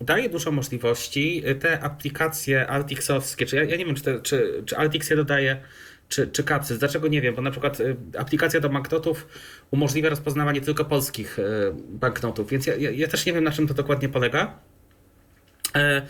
Daje 0.00 0.28
dużo 0.28 0.52
możliwości. 0.52 1.42
Te 1.60 1.80
aplikacje 1.80 2.66
Altixowskie, 2.66 3.46
czy 3.46 3.56
ja, 3.56 3.64
ja 3.64 3.76
nie 3.76 3.84
wiem, 3.86 3.94
czy, 3.94 4.02
te, 4.02 4.20
czy, 4.20 4.62
czy 4.66 4.76
Altix 4.76 5.10
je 5.10 5.16
dodaje, 5.16 5.60
czy, 6.08 6.26
czy 6.26 6.44
Capsys. 6.44 6.78
Dlaczego 6.78 7.08
nie 7.08 7.20
wiem? 7.20 7.34
Bo 7.34 7.42
na 7.42 7.50
przykład 7.50 7.78
aplikacja 8.18 8.60
do 8.60 8.68
banknotów 8.68 9.28
umożliwia 9.70 10.10
rozpoznawanie 10.10 10.60
tylko 10.60 10.84
polskich 10.84 11.38
banknotów, 11.88 12.50
więc 12.50 12.66
ja, 12.66 12.76
ja, 12.76 12.90
ja 12.90 13.08
też 13.08 13.26
nie 13.26 13.32
wiem, 13.32 13.44
na 13.44 13.52
czym 13.52 13.68
to 13.68 13.74
dokładnie 13.74 14.08
polega. 14.08 14.58
E, 15.74 16.02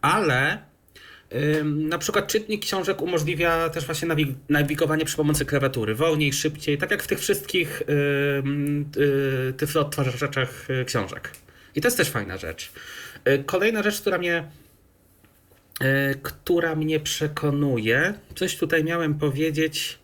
Ale 0.00 0.71
na 1.64 1.98
przykład 1.98 2.26
czytnik 2.26 2.62
książek 2.62 3.02
umożliwia 3.02 3.68
też 3.68 3.86
właśnie 3.86 4.08
nawig- 4.08 4.34
nawigowanie 4.48 5.04
przy 5.04 5.16
pomocy 5.16 5.44
klawiatury. 5.44 5.94
Wolniej, 5.94 6.32
szybciej, 6.32 6.78
tak 6.78 6.90
jak 6.90 7.02
w 7.02 7.06
tych 7.06 7.20
wszystkich 7.20 7.82
ym, 8.38 8.90
y, 8.96 9.52
tyflo 9.56 9.80
odtwarzaczach 9.80 10.70
y, 10.70 10.84
książek. 10.84 11.30
I 11.74 11.80
to 11.80 11.86
jest 11.86 11.96
też 11.96 12.10
fajna 12.10 12.36
rzecz. 12.36 12.72
Y, 13.28 13.44
Kolejna 13.46 13.82
rzecz, 13.82 14.00
która 14.00 14.18
mnie 14.18 14.44
y, 15.82 16.18
która 16.22 16.74
mnie 16.74 17.00
przekonuje, 17.00 18.14
coś 18.34 18.56
tutaj 18.56 18.84
miałem 18.84 19.14
powiedzieć, 19.14 19.98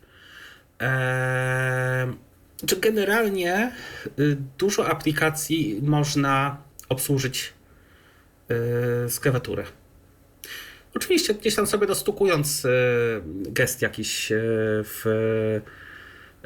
że 2.71 2.77
generalnie 2.81 3.73
y, 4.19 4.37
dużo 4.59 4.89
aplikacji 4.89 5.81
można 5.83 6.63
obsłużyć 6.89 7.53
y, 8.51 8.55
z 9.11 9.21
klawiatury. 9.21 9.65
Oczywiście 10.95 11.35
gdzieś 11.35 11.55
tam 11.55 11.67
sobie 11.67 11.87
dostukując 11.87 12.65
y, 12.65 12.69
gest 13.27 13.83
jakiś 13.83 14.33
y, 14.33 14.37
w, 14.85 15.07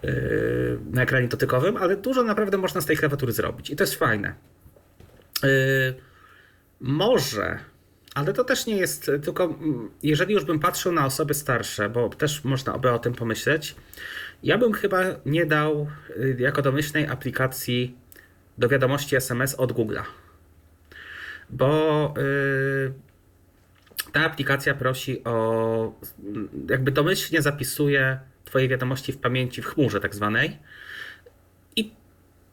y, 0.04 0.78
na 0.90 1.02
ekranie 1.02 1.28
dotykowym, 1.28 1.76
ale 1.76 1.96
dużo 1.96 2.22
naprawdę 2.22 2.56
można 2.56 2.80
z 2.80 2.86
tej 2.86 2.96
klawiatury 2.96 3.32
zrobić 3.32 3.70
i 3.70 3.76
to 3.76 3.82
jest 3.82 3.94
fajne. 3.94 4.34
Może, 6.80 7.58
ale 8.14 8.32
to 8.32 8.44
też 8.44 8.66
nie 8.66 8.76
jest 8.76 9.10
tylko, 9.24 9.58
jeżeli 10.02 10.34
już 10.34 10.44
bym 10.44 10.60
patrzył 10.60 10.92
na 10.92 11.06
osoby 11.06 11.34
starsze, 11.34 11.88
bo 11.88 12.08
też 12.08 12.44
można 12.44 12.78
by 12.78 12.90
o 12.90 12.98
tym 12.98 13.14
pomyśleć, 13.14 13.76
ja 14.42 14.58
bym 14.58 14.72
chyba 14.72 15.02
nie 15.26 15.46
dał 15.46 15.88
jako 16.38 16.62
domyślnej 16.62 17.06
aplikacji 17.06 17.96
do 18.58 18.68
wiadomości 18.68 19.16
SMS 19.16 19.54
od 19.54 19.72
Google'a. 19.72 20.02
Bo 21.50 22.14
ta 24.12 24.24
aplikacja 24.24 24.74
prosi 24.74 25.24
o, 25.24 26.00
jakby 26.70 26.90
domyślnie 26.90 27.42
zapisuje 27.42 28.18
Twoje 28.44 28.68
wiadomości 28.68 29.12
w 29.12 29.18
pamięci 29.18 29.62
w 29.62 29.66
chmurze 29.66 30.00
tak 30.00 30.14
zwanej. 30.14 30.58
I 31.76 31.92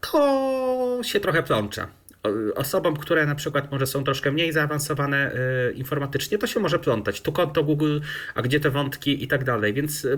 to 0.01 0.99
się 1.03 1.19
trochę 1.19 1.43
plącze. 1.43 1.87
O- 2.23 2.55
Osobom, 2.55 2.97
które 2.97 3.25
na 3.25 3.35
przykład 3.35 3.71
może 3.71 3.87
są 3.87 4.03
troszkę 4.03 4.31
mniej 4.31 4.51
zaawansowane 4.51 5.31
y, 5.69 5.73
informatycznie, 5.73 6.37
to 6.37 6.47
się 6.47 6.59
może 6.59 6.79
plątać. 6.79 7.21
Tu 7.21 7.31
konto 7.31 7.63
Google, 7.63 7.99
a 8.35 8.41
gdzie 8.41 8.59
te 8.59 8.69
wątki 8.69 9.23
i 9.23 9.27
tak 9.27 9.43
dalej. 9.43 9.73
Więc 9.73 10.05
y, 10.05 10.17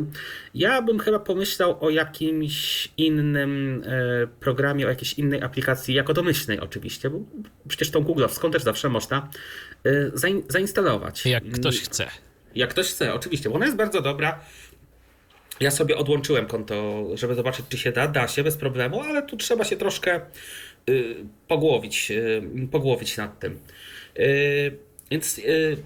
ja 0.53 0.81
bym 0.81 0.99
chyba 0.99 1.19
pomyślał 1.19 1.85
o 1.85 1.89
jakimś 1.89 2.89
innym 2.97 3.83
y, 3.83 4.27
programie, 4.39 4.85
o 4.85 4.89
jakiejś 4.89 5.13
innej 5.13 5.41
aplikacji, 5.41 5.93
jako 5.95 6.13
domyślnej 6.13 6.59
oczywiście, 6.59 7.09
bo 7.09 7.19
przecież 7.67 7.91
tą 7.91 7.99
Google'owską 8.03 8.51
też 8.51 8.63
zawsze 8.63 8.89
można 8.89 9.29
zain- 10.13 10.43
zainstalować. 10.49 11.25
Jak 11.25 11.43
ktoś 11.51 11.81
chce. 11.81 12.07
Jak 12.55 12.69
ktoś 12.69 12.87
chce, 12.87 13.13
oczywiście, 13.13 13.49
bo 13.49 13.55
ona 13.55 13.65
jest 13.65 13.77
bardzo 13.77 14.01
dobra. 14.01 14.39
Ja 15.59 15.71
sobie 15.71 15.97
odłączyłem 15.97 16.45
konto, 16.45 17.05
żeby 17.13 17.35
zobaczyć, 17.35 17.65
czy 17.69 17.77
się 17.77 17.91
da. 17.91 18.07
Da 18.07 18.27
się 18.27 18.43
bez 18.43 18.57
problemu, 18.57 19.01
ale 19.01 19.23
tu 19.23 19.37
trzeba 19.37 19.63
się 19.63 19.77
troszkę 19.77 20.21
y, 20.89 21.15
pogłowić, 21.47 22.11
y, 22.11 22.41
pogłowić 22.71 23.17
nad 23.17 23.39
tym. 23.39 23.59
Y, 24.19 24.77
więc 25.11 25.39
y, 25.39 25.77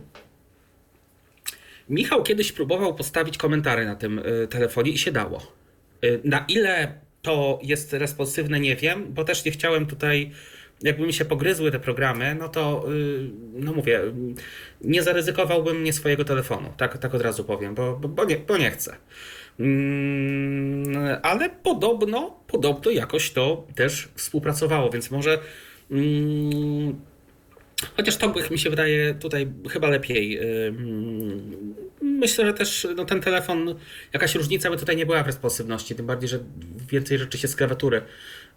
Michał 1.89 2.23
kiedyś 2.23 2.51
próbował 2.51 2.95
postawić 2.95 3.37
komentarze 3.37 3.85
na 3.85 3.95
tym 3.95 4.19
y, 4.19 4.47
telefonie 4.47 4.91
i 4.91 4.97
się 4.97 5.11
dało. 5.11 5.51
Y, 6.03 6.19
na 6.23 6.45
ile 6.47 6.99
to 7.21 7.59
jest 7.63 7.93
responsywne, 7.93 8.59
nie 8.59 8.75
wiem, 8.75 9.13
bo 9.13 9.23
też 9.23 9.45
nie 9.45 9.51
chciałem 9.51 9.85
tutaj, 9.85 10.31
jakby 10.81 11.07
mi 11.07 11.13
się 11.13 11.25
pogryzły 11.25 11.71
te 11.71 11.79
programy, 11.79 12.35
no 12.39 12.49
to, 12.49 12.85
y, 12.93 13.29
no 13.53 13.73
mówię, 13.73 14.01
y, 14.03 14.11
nie 14.81 15.03
zaryzykowałbym 15.03 15.83
nie 15.83 15.93
swojego 15.93 16.25
telefonu, 16.25 16.73
tak, 16.77 16.97
tak 16.97 17.15
od 17.15 17.21
razu 17.21 17.43
powiem, 17.43 17.75
bo, 17.75 17.95
bo, 17.95 18.25
nie, 18.25 18.37
bo 18.37 18.57
nie 18.57 18.71
chcę. 18.71 18.95
Mm, 19.59 21.17
ale 21.23 21.49
podobno, 21.49 22.39
podobno 22.47 22.91
jakoś 22.91 23.31
to 23.31 23.67
też 23.75 24.09
współpracowało, 24.15 24.89
więc 24.89 25.11
może. 25.11 25.39
Mm, 25.91 27.01
Chociaż 27.97 28.17
Tombrich 28.17 28.51
mi 28.51 28.59
się 28.59 28.69
wydaje 28.69 29.13
tutaj 29.13 29.47
chyba 29.69 29.89
lepiej. 29.89 30.39
Ym, 30.67 31.75
Myślę, 32.01 32.45
że 32.45 32.53
też 32.53 32.87
no, 32.95 33.05
ten 33.05 33.21
telefon, 33.21 33.75
jakaś 34.13 34.35
różnica 34.35 34.69
by 34.69 34.77
tutaj 34.77 34.95
nie 34.95 35.05
była 35.05 35.23
w 35.23 35.27
responsywności, 35.27 35.95
tym 35.95 36.05
bardziej, 36.05 36.29
że 36.29 36.39
więcej 36.89 37.17
rzeczy 37.17 37.37
się 37.37 37.47
z 37.47 37.55
klawiatury 37.55 38.01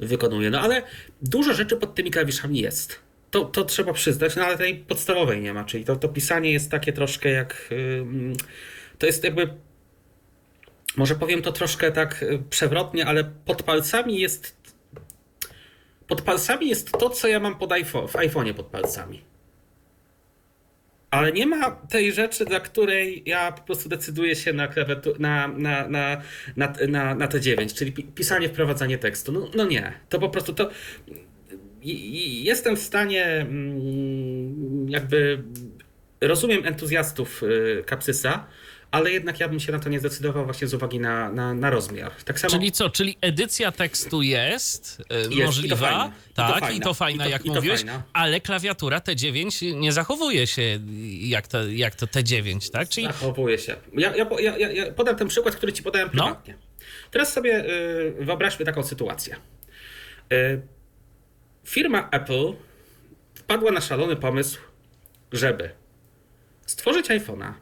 wykonuje. 0.00 0.50
No 0.50 0.60
ale 0.60 0.82
dużo 1.22 1.54
rzeczy 1.54 1.76
pod 1.76 1.94
tymi 1.94 2.10
klawiszami 2.10 2.60
jest. 2.60 2.98
To, 3.30 3.44
to 3.44 3.64
trzeba 3.64 3.92
przyznać, 3.92 4.36
no 4.36 4.44
ale 4.44 4.58
tej 4.58 4.76
podstawowej 4.76 5.40
nie 5.40 5.54
ma, 5.54 5.64
czyli 5.64 5.84
to, 5.84 5.96
to 5.96 6.08
pisanie 6.08 6.52
jest 6.52 6.70
takie 6.70 6.92
troszkę 6.92 7.28
jak. 7.28 7.74
To 8.98 9.06
jest 9.06 9.24
jakby. 9.24 9.48
Może 10.96 11.14
powiem 11.14 11.42
to 11.42 11.52
troszkę 11.52 11.92
tak 11.92 12.22
y, 12.22 12.42
przewrotnie, 12.50 13.06
ale 13.06 13.24
pod 13.24 13.62
palcami 13.62 14.20
jest 14.20 14.58
pod 16.08 16.22
palcami 16.22 16.68
jest 16.68 16.92
to, 16.92 17.10
co 17.10 17.28
ja 17.28 17.40
mam 17.40 17.58
pod 17.58 17.72
iPhone, 17.72 18.08
w 18.08 18.12
iPhone'ie 18.12 18.54
pod 18.54 18.66
palcami. 18.66 19.22
Ale 21.10 21.32
nie 21.32 21.46
ma 21.46 21.70
tej 21.70 22.12
rzeczy, 22.12 22.44
dla 22.44 22.60
której 22.60 23.22
ja 23.26 23.52
po 23.52 23.62
prostu 23.62 23.88
decyduję 23.88 24.36
się 24.36 24.52
na, 24.52 24.68
klawiatu- 24.68 25.20
na, 25.20 25.48
na, 25.48 25.88
na, 25.88 26.22
na, 26.56 26.72
na, 26.88 27.14
na 27.14 27.28
T9, 27.28 27.74
czyli 27.74 27.92
pi- 27.92 28.02
pisanie, 28.04 28.48
wprowadzanie 28.48 28.98
tekstu. 28.98 29.32
No, 29.32 29.50
no 29.54 29.64
nie, 29.66 29.92
to 30.08 30.18
po 30.18 30.28
prostu 30.28 30.52
to. 30.52 30.70
Jestem 32.42 32.76
w 32.76 32.80
stanie 32.80 33.24
mm, 33.24 34.88
jakby. 34.88 35.42
Rozumiem 36.20 36.66
entuzjastów 36.66 37.42
y, 37.42 37.84
Capsysa, 37.88 38.46
ale 38.90 39.10
jednak 39.10 39.40
ja 39.40 39.48
bym 39.48 39.60
się 39.60 39.72
na 39.72 39.78
to 39.78 39.88
nie 39.88 39.98
zdecydował 40.00 40.44
właśnie 40.44 40.66
z 40.66 40.74
uwagi 40.74 41.00
na, 41.00 41.32
na, 41.32 41.54
na 41.54 41.70
rozmiar. 41.70 42.12
Tak 42.24 42.40
samo. 42.40 42.50
Czyli 42.50 42.72
co? 42.72 42.90
Czyli 42.90 43.18
edycja 43.20 43.72
tekstu 43.72 44.22
jest, 44.22 45.02
e, 45.10 45.26
i 45.26 45.38
to 45.38 45.44
możliwa, 45.44 46.12
i 46.30 46.34
to 46.34 46.42
tak, 46.42 46.60
fajna, 46.60 46.70
i 46.70 46.80
to 46.80 46.94
fajna, 46.94 47.24
i 47.24 47.26
to- 47.26 47.32
jak 47.32 47.42
to 47.42 47.54
mówiłeś, 47.54 47.80
fajna. 47.80 48.02
ale 48.12 48.40
klawiatura 48.40 48.98
T9 48.98 49.74
nie 49.74 49.92
zachowuje 49.92 50.46
się 50.46 50.80
jak 51.20 51.48
to, 51.48 51.66
jak 51.68 51.94
to 51.94 52.06
T9, 52.06 52.70
tak? 52.70 52.88
Czyli 52.88 53.06
Zachowuje 53.06 53.58
się. 53.58 53.76
Ja, 53.94 54.16
ja, 54.16 54.26
ja, 54.40 54.70
ja, 54.70 54.92
podam 54.92 55.16
ten 55.16 55.28
przykład, 55.28 55.56
który 55.56 55.72
ci 55.72 55.82
podałem 55.82 56.08
No. 56.14 56.24
prywatnie. 56.24 56.54
Teraz 57.10 57.32
sobie 57.32 57.64
y, 57.64 58.14
wyobraźmy 58.24 58.64
taką 58.64 58.82
sytuację. 58.82 59.36
Y, 60.32 60.60
firma 61.64 62.08
Apple 62.10 62.52
wpadła 63.34 63.72
na 63.72 63.80
szalony 63.80 64.16
pomysł, 64.16 64.58
żeby 65.32 65.70
stworzyć 66.66 67.06
iPhone'a 67.08 67.52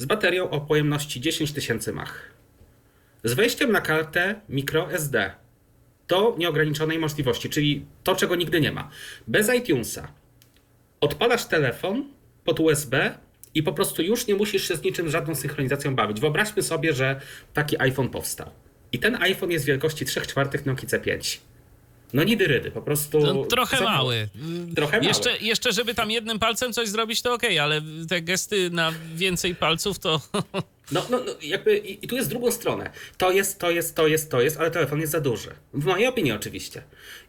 z 0.00 0.04
baterią 0.04 0.50
o 0.50 0.60
pojemności 0.60 1.20
10 1.20 1.52
tysięcy 1.52 1.92
mAh, 1.92 2.32
z 3.24 3.32
wejściem 3.32 3.72
na 3.72 3.80
kartę 3.80 4.40
microSD 4.48 5.32
do 6.08 6.34
nieograniczonej 6.38 6.98
możliwości, 6.98 7.50
czyli 7.50 7.84
to, 8.04 8.16
czego 8.16 8.36
nigdy 8.36 8.60
nie 8.60 8.72
ma, 8.72 8.90
bez 9.26 9.54
iTunesa, 9.54 10.12
odpalasz 11.00 11.44
telefon 11.44 12.04
pod 12.44 12.60
USB 12.60 13.18
i 13.54 13.62
po 13.62 13.72
prostu 13.72 14.02
już 14.02 14.26
nie 14.26 14.34
musisz 14.34 14.68
się 14.68 14.76
z 14.76 14.82
niczym, 14.82 15.10
żadną 15.10 15.34
synchronizacją 15.34 15.94
bawić. 15.94 16.20
Wyobraźmy 16.20 16.62
sobie, 16.62 16.92
że 16.92 17.20
taki 17.54 17.82
iPhone 17.82 18.08
powstał. 18.08 18.50
I 18.92 18.98
ten 18.98 19.22
iPhone 19.22 19.50
jest 19.50 19.64
wielkości 19.64 20.04
3 20.04 20.20
czwartych 20.20 20.66
Nokia 20.66 20.88
C5. 20.88 21.38
No 22.12 22.24
nidy 22.24 22.46
rydy, 22.46 22.70
po 22.70 22.82
prostu... 22.82 23.20
No, 23.20 23.44
trochę 23.44 23.76
za- 23.76 23.84
mały. 23.84 24.28
Trochę 24.76 24.96
mały. 24.96 25.08
Jeszcze, 25.08 25.36
jeszcze, 25.40 25.72
żeby 25.72 25.94
tam 25.94 26.10
jednym 26.10 26.38
palcem 26.38 26.72
coś 26.72 26.88
zrobić, 26.88 27.22
to 27.22 27.34
okej, 27.34 27.58
ale 27.58 27.82
te 28.08 28.20
gesty 28.22 28.70
na 28.70 28.92
więcej 29.14 29.54
palców 29.54 29.98
to. 29.98 30.20
No, 30.92 31.06
no, 31.10 31.18
no 31.26 31.32
jakby 31.42 31.78
i, 31.78 32.04
i 32.04 32.08
tu 32.08 32.16
jest 32.16 32.28
drugą 32.28 32.50
stronę. 32.50 32.90
To 33.18 33.30
jest, 33.30 33.58
to 33.58 33.70
jest, 33.70 33.96
to 33.96 34.06
jest, 34.08 34.30
to 34.30 34.40
jest, 34.40 34.56
ale 34.60 34.70
telefon 34.70 35.00
jest 35.00 35.12
za 35.12 35.20
duży. 35.20 35.50
W 35.74 35.84
mojej 35.84 36.06
opinii 36.06 36.32
oczywiście. 36.32 36.82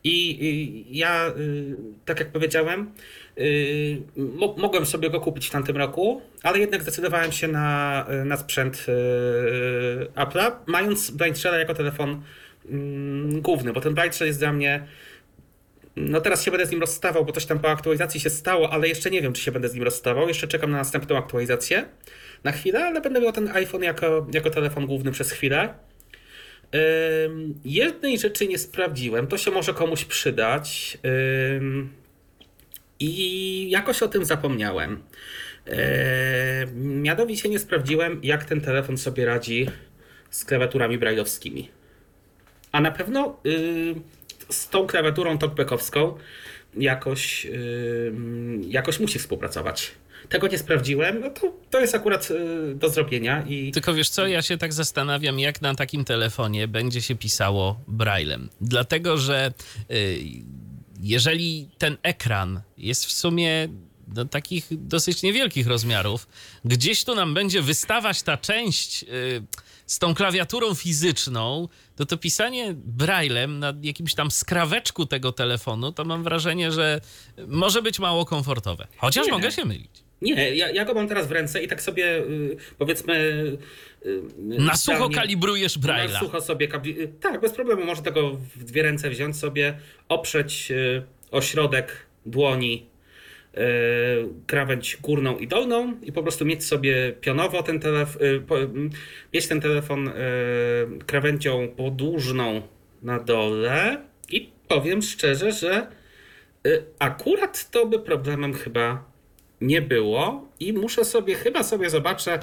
I, 0.03 0.45
i 0.45 0.97
ja, 0.97 1.27
y, 1.37 1.75
tak 2.05 2.19
jak 2.19 2.31
powiedziałem, 2.31 2.91
y, 3.37 4.01
mo- 4.15 4.55
mogłem 4.57 4.85
sobie 4.85 5.09
go 5.09 5.19
kupić 5.19 5.47
w 5.47 5.51
tamtym 5.51 5.77
roku, 5.77 6.21
ale 6.43 6.59
jednak 6.59 6.81
zdecydowałem 6.81 7.31
się 7.31 7.47
na, 7.47 8.05
na 8.25 8.37
sprzęt 8.37 8.85
y, 8.89 10.07
Apple'a, 10.15 10.51
mając 10.65 11.11
Blind 11.11 11.37
Shell'a 11.37 11.57
jako 11.59 11.73
telefon 11.73 12.21
mm, 12.69 13.41
główny, 13.41 13.73
bo 13.73 13.81
ten 13.81 13.95
Shell 14.11 14.27
jest 14.27 14.39
dla 14.39 14.53
mnie 14.53 14.87
no 15.95 16.21
teraz 16.21 16.43
się 16.43 16.51
będę 16.51 16.65
z 16.65 16.71
nim 16.71 16.81
rozstawał, 16.81 17.25
bo 17.25 17.31
coś 17.31 17.45
tam 17.45 17.59
po 17.59 17.69
aktualizacji 17.69 18.19
się 18.19 18.29
stało, 18.29 18.73
ale 18.73 18.87
jeszcze 18.87 19.11
nie 19.11 19.21
wiem, 19.21 19.33
czy 19.33 19.41
się 19.41 19.51
będę 19.51 19.69
z 19.69 19.73
nim 19.73 19.83
rozstawał. 19.83 20.27
Jeszcze 20.27 20.47
czekam 20.47 20.71
na 20.71 20.77
następną 20.77 21.17
aktualizację 21.17 21.85
na 22.43 22.51
chwilę, 22.51 22.85
ale 22.85 23.01
będę 23.01 23.21
miał 23.21 23.31
ten 23.31 23.47
iPhone 23.47 23.83
jako, 23.83 24.27
jako 24.33 24.49
telefon 24.49 24.85
główny 24.85 25.11
przez 25.11 25.31
chwilę. 25.31 25.73
Jednej 27.65 28.19
rzeczy 28.19 28.47
nie 28.47 28.57
sprawdziłem, 28.57 29.27
to 29.27 29.37
się 29.37 29.51
może 29.51 29.73
komuś 29.73 30.05
przydać. 30.05 30.97
I 32.99 33.69
jakoś 33.69 34.03
o 34.03 34.07
tym 34.07 34.25
zapomniałem. 34.25 35.03
Ym, 36.63 37.01
mianowicie 37.01 37.49
nie 37.49 37.59
sprawdziłem, 37.59 38.19
jak 38.23 38.45
ten 38.45 38.61
telefon 38.61 38.97
sobie 38.97 39.25
radzi 39.25 39.67
z 40.29 40.45
klawiaturami 40.45 40.97
brailleowskimi. 40.97 41.80
A 42.71 42.81
na 42.81 42.91
pewno 42.91 43.37
y, 43.45 43.95
z 44.49 44.69
tą 44.69 44.87
klawiaturą 44.87 45.37
talkbackowską 45.37 46.17
jakoś, 46.77 47.45
y, 47.45 48.13
jakoś 48.67 48.99
musi 48.99 49.19
współpracować. 49.19 49.91
Tego 50.29 50.47
nie 50.47 50.57
sprawdziłem, 50.57 51.19
no 51.19 51.29
to, 51.29 51.53
to 51.69 51.79
jest 51.79 51.95
akurat 51.95 52.31
y, 52.31 52.75
do 52.75 52.89
zrobienia 52.89 53.43
i 53.47 53.71
Tylko 53.71 53.93
wiesz 53.93 54.09
co, 54.09 54.27
ja 54.27 54.41
się 54.41 54.57
tak 54.57 54.73
zastanawiam, 54.73 55.39
jak 55.39 55.61
na 55.61 55.75
takim 55.75 56.05
telefonie 56.05 56.67
będzie 56.67 57.01
się 57.01 57.15
pisało 57.15 57.79
braillem. 57.87 58.49
Dlatego, 58.61 59.17
że 59.17 59.53
jeżeli 61.01 61.69
ten 61.77 61.97
ekran 62.03 62.61
jest 62.77 63.05
w 63.05 63.11
sumie 63.11 63.67
do 64.07 64.25
takich 64.25 64.67
dosyć 64.71 65.23
niewielkich 65.23 65.67
rozmiarów, 65.67 66.27
gdzieś 66.65 67.03
tu 67.03 67.15
nam 67.15 67.33
będzie 67.33 67.61
wystawać 67.61 68.23
ta 68.23 68.37
część 68.37 69.05
z 69.91 69.99
tą 69.99 70.13
klawiaturą 70.13 70.73
fizyczną, 70.73 71.67
to 71.95 72.05
to 72.05 72.17
pisanie 72.17 72.73
braillem 72.75 73.59
na 73.59 73.73
jakimś 73.81 74.13
tam 74.15 74.31
skraweczku 74.31 75.05
tego 75.05 75.31
telefonu, 75.31 75.91
to 75.91 76.05
mam 76.05 76.23
wrażenie, 76.23 76.71
że 76.71 77.01
może 77.47 77.81
być 77.81 77.99
mało 77.99 78.25
komfortowe. 78.25 78.87
Chociaż 78.97 79.25
Nie. 79.25 79.31
mogę 79.31 79.51
się 79.51 79.65
mylić. 79.65 79.91
nie, 80.21 80.55
ja, 80.55 80.69
ja 80.71 80.85
go 80.85 80.93
mam 80.93 81.07
teraz 81.07 81.27
w 81.27 81.31
ręce 81.31 81.63
i 81.63 81.67
tak 81.67 81.81
sobie 81.81 82.17
y, 82.17 82.57
powiedzmy 82.77 83.13
y, 84.05 84.17
Na 84.39 84.75
sucho 84.75 85.09
kalibrujesz 85.09 85.77
Na 85.77 85.81
braille'a. 85.83 86.19
sucho 86.19 86.41
sobie 86.41 86.67
y, 86.85 87.13
Tak, 87.19 87.41
bez 87.41 87.51
problemu 87.51 87.85
można 87.85 88.03
tego 88.03 88.31
w 88.55 88.63
dwie 88.63 88.83
ręce 88.83 89.09
wziąć 89.09 89.37
sobie, 89.37 89.79
oprzeć 90.09 90.71
y, 90.71 91.03
o 91.31 91.41
środek 91.41 92.05
dłoni 92.25 92.85
y, 92.85 92.90
krawędź 94.47 94.97
górną 95.01 95.37
i 95.37 95.47
dolną 95.47 95.99
i 96.01 96.11
po 96.11 96.21
prostu 96.23 96.45
mieć 96.45 96.63
sobie 96.63 97.13
pionowo 97.21 97.63
ten 97.63 97.79
telefon, 97.79 98.21
mieć 99.33 99.47
ten 99.47 99.61
telefon 99.61 100.07
y, 100.07 100.11
krawędzią 101.05 101.67
podłużną 101.67 102.61
na 103.01 103.19
dole 103.19 104.01
i 104.29 104.49
powiem 104.67 105.01
szczerze, 105.01 105.51
że 105.51 105.87
y, 106.67 106.83
akurat 106.99 107.71
to 107.71 107.85
by 107.85 107.99
problemem 107.99 108.53
chyba 108.53 109.11
nie 109.61 109.81
było 109.81 110.49
i 110.59 110.73
muszę 110.73 111.05
sobie, 111.05 111.35
chyba 111.35 111.63
sobie 111.63 111.89
zobaczę, 111.89 112.39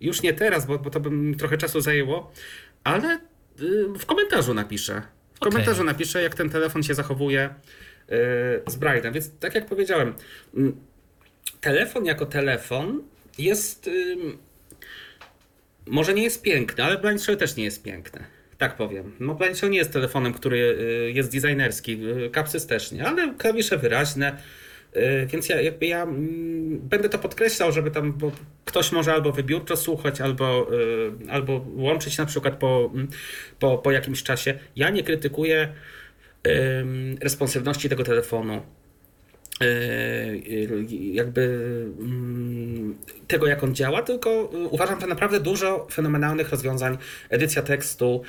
już 0.00 0.22
nie 0.22 0.32
teraz, 0.32 0.66
bo, 0.66 0.78
bo 0.78 0.90
to 0.90 1.00
by 1.00 1.10
mi 1.10 1.36
trochę 1.36 1.58
czasu 1.58 1.80
zajęło, 1.80 2.32
ale 2.84 3.18
y, 3.60 3.98
w 3.98 4.06
komentarzu 4.06 4.54
napiszę. 4.54 5.02
W 5.34 5.38
komentarzu 5.38 5.84
napiszę, 5.84 6.22
jak 6.22 6.34
ten 6.34 6.50
telefon 6.50 6.82
się 6.82 6.94
zachowuje 6.94 7.44
y, 7.44 7.85
z 8.66 8.76
Brightem. 8.76 9.12
Więc 9.12 9.30
tak 9.40 9.54
jak 9.54 9.66
powiedziałem, 9.66 10.14
mm, 10.54 10.76
telefon 11.60 12.04
jako 12.04 12.26
telefon 12.26 13.02
jest. 13.38 13.90
może 15.86 16.14
nie 16.14 16.22
jest 16.22 16.42
piękny, 16.42 16.84
ale 16.84 16.98
Blind 16.98 17.22
Shell 17.22 17.36
też 17.36 17.56
nie 17.56 17.64
jest 17.64 17.82
piękny. 17.82 18.24
Tak 18.58 18.76
powiem. 18.76 19.12
No 19.20 19.34
Blind 19.34 19.58
Shell 19.58 19.70
nie 19.70 19.78
jest 19.78 19.92
telefonem, 19.92 20.32
który 20.32 20.58
y, 20.58 21.12
jest 21.12 21.32
designerski. 21.32 21.92
y, 21.92 22.30
Capsys 22.34 22.66
też 22.66 22.92
nie, 22.92 23.06
ale 23.06 23.34
klawisze 23.38 23.78
wyraźne. 23.78 24.36
y, 24.96 25.26
Więc 25.26 25.48
ja 25.48 25.60
jakby 25.60 25.86
ja 25.86 26.02
mm, 26.02 26.78
będę 26.78 27.08
to 27.08 27.18
podkreślał, 27.18 27.72
żeby 27.72 27.90
tam, 27.90 28.12
bo 28.12 28.32
ktoś 28.64 28.92
może 28.92 29.12
albo 29.12 29.32
wybiórczo 29.32 29.76
słuchać, 29.76 30.20
albo, 30.20 30.68
albo 31.28 31.66
łączyć 31.74 32.18
na 32.18 32.26
przykład 32.26 32.56
po, 32.56 32.90
mm, 32.94 33.08
po, 33.58 33.78
po 33.78 33.90
jakimś 33.92 34.22
czasie. 34.22 34.58
Ja 34.76 34.90
nie 34.90 35.02
krytykuję 35.02 35.68
responsywności 37.20 37.88
tego 37.88 38.04
telefonu. 38.04 38.62
Yy, 39.60 40.86
jakby 41.12 41.42
mm, 42.00 42.94
tego, 43.26 43.46
jak 43.46 43.64
on 43.64 43.74
działa, 43.74 44.02
tylko 44.02 44.50
y, 44.54 44.68
uważam, 44.68 45.00
że 45.00 45.06
naprawdę 45.06 45.40
dużo 45.40 45.86
fenomenalnych 45.92 46.50
rozwiązań, 46.50 46.98
edycja 47.30 47.62
tekstu, 47.62 48.22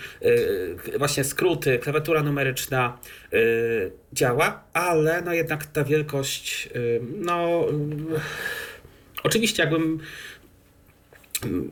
właśnie 0.97 1.23
skróty, 1.23 1.79
klawiatura 1.79 2.23
numeryczna 2.23 2.99
działa, 4.13 4.63
ale 4.73 5.21
no 5.21 5.33
jednak 5.33 5.65
ta 5.65 5.83
wielkość, 5.83 6.69
no 7.17 7.65
oczywiście 9.23 9.63
jakbym 9.63 9.99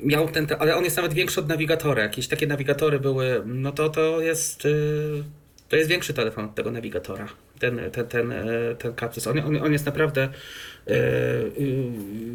miał 0.04 0.28
ten, 0.28 0.48
te- 0.48 0.58
ale 0.58 0.76
on 0.76 0.84
jest 0.84 0.98
nawet 0.98 1.14
większy 1.14 1.40
od 1.40 1.48
nawigatora. 1.48 2.04
Jakieś 2.04 2.28
takie 2.28 2.48
nawigatory 2.48 3.00
były, 3.00 3.42
no 3.46 3.72
to 3.72 3.90
to 3.90 4.22
jest, 4.22 4.68
to 5.70 5.76
jest 5.76 5.90
większy 5.90 6.14
telefon 6.14 6.46
od 6.46 6.56
tego 6.56 6.72
nawigatora. 6.72 7.28
Ten, 7.60 7.80
ten, 7.92 8.08
ten, 8.08 8.32
y, 8.32 8.76
ten 8.80 8.96
Capsus. 8.96 9.28
On, 9.28 9.40
on, 9.40 9.58
on 9.64 9.74
jest 9.74 9.86
naprawdę 9.86 10.24
y, 10.88 10.94
y, 10.94 11.52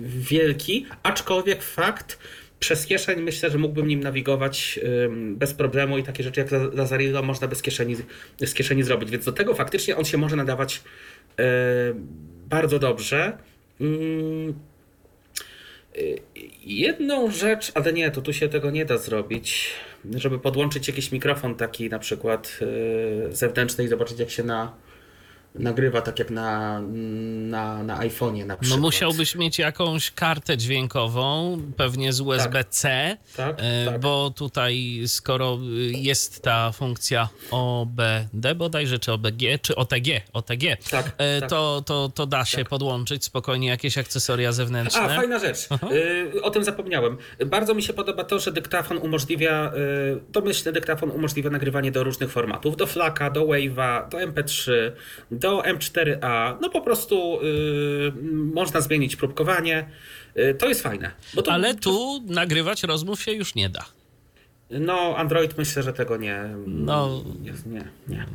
wielki, 0.04 0.86
aczkolwiek 1.02 1.62
fakt, 1.62 2.18
przez 2.60 2.86
kieszeń 2.86 3.20
myślę, 3.20 3.50
że 3.50 3.58
mógłbym 3.58 3.88
nim 3.88 4.00
nawigować 4.00 4.80
bez 5.12 5.54
problemu 5.54 5.98
i 5.98 6.02
takie 6.02 6.22
rzeczy 6.22 6.40
jak 6.40 6.52
La- 6.52 6.70
Lazarillo 6.74 7.22
można 7.22 7.48
bez 7.48 7.62
kieszeni, 7.62 7.96
z 8.40 8.54
kieszeni 8.54 8.82
zrobić. 8.82 9.10
Więc 9.10 9.24
do 9.24 9.32
tego 9.32 9.54
faktycznie 9.54 9.96
on 9.96 10.04
się 10.04 10.18
może 10.18 10.36
nadawać 10.36 10.76
y, 11.40 11.42
bardzo 12.48 12.78
dobrze. 12.78 13.38
Mm, 13.80 14.54
Jedną 16.64 17.30
rzecz, 17.30 17.72
ale 17.74 17.92
nie, 17.92 18.10
to 18.10 18.22
tu 18.22 18.32
się 18.32 18.48
tego 18.48 18.70
nie 18.70 18.84
da 18.84 18.98
zrobić, 18.98 19.70
żeby 20.14 20.38
podłączyć 20.38 20.88
jakiś 20.88 21.12
mikrofon 21.12 21.54
taki 21.54 21.88
na 21.88 21.98
przykład 21.98 22.58
yy, 22.60 23.36
zewnętrzny 23.36 23.84
i 23.84 23.88
zobaczyć 23.88 24.18
jak 24.18 24.30
się 24.30 24.42
na, 24.42 24.72
nagrywa, 25.54 26.00
tak 26.02 26.18
jak 26.18 26.30
na, 26.30 26.80
na, 26.80 27.82
na 27.82 27.98
iPhone'ie 27.98 28.46
na 28.46 28.54
No 28.54 28.60
przykład. 28.60 28.80
musiałbyś 28.80 29.34
mieć 29.34 29.58
jakąś 29.58 30.10
kartę 30.10 30.56
dźwiękową, 30.56 31.58
pewnie 31.76 32.12
z 32.12 32.20
USB-C, 32.20 33.16
Tak, 33.36 33.56
e, 33.58 33.84
tak. 33.86 34.00
bo 34.00 34.30
tutaj 34.36 35.02
skoro 35.06 35.58
jest 35.90 36.42
ta 36.42 36.72
funkcja 36.72 37.28
OBD 37.50 38.54
bodajże, 38.56 38.98
czy 38.98 39.12
OBG, 39.12 39.42
czy 39.62 39.76
OTG, 39.76 40.20
OTG, 40.32 40.76
Tak, 40.90 41.12
e, 41.18 41.40
tak. 41.40 41.50
To, 41.50 41.82
to, 41.86 42.08
to 42.14 42.26
da 42.26 42.44
się 42.44 42.64
podłączyć 42.64 43.24
spokojnie 43.24 43.68
jakieś 43.68 43.98
akcesoria 43.98 44.52
zewnętrzne. 44.52 45.00
A, 45.00 45.16
fajna 45.16 45.38
rzecz. 45.38 45.68
Y, 46.34 46.42
o 46.42 46.50
tym 46.50 46.64
zapomniałem. 46.64 47.16
Bardzo 47.46 47.74
mi 47.74 47.82
się 47.82 47.92
podoba 47.92 48.24
to, 48.24 48.38
że 48.38 48.52
dyktafon 48.52 48.98
umożliwia, 48.98 49.72
domyślny 50.32 50.72
dyktafon 50.72 51.10
umożliwia 51.10 51.50
nagrywanie 51.50 51.92
do 51.92 52.04
różnych 52.04 52.30
formatów. 52.32 52.76
Do 52.76 52.86
Flaka, 52.86 53.30
do 53.30 53.40
Wave'a, 53.46 54.08
do 54.08 54.18
MP3, 54.18 54.72
do 55.40 55.60
M4A. 55.62 56.56
No 56.60 56.70
po 56.70 56.80
prostu 56.80 57.40
y, 57.42 58.12
można 58.54 58.80
zmienić 58.80 59.16
próbkowanie. 59.16 59.88
Y, 60.36 60.54
to 60.54 60.68
jest 60.68 60.82
fajne. 60.82 61.10
To, 61.44 61.52
Ale 61.52 61.74
tu 61.74 62.22
nagrywać 62.26 62.82
rozmów 62.82 63.22
się 63.22 63.32
już 63.32 63.54
nie 63.54 63.68
da. 63.68 63.84
No, 64.70 65.14
Android 65.16 65.58
myślę, 65.58 65.82
że 65.82 65.92
tego 65.92 66.16
nie. 66.16 66.44
No. 66.66 67.24
Jest, 67.42 67.66
nie, 67.66 67.84
nie. 68.08 68.26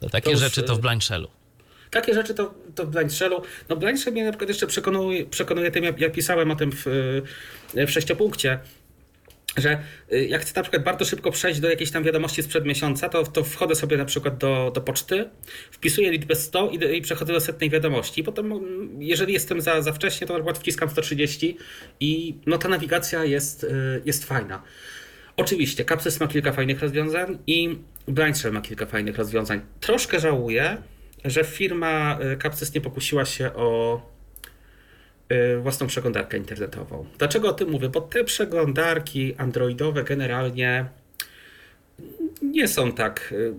To 0.00 0.08
takie 0.10 0.24
To 0.24 0.30
już, 0.30 0.40
rzeczy 0.40 0.62
to 0.62 0.74
w 0.74 0.78
y, 0.78 0.82
Blind 0.82 1.04
Shellu. 1.04 1.28
Takie 1.90 2.14
rzeczy 2.14 2.34
to, 2.34 2.54
to 2.74 2.86
w 2.86 2.90
Blind 2.90 3.12
Shellu. 3.12 3.42
No 3.68 3.76
Blind 3.76 4.00
Shell 4.00 4.12
mnie 4.12 4.24
na 4.24 4.30
przykład 4.30 4.48
jeszcze 4.48 4.66
przekonuje, 4.66 5.26
przekonuje 5.26 5.70
tym, 5.70 5.84
ja, 5.84 5.92
ja 5.98 6.10
pisałem 6.10 6.50
o 6.50 6.56
tym 6.56 6.72
w, 6.72 6.84
w 7.74 7.90
sześciopunkcie, 7.90 8.58
że 9.56 9.78
y, 10.12 10.26
jak 10.26 10.42
chcę 10.42 10.52
na 10.56 10.62
przykład 10.62 10.84
bardzo 10.84 11.04
szybko 11.04 11.30
przejść 11.30 11.60
do 11.60 11.70
jakiejś 11.70 11.90
tam 11.90 12.04
wiadomości 12.04 12.42
sprzed 12.42 12.64
miesiąca, 12.64 13.08
to, 13.08 13.24
to 13.24 13.44
wchodzę 13.44 13.74
sobie 13.74 13.96
na 13.96 14.04
przykład 14.04 14.38
do, 14.38 14.72
do 14.74 14.80
poczty, 14.80 15.30
wpisuję 15.70 16.10
liczbę 16.10 16.34
100 16.34 16.70
i, 16.70 16.96
i 16.96 17.02
przechodzę 17.02 17.32
do 17.32 17.40
setnej 17.40 17.70
wiadomości. 17.70 18.24
Potem, 18.24 18.52
mm, 18.52 19.02
jeżeli 19.02 19.32
jestem 19.32 19.60
za, 19.60 19.82
za 19.82 19.92
wcześnie, 19.92 20.26
to 20.26 20.32
na 20.32 20.38
przykład 20.38 20.58
wciskam 20.58 20.90
130 20.90 21.56
i 22.00 22.34
no 22.46 22.58
ta 22.58 22.68
nawigacja 22.68 23.24
jest, 23.24 23.64
y, 23.64 24.02
jest 24.04 24.24
fajna. 24.24 24.62
Oczywiście, 25.36 25.84
Capsys 25.84 26.20
ma 26.20 26.28
kilka 26.28 26.52
fajnych 26.52 26.80
rozwiązań 26.80 27.38
i 27.46 27.78
Blindshell 28.08 28.52
ma 28.52 28.60
kilka 28.60 28.86
fajnych 28.86 29.16
rozwiązań. 29.16 29.60
Troszkę 29.80 30.20
żałuję, 30.20 30.76
że 31.24 31.44
firma 31.44 32.18
y, 32.34 32.38
Capsys 32.42 32.74
nie 32.74 32.80
pokusiła 32.80 33.24
się 33.24 33.52
o 33.54 34.00
własną 35.62 35.86
przeglądarkę 35.86 36.36
internetową. 36.36 37.06
Dlaczego 37.18 37.48
o 37.48 37.52
tym 37.52 37.70
mówię? 37.70 37.88
Bo 37.88 38.00
te 38.00 38.24
przeglądarki 38.24 39.34
androidowe 39.36 40.04
generalnie 40.04 40.84
nie 42.42 42.68
są 42.68 42.92
tak, 42.92 43.32
y, 43.32 43.54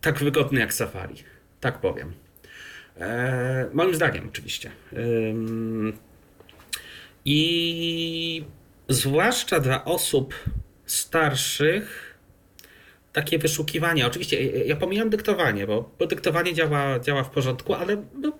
tak 0.00 0.18
wygodne 0.18 0.60
jak 0.60 0.74
Safari. 0.74 1.14
Tak 1.60 1.78
powiem. 1.80 2.12
E, 3.00 3.70
moim 3.72 3.94
zdaniem, 3.94 4.28
oczywiście. 4.28 4.70
I 7.24 8.44
zwłaszcza 8.88 9.60
dla 9.60 9.84
osób 9.84 10.34
starszych 10.86 12.10
takie 13.12 13.38
wyszukiwanie. 13.38 14.06
Oczywiście 14.06 14.44
ja 14.46 14.76
pomijam 14.76 15.10
dyktowanie, 15.10 15.66
bo, 15.66 15.90
bo 15.98 16.06
dyktowanie 16.06 16.54
działa, 16.54 17.00
działa 17.00 17.24
w 17.24 17.30
porządku, 17.30 17.74
ale 17.74 18.02
no, 18.14 18.32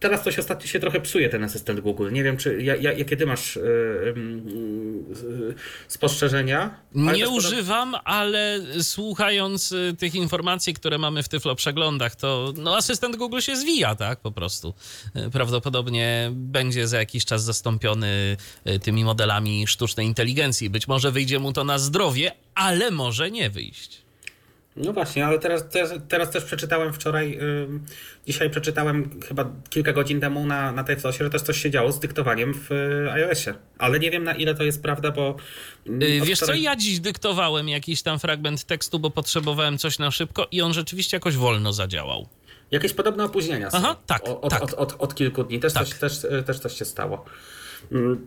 teraz 0.00 0.30
się 0.30 0.40
ostatnio 0.40 0.66
się 0.66 0.80
trochę 0.80 1.00
psuje 1.00 1.28
ten 1.28 1.44
asystent 1.44 1.80
Google. 1.80 2.12
Nie 2.12 2.22
wiem, 2.24 2.36
czy 2.36 2.62
ja, 2.62 2.76
ja, 2.76 2.92
jakie 2.92 3.16
ty 3.16 3.26
masz 3.26 3.56
y, 3.56 3.60
y, 3.60 5.54
spostrzeżenia. 5.88 6.74
Nie 6.94 7.28
używam, 7.28 7.96
ale 8.04 8.60
słuchając 8.82 9.74
tych 9.98 10.14
informacji, 10.14 10.74
które 10.74 10.98
mamy 10.98 11.22
w 11.22 11.28
Tyflo 11.28 11.54
przeglądach, 11.54 12.16
to 12.16 12.52
no, 12.56 12.76
asystent 12.76 13.16
Google 13.16 13.40
się 13.40 13.56
zwija, 13.56 13.94
tak? 13.94 14.20
Po 14.20 14.32
prostu. 14.32 14.74
Prawdopodobnie 15.32 16.30
będzie 16.32 16.88
za 16.88 16.98
jakiś 16.98 17.24
czas 17.24 17.44
zastąpiony 17.44 18.36
tymi 18.82 19.04
modelami 19.04 19.66
sztucznej 19.66 20.06
inteligencji. 20.06 20.70
Być 20.70 20.88
może 20.88 21.12
wyjdzie 21.12 21.38
mu 21.38 21.52
to 21.52 21.64
na 21.64 21.78
zdrowie, 21.78 22.32
ale 22.54 22.90
może 22.90 23.30
nie 23.30 23.50
wyjść. 23.50 24.09
No 24.84 24.92
właśnie, 24.92 25.26
ale 25.26 25.38
teraz, 25.38 25.68
teraz, 25.68 25.92
teraz 26.08 26.30
też 26.30 26.44
przeczytałem 26.44 26.92
wczoraj, 26.92 27.38
ym, 27.42 27.84
dzisiaj 28.26 28.50
przeczytałem 28.50 29.20
chyba 29.28 29.50
kilka 29.70 29.92
godzin 29.92 30.20
temu 30.20 30.46
na, 30.46 30.72
na 30.72 30.84
TFOSie, 30.84 31.24
że 31.24 31.30
też 31.30 31.42
coś 31.42 31.62
się 31.62 31.70
działo 31.70 31.92
z 31.92 32.00
dyktowaniem 32.00 32.54
w 32.54 32.72
y, 32.72 33.12
iOSie. 33.12 33.54
Ale 33.78 33.98
nie 33.98 34.10
wiem 34.10 34.24
na 34.24 34.34
ile 34.34 34.54
to 34.54 34.62
jest 34.64 34.82
prawda, 34.82 35.10
bo... 35.10 35.36
Y, 35.86 36.20
od 36.22 36.28
Wiesz 36.28 36.38
co, 36.38 36.46
wczoraj- 36.46 36.60
ja 36.62 36.76
dziś 36.76 37.00
dyktowałem 37.00 37.68
jakiś 37.68 38.02
tam 38.02 38.18
fragment 38.18 38.64
tekstu, 38.64 38.98
bo 38.98 39.10
potrzebowałem 39.10 39.78
coś 39.78 39.98
na 39.98 40.10
szybko 40.10 40.46
i 40.50 40.62
on 40.62 40.72
rzeczywiście 40.72 41.16
jakoś 41.16 41.36
wolno 41.36 41.72
zadziałał. 41.72 42.28
Jakieś 42.70 42.92
podobne 42.92 43.24
opóźnienia 43.24 43.70
są. 43.70 43.76
Aha, 43.78 43.96
tak, 44.06 44.22
Od, 44.28 44.50
tak. 44.50 44.62
Od, 44.62 44.74
od, 44.74 44.96
od 44.98 45.14
kilku 45.14 45.44
dni. 45.44 45.60
Też, 45.60 45.72
Tak. 45.72 45.88
coś, 45.88 45.98
też, 45.98 46.24
y, 46.24 46.42
też 46.46 46.58
coś 46.58 46.78
się 46.78 46.84
stało. 46.84 47.24
Mm. 47.92 48.26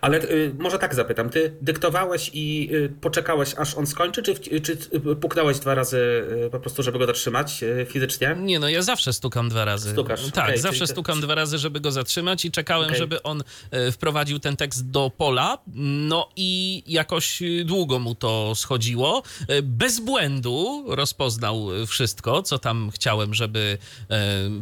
Ale 0.00 0.22
y, 0.22 0.54
może 0.58 0.78
tak 0.78 0.94
zapytam, 0.94 1.30
ty 1.30 1.56
dyktowałeś 1.60 2.30
i 2.34 2.68
y, 2.72 2.92
poczekałeś 3.00 3.54
aż 3.54 3.74
on 3.74 3.86
skończy, 3.86 4.22
czy, 4.22 4.60
czy 4.60 4.72
y, 5.12 5.16
puknąłeś 5.16 5.58
dwa 5.58 5.74
razy 5.74 5.98
y, 6.46 6.50
po 6.50 6.60
prostu, 6.60 6.82
żeby 6.82 6.98
go 6.98 7.06
dotrzymać 7.06 7.62
y, 7.62 7.86
fizycznie? 7.90 8.36
Nie, 8.40 8.58
no 8.58 8.68
ja 8.68 8.82
zawsze 8.82 9.12
stukam 9.12 9.48
dwa 9.48 9.64
razy. 9.64 9.90
Stukasz, 9.92 10.30
Tak, 10.30 10.44
okej, 10.44 10.58
zawsze 10.58 10.86
stukam 10.86 11.20
dwa 11.20 11.34
razy, 11.34 11.58
żeby 11.58 11.80
go 11.80 11.92
zatrzymać 11.92 12.44
i 12.44 12.50
czekałem, 12.50 12.86
Okej. 12.86 12.98
żeby 12.98 13.22
on 13.22 13.42
e, 13.70 13.92
wprowadził 13.92 14.38
ten 14.38 14.56
tekst 14.56 14.90
do 14.90 15.10
pola. 15.16 15.58
No 15.74 16.28
i 16.36 16.82
jakoś 16.86 17.42
e, 17.42 17.64
długo 17.64 17.98
mu 17.98 18.14
to 18.14 18.54
schodziło. 18.54 19.22
E, 19.48 19.62
Bez 19.62 20.00
błędu 20.00 20.84
rozpoznał 20.88 21.82
e, 21.82 21.86
wszystko, 21.86 22.42
co 22.42 22.58
tam 22.58 22.90
chciałem, 22.94 23.34
żeby 23.34 23.78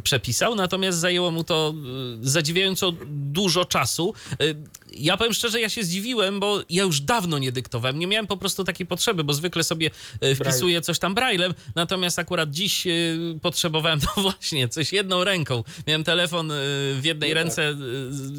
przepisał, 0.03 0.55
natomiast 0.55 0.97
zajęło 0.97 1.31
mu 1.31 1.43
to 1.43 1.73
zadziwiająco 2.21 2.91
dużo 3.07 3.65
czasu. 3.65 4.13
E, 4.31 4.35
Ja 5.11 5.17
powiem 5.17 5.33
szczerze, 5.33 5.61
ja 5.61 5.69
się 5.69 5.83
zdziwiłem, 5.83 6.39
bo 6.39 6.61
ja 6.69 6.83
już 6.83 7.01
dawno 7.01 7.39
nie 7.39 7.51
dyktowałem. 7.51 7.99
Nie 7.99 8.07
miałem 8.07 8.27
po 8.27 8.37
prostu 8.37 8.63
takiej 8.63 8.85
potrzeby, 8.85 9.23
bo 9.23 9.33
zwykle 9.33 9.63
sobie 9.63 9.89
e, 10.21 10.35
wpisuję 10.35 10.81
coś 10.81 10.99
tam 10.99 11.15
braillem, 11.15 11.53
natomiast 11.75 12.19
akurat 12.19 12.51
dziś 12.51 12.87
e, 12.87 12.91
potrzebowałem 13.41 13.99
to 13.99 14.07
właśnie, 14.21 14.69
coś 14.69 14.93
jedną 14.93 15.23
ręką. 15.23 15.63
Miałem 15.87 16.03
telefon 16.03 16.51
e, 16.51 16.55
w 16.93 17.01
jednej 17.03 17.33
ręce 17.33 17.69
e, 17.69 17.75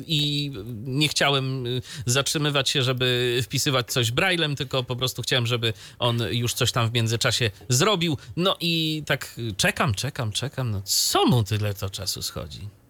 i 0.07 0.53
nie 0.85 1.09
chciałem 1.09 1.65
zatrzymywać 2.07 2.71
się, 2.71 2.83
żeby 2.83 3.41
wpisywać 3.43 3.93
coś 3.93 4.11
braillem, 4.11 4.57
tylko 4.57 4.85
po 4.85 4.97
prostu 4.97 5.23
chciałem, 5.23 5.47
żeby 5.47 5.73
on 5.99 6.23
już 6.31 6.55
coś 6.55 6.73
tam 6.73 6.91
w 6.91 6.93
międzyczasie 6.93 7.51
zrobił. 7.69 8.19
No 8.37 8.57
i 8.61 9.03
tak 9.07 9.41
czekam, 9.57 9.95
czekam, 9.95 10.33
czekam. 10.33 10.71
No 10.71 10.83
co 10.85 11.27
mu 11.27 11.45
tyle 11.45 11.75
to 11.75 11.91
czasu 11.91 12.23
schodzi? 12.23 12.82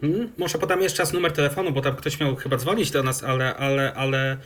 Hmm? 0.00 0.32
Może 0.38 0.58
podam 0.58 0.82
jeszcze 0.82 1.02
raz 1.02 1.12
numer 1.12 1.32
telefonu, 1.32 1.72
bo 1.72 1.80
tam 1.80 1.96
ktoś 1.96 2.20
miał 2.20 2.36
chyba 2.36 2.56
dzwonić 2.56 2.90
do 2.90 3.02
nas, 3.02 3.24
ale, 3.24 3.56
ale, 3.56 3.94
ale 3.94 4.36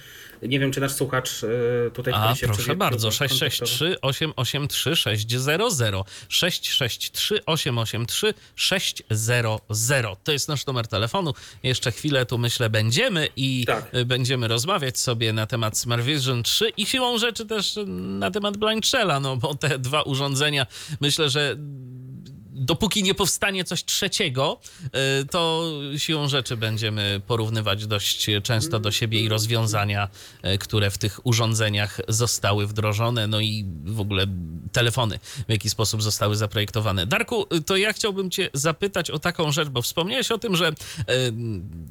nie 0.42 0.60
wiem, 0.60 0.72
czy 0.72 0.80
nasz 0.80 0.92
słuchacz 0.92 1.42
y, 1.42 1.90
tutaj 1.94 2.14
A, 2.16 2.34
się 2.34 2.46
proszę 2.46 2.76
bardzo, 2.76 3.08
kontaktował. 3.08 3.28
663 3.28 4.00
883 4.00 4.96
600 4.96 5.28
663 6.28 7.40
883 7.46 8.34
600. 8.56 9.06
To 10.24 10.32
jest 10.32 10.48
nasz 10.48 10.66
numer 10.66 10.86
telefonu. 10.88 11.34
Jeszcze 11.62 11.92
chwilę 11.92 12.26
tu 12.26 12.38
myślę 12.38 12.70
będziemy 12.70 13.28
i 13.36 13.64
Tak. 13.66 13.90
będziemy 14.06 14.48
rozmawiać 14.48 14.98
sobie 14.98 15.32
na 15.32 15.46
temat 15.46 15.78
Smart 15.78 16.02
Vision 16.02 16.42
3 16.42 16.68
i 16.76 16.86
siłą 16.86 17.18
rzeczy 17.18 17.46
też 17.46 17.78
na 17.96 18.30
temat 18.30 18.56
Blind 18.56 18.86
Shella, 18.86 19.20
no 19.20 19.36
bo 19.36 19.54
te 19.54 19.78
dwa 19.78 20.02
urządzenia 20.02 20.66
myślę, 21.00 21.30
że 21.30 21.56
dopóki 22.58 23.02
nie 23.02 23.14
powstanie 23.14 23.64
coś 23.64 23.84
trzeciego, 23.84 24.60
y, 25.22 25.26
to 25.26 25.72
siłą 25.96 26.28
rzeczy 26.28 26.56
będziemy 26.56 27.20
porównywać 27.26 27.86
dość 27.86 28.26
często 28.42 28.80
do 28.80 28.92
siebie 28.92 29.20
i 29.20 29.28
rozwiązania, 29.28 30.08
y, 30.54 30.58
które 30.58 30.90
w 30.90 30.98
tych 30.98 31.26
urządzeniach 31.26 32.00
zostały 32.08 32.66
wdrożone, 32.66 33.26
no 33.26 33.40
i 33.40 33.64
w 33.84 34.00
ogóle 34.00 34.26
telefony, 34.72 35.18
w 35.48 35.50
jaki 35.50 35.70
sposób 35.70 36.02
zostały 36.02 36.36
zaprojektowane. 36.36 37.06
Darku, 37.06 37.46
y, 37.54 37.62
to 37.62 37.76
ja 37.76 37.92
chciałbym 37.92 38.30
Cię 38.30 38.50
zapytać 38.52 39.10
o 39.10 39.18
taką 39.18 39.52
rzecz, 39.52 39.68
bo 39.68 39.82
wspomniałeś 39.82 40.30
o 40.30 40.38
tym, 40.38 40.56
że 40.56 40.72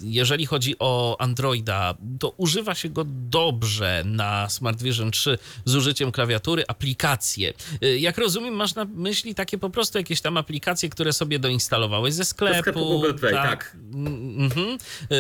jeżeli 0.04 0.46
chodzi 0.46 0.76
o 0.80 1.18
Androida, 1.20 1.96
to 2.20 2.30
używa 2.30 2.76
się 2.76 2.90
go 2.90 3.04
dobrze 3.08 4.04
na 4.06 4.50
Smart 4.50 4.82
Vision 4.82 5.12
3 5.12 5.38
z 5.66 5.76
użyciem 5.76 6.12
klawiatury, 6.12 6.64
aplikacje. 6.68 7.54
Jak 8.00 8.18
rozumiem, 8.18 8.54
masz 8.54 8.76
na 8.76 8.86
myśli 8.86 9.36
takie 9.36 9.58
po 9.58 9.70
prostu 9.70 9.98
jakieś 9.98 10.22
tam 10.22 10.38
aplikacje, 10.38 10.57
które 10.90 11.14
sobie 11.14 11.40
doinstalowałeś 11.40 12.14
ze 12.14 12.26
sklepu. 12.26 12.60
sklepu 12.60 12.80
Google 12.80 13.14
Play, 13.14 13.34
tak. 13.34 13.76
Mm, 13.94 14.40
mhm. 14.40 14.78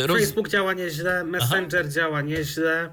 Roz... 0.07 0.19
Facebook 0.19 0.49
działa 0.49 0.73
nieźle, 0.73 1.23
Messenger 1.23 1.89
działa 1.89 2.21
nieźle. 2.21 2.89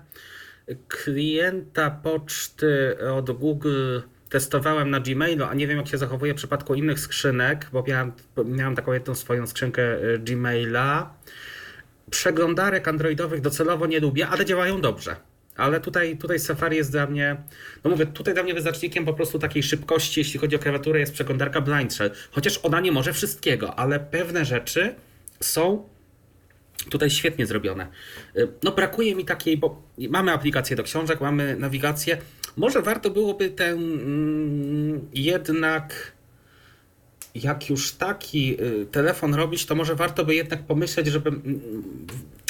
Klienta 0.89 1.91
poczty 1.91 2.97
od 3.13 3.31
Google 3.31 4.01
testowałem 4.29 4.91
na 4.91 5.01
Gmailu, 5.01 5.45
a 5.45 5.55
nie 5.55 5.67
wiem 5.67 5.79
jak 5.79 5.89
się 5.89 5.99
zachowuje 5.99 6.33
w 6.33 6.37
przypadku 6.37 6.75
innych 6.75 7.01
skrzynek, 7.01 7.69
bo 7.73 7.85
miałem, 7.89 8.13
miałem 8.45 8.77
taką 8.77 8.93
jedną 8.93 9.15
swoją 9.15 9.47
skrzynkę 9.47 10.05
y, 10.05 10.19
Gmaila. 10.19 11.15
Przeglądarek 12.11 12.89
androidowych 12.89 13.41
docelowo 13.41 13.87
nie 13.87 14.01
lubię, 14.01 14.29
ale 14.29 14.45
działają 14.45 14.81
dobrze. 14.81 15.17
Ale 15.57 15.81
tutaj, 15.81 16.17
tutaj 16.17 16.39
Safari 16.39 16.77
jest 16.77 16.91
dla 16.91 17.07
mnie, 17.07 17.37
no 17.85 17.91
mówię, 17.91 18.07
tutaj 18.07 18.35
dla 18.35 18.43
mnie 18.43 18.55
wyznacznikiem 18.55 19.05
po 19.05 19.15
prostu 19.15 19.39
takiej 19.39 19.63
szybkości, 19.63 20.21
jeśli 20.21 20.41
chodzi 20.41 20.57
o 20.57 20.59
klawiaturę, 20.59 21.01
jest 21.01 21.13
przeglądarka 21.13 21.61
Blind 21.61 21.95
Shell. 21.95 22.11
Chociaż 22.31 22.61
ona 22.63 22.81
nie 22.81 22.93
może 22.93 23.13
wszystkiego, 23.13 23.79
ale 23.79 24.01
pewne 24.01 24.45
rzeczy 24.45 24.95
są 25.41 25.89
tutaj 26.91 27.11
świetnie 27.11 27.47
zrobione. 27.47 27.87
Y, 28.37 28.49
No 28.63 28.73
brakuje 28.73 29.15
mi 29.15 29.25
takiej, 29.25 29.57
bo 29.57 29.83
mamy 30.11 30.33
aplikację 30.33 30.77
do 30.77 30.83
książek, 30.83 31.21
mamy 31.21 31.57
nawigację. 31.57 32.19
Może 32.57 32.83
warto 32.83 33.11
byłoby 33.11 33.51
ten 33.51 33.79
mm, 33.79 35.09
jednak 35.15 36.13
jak 37.35 37.71
już 37.71 37.93
taki 37.93 38.63
y, 38.63 38.87
telefon 38.87 39.35
robić, 39.35 39.67
to 39.67 39.75
może 39.75 39.95
warto 39.95 40.25
by 40.25 40.35
jednak 40.35 40.63
pomyśleć, 40.63 41.07
żeby 41.07 41.29
mm, 41.29 41.61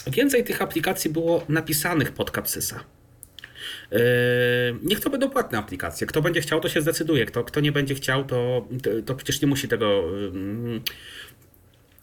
więcej 0.06 0.44
tych 0.44 0.62
aplikacji 0.62 1.10
było 1.10 1.44
napisanych 1.48 2.12
pod 2.12 2.30
Capsysa. 2.30 2.84
Yy, 3.90 3.98
Niech 4.82 5.00
to 5.00 5.10
będą 5.10 5.30
płatne 5.30 5.58
aplikacje. 5.58 6.06
Kto 6.06 6.22
będzie 6.22 6.40
chciał, 6.40 6.60
to 6.60 6.68
się 6.68 6.80
zdecyduje. 6.80 7.26
Kto, 7.26 7.44
kto 7.44 7.60
nie 7.60 7.72
będzie 7.72 7.94
chciał, 7.94 8.24
to, 8.24 8.68
to, 8.82 8.90
to 9.06 9.14
przecież 9.14 9.40
nie 9.40 9.48
musi 9.48 9.68
tego 9.68 10.04
ym, 10.26 10.80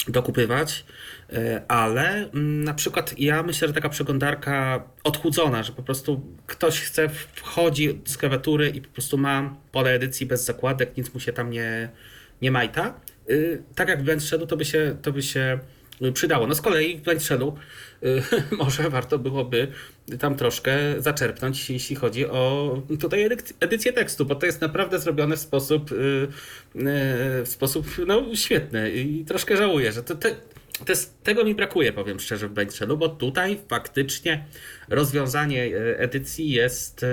dokupywać. 0.07 0.85
Yy, 1.31 1.37
Ale 1.67 2.29
mm, 2.31 2.63
na 2.63 2.73
przykład 2.73 3.19
ja 3.19 3.43
myślę, 3.43 3.67
że 3.67 3.73
taka 3.73 3.89
przeglądarka 3.89 4.83
odchudzona, 5.03 5.63
że 5.63 5.71
po 5.71 5.83
prostu 5.83 6.21
ktoś 6.47 6.81
chce, 6.81 7.09
wchodzi 7.33 8.01
z 8.05 8.17
klawiatury 8.17 8.69
i 8.69 8.81
po 8.81 8.89
prostu 8.89 9.17
ma 9.17 9.55
pole 9.71 9.91
edycji 9.91 10.25
bez 10.25 10.45
zakładek, 10.45 10.97
nic 10.97 11.13
mu 11.13 11.19
się 11.19 11.33
tam 11.33 11.49
nie, 11.49 11.89
nie 12.41 12.51
majta. 12.51 12.93
Yy, 13.27 13.63
Tak 13.75 13.89
jak 13.89 13.99
w 14.01 14.03
Blend 14.03 14.23
Shadow, 14.23 14.49
to 14.49 14.57
by 14.57 14.65
się, 14.65 14.97
to 15.01 15.11
by 15.11 15.21
się 15.21 15.59
przydało. 16.13 16.47
No 16.47 16.55
z 16.55 16.61
kolei 16.61 16.97
w 16.97 17.01
Blanchelu 17.01 17.57
y, 18.03 18.21
może 18.63 18.89
warto 18.89 19.19
byłoby 19.19 19.67
tam 20.19 20.35
troszkę 20.35 20.77
zaczerpnąć, 20.97 21.69
jeśli 21.69 21.95
chodzi 21.95 22.25
o 22.25 22.81
tutaj 22.99 23.29
edyc- 23.29 23.53
edycję 23.59 23.93
tekstu, 23.93 24.25
bo 24.25 24.35
to 24.35 24.45
jest 24.45 24.61
naprawdę 24.61 24.99
zrobione 24.99 25.37
w 25.37 25.39
sposób, 25.39 25.91
y, 25.91 25.95
y, 25.95 26.27
w 26.75 27.47
sposób 27.47 27.87
no, 28.07 28.35
świetny 28.35 28.91
i 28.91 29.25
troszkę 29.25 29.57
żałuję, 29.57 29.91
że 29.91 30.03
to, 30.03 30.15
te, 30.15 30.35
tego 31.23 31.43
mi 31.43 31.55
brakuje, 31.55 31.93
powiem 31.93 32.19
szczerze, 32.19 32.47
w 32.47 32.51
Blanchelu, 32.51 32.97
bo 32.97 33.09
tutaj 33.09 33.59
faktycznie 33.69 34.45
rozwiązanie 34.89 35.77
edycji 35.97 36.49
jest 36.49 37.05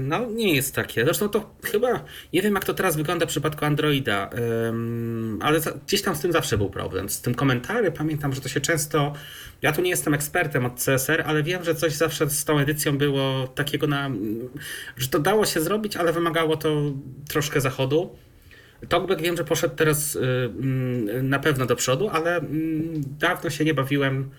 no, 0.00 0.26
nie 0.30 0.54
jest 0.54 0.74
takie. 0.74 1.04
Zresztą 1.04 1.28
to 1.28 1.54
chyba, 1.64 2.04
nie 2.32 2.42
wiem 2.42 2.54
jak 2.54 2.64
to 2.64 2.74
teraz 2.74 2.96
wygląda 2.96 3.26
w 3.26 3.28
przypadku 3.28 3.64
Androida, 3.64 4.28
em, 4.28 5.38
ale 5.42 5.60
gdzieś 5.86 6.02
tam 6.02 6.16
z 6.16 6.20
tym 6.20 6.32
zawsze 6.32 6.58
był 6.58 6.70
problem. 6.70 7.08
Z 7.08 7.20
tym 7.20 7.34
komentarzy 7.34 7.90
pamiętam, 7.90 8.32
że 8.32 8.40
to 8.40 8.48
się 8.48 8.60
często. 8.60 9.12
Ja 9.62 9.72
tu 9.72 9.82
nie 9.82 9.90
jestem 9.90 10.14
ekspertem 10.14 10.66
od 10.66 10.84
CSR, 10.84 11.22
ale 11.26 11.42
wiem, 11.42 11.64
że 11.64 11.74
coś 11.74 11.92
zawsze 11.92 12.30
z 12.30 12.44
tą 12.44 12.58
edycją 12.58 12.98
było 12.98 13.48
takiego 13.48 13.86
na. 13.86 14.10
że 14.96 15.08
to 15.08 15.18
dało 15.18 15.46
się 15.46 15.60
zrobić, 15.60 15.96
ale 15.96 16.12
wymagało 16.12 16.56
to 16.56 16.92
troszkę 17.28 17.60
zachodu. 17.60 18.16
Talkback 18.88 19.22
wiem, 19.22 19.36
że 19.36 19.44
poszedł 19.44 19.74
teraz 19.74 20.16
y, 20.16 20.20
mm, 20.20 21.28
na 21.28 21.38
pewno 21.38 21.66
do 21.66 21.76
przodu, 21.76 22.08
ale 22.08 22.36
mm, 22.36 23.02
dawno 23.18 23.50
się 23.50 23.64
nie 23.64 23.74
bawiłem 23.74 24.30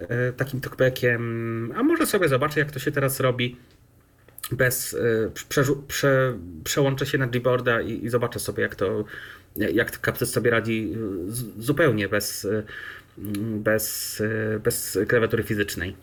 y, 0.00 0.06
takim 0.36 0.60
talkbackiem. 0.60 1.72
A 1.76 1.82
może 1.82 2.06
sobie 2.06 2.28
zobaczę, 2.28 2.60
jak 2.60 2.72
to 2.72 2.78
się 2.78 2.92
teraz 2.92 3.20
robi. 3.20 3.56
Bez, 4.52 4.92
y, 4.92 5.30
przerzu- 5.48 5.82
prze, 5.88 6.38
przełączę 6.64 7.06
się 7.06 7.18
na 7.18 7.26
Gboarda 7.26 7.80
i, 7.80 8.04
i 8.04 8.08
zobaczę 8.08 8.38
sobie, 8.38 8.62
jak 8.62 8.74
to, 8.74 9.04
jak 9.56 9.98
Captys 9.98 10.30
sobie 10.30 10.50
radzi 10.50 10.94
y, 11.58 11.62
zupełnie 11.62 12.08
bez, 12.08 12.44
y, 12.44 12.64
bez, 13.58 14.20
y, 14.20 14.60
bez 14.64 14.98
klawiatury 15.08 15.42
fizycznej. 15.42 15.96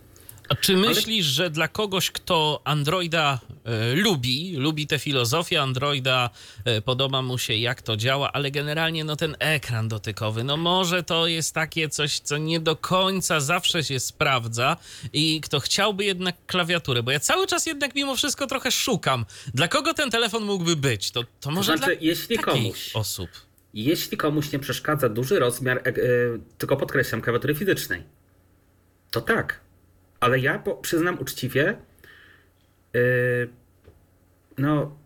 A 0.49 0.55
czy 0.55 0.77
myślisz, 0.77 1.25
że 1.25 1.49
dla 1.49 1.67
kogoś, 1.67 2.11
kto 2.11 2.61
Androida 2.63 3.39
e, 3.65 3.95
lubi, 3.95 4.55
lubi 4.57 4.87
tę 4.87 4.99
filozofię 4.99 5.61
Androida, 5.61 6.29
e, 6.65 6.81
podoba 6.81 7.21
mu 7.21 7.37
się 7.37 7.55
jak 7.55 7.81
to 7.81 7.97
działa, 7.97 8.31
ale 8.31 8.51
generalnie 8.51 9.03
no 9.03 9.15
ten 9.15 9.35
ekran 9.39 9.87
dotykowy, 9.87 10.43
no 10.43 10.57
może 10.57 11.03
to 11.03 11.27
jest 11.27 11.53
takie 11.53 11.89
coś, 11.89 12.19
co 12.19 12.37
nie 12.37 12.59
do 12.59 12.75
końca 12.75 13.39
zawsze 13.39 13.83
się 13.83 13.99
sprawdza 13.99 14.77
i 15.13 15.41
kto 15.41 15.59
chciałby 15.59 16.05
jednak 16.05 16.35
klawiaturę, 16.45 17.03
bo 17.03 17.11
ja 17.11 17.19
cały 17.19 17.47
czas 17.47 17.65
jednak 17.65 17.95
mimo 17.95 18.15
wszystko 18.15 18.47
trochę 18.47 18.71
szukam, 18.71 19.25
dla 19.53 19.67
kogo 19.67 19.93
ten 19.93 20.11
telefon 20.11 20.43
mógłby 20.43 20.75
być, 20.75 21.11
to, 21.11 21.23
to 21.41 21.51
może 21.51 21.77
znaczy, 21.77 21.95
dla 21.95 22.01
jeśli 22.07 22.35
takich 22.37 22.53
komuś- 22.53 22.91
osób. 22.93 23.29
Jeśli 23.73 24.17
komuś 24.17 24.51
nie 24.51 24.59
przeszkadza 24.59 25.09
duży 25.09 25.39
rozmiar, 25.39 25.77
e, 25.77 25.87
e, 25.87 25.93
tylko 26.57 26.77
podkreślam, 26.77 27.21
klawiatury 27.21 27.55
fizycznej, 27.55 28.03
to 29.11 29.21
tak. 29.21 29.66
Ale 30.19 30.39
ja 30.39 30.59
po, 30.59 30.75
przyznam 30.75 31.19
uczciwie, 31.19 31.69
e, 31.69 31.77
no 34.57 34.97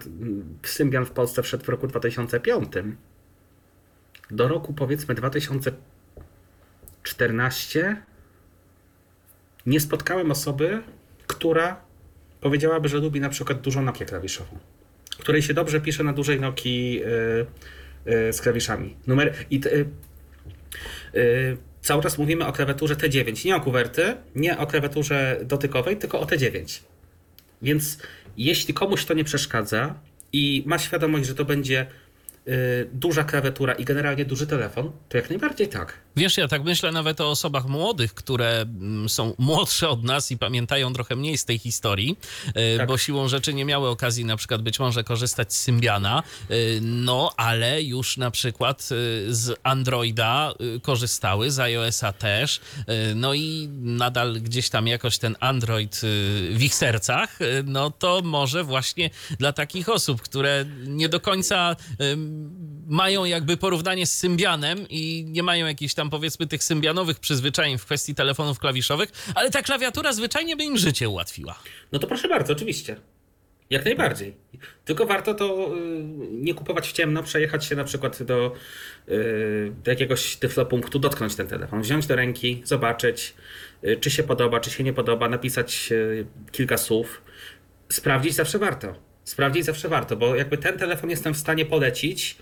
Symbian 0.62 1.04
w 1.04 1.10
Polsce 1.10 1.42
wszedł 1.42 1.64
w 1.64 1.68
roku 1.68 1.86
2005, 1.86 2.72
do 4.30 4.48
roku 4.48 4.74
powiedzmy 4.74 5.14
2014 5.14 8.02
nie 9.66 9.80
spotkałem 9.80 10.30
osoby, 10.30 10.82
która 11.26 11.80
powiedziałaby, 12.40 12.88
że 12.88 12.98
lubi 12.98 13.20
na 13.20 13.28
przykład 13.28 13.60
dużą 13.60 13.82
Nokię 13.82 14.04
klawiszową, 14.04 14.58
której 15.18 15.42
się 15.42 15.54
dobrze 15.54 15.80
pisze 15.80 16.04
na 16.04 16.12
dużej 16.12 16.40
Nokii 16.40 16.94
yy, 16.94 17.00
yy, 17.00 17.46
z 18.06 18.40
klawiszami. 18.40 18.96
Numer 19.06 19.34
i 19.50 19.60
t, 19.60 19.70
yy, 19.70 19.86
yy, 21.14 21.56
cały 21.80 22.02
czas 22.02 22.18
mówimy 22.18 22.46
o 22.46 22.52
klawiaturze 22.52 22.94
T9, 22.94 23.44
nie 23.44 23.56
o 23.56 23.60
kuwerty, 23.60 24.16
nie 24.34 24.58
o 24.58 24.66
klawiaturze 24.66 25.40
dotykowej, 25.44 25.96
tylko 25.96 26.20
o 26.20 26.24
T9. 26.24 26.80
Więc 27.62 27.98
jeśli 28.36 28.74
komuś 28.74 29.04
to 29.04 29.14
nie 29.14 29.24
przeszkadza 29.24 29.94
i 30.32 30.62
ma 30.66 30.78
świadomość, 30.78 31.26
że 31.26 31.34
to 31.34 31.44
będzie 31.44 31.86
duża 32.92 33.24
klawiatura 33.24 33.72
i 33.72 33.84
generalnie 33.84 34.24
duży 34.24 34.46
telefon, 34.46 34.92
to 35.08 35.16
jak 35.16 35.30
najbardziej 35.30 35.68
tak. 35.68 35.98
Wiesz, 36.16 36.36
ja 36.36 36.48
tak 36.48 36.64
myślę 36.64 36.92
nawet 36.92 37.20
o 37.20 37.30
osobach 37.30 37.66
młodych, 37.66 38.14
które 38.14 38.60
mm, 38.60 39.08
są 39.08 39.34
młodsze 39.38 39.88
od 39.88 40.04
nas 40.04 40.30
i 40.30 40.38
pamiętają 40.38 40.92
trochę 40.92 41.16
mniej 41.16 41.38
z 41.38 41.44
tej 41.44 41.58
historii, 41.58 42.18
e, 42.54 42.78
Tak. 42.78 42.88
bo 42.88 42.98
siłą 42.98 43.28
rzeczy 43.28 43.54
nie 43.54 43.64
miały 43.64 43.88
okazji 43.88 44.24
na 44.24 44.36
przykład 44.36 44.62
być 44.62 44.78
może 44.78 45.04
korzystać 45.04 45.54
z 45.54 45.62
Symbiana, 45.62 46.22
e, 46.48 46.54
no 46.80 47.32
ale 47.36 47.82
już 47.82 48.16
na 48.16 48.30
przykład 48.30 48.82
z 49.28 49.60
Androida 49.62 50.54
korzystały, 50.82 51.50
z 51.50 51.58
iOS-a 51.58 52.12
też, 52.12 52.60
no 53.14 53.34
i 53.34 53.68
nadal 53.80 54.32
gdzieś 54.32 54.68
tam 54.70 54.86
jakoś 54.86 55.18
ten 55.18 55.36
Android 55.40 56.00
w 56.50 56.58
ich 56.62 56.74
sercach, 56.74 57.38
no 57.64 57.90
to 57.90 58.20
może 58.24 58.64
właśnie 58.64 59.10
dla 59.38 59.52
takich 59.52 59.88
osób, 59.88 60.22
które 60.22 60.64
nie 60.86 61.08
do 61.08 61.20
końca 61.20 61.76
mają 62.86 63.24
jakby 63.24 63.56
porównanie 63.56 64.06
z 64.06 64.16
Symbianem 64.16 64.86
i 64.90 65.24
nie 65.28 65.42
mają 65.42 65.66
jakichś 65.66 65.94
tam 65.94 66.10
powiedzmy 66.10 66.46
tych 66.46 66.64
symbianowych 66.64 67.18
przyzwyczajeń 67.18 67.78
w 67.78 67.84
kwestii 67.84 68.14
telefonów 68.14 68.58
klawiszowych, 68.58 69.08
ale 69.34 69.50
ta 69.50 69.62
klawiatura 69.62 70.12
zwyczajnie 70.12 70.56
by 70.56 70.64
im 70.64 70.78
życie 70.78 71.08
ułatwiła. 71.08 71.58
No 71.92 71.98
to 71.98 72.06
proszę 72.06 72.28
bardzo, 72.28 72.52
oczywiście. 72.52 72.96
Jak 73.72 73.84
najbardziej. 73.84 74.34
Tylko 74.84 75.06
warto 75.06 75.34
to 75.34 75.76
y, 75.76 75.80
nie 76.30 76.54
kupować 76.54 76.88
w 76.88 76.92
ciemno, 76.92 77.22
przejechać 77.22 77.64
się 77.64 77.76
na 77.76 77.84
przykład 77.84 78.22
do, 78.22 78.52
y, 79.08 79.72
do 79.84 79.90
jakiegoś 79.90 80.36
tyflopunktu, 80.36 80.98
dotknąć 80.98 81.34
ten 81.34 81.46
telefon, 81.46 81.82
wziąć 81.82 82.06
do 82.06 82.16
ręki, 82.16 82.62
zobaczyć, 82.64 83.34
y, 83.84 83.96
czy 83.96 84.10
się 84.10 84.22
podoba, 84.22 84.60
czy 84.60 84.70
się 84.70 84.84
nie 84.84 84.92
podoba, 84.92 85.28
napisać 85.28 85.92
kilka 86.52 86.78
słów. 86.78 87.22
Sprawdzić 87.88 88.34
zawsze 88.34 88.58
warto. 88.58 89.11
Sprawdzić 89.24 89.64
zawsze 89.64 89.88
warto, 89.88 90.16
bo 90.16 90.36
jakby 90.36 90.58
ten 90.58 90.78
telefon 90.78 91.10
jestem 91.10 91.34
w 91.34 91.38
stanie 91.38 91.66
polecić, 91.66 92.36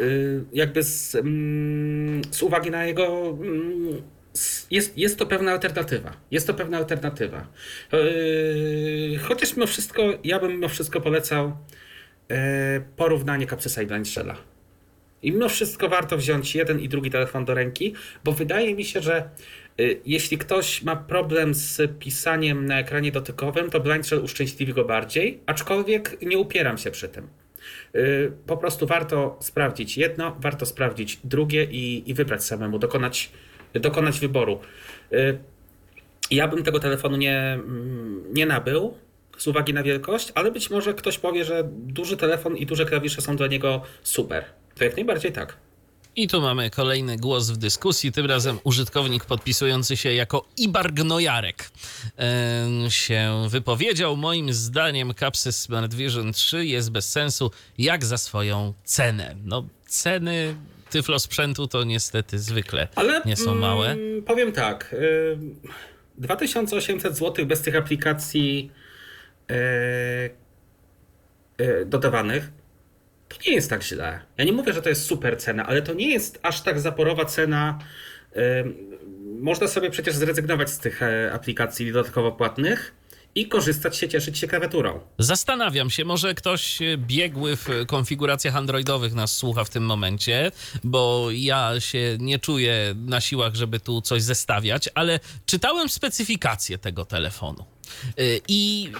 y, 0.00 0.44
jakby 0.52 0.82
z, 0.82 1.14
mm, 1.14 2.22
z 2.30 2.42
uwagi 2.42 2.70
na 2.70 2.84
jego. 2.84 3.36
mm, 3.40 4.02
Jest, 4.70 4.98
jest 4.98 5.18
to 5.18 5.26
pewna 5.26 5.52
alternatywa. 5.52 6.12
Jest 6.30 6.46
to 6.46 6.54
pewna 6.54 6.78
alternatywa. 6.78 7.46
Yy, 7.92 9.18
Chociaż 9.18 9.56
mimo 9.56 9.66
wszystko, 9.66 10.02
ja 10.24 10.38
bym 10.40 10.52
mimo 10.52 10.68
wszystko 10.68 11.00
polecał 11.00 11.52
yy, 12.28 12.36
porównanie 12.96 13.46
Capsysa 13.46 13.82
i 13.82 13.86
Blindshella. 13.86 14.36
I 15.22 15.32
mimo 15.32 15.48
wszystko 15.48 15.88
warto 15.88 16.16
wziąć 16.16 16.54
jeden 16.54 16.80
i 16.80 16.88
drugi 16.88 17.10
telefon 17.10 17.44
do 17.44 17.54
ręki, 17.54 17.94
bo 18.24 18.32
wydaje 18.32 18.74
mi 18.74 18.84
się, 18.84 19.00
że 19.02 19.18
y, 19.18 19.24
jeśli 20.06 20.38
ktoś 20.38 20.82
ma 20.82 20.96
problem 20.96 21.54
z 21.54 21.98
pisaniem 21.98 22.66
na 22.66 22.78
ekranie 22.78 23.12
dotykowym, 23.12 23.70
to 23.70 23.80
Blindshell 23.80 24.24
uszczęśliwi 24.24 24.72
go 24.74 24.84
bardziej, 24.84 25.40
aczkolwiek 25.46 26.22
nie 26.22 26.38
upieram 26.38 26.78
się 26.78 26.90
przy 26.90 27.08
tym. 27.08 27.28
Y, 27.96 28.32
Po 28.46 28.56
prostu 28.56 28.86
warto 28.86 29.38
sprawdzić 29.40 29.96
jedno, 29.96 30.36
warto 30.40 30.66
sprawdzić 30.66 31.18
drugie 31.24 31.64
i, 31.64 32.10
i 32.10 32.14
wybrać 32.14 32.44
samemu, 32.44 32.78
dokonać, 32.78 33.30
dokonać 33.74 34.20
wyboru. 34.20 34.60
Y, 35.12 35.38
Ja 36.30 36.48
bym 36.48 36.62
tego 36.62 36.80
telefonu 36.80 37.16
nie, 37.16 37.38
mm, 37.38 38.24
nie 38.34 38.46
nabył 38.46 38.94
z 39.38 39.46
uwagi 39.46 39.74
na 39.74 39.82
wielkość, 39.82 40.32
ale 40.34 40.50
być 40.50 40.70
może 40.70 40.94
ktoś 40.94 41.18
powie, 41.18 41.44
że 41.44 41.68
duży 41.72 42.16
telefon 42.16 42.56
i 42.56 42.66
duże 42.66 42.84
klawisze 42.86 43.20
są 43.22 43.36
dla 43.36 43.46
niego 43.46 43.82
super. 44.02 44.44
To 44.74 44.84
jak 44.84 44.96
najbardziej 44.96 45.32
tak. 45.32 45.56
I 46.16 46.28
tu 46.28 46.40
mamy 46.40 46.70
kolejny 46.70 47.16
głos 47.16 47.50
w 47.50 47.56
dyskusji, 47.56 48.12
tym 48.12 48.26
razem 48.26 48.58
użytkownik 48.64 49.24
podpisujący 49.24 49.96
się 49.96 50.12
jako 50.12 50.48
Ibargnojarek 50.56 51.70
się 52.88 53.46
wypowiedział. 53.48 54.16
Moim 54.16 54.52
zdaniem 54.52 55.14
Capsys 55.14 55.60
Smart 55.60 55.94
Vision 55.94 56.32
3 56.32 56.66
jest 56.66 56.90
bez 56.90 57.10
sensu 57.10 57.50
jak 57.78 58.04
za 58.04 58.18
swoją 58.18 58.74
cenę. 58.84 59.36
No 59.44 59.68
ceny 59.86 60.56
tyflosprzętu 60.90 61.66
to 61.66 61.84
niestety 61.84 62.38
zwykle 62.38 62.88
Ale 62.94 63.22
nie 63.26 63.36
są 63.36 63.54
małe. 63.54 63.90
Mm, 63.90 64.22
powiem 64.22 64.52
tak. 64.52 64.92
y, 64.92 65.38
2800 66.18 67.16
zł 67.16 67.46
bez 67.46 67.60
tych 67.60 67.76
aplikacji 67.76 68.70
y, 69.50 69.54
y, 71.64 71.86
dodawanych 71.86 72.63
to 73.38 73.50
nie 73.50 73.54
jest 73.54 73.70
tak 73.70 73.82
źle. 73.82 74.20
Ja 74.38 74.44
nie 74.44 74.52
mówię, 74.52 74.72
że 74.72 74.82
to 74.82 74.88
jest 74.88 75.06
super 75.06 75.38
cena, 75.38 75.66
ale 75.66 75.82
to 75.82 75.94
nie 75.94 76.10
jest 76.10 76.38
aż 76.42 76.60
tak 76.60 76.80
zaporowa 76.80 77.24
cena. 77.24 77.78
Można 79.40 79.68
sobie 79.68 79.90
przecież 79.90 80.14
zrezygnować 80.14 80.70
z 80.70 80.78
tych 80.78 81.02
e, 81.02 81.32
aplikacji 81.32 81.92
dodatkowo 81.92 82.32
płatnych 82.32 82.94
i 83.34 83.48
korzystać 83.48 83.96
się, 83.96 84.08
cieszyć 84.08 84.38
się 84.38 84.46
klawiaturą. 84.46 85.00
Zastanawiam 85.18 85.90
się, 85.90 86.04
może 86.04 86.34
ktoś 86.34 86.82
e, 86.82 86.98
biegły 86.98 87.56
w 87.56 87.68
konfiguracjach 87.86 88.56
androidowych 88.56 89.14
nas 89.14 89.36
słucha 89.36 89.64
w 89.64 89.70
tym 89.70 89.84
momencie, 89.86 90.52
bo 90.84 91.28
ja 91.32 91.80
się 91.80 92.16
nie 92.20 92.38
czuję 92.38 92.94
na 92.96 93.20
siłach, 93.20 93.54
żeby 93.54 93.80
tu 93.80 94.00
coś 94.00 94.22
zestawiać, 94.22 94.88
ale 94.94 95.20
czytałem 95.46 95.88
specyfikację 95.88 96.78
tego 96.78 97.04
telefonu. 97.04 97.64
Y, 98.18 98.40
I 98.48 98.92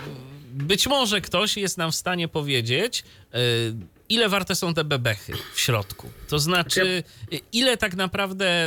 być 0.55 0.87
może 0.87 1.21
ktoś 1.21 1.57
jest 1.57 1.79
nam 1.79 1.93
w 1.93 1.95
stanie 1.95 2.29
powiedzieć, 2.29 3.05
ile 4.09 4.29
warte 4.29 4.55
są 4.55 4.75
te 4.75 4.85
bebechy 4.85 5.33
w 5.55 5.61
środku. 5.61 6.11
To 6.29 6.39
znaczy, 6.39 7.03
ile 7.53 7.77
tak 7.77 7.95
naprawdę 7.97 8.67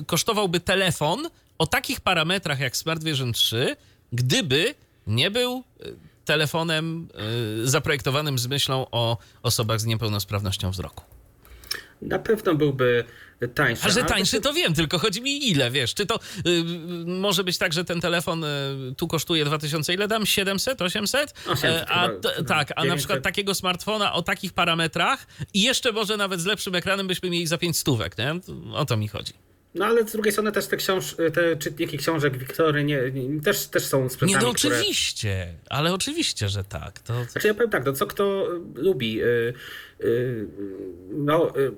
y, 0.00 0.04
kosztowałby 0.06 0.60
telefon 0.60 1.28
o 1.58 1.66
takich 1.66 2.00
parametrach 2.00 2.60
jak 2.60 2.76
Smart 2.76 3.04
Vision 3.04 3.32
3, 3.32 3.76
gdyby 4.12 4.74
nie 5.06 5.30
był 5.30 5.64
y, 5.86 5.96
telefonem 6.24 7.08
y, 7.62 7.68
zaprojektowanym 7.68 8.38
z 8.38 8.46
myślą 8.46 8.86
o 8.90 9.18
osobach 9.42 9.80
z 9.80 9.84
niepełnosprawnością 9.84 10.70
wzroku. 10.70 11.04
Na 12.02 12.18
pewno 12.18 12.54
byłby 12.54 13.04
tańszy. 13.54 13.86
A 13.86 13.90
że 13.90 14.04
tańszy 14.04 14.40
to 14.40 14.52
wiem, 14.52 14.74
tylko 14.74 14.98
chodzi 14.98 15.22
mi 15.22 15.48
ile, 15.50 15.70
wiesz, 15.70 15.94
czy 15.94 16.06
to 16.06 16.16
y, 16.16 16.20
może 17.06 17.44
być 17.44 17.58
tak, 17.58 17.72
że 17.72 17.84
ten 17.84 18.00
telefon 18.00 18.44
y, 18.44 18.48
tu 18.96 19.08
kosztuje 19.08 19.44
2000, 19.44 19.94
ile 19.94 20.08
dam, 20.08 20.26
700, 20.26 20.82
800? 20.82 21.34
800 21.46 21.64
E, 21.70 21.88
a 21.88 22.08
chyba, 22.08 22.42
tak, 22.48 22.72
a 22.76 22.80
na 22.80 22.82
900. 22.82 22.98
przykład 22.98 23.22
takiego 23.22 23.54
smartfona 23.54 24.12
o 24.12 24.22
takich 24.22 24.52
parametrach 24.52 25.26
i 25.54 25.62
jeszcze 25.62 25.92
może 25.92 26.16
nawet 26.16 26.40
z 26.40 26.46
lepszym 26.46 26.74
ekranem 26.74 27.06
byśmy 27.06 27.30
mieli 27.30 27.46
za 27.46 27.58
5 27.58 27.78
stówek, 27.78 28.18
nie? 28.18 28.34
O 28.74 28.84
to 28.84 28.96
mi 28.96 29.08
chodzi. 29.08 29.32
No 29.74 29.84
ale 29.86 30.08
z 30.08 30.12
drugiej 30.12 30.32
strony 30.32 30.52
też 30.52 30.66
te, 30.66 30.76
książ- 30.76 31.32
te 31.32 31.56
czytniki 31.56 31.98
książek 31.98 32.38
Wiktory 32.38 32.84
nie, 32.84 33.00
nie, 33.14 33.40
też, 33.40 33.66
też 33.66 33.84
są 33.84 34.02
Nie, 34.02 34.10
sprzętami, 34.10 34.44
no 34.44 34.52
które... 34.54 34.78
oczywiście, 34.78 35.54
ale 35.70 35.94
oczywiście, 35.94 36.48
że 36.48 36.64
tak. 36.64 36.98
To, 36.98 37.24
Znaczy 37.24 37.46
ja 37.48 37.54
powiem 37.54 37.70
tak, 37.70 37.86
no 37.86 37.92
co 37.92 38.06
kto 38.06 38.48
lubi. 38.74 39.22
y, 39.22 39.54
y, 40.04 40.46
No, 41.10 41.58
y, 41.58 41.72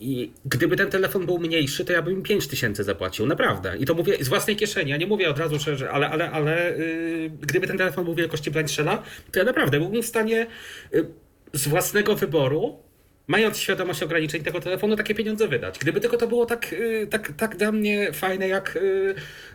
i, 0.00 0.30
gdyby 0.44 0.76
ten 0.76 0.90
telefon 0.90 1.26
był 1.26 1.38
mniejszy, 1.38 1.84
to 1.84 1.92
ja 1.92 2.02
bym 2.02 2.22
5 2.22 2.46
tysięcy 2.48 2.84
zapłacił, 2.84 3.26
naprawdę. 3.26 3.76
I 3.78 3.84
to 3.84 3.94
mówię 3.94 4.24
z 4.24 4.28
własnej 4.28 4.56
kieszeni, 4.56 4.90
ja 4.90 4.96
nie 4.96 5.06
mówię 5.06 5.30
od 5.30 5.38
razu, 5.38 5.58
że 5.76 5.90
ale, 5.90 6.10
ale, 6.10 6.30
ale 6.30 6.76
y, 6.76 7.30
gdyby 7.40 7.66
ten 7.66 7.78
telefon 7.78 8.04
był 8.04 8.14
wielkości 8.14 8.50
Blanchella, 8.50 9.02
to 9.32 9.38
ja 9.38 9.44
naprawdę 9.44 9.78
byłbym 9.78 10.02
w 10.02 10.06
stanie 10.06 10.46
y, 10.94 11.06
z 11.52 11.68
własnego 11.68 12.16
wyboru, 12.16 12.78
mając 13.26 13.58
świadomość 13.58 14.02
ograniczeń 14.02 14.42
tego 14.42 14.60
telefonu, 14.60 14.96
takie 14.96 15.14
pieniądze 15.14 15.48
wydać. 15.48 15.78
Gdyby 15.78 16.00
tylko 16.00 16.16
to 16.16 16.28
było 16.28 16.46
tak, 16.46 16.72
y, 16.72 17.06
tak, 17.10 17.32
tak 17.32 17.56
dla 17.56 17.72
mnie 17.72 18.12
fajne, 18.12 18.48
jak... 18.48 18.76
y, 18.76 19.14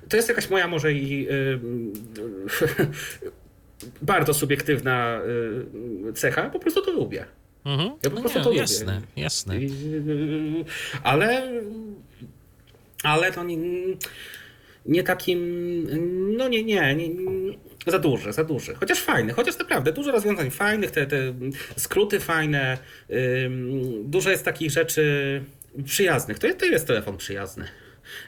To 0.09 0.17
jest 0.17 0.29
jakaś 0.29 0.49
moja 0.49 0.67
może 0.67 0.93
i... 0.93 1.27
y, 1.31 1.59
bardzo 4.01 4.33
subiektywna 4.33 5.21
y, 6.09 6.13
cecha, 6.13 6.49
po 6.49 6.59
prostu 6.59 6.81
to 6.81 6.91
lubię. 6.91 7.25
Mhm. 7.65 7.91
Ja 8.03 8.09
po 8.09 8.15
no 8.15 8.21
prostu 8.21 8.37
nie, 8.39 8.43
to 8.43 8.49
lubię. 8.49 8.61
jasne, 8.61 9.01
jasne. 9.15 9.57
I, 9.57 9.69
Ale, 11.03 11.51
ale 13.03 13.31
to 13.31 13.43
nie, 13.43 13.57
nie 14.85 15.03
takim, 15.03 15.87
no 16.37 16.47
nie, 16.47 16.63
nie, 16.63 16.95
nie, 16.95 17.09
za 17.87 17.99
duży, 17.99 18.33
za 18.33 18.43
duży. 18.43 18.75
Chociaż 18.75 18.99
fajny, 18.99 19.33
chociaż 19.33 19.59
naprawdę 19.59 19.91
dużo 19.91 20.11
rozwiązań 20.11 20.51
fajnych, 20.51 20.91
te, 20.91 21.05
te 21.05 21.33
skróty 21.77 22.19
fajne, 22.19 22.77
dużo 24.03 24.29
jest 24.29 24.45
takich 24.45 24.71
rzeczy 24.71 25.43
przyjaznych. 25.85 26.39
To 26.39 26.47
jest, 26.47 26.59
to 26.59 26.65
jest 26.65 26.87
telefon 26.87 27.17
przyjazny. 27.17 27.65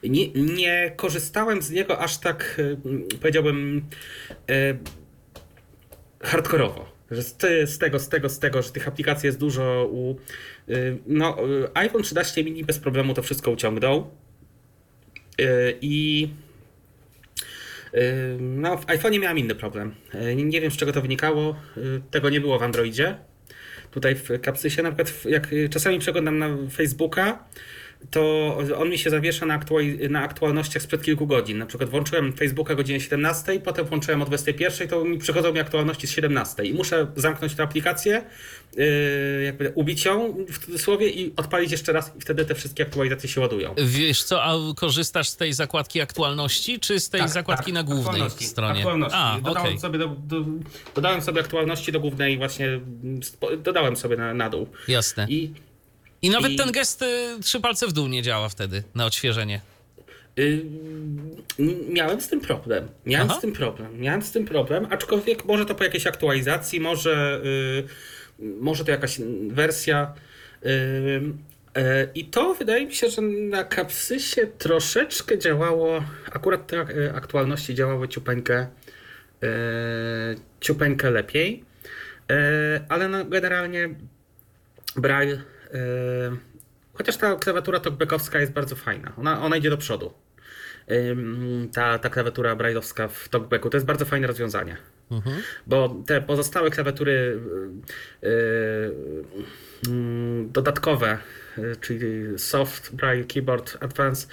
Nie, 0.04 0.32
nie 0.34 0.92
korzystałem 0.96 1.62
z 1.62 1.72
niego 1.72 2.00
aż 2.00 2.18
tak, 2.18 2.62
powiedziałbym, 3.22 3.86
hardkorowo. 6.22 6.95
Że 7.12 7.24
z, 7.24 7.38
tego, 7.78 8.00
z 8.00 8.10
tego, 8.10 8.30
z 8.30 8.40
tego, 8.40 8.62
że 8.62 8.72
tych 8.72 8.88
aplikacji 8.88 9.28
jest 9.28 9.40
dużo 9.40 9.90
u. 9.92 10.16
y, 10.70 10.98
No, 11.08 11.38
y, 11.50 11.68
iPhone 11.74 12.04
13 12.04 12.44
mini 12.44 12.64
bez 12.64 12.80
problemu 12.80 13.14
to 13.14 13.22
wszystko 13.24 13.52
uciągnął. 13.52 14.12
Y, 15.42 15.78
I. 15.82 16.30
No, 18.40 18.78
w 18.78 18.86
iPhone'ie 18.86 19.20
miałem 19.20 19.38
inny 19.38 19.56
problem. 19.56 19.96
Nie 20.36 20.62
wiem, 20.62 20.72
z 20.72 20.78
czego 20.78 20.92
to 20.92 21.02
wynikało. 21.02 21.56
Tego 22.12 22.30
nie 22.30 22.42
było 22.42 22.60
w 22.60 22.64
Androidzie. 22.64 23.18
Tutaj 23.92 24.16
w 24.16 24.30
Capsysie, 24.46 24.84
na 24.84 24.92
przykład, 24.92 25.26
jak 25.26 25.48
czasami 25.70 26.00
przeglądam 26.00 26.38
na 26.38 26.50
Facebooka, 26.72 27.44
to 28.12 28.58
on 28.78 28.90
mi 28.90 28.98
się 28.98 29.10
zawiesza 29.10 29.46
na, 29.46 29.60
aktuali- 29.60 30.10
na 30.10 30.22
aktualnościach 30.22 30.84
sprzed 30.84 31.04
kilku 31.04 31.28
godzin. 31.28 31.58
Na 31.58 31.66
przykład 31.66 31.90
włączyłem 31.90 32.34
Facebooka 32.34 32.74
o 32.74 32.76
godzinie 32.76 33.00
17, 33.00 33.60
potem 33.60 33.86
włączyłem 33.86 34.22
o 34.22 34.26
21, 34.26 34.88
to 34.88 35.06
mi 35.06 35.18
przychodzą 35.18 35.54
mi 35.54 35.60
aktualności 35.60 36.08
z 36.08 36.12
17 36.12 36.64
i 36.64 36.74
muszę 36.74 37.08
zamknąć 37.16 37.56
tę 37.56 37.64
aplikację, 37.64 38.24
yy, 38.78 39.44
jakby 39.46 39.72
ubić 39.76 40.06
ją 40.06 40.46
w 40.50 40.66
cudzysłowie 40.66 41.10
i 41.10 41.34
odpalić 41.38 41.72
jeszcze 41.72 41.94
raz 41.94 42.12
i 42.18 42.22
wtedy 42.22 42.46
te 42.46 42.56
wszystkie 42.56 42.84
aktualizacje 42.84 43.30
się 43.30 43.42
ładują. 43.42 43.76
Wiesz 43.78 44.24
co, 44.24 44.44
a 44.44 44.54
korzystasz 44.76 45.30
z 45.30 45.36
tej 45.38 45.54
zakładki 45.54 46.02
aktualności, 46.02 46.80
czy 46.80 47.00
z 47.00 47.10
tej 47.10 47.22
Tak, 47.22 47.30
zakładki 47.30 47.66
tak, 47.66 47.74
na 47.74 47.84
głównej 47.84 48.08
aktualności, 48.08 48.46
stronie? 48.46 48.80
Aktualności. 48.80 49.18
A, 49.22 49.38
dodałem, 49.42 49.62
okej, 49.68 49.80
sobie 49.80 50.00
do, 50.00 50.08
do, 50.08 50.46
dodałem 50.96 51.22
sobie 51.22 51.42
aktualności 51.42 51.92
do 51.92 52.00
głównej 52.00 52.38
właśnie, 52.38 52.80
dodałem 53.64 53.96
sobie 53.96 54.18
na, 54.18 54.34
na 54.34 54.50
dół. 54.50 54.68
jasne. 54.88 55.26
I 55.30 55.54
I 56.26 56.30
nawet 56.30 56.52
i- 56.52 56.56
ten 56.56 56.72
gest 56.72 57.02
y, 57.02 57.06
trzy 57.44 57.60
palce 57.60 57.88
w 57.88 57.94
dół 57.94 58.08
nie 58.08 58.22
działa 58.22 58.50
wtedy 58.50 58.84
na 58.96 59.06
odświeżenie. 59.06 59.62
Yy, 60.36 60.66
miałem 61.90 62.22
z 62.22 62.28
tym 62.28 62.42
problem. 62.42 62.88
Miałem 63.06 63.28
Aha. 63.30 63.38
z 63.40 63.42
tym 63.42 63.54
problem. 63.54 64.00
Miałem 64.00 64.22
z 64.22 64.32
tym 64.32 64.46
problem, 64.46 64.88
aczkolwiek 64.90 65.46
może 65.46 65.66
to 65.66 65.76
po 65.76 65.84
jakiejś 65.84 66.08
aktualizacji, 66.08 66.80
może, 66.80 67.42
yy, 68.40 68.54
może 68.60 68.86
to 68.86 68.92
jakaś 68.92 69.18
wersja. 69.48 70.14
Yy, 70.64 70.72
yy, 71.76 72.10
I 72.16 72.26
to 72.26 72.54
wydaje 72.54 72.86
mi 72.86 72.96
się, 72.96 73.10
że 73.10 73.22
na 73.22 73.64
Capsysie 73.66 74.48
troszeczkę 74.58 75.40
działało, 75.40 76.04
akurat 76.34 76.68
te 76.68 76.76
yy, 76.76 77.14
aktualności 77.16 77.76
działały 77.76 78.08
ciupeńkę, 78.08 78.68
ciupeńkę 80.62 81.12
lepiej, 81.12 81.64
ale 82.90 83.10
no, 83.10 83.26
generalnie 83.26 83.90
Braille, 84.96 85.42
chociaż 86.94 87.18
ta 87.18 87.36
klawiatura 87.36 87.80
talkbackowska 87.80 88.40
jest 88.40 88.52
bardzo 88.52 88.76
fajna, 88.76 89.14
ona, 89.18 89.42
ona 89.42 89.58
idzie 89.58 89.70
do 89.70 89.78
przodu. 89.78 90.14
Ta, 91.74 92.00
ta 92.00 92.10
klawiatura 92.10 92.56
braille'owska 92.56 93.10
w 93.10 93.30
talkbacku 93.30 93.70
to 93.70 93.78
jest 93.78 93.88
bardzo 93.88 94.06
fajne 94.06 94.28
rozwiązanie. 94.28 94.78
Bo 95.68 95.96
te 96.08 96.22
pozostałe 96.22 96.70
klawiatury 96.70 97.40
yy, 98.22 98.30
dodatkowe, 100.46 101.18
yy, 101.58 101.76
czyli 101.82 102.40
soft, 102.40 102.96
braille, 102.96 103.26
keyboard, 103.26 103.78
advanced, 103.80 104.30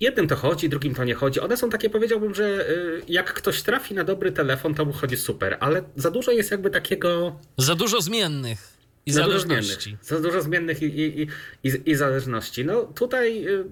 jednym 0.00 0.28
to 0.28 0.36
chodzi, 0.36 0.68
drugim 0.68 0.94
to 0.94 1.04
nie 1.04 1.14
chodzi. 1.14 1.40
One 1.40 1.56
są 1.56 1.70
takie, 1.70 1.90
powiedziałbym, 1.90 2.34
że 2.34 2.48
yy, 2.48 3.02
jak 3.08 3.32
ktoś 3.32 3.62
trafi 3.62 3.94
na 3.94 4.04
dobry 4.04 4.32
telefon, 4.32 4.74
to 4.74 4.84
mu 4.84 4.92
chodzi 4.92 5.16
super, 5.16 5.56
ale 5.60 5.82
za 5.96 6.10
dużo 6.10 6.30
jest 6.30 6.50
jakby 6.50 6.70
takiego 6.70 7.38
Za 7.56 7.74
dużo 7.74 8.00
zmiennych 8.00 8.71
i 9.06 9.12
za 9.12 9.24
dużo 9.24 9.40
zależności. 9.40 9.82
zmiennych. 9.82 10.04
Za 10.04 10.20
dużo 10.20 10.42
zmiennych 10.42 10.82
i, 10.82 10.86
i, 10.86 11.28
i, 11.62 11.90
i, 11.90 11.94
zależności. 11.94 12.64
No 12.64 12.82
tutaj, 12.82 13.48
y, 13.48 13.64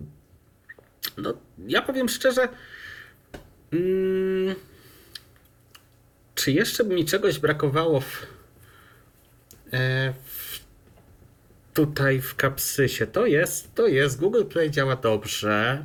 no 1.16 1.34
ja 1.66 1.82
powiem 1.82 2.08
szczerze, 2.08 2.48
mm, 3.72 4.54
czy 6.34 6.52
jeszcze 6.52 6.84
mi 6.84 7.04
czegoś 7.04 7.38
brakowało 7.38 8.00
w, 8.00 8.26
e, 9.72 10.12
w, 10.24 10.60
tutaj 11.74 12.20
w 12.20 12.34
Capsysie? 12.34 13.06
To 13.06 13.26
jest, 13.26 13.74
to 13.74 13.86
jest, 13.86 14.20
Google 14.20 14.44
Play 14.44 14.70
działa 14.70 14.96
dobrze. 14.96 15.84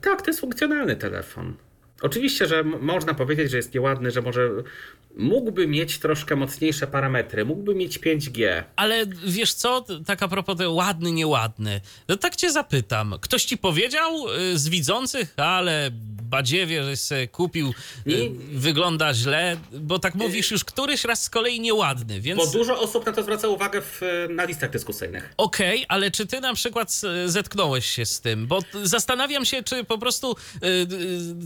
Tak, 0.00 0.22
to 0.22 0.30
jest 0.30 0.40
funkcjonalny 0.40 0.96
telefon. 0.96 1.56
Oczywiście, 2.02 2.46
że 2.46 2.64
można 2.64 3.14
powiedzieć, 3.14 3.50
że 3.50 3.56
jest 3.56 3.74
nieładny, 3.74 4.10
że 4.10 4.22
może 4.22 4.50
mógłby 5.16 5.66
mieć 5.66 5.98
troszkę 5.98 6.36
mocniejsze 6.36 6.86
parametry, 6.86 7.44
mógłby 7.44 7.74
mieć 7.74 7.98
5G. 7.98 8.62
Ale 8.76 9.06
wiesz 9.26 9.54
co, 9.54 9.84
tak 10.06 10.22
a 10.22 10.28
propos 10.28 10.56
tego 10.56 10.72
ładny, 10.72 11.12
nieładny, 11.12 11.80
no 12.08 12.16
tak 12.16 12.36
cię 12.36 12.52
zapytam. 12.52 13.14
Ktoś 13.20 13.44
ci 13.44 13.58
powiedział 13.58 14.28
y, 14.28 14.58
z 14.58 14.68
widzących, 14.68 15.34
ale 15.36 15.90
badziewie, 16.22 16.84
że 16.84 16.96
se 16.96 17.28
kupił, 17.28 17.68
y, 17.68 17.72
Nie. 18.06 18.30
wygląda 18.52 19.14
źle, 19.14 19.56
bo 19.72 19.98
tak 19.98 20.14
mówisz 20.14 20.50
już 20.50 20.64
któryś 20.64 21.04
raz 21.04 21.22
z 21.22 21.30
kolei 21.30 21.60
nieładny, 21.60 22.20
więc... 22.20 22.40
Bo 22.40 22.46
dużo 22.46 22.80
osób 22.80 23.06
na 23.06 23.12
to 23.12 23.22
zwraca 23.22 23.48
uwagę 23.48 23.82
w, 23.82 24.00
na 24.30 24.44
listach 24.44 24.70
dyskusyjnych. 24.70 25.34
Okej, 25.36 25.84
ale 25.88 26.10
czy 26.10 26.26
ty 26.26 26.40
na 26.40 26.54
przykład 26.54 27.00
zetknąłeś 27.26 27.86
się 27.86 28.06
z 28.06 28.20
tym? 28.20 28.46
Bo 28.46 28.58
zastanawiam 28.82 29.44
się, 29.44 29.62
czy 29.62 29.84
po 29.84 29.98
prostu 29.98 30.36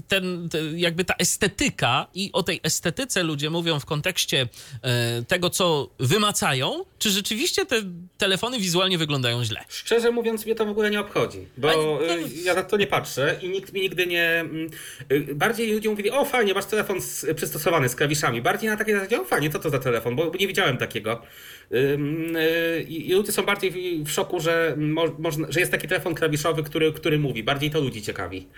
ten, 0.09 0.49
te, 0.49 0.59
jakby 0.59 1.05
ta 1.05 1.15
estetyka 1.15 2.07
i 2.15 2.31
o 2.33 2.43
tej 2.43 2.61
estetyce 2.63 3.23
ludzie 3.23 3.51
mówią 3.57 3.81
w 3.81 3.85
kontekście 3.87 4.49
e, 4.83 5.23
tego, 5.29 5.51
co 5.51 5.91
wymacają, 5.99 6.85
czy 6.99 7.11
rzeczywiście 7.11 7.67
te 7.67 7.77
telefony 8.19 8.59
wizualnie 8.59 8.99
wyglądają 8.99 9.45
źle? 9.45 9.61
Szczerze 9.69 10.11
mówiąc, 10.11 10.47
mnie 10.47 10.55
to 10.55 10.67
w 10.67 10.69
ogóle 10.69 10.91
nie 10.91 11.01
obchodzi, 11.01 11.47
bo 11.57 11.71
A, 11.71 11.77
no- 11.77 12.03
y, 12.15 12.29
ja 12.45 12.55
na 12.55 12.63
to 12.63 12.77
nie 12.77 12.87
patrzę 12.87 13.39
i 13.43 13.49
nikt 13.49 13.73
mi 13.73 13.81
nigdy 13.81 14.07
nie. 14.07 14.23
mm, 14.41 14.71
y, 15.13 15.35
bardziej 15.35 15.73
ludzie 15.73 15.89
mówili, 15.89 16.11
o 16.11 16.25
fajnie, 16.25 16.55
masz 16.55 16.65
telefon 16.67 16.99
przystosowany 17.37 17.89
z 17.89 17.97
klawiszami. 17.97 18.43
Bardziej 18.43 18.71
na 18.71 18.77
takiej 18.77 18.95
zasadzie, 18.95 19.21
o 19.21 19.25
fajnie, 19.25 19.51
co 19.51 19.59
to 19.59 19.71
za 19.71 19.79
telefon, 19.79 20.17
bo 20.17 20.33
nie 20.41 20.47
widziałem 20.47 20.77
takiego. 20.79 21.23
Y, 21.73 22.83
I 22.89 23.13
ludzie 23.13 23.33
są 23.33 23.43
bardziej 23.43 23.71
w- 24.05 24.11
szoku, 24.11 24.41
że, 24.41 24.75
mo, 24.79 25.05
można, 25.19 25.47
że 25.53 25.61
jest 25.61 25.73
taki 25.73 25.89
telefon 25.89 26.15
klawiszowy, 26.15 26.63
który, 26.63 26.93
który 26.93 27.19
mówi. 27.19 27.43
Bardziej 27.45 27.71
to 27.71 27.81
ludzi 27.81 28.03
ciekawi. 28.03 28.49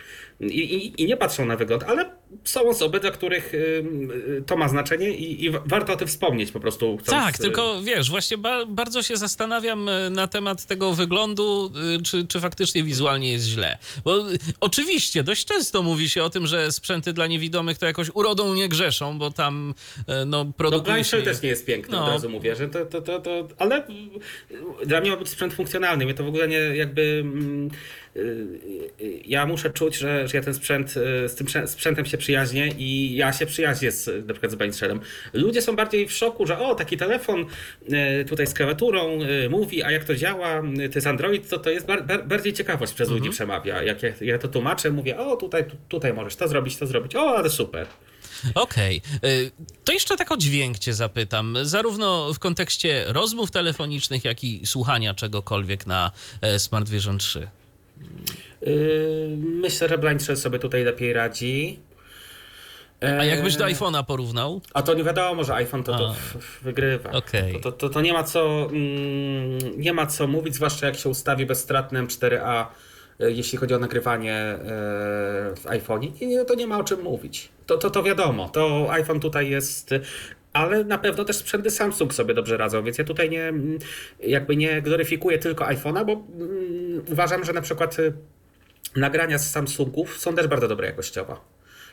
I, 0.40 0.46
i, 0.46 1.02
I 1.02 1.06
nie 1.06 1.16
patrzą 1.16 1.46
na 1.46 1.56
wygląd, 1.56 1.82
ale 1.84 2.10
są 2.44 2.68
osoby, 2.68 3.00
dla 3.00 3.10
których 3.10 3.54
y, 3.54 3.84
to 4.46 4.56
ma 4.56 4.68
znaczenie 4.68 5.10
i, 5.10 5.44
i 5.44 5.50
wa- 5.50 5.62
warto 5.66 5.92
o 5.92 5.96
tym 5.96 6.08
wspomnieć 6.08 6.50
po 6.52 6.60
prostu. 6.60 6.96
chcąc, 6.96 7.24
Tak, 7.24 7.34
y, 7.34 7.38
tylko 7.38 7.82
wiesz, 7.82 8.10
właśnie 8.10 8.38
ba 8.38 8.66
bardzo 8.66 9.02
się 9.02 9.16
zastanawiam 9.16 9.90
na 10.10 10.26
temat 10.28 10.66
tego 10.66 10.92
wyglądu, 10.92 11.72
czy, 12.04 12.26
czy 12.26 12.40
faktycznie 12.40 12.82
wizualnie 12.82 13.32
jest 13.32 13.46
źle. 13.46 13.78
Bo 14.04 14.24
oczywiście 14.60 15.22
dość 15.22 15.44
często 15.44 15.82
mówi 15.82 16.08
się 16.08 16.22
o 16.22 16.30
tym, 16.30 16.46
że 16.46 16.72
sprzęty 16.72 17.12
dla 17.12 17.26
niewidomych 17.26 17.78
to 17.78 17.86
jakoś 17.86 18.10
urodą 18.14 18.54
nie 18.54 18.68
grzeszą, 18.68 19.18
bo 19.18 19.30
tam 19.30 19.74
no, 20.08 20.44
No 20.44 20.52
produkuje 20.56 20.94
Blind 20.94 21.08
się... 21.08 21.22
Też 21.22 21.42
nie 21.42 21.48
jest 21.48 21.66
piękny, 21.66 21.96
No. 21.96 22.04
od 22.04 22.10
razu 22.10 22.30
mówię, 22.30 22.56
że 22.56 22.68
to, 22.68 22.86
to, 22.86 22.97
to, 23.02 23.18
to 23.20 23.48
ale 23.58 23.86
y, 23.88 24.86
dla 24.86 25.00
mnie 25.00 25.10
ma 25.10 25.16
być 25.16 25.28
sprzęt 25.28 25.54
funkcjonalny. 25.54 26.04
Mnie 26.04 26.14
to 26.14 26.24
w 26.24 26.28
ogóle 26.28 26.48
nie 26.48 26.56
jakby. 26.58 27.02
mm, 27.24 27.70
y, 28.16 28.20
y, 29.00 29.20
Ja 29.24 29.46
muszę 29.46 29.70
czuć, 29.70 29.96
że, 29.96 30.28
że 30.28 30.38
ja 30.38 30.44
ten 30.44 30.54
sprzęt, 30.54 30.94
y, 31.24 31.28
z 31.28 31.34
tym 31.34 31.46
sprzę- 31.46 31.66
sprzętem 31.66 32.06
się 32.06 32.18
przyjaźnię 32.18 32.68
i 32.78 33.16
ja 33.16 33.32
się 33.32 33.46
przyjaźnię 33.46 33.92
z, 33.92 34.26
na 34.26 34.34
przykład 34.34 34.52
z 34.52 34.54
Blind 34.54 34.76
Shellem. 34.76 35.00
Ludzie 35.32 35.62
są 35.62 35.76
bardziej 35.76 36.06
w 36.08 36.12
szoku, 36.12 36.46
że 36.46 36.58
o, 36.58 36.74
taki 36.74 36.96
telefon 36.96 37.46
tutaj 38.28 38.46
z 38.46 38.54
klawiaturą 38.54 39.18
mówi, 39.50 39.82
a 39.82 39.90
jak 39.90 40.04
to 40.04 40.14
działa, 40.14 40.62
to 40.76 40.94
jest 40.94 41.06
Android, 41.06 41.48
to 41.48 41.58
to 41.58 41.70
jest 41.70 41.86
bar, 41.86 42.06
bar, 42.06 42.26
bardziej 42.26 42.52
ciekawość 42.52 42.92
przez 42.92 43.10
ludzi 43.10 43.30
przemawia. 43.30 43.82
Jak 43.82 44.02
ja, 44.02 44.12
ja 44.20 44.38
to 44.38 44.48
tłumaczę, 44.48 44.90
mówię, 44.90 45.18
o, 45.18 45.36
tutaj, 45.36 45.64
tu, 45.64 45.76
tutaj 45.88 46.14
możesz 46.14 46.36
to 46.36 46.48
zrobić, 46.48 46.76
to 46.76 46.86
zrobić, 46.86 47.16
o, 47.16 47.36
ale 47.36 47.50
super. 47.50 47.86
Okej. 48.54 49.02
Y, 49.24 49.50
To 49.84 49.92
jeszcze 49.92 50.16
tak 50.16 50.32
o 50.32 50.36
dźwięk 50.36 50.78
cię 50.78 50.94
zapytam. 50.94 51.56
Zarówno 51.62 52.32
w 52.34 52.38
kontekście 52.38 53.04
rozmów 53.08 53.50
telefonicznych, 53.50 54.24
jak 54.24 54.44
i 54.44 54.66
słuchania 54.66 55.14
czegokolwiek 55.14 55.86
na 55.86 56.10
e, 56.40 56.58
Smart 56.58 56.88
Vision 56.88 57.18
3. 57.18 57.48
Yy, 58.62 59.36
Myślę, 59.38 59.88
że 59.88 59.98
Blind 59.98 60.22
Shell 60.22 60.36
sobie 60.36 60.58
tutaj 60.58 60.84
lepiej 60.84 61.12
radzi. 61.12 61.78
A 63.00 63.24
jakbyś 63.24 63.56
do 63.56 63.68
Eee, 63.68 63.74
iPhone'a 63.74 64.04
porównał? 64.04 64.60
A 64.74 64.82
to 64.82 64.94
nie 64.94 65.04
wiadomo, 65.04 65.44
że 65.44 65.54
iPhone 65.54 65.84
to, 65.84 65.98
to 65.98 66.14
wygrywa. 66.62 67.10
Okej. 67.10 67.52
To, 67.52 67.58
to, 67.60 67.72
to, 67.72 67.88
to 67.88 68.00
nie 68.00 68.12
ma 68.12 68.24
co 68.24 68.68
mm, 68.70 69.80
nie 69.80 69.92
ma 69.92 70.06
co 70.06 70.26
mówić, 70.26 70.54
zwłaszcza 70.54 70.86
jak 70.86 70.96
się 70.96 71.08
ustawi 71.08 71.46
bezstratnym 71.46 72.06
4A, 72.08 72.66
e, 73.20 73.30
jeśli 73.30 73.58
chodzi 73.58 73.74
o 73.74 73.78
nagrywanie 73.78 74.34
e, 74.34 74.58
w 75.56 75.64
iPhone'ie. 75.64 76.44
To 76.48 76.54
nie 76.54 76.66
ma 76.66 76.78
o 76.78 76.84
czym 76.84 77.02
mówić. 77.02 77.48
To, 77.68 77.78
to, 77.78 77.90
to 77.90 78.02
wiadomo, 78.02 78.48
to 78.48 78.92
iPhone 78.92 79.20
tutaj 79.20 79.50
jest. 79.50 79.94
Ale 80.52 80.84
na 80.84 80.98
pewno 80.98 81.24
też 81.24 81.36
sprzęty 81.36 81.70
Samsung 81.70 82.14
sobie 82.14 82.34
dobrze 82.34 82.56
radzą, 82.56 82.84
więc 82.84 82.98
ja 82.98 83.04
tutaj 83.04 83.30
nie 83.30 83.42
mm, 83.42 83.78
jakby 84.20 84.56
nie 84.56 84.82
gloryfikuję 84.82 85.38
tylko 85.38 85.64
iPhone'a, 85.64 86.06
bo 86.06 86.12
mm, 86.12 87.04
uważam, 87.12 87.44
że 87.44 87.52
na 87.52 87.60
przykład 87.60 87.98
y, 87.98 88.12
nagrania 88.96 89.38
z 89.38 89.50
Samsungów 89.50 90.18
są 90.18 90.34
też 90.34 90.46
bardzo 90.46 90.68
dobre 90.68 90.86
jakościowo. 90.86 91.40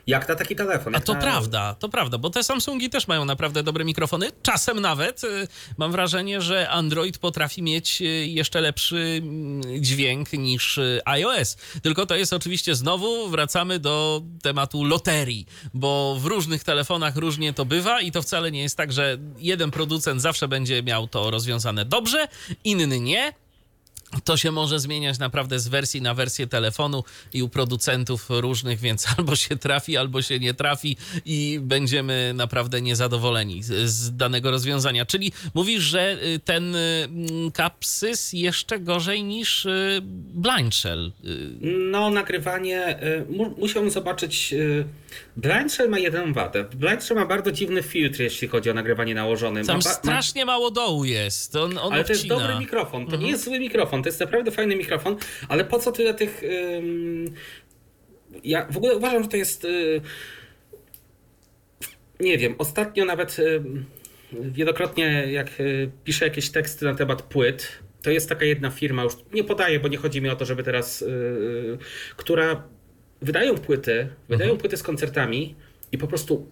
Jak 0.07 0.30
na 0.30 0.36
taki 0.36 0.56
telefon. 0.56 0.95
A 0.95 0.99
to 0.99 1.14
na... 1.14 1.19
prawda, 1.19 1.76
to 1.80 1.90
prawda, 1.90 2.18
bo 2.18 2.30
te 2.30 2.44
Samsungi 2.44 2.90
też 2.90 3.07
mają 3.07 3.26
naprawdę 3.26 3.64
dobre 3.64 3.86
mikrofony. 3.86 4.32
Czasem 4.41 4.80
nawet 4.80 5.23
y, 5.23 5.48
mam 5.77 5.91
wrażenie, 5.91 6.41
że 6.41 6.69
Android 6.69 7.18
potrafi 7.18 7.64
mieć 7.64 8.02
y, 8.02 8.06
jeszcze 8.27 8.61
lepszy 8.61 9.22
mm, 9.22 9.84
dźwięk 9.84 10.34
niż 10.34 10.77
y, 10.77 11.02
iOS. 11.06 11.57
Tylko 11.82 12.06
to 12.06 12.15
jest 12.15 12.34
oczywiście 12.34 12.76
znowu 12.76 13.27
wracamy 13.30 13.80
do 13.80 14.22
tematu 14.41 14.84
loterii, 14.84 15.45
bo 15.73 16.18
w 16.19 16.26
różnych 16.26 16.64
telefonach 16.64 17.15
różnie 17.15 17.53
to 17.53 17.65
bywa 17.65 18.02
i 18.02 18.11
to 18.11 18.22
wcale 18.22 18.52
nie 18.52 18.61
jest 18.61 18.77
tak, 18.77 18.94
że 18.94 19.18
jeden 19.38 19.72
producent 19.72 20.22
zawsze 20.22 20.48
będzie 20.48 20.84
miał 20.84 21.07
to 21.07 21.32
rozwiązane 21.32 21.86
dobrze, 21.86 22.27
inny 22.64 22.99
nie. 22.99 23.44
To 24.23 24.37
się 24.37 24.51
może 24.51 24.79
zmieniać 24.79 25.19
naprawdę 25.19 25.59
z 25.59 25.67
wersji 25.67 26.01
na 26.01 26.13
wersję 26.13 26.47
telefonu 26.47 27.03
i 27.33 27.43
u 27.43 27.49
producentów 27.49 28.25
różnych, 28.29 28.79
więc 28.79 29.07
albo 29.17 29.35
się 29.35 29.57
trafi, 29.57 29.97
albo 29.97 30.21
się 30.21 30.39
nie 30.39 30.53
trafi 30.53 30.97
i 31.25 31.59
będziemy 31.61 32.31
naprawdę 32.35 32.81
niezadowoleni 32.81 33.63
z, 33.63 34.15
danego 34.15 34.51
rozwiązania. 34.51 35.05
Czyli 35.05 35.31
mówisz, 35.53 35.83
że 35.83 36.17
y, 36.23 36.39
ten 36.39 36.75
y, 36.75 36.79
mm, 36.79 37.51
Capsys 37.51 38.33
jeszcze 38.33 38.79
gorzej 38.79 39.23
niż 39.23 39.65
y, 39.65 40.01
Blind 40.33 40.75
Shell. 40.75 41.11
No, 41.61 42.09
nagrywanie. 42.09 42.99
Mu, 43.29 43.55
musiałbym 43.57 43.91
zobaczyć. 43.91 44.53
Blind 45.38 45.74
Shell 45.74 45.90
ma 45.90 45.99
jedną 45.99 46.34
wadę. 46.34 46.64
Blind 46.64 47.03
Shell 47.03 47.18
ma 47.20 47.26
bardzo 47.26 47.52
dziwny 47.52 47.84
filtr, 47.84 48.20
jeśli 48.20 48.48
chodzi 48.48 48.70
o 48.70 48.74
nagrywanie 48.74 49.16
nałożone. 49.16 49.64
Tam 49.66 49.78
ma, 49.78 49.84
ba- 49.84 49.90
ma, 49.90 49.95
strasznie 49.95 50.45
mało 50.45 50.72
dołu 50.72 51.06
jest. 51.06 51.56
On, 51.56 51.78
on 51.78 51.94
ale 51.94 52.03
to 52.03 52.14
jest 52.14 52.28
dobry 52.28 52.56
mikrofon. 52.60 53.07
To 53.07 53.16
nie 53.16 53.30
jest 53.30 53.44
zły 53.45 53.60
mikrofon. 53.60 54.03
To 54.03 54.10
jest 54.10 54.20
naprawdę 54.20 54.52
fajny 54.52 54.76
mikrofon, 54.76 55.16
ale 55.49 55.66
po 55.66 55.80
co 55.80 55.91
tyle 55.91 56.14
tych. 56.14 56.44
ym, 56.78 57.34
Ja 58.44 58.66
w 58.72 58.78
ogóle 58.78 58.95
uważam, 58.95 59.24
że 59.24 59.30
to 59.30 59.38
jest. 59.38 59.66
y, 59.66 60.02
Nie 62.20 62.38
wiem, 62.38 62.56
ostatnio 62.57 63.06
nawet 63.06 63.40
ym, 63.40 63.86
wielokrotnie, 64.34 65.26
jak 65.32 65.60
y, 65.60 65.91
piszę 66.03 66.26
jakieś 66.26 66.49
teksty 66.49 66.86
na 66.86 66.95
temat 66.95 67.22
płyt, 67.22 67.80
to 68.03 68.12
jest 68.12 68.30
taka 68.30 68.45
jedna 68.45 68.70
firma, 68.70 69.03
już 69.03 69.14
nie 69.34 69.44
podaję, 69.44 69.80
bo 69.80 69.88
nie 69.88 69.98
chodzi 69.98 70.22
mi 70.22 70.30
o 70.30 70.36
to, 70.36 70.45
żeby 70.45 70.64
teraz. 70.64 71.02
y, 71.02 71.78
która 72.18 72.64
wydają 73.21 73.57
płyty, 73.57 74.07
wydają 74.29 74.57
płyty 74.57 74.77
z 74.77 74.83
koncertami 74.83 75.55
i 75.91 75.97
po 75.97 76.07
prostu 76.07 76.47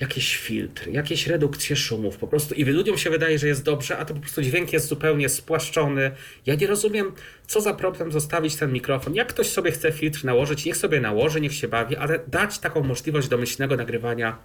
jakieś 0.00 0.36
filtry, 0.36 0.92
jakieś 0.92 1.26
redukcje 1.26 1.76
szumów, 1.76 2.16
po 2.16 2.26
prostu 2.26 2.54
i 2.54 2.64
ludziom 2.64 2.98
się 2.98 3.10
wydaje, 3.10 3.38
że 3.38 3.46
jest 3.46 3.64
dobrze, 3.64 3.98
a 3.98 4.04
to 4.04 4.14
po 4.14 4.20
prostu 4.20 4.42
dźwięk 4.42 4.72
jest 4.72 4.86
zupełnie 4.86 5.28
spłaszczony. 5.28 6.10
Ja 6.46 6.54
nie 6.54 6.66
rozumiem, 6.66 7.12
co 7.46 7.60
za 7.60 7.74
problem 7.74 8.12
zostawić 8.12 8.56
ten 8.56 8.72
mikrofon. 8.72 9.14
Jak 9.14 9.28
ktoś 9.28 9.46
sobie 9.46 9.70
chce 9.70 9.92
filtr 9.92 10.24
nałożyć, 10.24 10.64
niech 10.64 10.76
sobie 10.76 11.00
nałoży, 11.00 11.40
niech 11.40 11.54
się 11.54 11.68
bawi, 11.68 11.96
ale 11.96 12.20
dać 12.28 12.58
taką 12.58 12.82
możliwość 12.82 13.28
domyślnego 13.28 13.76
nagrywania 13.76 14.38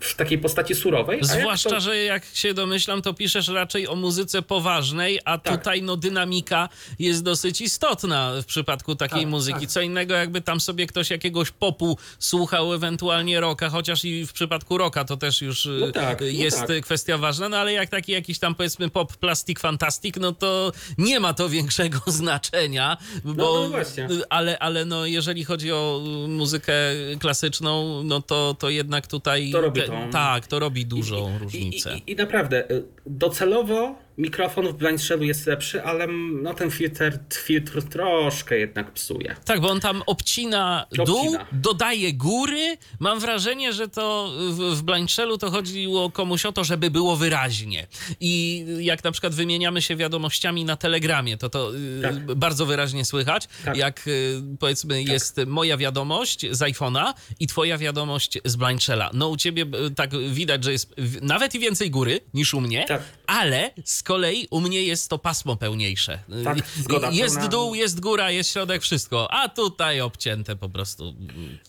w 0.00 0.14
takiej 0.16 0.38
postaci 0.38 0.74
surowej. 0.74 1.20
a 1.22 1.32
jak 1.32 1.40
Zwłaszcza, 1.40 1.70
to- 1.70 1.80
że 1.80 1.96
jak 1.96 2.24
się 2.34 2.54
domyślam, 2.54 3.02
to 3.02 3.14
piszesz 3.14 3.48
raczej 3.48 3.88
o 3.88 3.94
muzyce 3.94 4.42
poważnej, 4.42 5.20
a 5.24 5.38
Tak. 5.38 5.58
tutaj 5.58 5.82
no 5.82 5.96
dynamika 5.96 6.68
jest 6.98 7.22
dosyć 7.24 7.60
istotna 7.60 8.32
w 8.42 8.44
przypadku 8.46 8.94
takiej 8.96 9.20
Tak, 9.20 9.28
muzyki. 9.30 9.60
tak. 9.60 9.68
Co 9.68 9.80
innego 9.80 10.14
jakby 10.14 10.40
tam 10.40 10.60
sobie 10.60 10.86
ktoś 10.86 11.10
jakiegoś 11.10 11.50
popu 11.50 11.98
słuchał, 12.18 12.74
ewentualnie 12.74 13.40
rocka, 13.40 13.68
chociaż 13.68 14.04
i 14.04 14.26
w 14.26 14.32
przypadku 14.32 14.78
rocka 14.78 15.04
to 15.04 15.16
też 15.16 15.42
już 15.42 15.64
No 15.80 15.88
y, 15.88 15.92
tak, 15.92 16.20
no 16.20 16.26
jest 16.26 16.70
y, 16.70 16.80
kwestia 16.80 17.18
ważna, 17.18 17.48
no 17.48 17.56
ale 17.56 17.72
jak 17.72 17.88
taki 17.90 18.12
jakiś 18.12 18.38
tam 18.38 18.54
powiedzmy 18.54 18.90
pop 18.90 19.16
plastic 19.16 19.60
fantastic, 19.60 20.16
no 20.20 20.32
to 20.32 20.72
nie 20.98 21.20
ma 21.20 21.34
to 21.34 21.48
większego 21.48 21.98
znaczenia, 22.22 22.96
bo 23.24 23.32
no 23.34 23.68
właśnie. 23.68 24.04
y, 24.04 24.22
ale, 24.30 24.58
ale 24.58 24.84
no 24.84 25.06
jeżeli 25.06 25.44
chodzi 25.44 25.72
o 25.72 26.02
y, 26.24 26.28
muzykę 26.28 26.72
klasyczną, 27.20 28.02
no 28.04 28.22
to, 28.22 28.56
to 28.58 28.71
jednak 28.72 29.06
tutaj 29.06 29.50
To 29.50 29.60
robi 29.60 29.82
tą- 29.82 30.10
tak, 30.10 30.46
to 30.46 30.58
robi 30.58 30.86
dużą 30.86 31.34
I, 31.36 31.38
różnicę. 31.38 31.96
i, 32.06 32.12
I 32.12 32.16
naprawdę, 32.16 32.70
y, 32.70 32.84
docelowo 33.06 33.94
mikrofon 34.18 34.68
w 34.68 34.72
Blind 34.74 35.02
Shellu 35.02 35.24
jest 35.24 35.46
lepszy, 35.46 35.82
ale 35.84 36.06
no, 36.42 36.54
ten 36.54 36.70
filtr, 36.70 37.18
filtr 37.34 37.82
troszkę 37.82 38.58
jednak 38.58 38.92
psuje. 38.92 39.36
Tak, 39.44 39.60
bo 39.60 39.70
on 39.70 39.80
tam 39.80 40.02
obcina 40.06 40.86
dół, 41.06 41.18
Obcina. 41.18 41.46
dodaje 41.52 42.12
góry. 42.12 42.76
Mam 43.00 43.20
wrażenie, 43.20 43.72
że 43.72 43.88
to 43.88 44.32
w, 44.50 44.56
w 44.76 44.82
Blind 44.82 45.10
Shellu 45.10 45.38
to 45.38 45.50
chodziło 45.50 46.10
komuś 46.10 46.46
o 46.46 46.52
to, 46.52 46.64
żeby 46.64 46.90
było 46.90 47.16
wyraźnie. 47.16 47.86
I 48.20 48.64
jak 48.78 49.04
na 49.04 49.12
przykład 49.12 49.34
wymieniamy 49.34 49.82
się 49.82 49.96
wiadomościami 49.96 50.64
na 50.64 50.76
Telegramie, 50.76 51.36
to 51.36 51.48
to 51.50 51.74
y, 51.76 52.02
Tak. 52.02 52.34
bardzo 52.34 52.66
wyraźnie 52.66 53.04
słychać, 53.04 53.48
Tak. 53.64 53.76
jak 53.76 54.06
y, 54.08 54.40
powiedzmy 54.60 55.02
jest 55.02 55.40
moja 55.46 55.76
wiadomość 55.76 56.46
z 56.50 56.58
iPhone'a 56.60 57.12
i 57.40 57.46
twoja 57.46 57.78
wiadomość 57.78 58.38
z 58.44 58.56
Blind 58.56 58.82
Shella. 58.82 59.10
No 59.14 59.28
u 59.28 59.36
ciebie 59.36 59.66
y, 59.86 59.90
tak 59.94 60.10
widać, 60.16 60.64
że 60.64 60.72
jest 60.72 60.94
nawet 61.22 61.54
i 61.54 61.58
więcej 61.58 61.90
góry 61.90 62.20
niż 62.34 62.54
u 62.54 62.60
mnie, 62.60 62.84
Tak. 62.98 63.02
ale 63.26 63.70
z 63.84 64.02
kolei 64.02 64.46
u 64.50 64.60
mnie 64.60 64.82
jest 64.82 65.10
to 65.10 65.18
pasmo 65.18 65.56
pełniejsze. 65.56 66.18
Tak, 66.44 66.58
zgoda, 66.76 67.10
Jest 67.10 67.36
pełna- 67.36 67.48
dół, 67.50 67.74
jest 67.74 68.00
góra, 68.00 68.30
jest 68.30 68.50
środek, 68.52 68.82
wszystko. 68.82 69.28
A 69.30 69.48
tutaj 69.48 70.00
obcięte 70.00 70.56
po 70.56 70.68
prostu. 70.68 71.14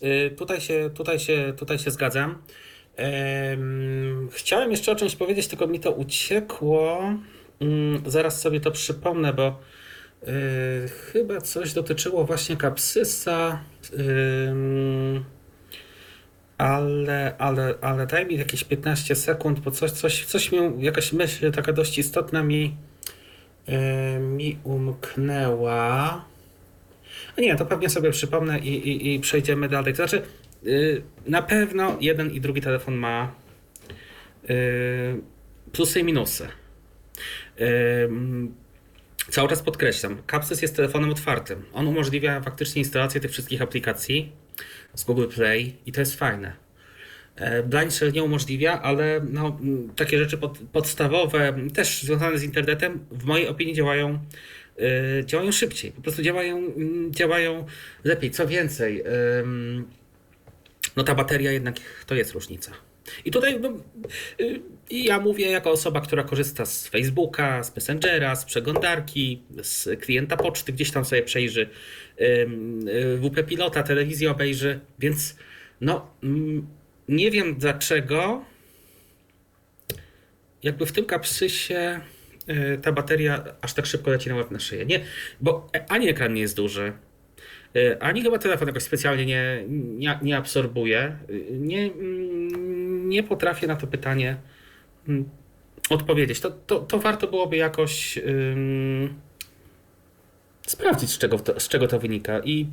Y, 0.02 0.30
Tutaj 0.38 0.60
się, 0.60 0.90
tutaj 0.94 1.18
się, 1.20 1.52
tutaj 1.56 1.78
się 1.78 1.90
zgadzam. 1.90 2.38
Em, 2.96 4.28
chciałem 4.32 4.70
jeszcze 4.70 4.92
o 4.92 4.96
czymś 4.96 5.16
powiedzieć, 5.16 5.46
tylko 5.46 5.66
mi 5.66 5.80
to 5.80 5.90
uciekło. 5.92 7.00
Mm, 7.60 8.02
Zaraz 8.06 8.40
sobie 8.40 8.60
to 8.60 8.70
przypomnę, 8.70 9.32
bo 9.32 9.60
y, 10.28 10.88
chyba 11.12 11.40
coś 11.40 11.72
dotyczyło 11.72 12.24
właśnie 12.24 12.56
kapsysa. 12.56 13.60
Ym, 13.98 15.24
ale, 16.58 17.34
ale, 17.38 17.74
ale 17.80 18.06
daj 18.06 18.26
mi 18.26 18.36
jakieś 18.36 18.64
15 18.64 19.14
sekund, 19.14 19.60
bo 19.60 19.70
coś, 19.70 19.90
coś, 19.90 20.24
coś 20.24 20.52
mi, 20.52 20.58
jakaś 20.78 21.12
myśl 21.12 21.52
taka 21.52 21.72
dość 21.72 21.98
istotna 21.98 22.42
mi, 22.42 22.76
y, 23.68 24.18
mi 24.18 24.58
umknęła. 24.64 26.24
Nie, 27.38 27.56
to 27.56 27.66
pewnie 27.66 27.88
sobie 27.88 28.10
przypomnę 28.10 28.58
i, 28.58 28.88
i, 28.88 29.14
i 29.14 29.20
przejdziemy 29.20 29.68
dalej. 29.68 29.92
To 29.92 29.96
znaczy, 29.96 30.22
yy, 30.62 31.02
na 31.26 31.42
pewno 31.42 31.96
jeden 32.00 32.30
i 32.30 32.40
drugi 32.40 32.60
telefon 32.60 32.94
ma 32.94 33.34
yy, 34.48 34.56
plusy 35.72 36.00
i 36.00 36.04
minusy. 36.04 36.48
Yy, 37.58 38.10
cały 39.30 39.48
czas 39.48 39.62
podkreślam, 39.62 40.22
Capsys 40.30 40.62
jest 40.62 40.76
telefonem 40.76 41.10
otwartym. 41.10 41.64
On 41.72 41.86
umożliwia 41.86 42.40
faktycznie 42.40 42.82
instalację 42.82 43.20
tych 43.20 43.30
wszystkich 43.30 43.62
aplikacji 43.62 44.43
z 44.94 45.04
Google 45.04 45.26
Play 45.26 45.76
i 45.86 45.92
to 45.92 46.00
jest 46.00 46.14
fajne. 46.14 46.52
E, 47.36 47.62
Blind 47.62 47.94
Shell 47.94 48.12
nie 48.12 48.22
umożliwia, 48.22 48.82
ale 48.82 49.20
no, 49.30 49.58
takie 49.96 50.18
rzeczy 50.18 50.38
pod, 50.38 50.58
podstawowe, 50.72 51.54
też 51.74 52.02
związane 52.02 52.38
z 52.38 52.42
internetem, 52.42 53.06
w 53.10 53.24
mojej 53.24 53.48
opinii 53.48 53.74
działają, 53.74 54.18
e, 54.78 55.24
działają 55.24 55.52
szybciej. 55.52 55.92
Po 55.92 56.02
prostu 56.02 56.22
działają, 56.22 56.56
m, 56.56 57.08
działają 57.10 57.66
lepiej. 58.04 58.30
Co 58.30 58.46
więcej, 58.46 59.02
ym, 59.40 59.84
no 60.96 61.04
ta 61.04 61.14
bateria 61.14 61.52
jednak 61.52 61.76
to 62.06 62.14
jest 62.14 62.32
różnica. 62.32 62.72
I 63.24 63.30
tutaj 63.30 63.60
no, 63.60 63.72
i 64.94 65.04
ja 65.04 65.20
mówię 65.20 65.50
jako 65.50 65.70
osoba, 65.70 66.00
która 66.00 66.22
korzysta 66.24 66.66
z 66.66 66.88
Facebooka, 66.88 67.62
z 67.62 67.76
Messengera, 67.76 68.36
z 68.36 68.44
przeglądarki, 68.44 69.42
z 69.62 70.00
klienta 70.00 70.36
poczty, 70.36 70.72
gdzieś 70.72 70.90
tam 70.90 71.04
sobie 71.04 71.22
przejrzy 71.22 71.68
y, 72.20 72.48
WP 73.22 73.42
Pilota, 73.46 73.82
telewizję 73.82 74.30
obejrzy, 74.30 74.80
więc 74.98 75.36
no 75.80 76.10
mm, 76.22 76.66
nie 77.08 77.30
wiem 77.30 77.54
dlaczego 77.54 78.44
jakby 80.62 80.86
w 80.86 80.92
tym 80.92 81.04
kapsysie 81.04 82.00
y, 82.48 82.78
ta 82.82 82.92
bateria 82.92 83.44
aż 83.60 83.74
tak 83.74 83.86
szybko 83.86 84.10
leci 84.10 84.30
na 84.50 84.60
szyję. 84.60 84.86
Nie, 84.86 85.00
bo 85.40 85.70
ani 85.88 86.08
ekran 86.08 86.34
nie 86.34 86.40
jest 86.40 86.56
duży, 86.56 86.92
y, 87.76 88.00
ani 88.00 88.22
chyba 88.22 88.38
telefon 88.38 88.68
jakoś 88.68 88.82
specjalnie 88.82 89.26
nie, 89.26 89.64
nie, 89.68 90.18
nie 90.22 90.36
absorbuje. 90.36 91.16
Nie, 91.50 91.84
mm, 91.84 93.08
nie 93.08 93.22
potrafię 93.22 93.66
na 93.66 93.76
to 93.76 93.86
pytanie 93.86 94.36
odpowiedzieć. 95.90 96.40
To, 96.40 96.50
to, 96.50 96.80
to 96.80 96.98
warto 96.98 97.26
byłoby 97.26 97.56
jakoś 97.56 98.18
ym, 98.18 99.14
sprawdzić, 100.66 101.10
z 101.10 101.18
czego, 101.18 101.38
to, 101.38 101.60
z 101.60 101.68
czego 101.68 101.88
to 101.88 101.98
wynika. 101.98 102.40
I 102.44 102.66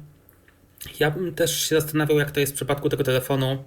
ja 1.00 1.12
bym 1.12 1.36
też 1.36 1.70
się 1.70 1.76
zastanawiał, 1.82 2.20
jak 2.20 2.32
to 2.32 2.40
jest 2.40 2.52
w 2.54 2.56
przypadku 2.56 2.90
tego 2.90 3.04
telefonu 3.04 3.64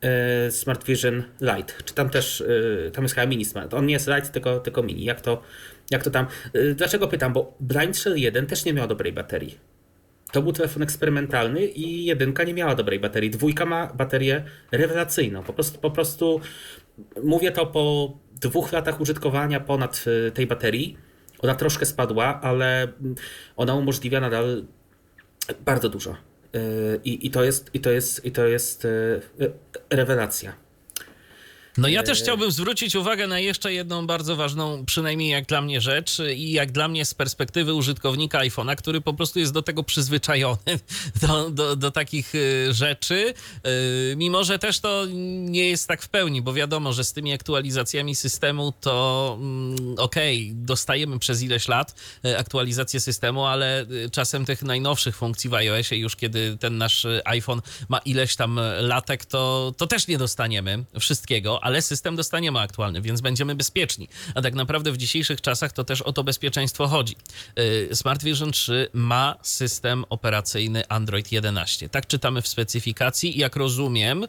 e, 0.00 0.50
Smart 0.50 0.84
Vision 0.84 1.22
Lite. 1.40 1.74
Czy 1.84 1.94
tam 1.94 2.10
też, 2.10 2.44
e, 2.86 2.90
tam 2.90 3.04
jest 3.04 3.14
chyba 3.14 3.26
mini 3.26 3.44
smart. 3.44 3.74
On 3.74 3.86
nie 3.86 3.92
jest 3.92 4.08
Lite, 4.08 4.28
tylko, 4.28 4.60
tylko 4.60 4.82
mini. 4.82 5.04
Jak 5.04 5.20
to, 5.20 5.42
jak 5.90 6.04
to 6.04 6.10
tam? 6.10 6.26
E, 6.52 6.74
Dlaczego 6.74 7.08
pytam? 7.08 7.32
Bo 7.32 7.56
Blind 7.60 7.96
Shell 7.96 8.16
1 8.16 8.46
też 8.46 8.64
nie 8.64 8.72
miał 8.72 8.88
dobrej 8.88 9.12
baterii. 9.12 9.58
To 10.32 10.42
był 10.42 10.52
telefon 10.52 10.82
eksperymentalny 10.82 11.66
i 11.66 12.04
jedynka 12.04 12.44
nie 12.44 12.54
miała 12.54 12.74
dobrej 12.74 13.00
baterii. 13.00 13.30
Dwójka 13.30 13.66
ma 13.66 13.86
baterię 13.86 14.44
rewelacyjną. 14.70 15.42
Po 15.42 15.52
prostu, 15.52 15.78
po 15.78 15.90
prostu 15.90 16.40
mówię 17.24 17.52
to 17.52 17.66
po 17.66 18.12
dwóch 18.40 18.72
latach 18.72 19.00
użytkowania 19.00 19.60
ponad 19.60 20.04
e, 20.28 20.30
tej 20.30 20.46
baterii. 20.46 20.96
Ona 21.38 21.54
troszkę 21.54 21.86
spadła, 21.86 22.40
ale 22.40 22.82
mm, 22.82 23.14
ona 23.56 23.74
umożliwia 23.74 24.20
nadal 24.20 24.64
bardzo 25.64 25.88
dużo. 25.88 26.16
Yy, 26.52 27.00
I, 27.04 27.26
i 27.26 27.30
to 27.30 27.44
jest, 27.44 27.70
i 27.74 27.80
to 27.80 27.90
jest, 27.90 28.24
i 28.24 28.32
to 28.32 28.46
jest 28.46 28.84
yy, 29.38 29.52
rewelacja. 29.90 30.52
No 31.76 31.88
ja 31.88 32.02
też 32.02 32.22
chciałbym 32.22 32.50
zwrócić 32.50 32.96
uwagę 32.96 33.26
na 33.26 33.38
jeszcze 33.38 33.72
jedną 33.72 34.06
bardzo 34.06 34.36
ważną, 34.36 34.84
przynajmniej 34.86 35.30
jak 35.30 35.46
dla 35.46 35.62
mnie 35.62 35.80
rzecz 35.80 36.18
i 36.36 36.52
jak 36.52 36.72
dla 36.72 36.88
mnie 36.88 37.04
z 37.04 37.14
perspektywy 37.14 37.74
użytkownika 37.74 38.38
iPhone'a, 38.38 38.76
który 38.76 39.00
po 39.00 39.14
prostu 39.14 39.38
jest 39.38 39.52
do 39.52 39.62
tego 39.62 39.82
przyzwyczajony, 39.82 40.58
do, 41.22 41.50
do, 41.50 41.76
do 41.76 41.90
takich 41.90 42.34
y, 42.34 42.68
rzeczy, 42.70 43.34
Y, 44.12 44.16
mimo 44.16 44.44
że 44.44 44.58
też 44.58 44.80
to 44.80 45.06
nie 45.44 45.68
jest 45.68 45.88
tak 45.88 46.02
w 46.02 46.08
pełni, 46.08 46.42
bo 46.42 46.52
wiadomo, 46.52 46.92
że 46.92 47.04
z 47.04 47.12
tymi 47.12 47.32
aktualizacjami 47.32 48.14
systemu 48.14 48.72
to 48.80 49.36
mm, 49.40 49.94
okej, 49.98 50.52
dostajemy 50.54 51.18
przez 51.18 51.42
ileś 51.42 51.68
lat 51.68 51.94
aktualizację 52.38 53.00
systemu, 53.00 53.44
ale 53.44 53.86
czasem 54.12 54.44
tych 54.44 54.62
najnowszych 54.62 55.16
funkcji 55.16 55.50
w 55.50 55.54
iOSie, 55.54 55.96
już 55.96 56.16
kiedy 56.16 56.56
ten 56.60 56.78
nasz 56.78 57.06
iPhone 57.24 57.60
ma 57.88 57.98
ileś 57.98 58.36
tam 58.36 58.60
latek, 58.80 59.24
to, 59.24 59.74
to 59.76 59.86
też 59.86 60.08
nie 60.08 60.18
dostaniemy 60.18 60.84
wszystkiego, 61.00 61.61
ale 61.62 61.82
system 61.82 62.16
dostaniemy 62.16 62.60
aktualny, 62.60 63.02
więc 63.02 63.20
będziemy 63.20 63.54
bezpieczni. 63.54 64.08
A 64.34 64.42
tak 64.42 64.54
naprawdę 64.54 64.92
w 64.92 64.96
dzisiejszych 64.96 65.40
czasach 65.40 65.72
to 65.72 65.84
też 65.84 66.02
o 66.02 66.12
to 66.12 66.24
bezpieczeństwo 66.24 66.86
chodzi. 66.88 67.16
Smart 67.92 68.22
Vision 68.22 68.52
3 68.52 68.88
ma 68.92 69.36
system 69.42 70.04
operacyjny 70.08 70.88
Android 70.88 71.32
11. 71.32 71.88
Tak 71.88 72.06
czytamy 72.06 72.42
w 72.42 72.48
specyfikacji 72.48 73.36
i 73.36 73.40
jak 73.40 73.56
rozumiem, 73.56 74.24
y, 74.24 74.28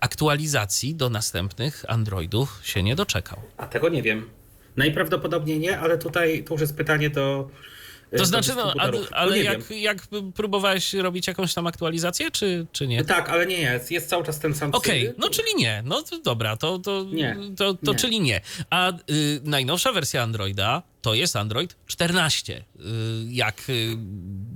aktualizacji 0.00 0.94
do 0.94 1.10
następnych 1.10 1.84
Androidów 1.88 2.60
się 2.62 2.82
nie 2.82 2.96
doczekał. 2.96 3.40
A 3.56 3.66
tego 3.66 3.88
nie 3.88 4.02
wiem. 4.02 4.30
Najprawdopodobniej 4.76 5.58
nie, 5.58 5.78
ale 5.78 5.98
tutaj 5.98 6.44
to 6.44 6.54
już 6.54 6.60
jest 6.60 6.76
pytanie 6.76 7.10
do. 7.10 7.50
To 8.18 8.26
znaczy, 8.26 8.52
no, 8.56 8.74
a. 8.78 8.90
No 8.90 8.98
ale 9.10 9.36
nie 9.36 9.42
jak, 9.42 9.64
wiem. 9.64 9.78
jak 9.78 9.98
próbowałeś 10.34 10.94
robić 10.94 11.26
jakąś 11.26 11.54
tam 11.54 11.66
aktualizację, 11.66 12.30
czy, 12.30 12.66
czy 12.72 12.86
nie? 12.86 13.04
Tak, 13.04 13.28
ale 13.28 13.46
nie 13.46 13.60
jest. 13.60 13.90
Jest 13.90 14.08
cały 14.08 14.24
czas 14.24 14.38
ten 14.38 14.54
sam 14.54 14.70
Okej, 14.74 15.06
cykl. 15.06 15.14
no 15.20 15.30
czyli 15.30 15.54
nie. 15.56 15.82
No 15.86 16.02
to 16.02 16.18
dobra, 16.18 16.56
to, 16.56 16.78
to, 16.78 17.04
Nie, 17.12 17.36
to, 17.56 17.74
to 17.74 17.92
nie. 17.92 17.98
czyli 17.98 18.20
nie. 18.20 18.40
A 18.70 18.92
y, 18.92 19.40
najnowsza 19.44 19.92
wersja 19.92 20.22
Androida 20.22 20.82
to 21.04 21.14
jest 21.14 21.36
Android 21.36 21.76
14, 21.86 22.52
y, 22.52 22.82
jak 23.28 23.70
y, 23.70 23.94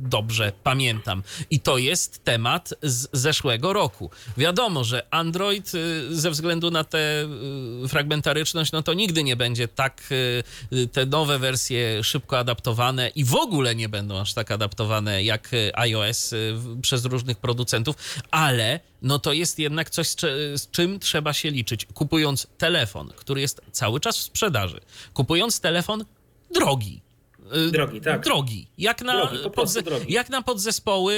dobrze 0.09 0.53
pamiętam. 0.63 1.23
I 1.51 1.61
to 1.61 1.79
jest 1.79 2.25
temat 2.25 2.75
z 2.83 3.09
zeszłego 3.13 3.73
roku. 3.73 4.11
Wiadomo, 4.37 4.85
że 4.85 5.07
Android 5.11 5.75
y, 5.75 6.17
ze 6.17 6.31
względu 6.31 6.71
na 6.71 6.85
tę 6.85 7.29
fragmentaryczność, 7.89 8.73
no 8.73 8.83
to 8.83 8.95
nigdy 8.95 9.25
nie 9.25 9.37
będzie 9.37 9.69
tak 9.69 10.03
te 10.93 11.07
nowe 11.07 11.39
wersje 11.39 12.05
szybko 12.05 12.39
adaptowane 12.39 13.09
i 13.09 13.25
w 13.25 13.35
ogóle 13.35 13.75
nie 13.75 13.89
będą 13.89 14.21
aż 14.21 14.35
tak 14.35 14.51
adaptowane 14.51 15.25
jak 15.25 15.51
iOS 15.75 16.35
przez 16.83 17.05
różnych 17.05 17.39
producentów, 17.39 17.97
ale 18.31 18.81
no 19.03 19.19
to 19.19 19.33
jest 19.33 19.59
jednak 19.59 19.91
coś, 19.91 20.09
z 20.55 20.71
czym 20.71 21.01
trzeba 21.01 21.33
się 21.33 21.51
liczyć. 21.51 21.87
Kupując 21.95 22.47
telefon, 22.59 23.13
który 23.17 23.41
jest 23.41 23.61
cały 23.73 24.01
czas 24.01 24.19
w 24.19 24.23
sprzedaży, 24.23 24.81
kupując 25.15 25.61
telefon 25.61 26.05
drogi. 26.55 27.01
y, 27.69 27.71
Drogi, 27.71 28.01
tak. 28.01 28.25
Drogi. 28.25 28.67
Jak 28.79 29.03
na, 29.03 29.13
Drogi, 29.27 29.39
podze- 29.49 29.83
drogi. 29.83 30.13
jak 30.13 30.31
na 30.31 30.43
podzespoły, 30.43 31.15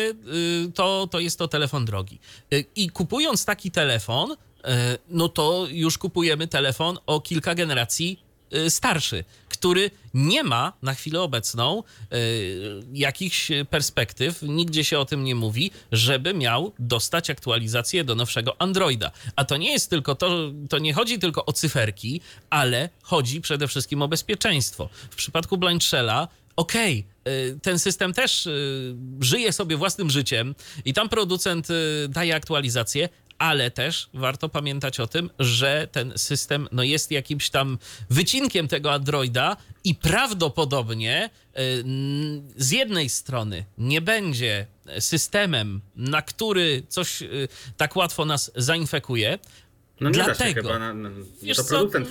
y, 0.66 0.72
to, 0.74 1.08
to 1.10 1.20
jest 1.20 1.38
to 1.38 1.48
telefon 1.48 1.84
drogi. 1.84 2.18
Y, 2.52 2.64
I 2.76 2.90
kupując 2.90 3.44
taki 3.44 3.70
telefon, 3.70 4.36
no 5.08 5.28
to 5.28 5.66
już 5.70 5.98
kupujemy 5.98 6.46
telefon 6.48 6.98
o 7.06 7.20
kilka 7.20 7.54
generacji 7.54 8.20
starszy, 8.68 9.24
który 9.60 9.90
nie 10.14 10.42
ma 10.42 10.72
na 10.82 10.94
chwilę 10.94 11.20
obecną 11.20 11.82
y, 12.12 12.82
jakichś 12.92 13.48
perspektyw, 13.70 14.42
nigdzie 14.42 14.84
się 14.84 14.98
o 14.98 15.04
tym 15.04 15.24
nie 15.24 15.34
mówi, 15.34 15.70
żeby 15.92 16.34
miał 16.34 16.72
dostać 16.78 17.30
aktualizację 17.30 18.04
do 18.04 18.14
nowszego 18.14 18.60
Androida. 18.60 19.10
A 19.36 19.44
to 19.44 19.56
nie 19.56 19.72
jest 19.72 19.90
tylko 19.90 20.14
to, 20.14 20.52
to 20.68 20.78
nie 20.78 20.94
chodzi 20.94 21.18
tylko 21.18 21.46
o 21.46 21.52
cyferki, 21.52 22.20
ale 22.50 22.88
chodzi 23.02 23.40
przede 23.40 23.68
wszystkim 23.68 24.02
o 24.02 24.08
bezpieczeństwo. 24.08 24.88
W 25.10 25.16
przypadku 25.16 25.58
Blind 25.58 25.84
Shella 25.84 26.28
okej, 26.56 27.04
y, 27.28 27.58
ten 27.62 27.78
system 27.78 28.12
też 28.12 28.46
y, 28.46 28.96
żyje 29.20 29.52
sobie 29.52 29.76
własnym 29.76 30.10
życiem 30.10 30.54
i 30.84 30.94
tam 30.94 31.08
producent 31.08 31.68
daje 32.08 32.34
aktualizację, 32.34 33.08
ale 33.40 33.70
też 33.70 34.08
warto 34.14 34.48
pamiętać 34.48 35.00
o 35.00 35.06
tym, 35.06 35.30
że 35.38 35.88
ten 35.92 36.12
system 36.16 36.68
no, 36.72 36.82
jest 36.82 37.10
jakimś 37.10 37.50
tam 37.50 37.78
wycinkiem 38.10 38.68
tego 38.68 38.92
Androida 38.92 39.56
i 39.84 39.94
prawdopodobnie 39.94 41.30
n- 41.54 42.42
z 42.56 42.70
jednej 42.70 43.08
strony 43.08 43.64
nie 43.78 44.00
będzie 44.00 44.66
systemem, 44.98 45.80
na 45.96 46.22
który 46.22 46.82
coś 46.88 47.22
y, 47.22 47.48
tak 47.76 47.96
łatwo 47.96 48.24
nas 48.24 48.50
zainfekuje. 48.56 49.38
No 50.00 50.10
nie 50.10 50.16
da 50.18 50.24
się 50.24 50.26
Dlatego. 50.34 50.62
chyba. 50.62 50.78
Na, 50.78 50.94
na, 50.94 51.10
Wiesz 51.42 51.56
to 51.56 51.62
co? 51.64 51.68
producent 51.68 52.08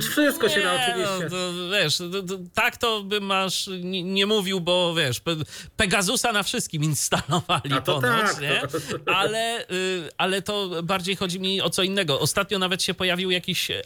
wszystko. 0.00 0.22
Wszystko 0.22 0.48
się 0.48 0.62
da 0.62 0.74
oczywiście. 0.74 1.28
No, 1.30 1.70
wiesz, 1.70 1.96
to, 1.96 2.38
tak 2.54 2.76
to 2.76 3.02
by 3.02 3.20
masz 3.20 3.70
nie, 3.80 4.02
nie 4.02 4.26
mówił, 4.26 4.60
bo 4.60 4.94
wiesz, 4.94 5.20
Pe 5.20 5.36
Pegasusa 5.76 6.32
na 6.32 6.42
wszystkim 6.42 6.84
instalowali 6.84 7.72
A 7.72 7.80
to 7.80 7.94
ponoć, 8.00 8.22
tak, 8.22 8.40
nie? 8.40 8.62
Ale, 9.14 9.70
y, 9.70 10.08
ale 10.18 10.42
to 10.42 10.82
bardziej 10.82 11.16
chodzi 11.16 11.40
mi 11.40 11.60
o 11.62 11.70
co 11.70 11.82
innego. 11.82 12.20
Ostatnio 12.20 12.58
nawet 12.58 12.82
się 12.82 12.94
pojawił 12.94 13.30
jakiś 13.30 13.70
e, 13.70 13.84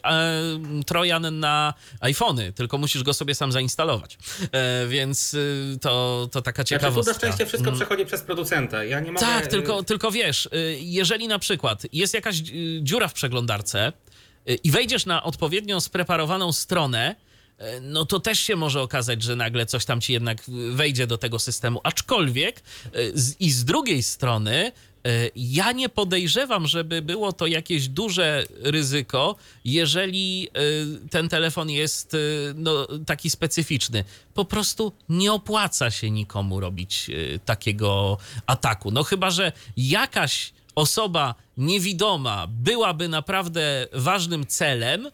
trojan 0.85 1.39
na 1.39 1.73
iPhony, 1.99 2.53
tylko 2.53 2.77
musisz 2.77 3.03
go 3.03 3.13
sobie 3.13 3.35
sam 3.35 3.51
zainstalować. 3.51 4.17
E, 4.51 4.87
więc 4.87 5.33
y, 5.33 5.77
to, 5.81 6.27
to 6.31 6.41
taka 6.41 6.63
Znaczy, 6.63 6.75
tu 6.75 6.79
ciekawostka. 6.79 7.13
na 7.13 7.17
szczęście 7.17 7.45
wszystko 7.45 7.71
przechodzi 7.71 8.05
przez 8.05 8.21
producenta. 8.21 8.83
Ja 8.83 8.99
nie 8.99 9.11
mogę. 9.11 9.25
Tak, 9.25 9.47
tylko, 9.47 9.83
tylko 9.83 10.11
wiesz, 10.11 10.45
y, 10.45 10.77
jeżeli 10.81 11.27
na 11.27 11.39
przykład 11.39 11.83
jest 11.93 12.13
jakaś 12.13 12.35
dziura 12.81 13.07
w 13.07 13.13
przeglądarce 13.13 13.93
i 14.55 14.71
wejdziesz 14.71 15.05
na 15.05 15.23
odpowiednio 15.23 15.81
spreparowaną 15.81 16.51
stronę, 16.51 17.15
e, 17.57 17.79
no 17.81 18.05
to 18.05 18.19
też 18.19 18.39
się 18.39 18.55
może 18.55 18.81
okazać, 18.81 19.23
że 19.23 19.35
nagle 19.35 19.65
coś 19.65 19.85
tam 19.85 20.01
ci 20.01 20.13
jednak 20.13 20.37
wejdzie 20.71 21.07
do 21.07 21.17
tego 21.17 21.39
systemu. 21.39 21.79
Aczkolwiek 21.83 22.59
e, 22.59 22.61
z, 23.13 23.41
i 23.41 23.51
z 23.51 23.65
drugiej 23.65 24.03
strony 24.03 24.71
e, 25.05 25.29
ja 25.35 25.71
nie 25.71 25.89
podejrzewam, 25.89 26.67
żeby 26.67 27.01
było 27.01 27.33
to 27.33 27.47
jakieś 27.47 27.87
duże 27.87 28.45
ryzyko, 28.61 29.35
jeżeli 29.65 30.47
ten 31.09 31.29
telefon 31.29 31.69
jest 31.69 32.15
no, 32.55 32.87
taki 33.05 33.29
specyficzny. 33.29 34.03
Po 34.33 34.45
prostu 34.45 34.91
nie 35.09 35.33
opłaca 35.33 35.91
się 35.91 36.11
nikomu 36.11 36.59
robić 36.59 37.11
takiego 37.45 38.17
ataku. 38.45 38.91
No 38.91 39.03
chyba, 39.03 39.31
że 39.31 39.51
jakaś 39.77 40.53
osoba 40.79 41.35
niewidoma 41.57 42.47
byłaby 42.47 43.07
naprawdę 43.07 43.87
ważnym 43.93 44.45
celem 44.45 45.03
yy, 45.03 45.11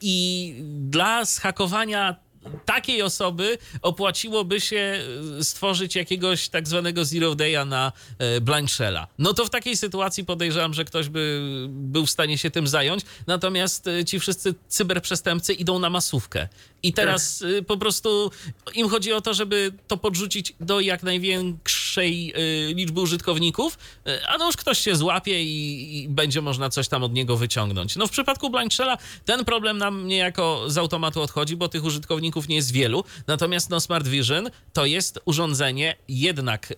i 0.00 0.54
dla 0.64 1.24
zhakowania 1.24 2.16
takiej 2.64 3.02
osoby 3.02 3.58
opłaciłoby 3.82 4.60
się 4.60 4.98
yy, 5.36 5.44
stworzyć 5.44 5.96
jakiegoś 5.96 6.48
tak 6.48 6.68
zwanego 6.68 7.04
zero 7.04 7.32
day'a 7.32 7.66
na 7.66 7.92
blind 8.40 8.70
shella. 8.70 9.06
No 9.18 9.34
to 9.34 9.44
w 9.44 9.50
takiej 9.50 9.76
sytuacji 9.76 10.24
podejrzewam, 10.24 10.74
że 10.74 10.84
ktoś 10.84 11.08
by 11.08 11.40
był 11.68 12.06
w 12.06 12.10
stanie 12.10 12.38
się 12.38 12.50
tym 12.50 12.66
zająć, 12.66 13.02
natomiast 13.26 13.86
ci 14.06 14.20
wszyscy 14.20 14.54
cyberprzestępcy 14.68 15.52
idą 15.52 15.78
na 15.78 15.90
masówkę. 15.90 16.48
I 16.82 16.92
teraz 16.92 17.42
y, 17.42 17.62
po 17.62 17.76
prostu 17.76 18.30
im 18.74 18.88
chodzi 18.88 19.12
o 19.12 19.20
to, 19.20 19.34
żeby 19.34 19.72
to 19.88 19.96
podrzucić 19.96 20.54
do 20.60 20.80
jak 20.80 21.02
największej 21.02 22.34
y, 22.70 22.74
liczby 22.74 23.00
użytkowników, 23.00 23.78
y, 24.08 24.26
a 24.26 24.38
no 24.38 24.46
już 24.46 24.56
ktoś 24.56 24.78
się 24.78 24.96
złapie 24.96 25.44
i, 25.44 26.02
i 26.02 26.08
będzie 26.08 26.42
można 26.42 26.70
coś 26.70 26.88
tam 26.88 27.02
od 27.02 27.12
niego 27.12 27.36
wyciągnąć. 27.36 27.96
No 27.96 28.06
w 28.06 28.10
przypadku 28.10 28.50
Blind 28.50 28.74
Shella 28.74 28.98
ten 29.24 29.44
problem 29.44 29.78
nam 29.78 30.06
niejako 30.06 30.64
z 30.66 30.78
automatu 30.78 31.22
odchodzi, 31.22 31.56
bo 31.56 31.68
tych 31.68 31.84
użytkowników 31.84 32.48
nie 32.48 32.56
jest 32.56 32.72
wielu. 32.72 33.04
Natomiast 33.26 33.70
no 33.70 33.80
Smart 33.80 34.08
Vision 34.08 34.50
to 34.72 34.86
jest 34.86 35.20
urządzenie 35.24 35.96
jednak 36.08 36.74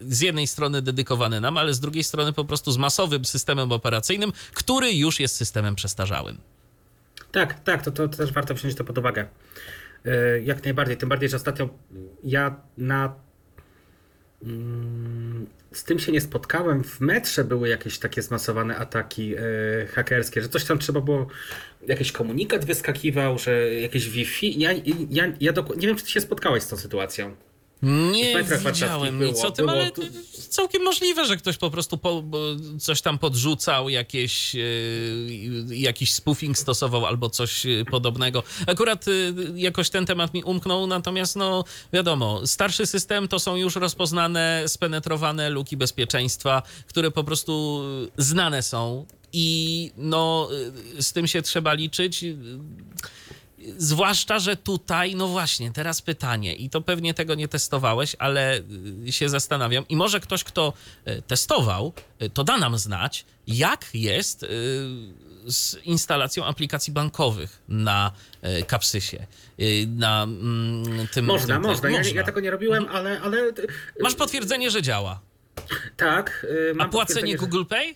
z 0.00 0.20
jednej 0.20 0.46
strony 0.46 0.82
dedykowane 0.82 1.40
nam, 1.40 1.56
ale 1.56 1.74
z 1.74 1.80
drugiej 1.80 2.04
strony 2.04 2.32
po 2.32 2.44
prostu 2.44 2.72
z 2.72 2.76
masowym 2.76 3.24
systemem 3.24 3.72
operacyjnym, 3.72 4.32
który 4.54 4.92
już 4.92 5.20
jest 5.20 5.36
systemem 5.36 5.74
przestarzałym. 5.74 6.38
Tak, 7.32 7.60
tak, 7.64 7.82
to, 7.82 7.90
to 7.90 8.08
też 8.08 8.32
warto 8.32 8.54
wziąć 8.54 8.74
to 8.74 8.84
pod 8.84 8.98
uwagę. 8.98 9.26
E, 10.06 10.40
Jak 10.40 10.64
najbardziej, 10.64 10.96
tym 10.96 11.08
bardziej, 11.08 11.28
że 11.28 11.36
ostatnio 11.36 11.68
ja 12.24 12.56
na. 12.78 13.14
mm, 14.42 15.46
Z 15.72 15.84
tym 15.84 15.98
się 15.98 16.12
nie 16.12 16.20
spotkałem. 16.20 16.84
W 16.84 17.00
metrze 17.00 17.44
były 17.44 17.68
jakieś 17.68 17.98
takie 17.98 18.22
zmasowane 18.22 18.76
ataki 18.76 19.34
e, 19.36 19.40
hakerskie, 19.86 20.42
że 20.42 20.48
coś 20.48 20.64
tam 20.64 20.78
trzeba 20.78 21.00
było. 21.00 21.26
Jakiś 21.86 22.12
komunikat 22.12 22.64
wyskakiwał, 22.64 23.38
że 23.38 23.74
jakieś 23.74 24.08
Wi-Fi. 24.08 24.60
Ja, 24.60 24.72
ja, 25.10 25.32
ja 25.40 25.52
dok- 25.52 25.76
nie 25.76 25.86
wiem, 25.86 25.96
czy 25.96 26.04
ty 26.04 26.10
się 26.10 26.20
spotkałeś 26.20 26.62
z 26.62 26.68
tą 26.68 26.76
sytuacją. 26.76 27.36
Nie 27.82 28.44
widziałem 28.44 29.24
nic 29.24 29.38
o 29.38 29.40
było- 29.42 29.50
tym, 29.50 29.66
było 29.66 29.78
ale 29.78 29.90
tu- 29.90 30.02
całkiem 30.48 30.82
możliwe, 30.82 31.26
że 31.26 31.36
ktoś 31.36 31.56
po 31.56 31.70
prostu 31.70 31.98
po, 31.98 32.22
coś 32.80 33.02
tam 33.02 33.18
podrzucał, 33.18 33.88
jakieś, 33.88 34.54
e, 34.56 34.58
jakiś 35.70 36.12
spoofing 36.14 36.58
stosował 36.58 37.06
albo 37.06 37.30
coś 37.30 37.66
e, 37.66 37.84
podobnego. 37.90 38.42
Akurat 38.66 39.04
e, 39.08 39.10
jakoś 39.54 39.90
ten 39.90 40.06
temat 40.06 40.34
mi 40.34 40.42
umknął, 40.44 40.86
natomiast 40.86 41.36
no 41.36 41.64
wiadomo, 41.92 42.46
starszy 42.46 42.86
system 42.86 43.28
to 43.28 43.38
są 43.38 43.56
już 43.56 43.76
rozpoznane, 43.76 44.64
spenetrowane 44.66 45.50
luki 45.50 45.76
bezpieczeństwa, 45.76 46.62
które 46.86 47.10
po 47.10 47.24
prostu 47.24 47.82
znane 48.18 48.62
są 48.62 49.06
i 49.32 49.90
no 49.96 50.48
z 51.00 51.12
tym 51.12 51.26
się 51.26 51.42
trzeba 51.42 51.72
liczyć. 51.74 52.24
Zwłaszcza, 53.76 54.38
że 54.38 54.56
tutaj, 54.56 55.14
no 55.14 55.28
właśnie, 55.28 55.70
teraz 55.72 56.02
pytanie, 56.02 56.54
i 56.54 56.70
to 56.70 56.80
pewnie 56.80 57.14
tego 57.14 57.34
nie 57.34 57.48
testowałeś, 57.48 58.16
ale 58.18 58.60
y, 59.08 59.12
się 59.12 59.28
zastanawiam, 59.28 59.88
i 59.88 59.96
może 59.96 60.20
ktoś, 60.20 60.44
kto 60.44 60.72
y, 61.08 61.22
testował, 61.22 61.92
y, 62.22 62.30
to 62.30 62.44
da 62.44 62.58
nam 62.58 62.78
znać, 62.78 63.24
jak 63.46 63.86
jest 63.94 64.46
z 65.46 65.76
instalacją 65.84 66.44
aplikacji 66.44 66.92
bankowych 66.92 67.62
na 67.68 68.12
Capsysie, 68.70 69.26
y, 69.60 69.86
na 69.96 70.22
mm, 70.22 71.08
tym... 71.08 71.24
Można, 71.24 71.54
tym, 71.54 71.62
można. 71.62 71.90
Ja, 71.90 72.02
nie- 72.02 72.10
ja 72.10 72.24
tego 72.24 72.40
nie 72.40 72.50
robiłem, 72.50 72.86
ale. 72.92 73.20
ale 73.20 73.52
Masz 74.00 74.14
potwierdzenie, 74.14 74.70
że 74.70 74.82
działa. 74.82 75.20
Tak. 75.96 76.46
e, 76.68 76.70
A 76.70 76.74
Mam 76.74 76.90
płacenie 76.90 77.32
że- 77.32 77.38
Google 77.38 77.64
Pay? 77.64 77.94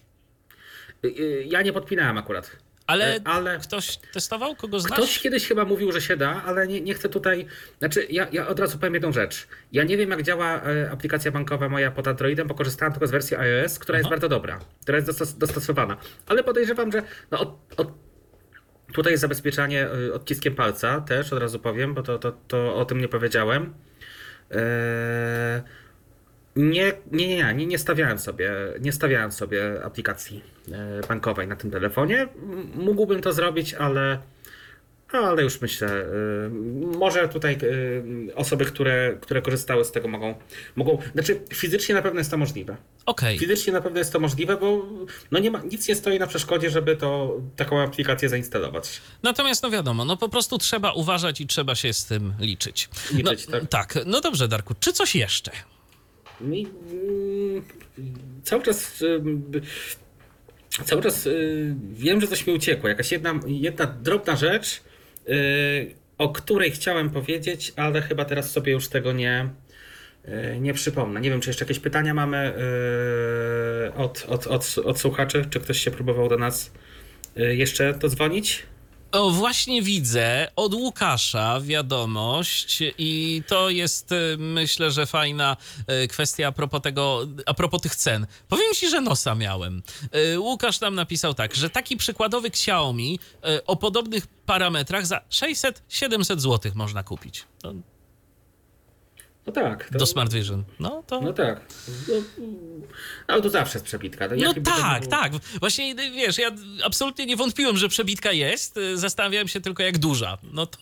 Ja 1.47 1.63
nie 1.63 1.73
podpinałem 1.73 2.19
akurat. 2.19 2.51
Ale, 2.87 3.17
E, 3.17 3.21
ale- 3.25 3.59
ktoś 3.59 3.97
testował? 3.97 4.57
Kogo 4.57 4.81
znasz? 4.81 4.99
Ktoś 4.99 5.19
kiedyś 5.19 5.49
chyba 5.49 5.65
mówił, 5.65 5.93
że 5.93 6.01
się 6.01 6.17
da, 6.17 6.43
ale 6.47 6.67
nie, 6.67 6.81
nie 6.81 6.95
chcę 6.95 7.09
tutaj. 7.09 7.47
Znaczy, 7.79 8.07
ja, 8.11 8.27
ja 8.33 8.49
od 8.49 8.61
razu 8.61 8.79
powiem 8.79 8.95
jedną 8.95 9.13
rzecz. 9.13 9.47
Ja 9.73 9.85
nie 9.85 9.97
wiem, 9.97 10.11
jak 10.11 10.23
działa 10.23 10.63
e, 10.63 10.91
aplikacja 10.91 11.31
bankowa 11.33 11.69
moja 11.69 11.91
pod 11.91 12.09
Androidem, 12.09 12.49
bo 12.49 12.55
korzystałem 12.55 12.93
tylko 12.93 13.07
z 13.07 13.11
wersji 13.11 13.37
iOS, 13.37 13.79
która 13.79 13.99
jest 13.99 14.07
Aha. 14.07 14.11
bardzo 14.11 14.29
dobra, 14.29 14.59
która 14.83 14.99
jest 14.99 15.09
dostos- 15.09 15.39
dostosowana. 15.39 15.97
Ale 16.27 16.45
podejrzewam, 16.45 16.93
że 16.93 17.03
no, 17.31 17.41
od, 17.41 17.57
od, 17.77 17.93
tutaj 18.93 19.13
jest 19.13 19.21
zabezpieczanie 19.21 19.89
e, 20.09 20.13
odciskiem 20.15 20.55
palca 20.55 21.01
też, 21.01 21.33
od 21.33 21.39
razu 21.39 21.59
powiem, 21.59 21.95
bo 21.95 22.03
to, 22.03 22.19
to, 22.19 22.33
to 22.49 22.75
o 22.77 22.85
tym 22.85 23.01
nie 23.01 23.09
powiedziałem. 23.09 23.75
E, 24.51 25.63
nie, 26.57 26.93
nie, 27.13 27.29
nie, 27.29 27.55
nie, 27.55 27.67
nie 27.67 27.79
stawiałem 27.79 28.19
sobie, 28.19 28.53
nie 28.81 28.93
stawiałem 28.93 29.33
sobie 29.33 29.85
aplikacji 29.85 30.43
e, 30.73 31.07
bankowej 31.09 31.49
na 31.49 31.57
tym 31.57 31.71
telefonie. 31.71 32.29
Mógłbym 32.75 33.23
to 33.23 33.33
zrobić, 33.33 33.75
ale, 33.75 34.19
ale 35.13 35.43
już 35.43 35.61
myślę, 35.61 35.89
y, 35.89 36.51
może 36.99 37.29
tutaj 37.29 37.59
y, 37.63 38.35
osoby, 38.35 38.65
które, 38.65 39.17
które 39.21 39.43
korzystały 39.43 39.85
z 39.85 39.93
tego 39.93 40.09
mogą, 40.09 40.35
mogą, 40.77 40.99
znaczy 41.13 41.41
fizycznie 41.55 41.95
na 41.95 42.03
pewno 42.03 42.21
jest 42.21 42.31
to 42.31 42.37
możliwe. 42.37 42.77
Okej. 43.07 43.39
Fizycznie 43.39 43.73
na 43.73 43.81
pewno 43.81 43.99
jest 43.99 44.13
to 44.13 44.21
możliwe, 44.21 44.57
bo 44.57 44.87
no 45.31 45.39
nie 45.39 45.51
ma, 45.51 45.63
nic 45.63 45.89
nie 45.89 45.95
stoi 45.95 46.19
na 46.19 46.27
przeszkodzie, 46.27 46.71
żeby 46.71 46.97
to, 46.97 47.41
taką 47.57 47.81
aplikację 47.81 48.29
zainstalować. 48.29 49.01
Natomiast 49.23 49.63
no 49.63 49.71
wiadomo, 49.71 50.05
no 50.05 50.17
po 50.17 50.29
prostu 50.29 50.59
trzeba 50.59 50.93
uważać 50.93 51.41
i 51.41 51.47
trzeba 51.47 51.75
się 51.75 51.93
z 51.93 52.05
tym 52.05 52.35
liczyć. 52.41 52.89
Liczyć, 53.13 53.49
no, 53.49 53.61
tak. 53.61 53.69
tak. 53.69 54.07
No 54.07 54.21
dobrze, 54.21 54.49
Darku, 54.49 54.75
czy 54.81 54.93
coś 54.93 55.15
jeszcze? 55.15 55.51
Mi, 56.41 56.67
mm, 56.93 57.63
cały 58.43 58.63
czas. 58.63 59.05
Cały 60.85 61.03
czas 61.03 61.27
y, 61.27 61.75
wiem, 61.93 62.21
że 62.21 62.27
coś 62.27 62.47
mi 62.47 62.55
uciekło. 62.55 62.89
Jakaś 62.89 63.13
jedna, 63.13 63.41
jedna 63.47 63.87
drobna 63.87 64.37
rzecz, 64.37 64.81
y, 65.29 65.95
o 66.19 66.29
której 66.29 66.71
chciałem 66.71 67.11
powiedzieć, 67.11 67.73
ale 67.77 68.03
chyba 68.03 68.25
teraz 68.25 68.51
sobie 68.51 68.73
już 68.73 68.89
tego 68.89 69.13
nie, 69.13 69.49
y, 70.29 70.61
nie 70.61 70.75
przypomnę. 70.75 71.21
Nie 71.21 71.31
wiem, 71.31 71.41
czy 71.41 71.51
jeszcze 71.51 71.65
jakieś 71.65 71.79
pytania 71.79 72.15
mamy 72.15 72.55
od, 73.97 74.27
od, 74.29 74.47
od, 74.47 74.79
od 74.85 74.99
słuchaczy, 74.99 75.45
czy 75.51 75.61
ktoś 75.61 75.81
się 75.81 75.91
próbował 75.91 76.29
do 76.29 76.39
nas 76.39 76.73
jeszcze 77.37 77.95
dodzwonić? 77.95 78.63
O, 79.13 79.31
właśnie 79.31 79.83
widzę 79.83 80.49
od 80.57 80.75
Łukasza 80.75 81.61
wiadomość 81.61 82.79
i 82.99 83.43
to 83.47 83.71
jest 83.71 84.13
y, 84.13 84.37
myślę, 84.39 84.91
że 84.91 85.07
fajna 85.07 85.57
y, 86.05 86.09
kwestia 86.09 86.49
a 86.49 86.53
propos 86.53 86.83
tego, 86.83 87.27
a 87.47 87.55
propos 87.55 87.81
tych 87.81 87.97
cen. 87.97 88.27
Powiem 88.49 88.75
ci, 88.75 88.91
że 88.91 89.01
nosa 89.01 89.35
miałem. 89.35 89.83
Y, 90.35 90.41
Łukasz 90.41 90.81
nam 90.81 90.95
napisał 90.95 91.35
tak, 91.35 91.55
że 91.55 91.71
taki 91.71 91.97
przykładowy 91.97 92.49
Xiaomi 92.49 93.19
o 93.67 93.77
podobnych 93.77 94.27
parametrach 94.27 95.07
za 95.07 95.21
600-700 95.31 96.39
zł 96.39 96.73
można 96.75 97.03
kupić. 97.03 97.45
No, 97.65 97.75
No 99.47 99.53
tak. 99.53 99.89
to- 99.91 99.99
do 99.99 100.07
Smart 100.07 100.33
Vision. 100.33 100.65
No 100.81 101.03
to... 101.07 101.21
No 101.21 101.33
tak. 101.33 101.61
No, 102.09 102.15
ale 103.27 103.43
to 103.43 103.51
zawsze 103.51 103.79
jest 103.79 103.87
przebitka. 103.87 104.29
No 104.29 104.35
Jaki 104.35 104.61
by 104.61 104.71
to 104.71 104.77
tak, 104.77 105.07
tak. 105.07 105.33
Właśnie, 105.61 105.95
wiesz, 105.95 106.39
ja 106.39 106.51
absolutnie 106.85 107.27
nie 107.27 107.37
wątpiłem, 107.37 107.77
że 107.77 107.89
przebitka 107.89 108.33
jest. 108.33 108.79
Zastanawiałem 108.95 109.49
się 109.49 109.61
tylko, 109.61 109.83
jak 109.83 109.99
duża. 109.99 110.39
No 110.53 110.67
to... 110.67 110.79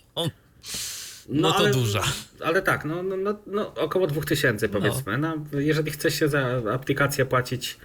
No 1.28 1.52
to 1.52 1.70
duża. 1.70 2.02
Ale 2.40 2.62
tak, 2.62 2.84
no, 2.84 3.02
no, 3.02 3.16
no, 3.16 3.38
no 3.46 3.74
około 3.74 4.06
2000 4.06 4.68
powiedzmy. 4.68 5.18
No. 5.18 5.36
jeżeli 5.52 5.90
chce 5.90 6.10
się 6.10 6.28
za 6.28 6.62
aplikację 6.72 7.26
płacić 7.26 7.78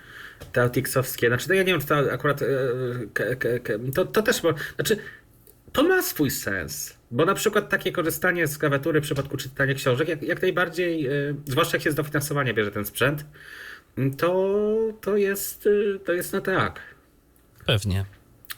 te 0.51 0.65
OTX-owskie, 0.65 1.27
znaczy 1.27 1.49
no 1.49 1.55
ja 1.55 1.63
nie 1.63 1.71
wiem, 1.71 1.81
czy 1.81 1.87
to 1.87 1.95
akurat 2.13 2.41
e, 2.41 2.45
to, 3.95 4.05
to 4.05 4.21
też, 4.21 4.41
bo, 4.41 4.53
znaczy 4.75 4.97
to 5.79 5.87
ma 5.87 6.01
swój 6.01 6.31
sens, 6.31 6.97
bo 7.11 7.25
na 7.25 7.33
przykład 7.35 7.69
takie 7.69 7.91
korzystanie 7.91 8.47
z 8.47 8.57
klawiatury 8.57 9.01
w 9.01 9.03
przypadku 9.03 9.37
czytania 9.37 9.73
książek, 9.73 10.07
jak, 10.07 10.23
jak 10.23 10.41
najbardziej, 10.41 11.07
e, 11.07 11.11
zwłaszcza 11.45 11.77
jak 11.77 11.83
się 11.83 11.91
z 11.91 11.95
dofinansowania 11.95 12.53
bierze 12.53 12.71
ten 12.71 12.85
sprzęt, 12.85 13.25
to, 14.17 14.67
to 15.01 15.17
jest, 15.17 15.67
e, 15.95 15.99
to 15.99 16.13
jest 16.13 16.33
no 16.33 16.41
tak. 16.41 16.79
Pewnie. 17.65 18.05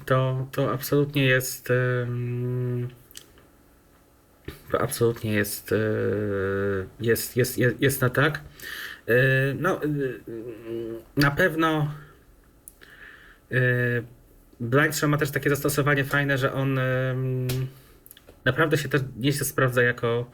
To, 0.05 0.47
to 0.51 0.73
absolutnie 0.73 1.25
jest. 1.25 1.69
em, 1.71 2.89
To 4.71 4.81
absolutnie 4.81 5.33
jest. 5.33 5.73
Jest, 6.99 7.37
jest, 7.37 7.57
jest, 7.57 7.81
jest 7.81 8.01
na 8.01 8.09
tak. 8.09 8.41
No, 9.55 9.81
na 11.17 11.31
pewno. 11.31 11.93
E, 14.61 14.65
Blind 14.65 15.03
ma 15.07 15.17
też 15.17 15.31
takie 15.31 15.49
zastosowanie 15.49 16.03
fajne, 16.03 16.37
że 16.37 16.53
on. 16.53 16.79
naprawdę 18.45 18.77
się 18.77 18.89
też 18.89 19.01
nieźle 19.17 19.45
sprawdza 19.45 19.83
jako 19.83 20.31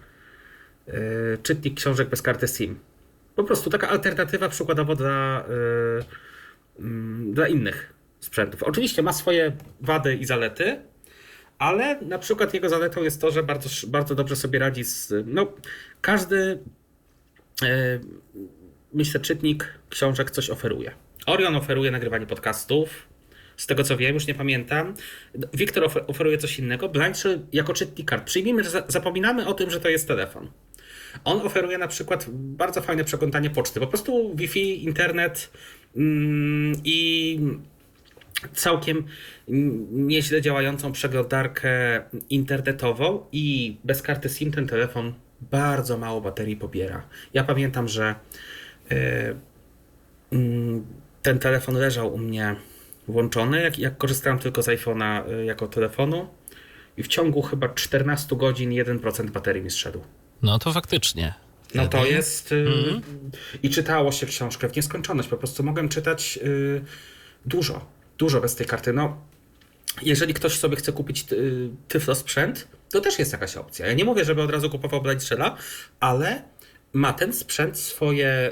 y, 0.87 1.37
czytnik 1.43 1.77
książek 1.77 2.09
bez 2.09 2.21
karty 2.21 2.47
SIM. 2.47 2.79
Po 3.35 3.43
prostu 3.43 3.69
taka 3.69 3.89
alternatywa 3.89 4.49
przykładowo 4.49 4.95
dla, 4.95 5.45
y, 5.49 6.79
mm, 6.79 7.33
dla 7.33 7.47
innych 7.47 7.93
sprzętów. 8.19 8.63
Oczywiście 8.63 9.03
ma 9.03 9.13
swoje 9.13 9.51
wady 9.81 10.15
i 10.15 10.25
zalety, 10.25 10.79
ale 11.57 12.01
na 12.01 12.19
przykład 12.19 12.53
jego 12.53 12.69
zaletą 12.69 13.03
jest 13.03 13.21
to, 13.21 13.31
że 13.31 13.43
bardzo, 13.43 13.69
bardzo 13.87 14.15
dobrze 14.15 14.35
sobie 14.35 14.59
radzi 14.59 14.83
z. 14.83 15.13
No, 15.25 15.53
każdy, 16.01 16.59
e, 17.63 17.99
myślę, 18.93 19.19
czytnik 19.19 19.73
książek 19.89 20.31
coś 20.31 20.49
oferuje. 20.49 20.91
Orion 21.25 21.55
oferuje 21.55 21.91
nagrywanie 21.91 22.25
podcastów. 22.25 23.07
Z 23.57 23.65
tego 23.67 23.83
co 23.83 23.97
wiem, 23.97 24.13
już 24.13 24.27
nie 24.27 24.33
pamiętam. 24.35 24.93
Wiktor 25.53 25.83
ofer- 25.83 26.03
oferuje 26.07 26.37
coś 26.37 26.59
innego. 26.59 26.89
Blindshell 26.89 27.39
jako 27.53 27.73
czytnik 27.73 28.07
kart. 28.09 28.23
Przyjmijmy, 28.23 28.63
że 28.63 28.69
za- 28.69 28.83
zapominamy 28.87 29.47
o 29.47 29.53
tym, 29.53 29.71
że 29.71 29.79
to 29.79 29.89
jest 29.89 30.07
telefon. 30.07 30.51
On 31.23 31.41
oferuje 31.41 31.77
na 31.77 31.87
przykład 31.87 32.25
bardzo 32.31 32.81
fajne 32.81 33.03
przeglądanie 33.03 33.49
poczty. 33.49 33.79
Po 33.79 33.87
prostu 33.87 34.35
Wi-Fi, 34.35 34.83
internet 34.83 35.51
mm, 35.95 36.73
i 36.83 37.39
całkiem 38.53 39.03
nieźle 39.91 40.41
działającą 40.41 40.91
przeglądarkę 40.91 42.01
internetową 42.29 43.25
i 43.31 43.77
bez 43.83 44.01
karty 44.01 44.29
SIM 44.29 44.51
ten 44.51 44.67
telefon 44.67 45.13
bardzo 45.41 45.97
mało 45.97 46.21
baterii 46.21 46.55
pobiera. 46.55 47.03
Ja 47.33 47.43
pamiętam, 47.43 47.87
że 47.87 48.15
e, 48.91 49.35
mm, 50.31 50.85
ten 51.21 51.39
telefon 51.39 51.75
leżał 51.75 52.13
u 52.13 52.17
mnie 52.17 52.55
włączony, 53.07 53.61
jak, 53.61 53.79
jak 53.79 53.97
korzystałem 53.97 54.39
tylko 54.39 54.63
z 54.63 54.67
iPhone'a 54.67 55.29
e, 55.29 55.45
jako 55.45 55.67
telefonu 55.67 56.27
i 56.97 57.03
w 57.03 57.07
ciągu 57.07 57.41
chyba 57.41 57.69
14 57.69 58.35
godzin 58.35 58.69
1% 58.69 59.29
baterii 59.29 59.61
mi 59.61 59.71
zszedł. 59.71 60.01
No 60.41 60.59
to 60.59 60.73
faktycznie. 60.73 61.33
No 61.75 61.87
to 61.87 62.05
jest. 62.05 62.51
y, 62.51 62.65
I 63.63 63.69
czytało 63.69 64.11
się 64.11 64.25
książkę 64.25 64.69
w 64.69 64.75
nieskończoność. 64.75 65.29
Po 65.29 65.37
prostu 65.37 65.63
mogłem 65.63 65.89
czytać 65.89 66.39
y, 66.43 66.81
dużo, 67.45 67.85
dużo 68.17 68.41
bez 68.41 68.55
tej 68.55 68.67
karty. 68.67 68.93
No, 68.93 69.17
jeżeli 70.01 70.33
ktoś 70.33 70.59
sobie 70.59 70.75
chce 70.75 70.91
kupić 70.91 71.25
y, 71.31 71.69
Tyflo 71.87 72.15
sprzęt, 72.15 72.67
to 72.91 73.01
też 73.01 73.19
jest 73.19 73.31
jakaś 73.31 73.57
opcja. 73.57 73.87
Ja 73.87 73.93
nie 73.93 74.05
mówię, 74.05 74.25
żeby 74.25 74.41
od 74.41 74.51
razu 74.51 74.69
kupował 74.69 75.01
Blindshella, 75.01 75.57
ale 75.99 76.43
ma 76.93 77.13
ten 77.13 77.33
sprzęt 77.33 77.79
swoje 77.79 78.51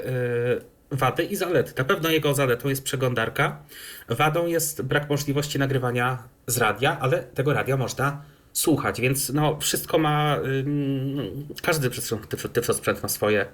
y, 0.60 0.75
wady 0.90 1.22
i 1.24 1.36
zalety. 1.36 1.72
Na 1.78 1.84
pewno 1.84 2.10
jego 2.10 2.34
zaletą 2.34 2.68
jest 2.68 2.84
przeglądarka. 2.84 3.62
Wadą 4.08 4.46
jest 4.46 4.82
brak 4.82 5.10
możliwości 5.10 5.58
nagrywania 5.58 6.22
z 6.46 6.58
radia, 6.58 6.98
ale 7.00 7.22
tego 7.22 7.52
radia 7.52 7.76
można 7.76 8.22
słuchać, 8.52 9.00
więc 9.00 9.32
no 9.32 9.58
wszystko 9.60 9.98
ma, 9.98 10.36
ym, 10.44 11.48
każdy 11.62 11.90
Tyflo- 11.90 12.48
Tyflo 12.48 12.74
sprzęt 12.74 13.02
ma 13.02 13.08
swoje 13.08 13.46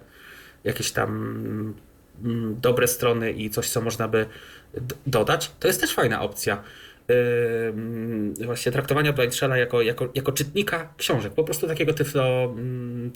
jakieś 0.64 0.92
tam 0.92 1.74
dobre 2.60 2.86
strony 2.86 3.32
i 3.32 3.50
coś, 3.50 3.68
co 3.70 3.80
można 3.80 4.08
by 4.08 4.26
dodać. 5.06 5.50
To 5.60 5.68
jest 5.68 5.80
też 5.80 5.94
fajna 5.94 6.22
opcja. 6.22 6.62
Ym, 7.10 8.34
Właśnie 8.44 8.72
traktowania 8.72 9.12
Blindshella 9.12 9.56
jako, 9.56 9.82
jako, 9.82 10.08
jako 10.14 10.32
czytnika 10.32 10.94
książek, 10.96 11.32
po 11.32 11.44
prostu 11.44 11.66
takiego 11.68 11.92
tyflo, 11.94 12.54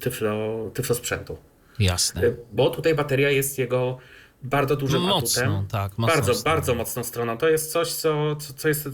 tyflo, 0.00 0.70
tyflo 0.74 0.94
sprzętu. 0.94 1.38
Jasne. 1.78 2.24
Y, 2.24 2.36
Bo 2.52 2.70
tutaj 2.70 2.94
bateria 2.94 3.30
jest 3.30 3.58
jego 3.58 3.98
bardzo 4.42 4.76
dużym 4.76 5.02
Mocną, 5.02 5.42
atutem. 5.42 5.66
tak, 5.68 5.98
mocną 5.98 6.14
bardzo, 6.16 6.34
stroną. 6.34 6.56
bardzo 6.56 6.74
mocną 6.74 7.04
stroną. 7.04 7.38
To 7.38 7.48
jest 7.48 7.72
coś, 7.72 7.92
co, 7.92 8.36
co, 8.36 8.52
co 8.54 8.68
jest. 8.68 8.86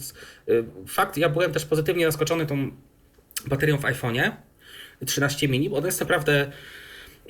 y, 0.49 0.65
Fakt, 0.89 1.17
ja 1.17 1.29
byłem 1.29 1.53
też 1.53 1.65
pozytywnie 1.67 2.07
zaskoczony 2.07 2.47
tą 2.47 2.71
baterią 3.47 3.79
w 3.79 3.83
iPhone'ie 3.83 4.33
13 5.07 5.49
mini, 5.49 5.71
bo 5.71 5.77
ona 5.77 5.87
jest 5.87 6.01
naprawdę. 6.01 6.53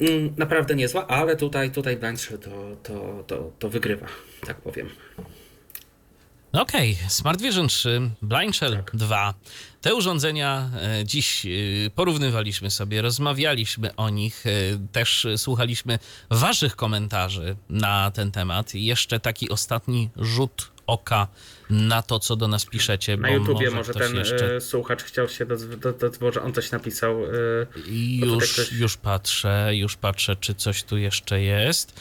mm, 0.00 0.34
Naprawdę 0.36 0.74
niezła, 0.74 1.06
ale 1.06 1.36
tutaj, 1.36 1.70
tutaj 1.70 1.96
Blindshell 1.96 2.38
to, 2.38 2.76
to, 2.82 3.24
to, 3.26 3.52
to 3.58 3.68
wygrywa, 3.68 4.06
tak 4.46 4.56
powiem. 4.60 4.88
Okej, 6.52 6.98
Smart 7.08 7.40
Vision 7.42 7.68
3, 7.68 8.10
Blind 8.22 8.56
Shell 8.56 8.76
Tak. 8.76 8.90
2. 8.96 9.34
Te 9.82 9.94
urządzenia 9.94 10.70
e, 11.00 11.04
dziś 11.04 11.46
e, 11.46 11.48
porównywaliśmy 11.94 12.70
sobie, 12.70 13.02
rozmawialiśmy 13.02 13.96
o 13.96 14.10
nich, 14.10 14.44
e, 14.46 14.50
też 14.92 15.26
słuchaliśmy 15.36 15.98
waszych 16.30 16.76
komentarzy 16.76 17.56
na 17.68 18.10
ten 18.10 18.30
temat. 18.30 18.74
Jeszcze 18.74 19.20
taki 19.20 19.50
ostatni 19.50 20.10
rzut 20.16 20.72
oka 20.86 21.28
na 21.70 22.02
to, 22.02 22.18
co 22.18 22.36
do 22.36 22.48
nas 22.48 22.66
piszecie. 22.66 23.16
Na 23.16 23.30
YouTubie 23.30 23.70
może, 23.70 23.76
może 23.76 23.94
ten 23.94 24.16
jeszcze... 24.16 24.60
słuchacz 24.60 25.02
chciał 25.02 25.28
się, 25.28 25.46
do, 25.46 25.56
do, 25.56 25.92
do, 25.92 26.10
może 26.20 26.42
on 26.42 26.52
coś 26.52 26.70
napisał. 26.70 27.16
tutaj 27.20 28.20
Już, 28.28 28.52
ktoś- 28.52 28.72
już 28.72 28.96
patrzę, 28.96 29.70
już 29.76 29.96
patrzę, 29.96 30.36
czy 30.36 30.54
coś 30.54 30.82
tu 30.82 30.96
jeszcze 30.96 31.40
jest. 31.40 32.00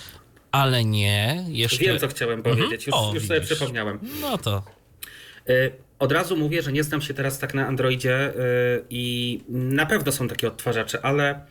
Ale 0.52 0.86
nie, 0.86 1.46
jeszcze... 1.48 1.78
Wiem, 1.78 2.00
co 2.00 2.08
chciałem 2.08 2.44
powiedzieć, 2.44 2.88
już, 2.88 2.96
O, 2.96 3.12
już 3.14 3.28
sobie 3.28 3.42
przypomniałem. 3.42 4.00
No 4.22 4.38
to 4.38 4.64
Y, 5.50 5.72
Od 6.02 6.12
razu 6.12 6.38
mówię, 6.38 6.62
że 6.62 6.72
nie 6.72 6.84
znam 6.84 7.02
się 7.02 7.14
teraz 7.14 7.40
tak 7.40 7.54
na 7.54 7.68
Androidzie 7.68 8.30
y, 8.30 8.34
i 8.90 9.40
na 9.50 9.86
pewno 9.86 10.12
są 10.12 10.28
takie 10.28 10.48
odtwarzacze, 10.48 11.06
ale 11.06 11.42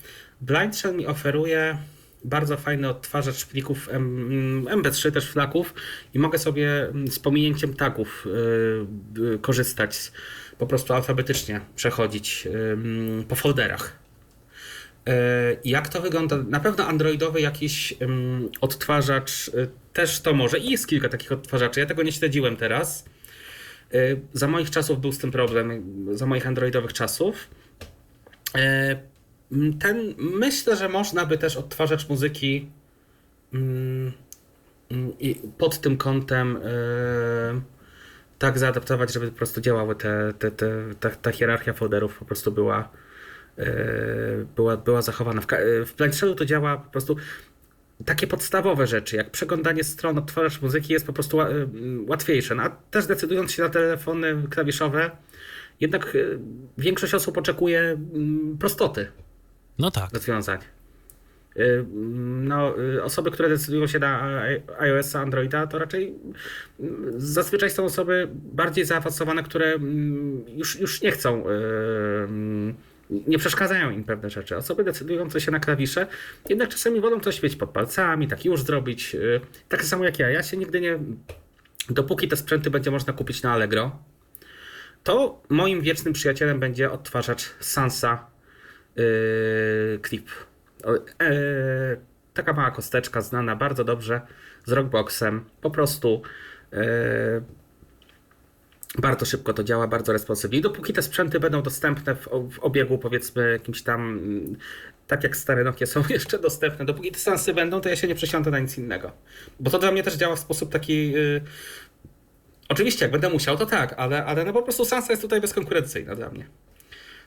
Blindshell 0.40 0.96
mi 0.96 1.06
oferuje 1.06 1.78
bardzo 2.24 2.56
fajny 2.56 2.88
odtwarzacz 2.88 3.44
plików 3.44 3.88
M- 3.92 4.66
MP3, 4.70 5.12
też 5.12 5.30
flaków 5.30 5.74
i 6.14 6.18
mogę 6.18 6.38
sobie 6.38 6.88
mm, 6.88 7.08
z 7.08 7.18
pominięciem 7.18 7.74
tagów 7.74 8.26
y, 9.18 9.34
y, 9.34 9.38
korzystać, 9.38 10.12
po 10.58 10.66
prostu 10.66 10.94
alfabetycznie 10.94 11.60
przechodzić 11.76 12.48
po 13.28 13.34
folderach. 13.36 13.98
Jak 15.64 15.88
to 15.88 16.00
wygląda? 16.00 16.36
Na 16.36 16.60
pewno 16.60 16.86
androidowy 16.86 17.40
jakiś 17.40 17.94
odtwarzacz 18.60 19.50
też 19.92 20.20
to 20.20 20.34
może 20.34 20.58
i 20.58 20.70
jest 20.70 20.86
kilka 20.86 21.08
takich 21.08 21.32
odtwarzaczy. 21.32 21.80
Ja 21.80 21.86
tego 21.86 22.02
nie 22.02 22.12
śledziłem 22.12 22.56
teraz. 22.56 23.04
Y, 23.94 24.20
Za 24.32 24.48
moich 24.48 24.70
czasów 24.70 25.00
był 25.00 25.12
z 25.12 25.18
tym 25.18 25.30
problem, 25.30 25.84
za 26.16 26.26
moich 26.26 26.46
androidowych 26.46 26.92
czasów. 26.92 27.48
Y, 28.56 28.60
Ten, 29.80 30.14
myślę, 30.18 30.76
że 30.76 30.88
można 30.88 31.26
by 31.26 31.38
też 31.38 31.56
odtwarzacz 31.56 32.08
muzyki 32.08 32.70
mm, 33.54 34.12
mm, 34.90 35.12
pod 35.58 35.80
tym 35.80 35.96
kątem 35.96 36.56
y, 36.56 36.60
tak 38.38 38.58
zaadaptować, 38.58 39.12
żeby 39.12 39.28
po 39.28 39.36
prostu 39.36 39.60
działały 39.60 39.96
te, 39.96 40.34
te, 40.38 40.50
te, 40.50 40.72
ta, 41.00 41.10
ta 41.10 41.32
hierarchia 41.32 41.72
folderów 41.72 42.18
po 42.18 42.24
prostu 42.24 42.52
była, 42.52 42.88
była, 44.56 44.76
była 44.76 45.02
zachowana. 45.02 45.40
W, 45.40 45.46
w 45.86 45.96
Blindshellu 45.96 46.34
to 46.34 46.44
działa 46.44 46.76
po 46.76 46.90
prostu 46.90 47.16
takie 48.04 48.26
podstawowe 48.26 48.86
rzeczy, 48.86 49.16
jak 49.16 49.30
przeglądanie 49.30 49.84
stron, 49.84 50.18
odtwarzacz 50.18 50.62
muzyki 50.62 50.92
jest 50.92 51.06
po 51.06 51.12
prostu 51.12 51.40
y, 51.40 51.46
łatwiejsze. 52.06 52.54
No, 52.54 52.62
a 52.62 52.70
też 52.70 53.06
decydując 53.06 53.52
się 53.52 53.62
na 53.62 53.68
telefony 53.68 54.42
klawiszowe, 54.50 55.10
jednak 55.80 56.14
y, 56.14 56.38
większość 56.78 57.14
osób 57.14 57.38
oczekuje 57.38 57.80
mm, 57.80 58.58
prostoty 58.58 59.06
no 59.78 59.90
tak. 59.90 60.12
rozwiązań. 60.12 60.58
Y, 61.56 61.84
No, 62.42 62.78
y, 62.78 63.02
osoby, 63.02 63.30
które 63.30 63.48
decydują 63.48 63.86
się 63.86 63.98
na 63.98 64.42
iOS, 64.78 65.16
Androida, 65.16 65.66
to 65.66 65.78
raczej 65.78 66.14
mm, 66.80 67.12
zazwyczaj 67.16 67.70
są 67.70 67.84
osoby 67.84 68.28
bardziej 68.32 68.84
zaawansowane, 68.84 69.42
które 69.42 69.66
mm, 69.66 70.44
już, 70.48 70.80
już 70.80 71.02
nie 71.02 71.10
chcą, 71.10 71.48
y, 71.48 71.52
mm, 72.24 72.74
nie 73.10 73.38
przeszkadzają 73.38 73.90
im 73.90 74.04
pewne 74.04 74.30
rzeczy. 74.30 74.56
Osoby 74.56 74.84
decydujące 74.84 75.40
się 75.40 75.50
na 75.50 75.60
klawisze, 75.60 76.06
jednak 76.48 76.68
czasami 76.68 77.00
wolą 77.00 77.20
coś 77.20 77.42
mieć 77.42 77.56
pod 77.56 77.70
palcami, 77.70 78.28
tak 78.28 78.44
już 78.44 78.62
zrobić. 78.62 79.14
y, 79.14 79.40
Tak 79.68 79.84
samo 79.84 80.04
jak 80.04 80.18
ja. 80.18 80.30
Ja 80.30 80.42
się 80.42 80.56
nigdy 80.56 80.80
nie. 80.80 80.98
Dopóki 81.90 82.28
te 82.28 82.36
sprzęty 82.36 82.70
będzie 82.70 82.90
można 82.90 83.12
kupić 83.12 83.42
na 83.42 83.52
Allegro, 83.52 83.98
to 85.04 85.42
moim 85.48 85.80
wiecznym 85.80 86.14
przyjacielem 86.14 86.60
będzie 86.60 86.90
odtwarzacz 86.90 87.54
Sansa 87.60 88.26
yy, 88.96 90.00
Clip. 90.08 90.28
E, 91.20 91.30
taka 92.34 92.52
mała 92.52 92.70
kosteczka 92.70 93.20
znana 93.20 93.56
bardzo 93.56 93.84
dobrze 93.84 94.20
z 94.64 94.72
Rockboxem. 94.72 95.44
Po 95.60 95.70
prostu 95.70 96.22
e, 96.72 96.80
bardzo 98.98 99.26
szybko 99.26 99.52
to 99.52 99.64
działa, 99.64 99.86
bardzo 99.86 100.12
responsywnie. 100.12 100.58
I 100.58 100.62
dopóki 100.62 100.92
te 100.92 101.02
sprzęty 101.02 101.40
będą 101.40 101.62
dostępne 101.62 102.14
w, 102.14 102.28
w 102.50 102.58
obiegu, 102.58 102.98
powiedzmy, 102.98 103.52
jakimś 103.52 103.82
tam, 103.82 104.20
tak 105.06 105.22
jak 105.22 105.36
stare 105.36 105.64
Nokia 105.64 105.86
są 105.86 106.02
jeszcze 106.10 106.38
dostępne, 106.38 106.84
dopóki 106.84 107.12
te 107.12 107.18
Sansy 107.18 107.54
będą, 107.54 107.80
to 107.80 107.88
ja 107.88 107.96
się 107.96 108.08
nie 108.08 108.14
przesiądę 108.14 108.50
na 108.50 108.58
nic 108.58 108.78
innego. 108.78 109.12
Bo 109.60 109.70
to 109.70 109.78
dla 109.78 109.92
mnie 109.92 110.02
też 110.02 110.14
działa 110.14 110.36
w 110.36 110.38
sposób 110.38 110.72
taki. 110.72 111.10
Yy, 111.10 111.40
Oczywiście, 112.68 113.04
jak 113.04 113.12
będę 113.12 113.30
musiał, 113.30 113.56
to 113.56 113.66
tak, 113.66 113.94
ale, 113.96 114.24
ale 114.24 114.44
no 114.44 114.52
po 114.52 114.62
prostu 114.62 114.84
Sansa 114.84 115.12
jest 115.12 115.22
tutaj 115.22 115.40
bezkonkurencyjna 115.40 116.14
dla 116.14 116.30
mnie. 116.30 116.46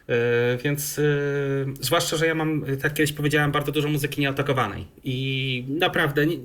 Yy, 0.08 0.16
więc 0.64 0.98
yy, 0.98 1.74
zwłaszcza, 1.80 2.18
że 2.18 2.28
ja 2.28 2.36
mam, 2.36 2.66
tak 2.82 2.94
kiedyś 2.94 3.14
powiedziałem, 3.14 3.52
bardzo 3.52 3.72
dużo 3.72 3.90
muzyki 3.90 4.22
nieotagowanej. 4.22 4.88
I 5.04 5.66
naprawdę 5.70 6.26
nie- 6.26 6.38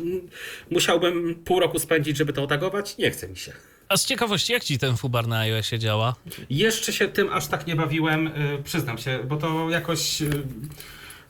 musiałbym 0.70 1.34
pół 1.34 1.60
roku 1.60 1.78
spędzić, 1.78 2.16
żeby 2.16 2.32
to 2.32 2.42
otagować. 2.42 2.98
Nie 2.98 3.10
chce 3.10 3.28
mi 3.28 3.36
się. 3.36 3.52
A 3.88 3.96
z 3.96 4.06
ciekawości, 4.06 4.52
jak 4.52 4.64
ci 4.64 4.78
ten 4.78 4.96
fubar 4.96 5.28
na 5.28 5.38
iOSie 5.38 5.78
działa? 5.78 6.14
Jeszcze 6.50 6.92
się 6.92 7.08
tym 7.08 7.32
aż 7.32 7.46
tak 7.46 7.66
nie 7.66 7.76
bawiłem, 7.76 8.26
y, 8.26 8.62
przyznam 8.64 8.98
się, 8.98 9.18
bo 9.28 9.36
to 9.36 9.70
jakoś. 9.70 10.22
y, 10.22 10.26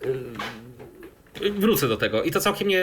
y, 0.04 1.50
Wrócę 1.58 1.88
do 1.88 1.96
tego 1.96 2.22
i 2.22 2.30
to 2.30 2.40
całkiem, 2.40 2.68
nie, 2.68 2.82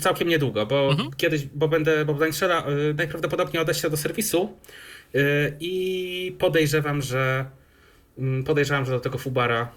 całkiem 0.00 0.28
niedługo, 0.28 0.66
bo 0.66 0.96
kiedyś, 1.16 1.46
bo 1.46 1.68
będę, 1.68 2.04
bo 2.04 2.18
najprawdopodobniej 2.94 3.62
odeślę 3.62 3.90
do 3.90 3.96
serwisu 3.96 4.58
i 5.60 6.36
podejrzewam, 6.38 7.02
że 7.02 7.44
mm, 8.18 8.44
podejrzewam, 8.44 8.84
że 8.84 8.90
do 8.90 9.00
tego 9.00 9.18
Fubara 9.18 9.72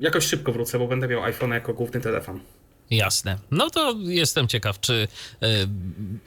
jakoś 0.00 0.24
szybko 0.24 0.52
wrócę, 0.52 0.78
bo 0.78 0.86
będę 0.86 1.08
miał 1.08 1.22
iPhone 1.22 1.50
jako 1.50 1.74
główny 1.74 2.00
telefon. 2.00 2.40
Jasne. 2.90 3.38
No 3.50 3.70
to 3.70 3.94
jestem 4.02 4.48
ciekaw, 4.48 4.80
czy 4.80 5.08
e, 5.42 5.46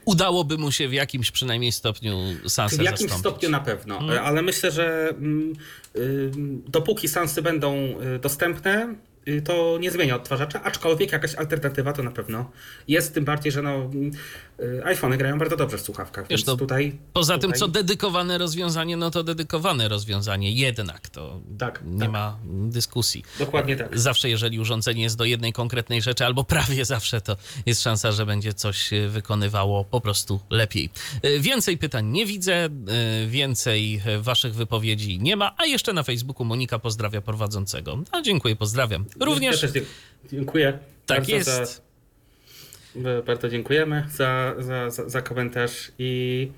udałoby 0.06 0.58
mu 0.58 0.72
się 0.72 0.88
w 0.88 0.94
jakimś 0.94 1.32
przynajmniej 1.32 1.72
stopniu 1.72 2.18
Sansę 2.48 2.76
W 2.78 2.82
jakimś 2.82 3.00
zastąpić. 3.00 3.20
stopniu 3.20 3.50
na 3.50 3.60
pewno, 3.60 3.98
Mhm. 4.00 4.26
ale 4.26 4.42
myślę, 4.42 4.72
że 4.72 5.10
mm, 5.10 5.54
y, 5.96 6.32
dopóki 6.68 7.08
Sansy 7.08 7.42
będą 7.42 7.76
y, 8.16 8.20
dostępne, 8.20 8.96
y, 9.28 9.42
to 9.42 9.78
nie 9.82 9.92
zmienia 9.92 10.16
odtwarzacza, 10.16 10.64
aczkolwiek 10.64 11.12
jakaś 11.12 11.36
alternatywa 11.36 11.94
to 11.94 12.04
na 12.04 12.12
pewno 12.12 12.52
jest, 12.88 13.14
tym 13.14 13.26
bardziej, 13.26 13.52
że 13.52 13.62
no, 13.62 13.92
y, 14.60 14.86
iPhony 14.86 15.18
grają 15.18 15.40
bardzo 15.40 15.58
dobrze 15.58 15.78
w 15.78 15.82
słuchawkach, 15.82 16.28
Wiesz, 16.28 16.40
więc 16.40 16.46
to 16.46 16.58
tutaj... 16.58 16.96
Poza 17.14 17.34
tym, 17.38 17.42
tutaj, 17.42 17.60
co 17.60 17.68
dedykowane 17.68 18.38
rozwiązanie, 18.38 18.98
no 18.98 19.12
to 19.12 19.24
dedykowane 19.24 19.88
rozwiązanie. 19.90 20.52
Jednak 20.52 21.10
to 21.10 21.42
Tak, 21.60 21.82
nie 21.86 22.00
tak. 22.00 22.12
ma 22.12 22.38
dyskusji. 22.46 23.24
Dokładnie 23.40 23.76
tak. 23.76 24.00
Zawsze, 24.00 24.30
jeżeli 24.30 24.60
urządzenie 24.60 25.04
jest 25.04 25.18
do 25.18 25.26
jednej 25.26 25.54
konkretnej 25.54 26.02
rzeczy, 26.02 26.26
albo 26.26 26.44
prawie 26.44 26.86
zawsze, 26.96 27.22
to 27.22 27.38
jest 27.66 27.82
szansa, 27.82 28.12
że 28.12 28.26
będzie 28.26 28.54
coś 28.54 28.94
e, 28.94 29.08
wykonywało 29.10 29.84
po 29.86 30.02
prostu 30.02 30.40
lepiej. 30.50 30.90
E, 31.22 31.40
Więcej 31.40 31.78
pytań 31.78 32.06
nie 32.08 32.26
widzę, 32.26 32.70
więcej 33.28 34.02
waszych 34.22 34.56
wypowiedzi 34.56 35.20
nie 35.20 35.36
ma, 35.36 35.54
a 35.58 35.66
jeszcze 35.66 35.94
na 35.94 36.04
Facebooku 36.04 36.46
Monika 36.46 36.80
pozdrawia 36.80 37.22
prowadzącego. 37.22 37.98
A 38.12 38.22
dziękuję, 38.22 38.56
pozdrawiam. 38.56 39.06
Ja 39.20 39.26
Również 39.26 39.62
dzie- 39.62 39.82
dziękuję. 40.32 40.80
tak 41.06 41.30
jest. 41.30 41.50
Za, 41.50 41.83
bardzo 43.26 43.50
dziękujemy 43.50 44.04
za, 44.12 44.54
za, 44.60 44.90
za, 44.90 45.10
za 45.10 45.22
komentarz 45.22 45.92
i 46.00 46.52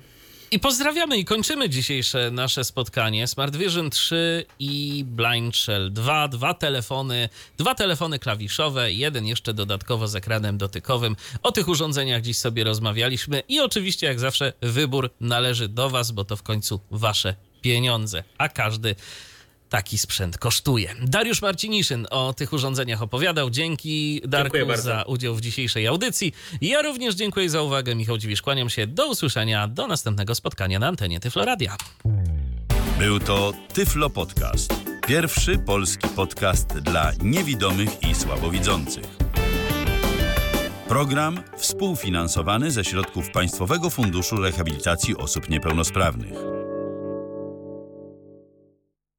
I 0.50 0.58
pozdrawiamy 0.60 1.18
i 1.18 1.24
kończymy 1.24 1.68
dzisiejsze 1.68 2.30
nasze 2.30 2.64
spotkanie. 2.64 3.26
Smart 3.26 3.56
Vision 3.56 3.90
3 3.90 4.44
i 4.58 5.04
Blind 5.06 5.56
Shell 5.56 5.92
2, 5.92 6.28
dwa 6.28 6.54
telefony, 6.54 7.28
dwa 7.58 7.74
telefony 7.74 8.18
klawiszowe, 8.18 8.92
jeden 8.92 9.26
jeszcze 9.26 9.54
dodatkowo 9.54 10.08
z 10.08 10.16
ekranem 10.16 10.58
dotykowym. 10.58 11.16
O 11.42 11.52
tych 11.52 11.68
urządzeniach 11.68 12.22
dziś 12.22 12.38
sobie 12.38 12.64
rozmawialiśmy 12.64 13.42
i 13.48 13.60
oczywiście 13.60 14.06
jak 14.06 14.20
zawsze 14.20 14.52
wybór 14.62 15.10
należy 15.20 15.68
do 15.68 15.90
Was, 15.90 16.10
bo 16.10 16.24
to 16.24 16.36
w 16.36 16.42
końcu 16.42 16.80
Wasze 16.90 17.34
pieniądze, 17.62 18.24
a 18.38 18.48
każdy 18.48 18.94
taki 19.68 19.98
sprzęt 19.98 20.38
kosztuje. 20.38 20.94
Dariusz 21.02 21.42
Marciniszyn 21.42 22.06
o 22.10 22.32
tych 22.32 22.52
urządzeniach 22.52 23.02
opowiadał. 23.02 23.50
Dzięki 23.50 24.22
Darku 24.24 24.58
za 24.76 25.02
udział 25.02 25.34
w 25.34 25.40
dzisiejszej 25.40 25.86
audycji. 25.86 26.34
Ja 26.60 26.82
również 26.82 27.14
dziękuję 27.14 27.50
za 27.50 27.62
uwagę. 27.62 27.94
Michał 27.94 28.18
Dziwisz, 28.18 28.42
kłaniam 28.42 28.70
się. 28.70 28.86
Do 28.86 29.08
usłyszenia, 29.08 29.68
do 29.68 29.86
następnego 29.86 30.34
spotkania 30.34 30.78
na 30.78 30.86
antenie 30.86 31.20
Tyfloradia. 31.20 31.76
Był 32.98 33.20
to 33.20 33.52
Tyflo 33.72 34.10
Podcast. 34.10 34.74
Pierwszy 35.06 35.58
polski 35.58 36.08
podcast 36.08 36.68
dla 36.68 37.12
niewidomych 37.22 38.02
i 38.10 38.14
słabowidzących. 38.14 39.04
Program 40.88 41.42
współfinansowany 41.56 42.70
ze 42.70 42.84
środków 42.84 43.30
Państwowego 43.30 43.90
Funduszu 43.90 44.36
Rehabilitacji 44.36 45.16
Osób 45.16 45.48
Niepełnosprawnych. 45.48 46.65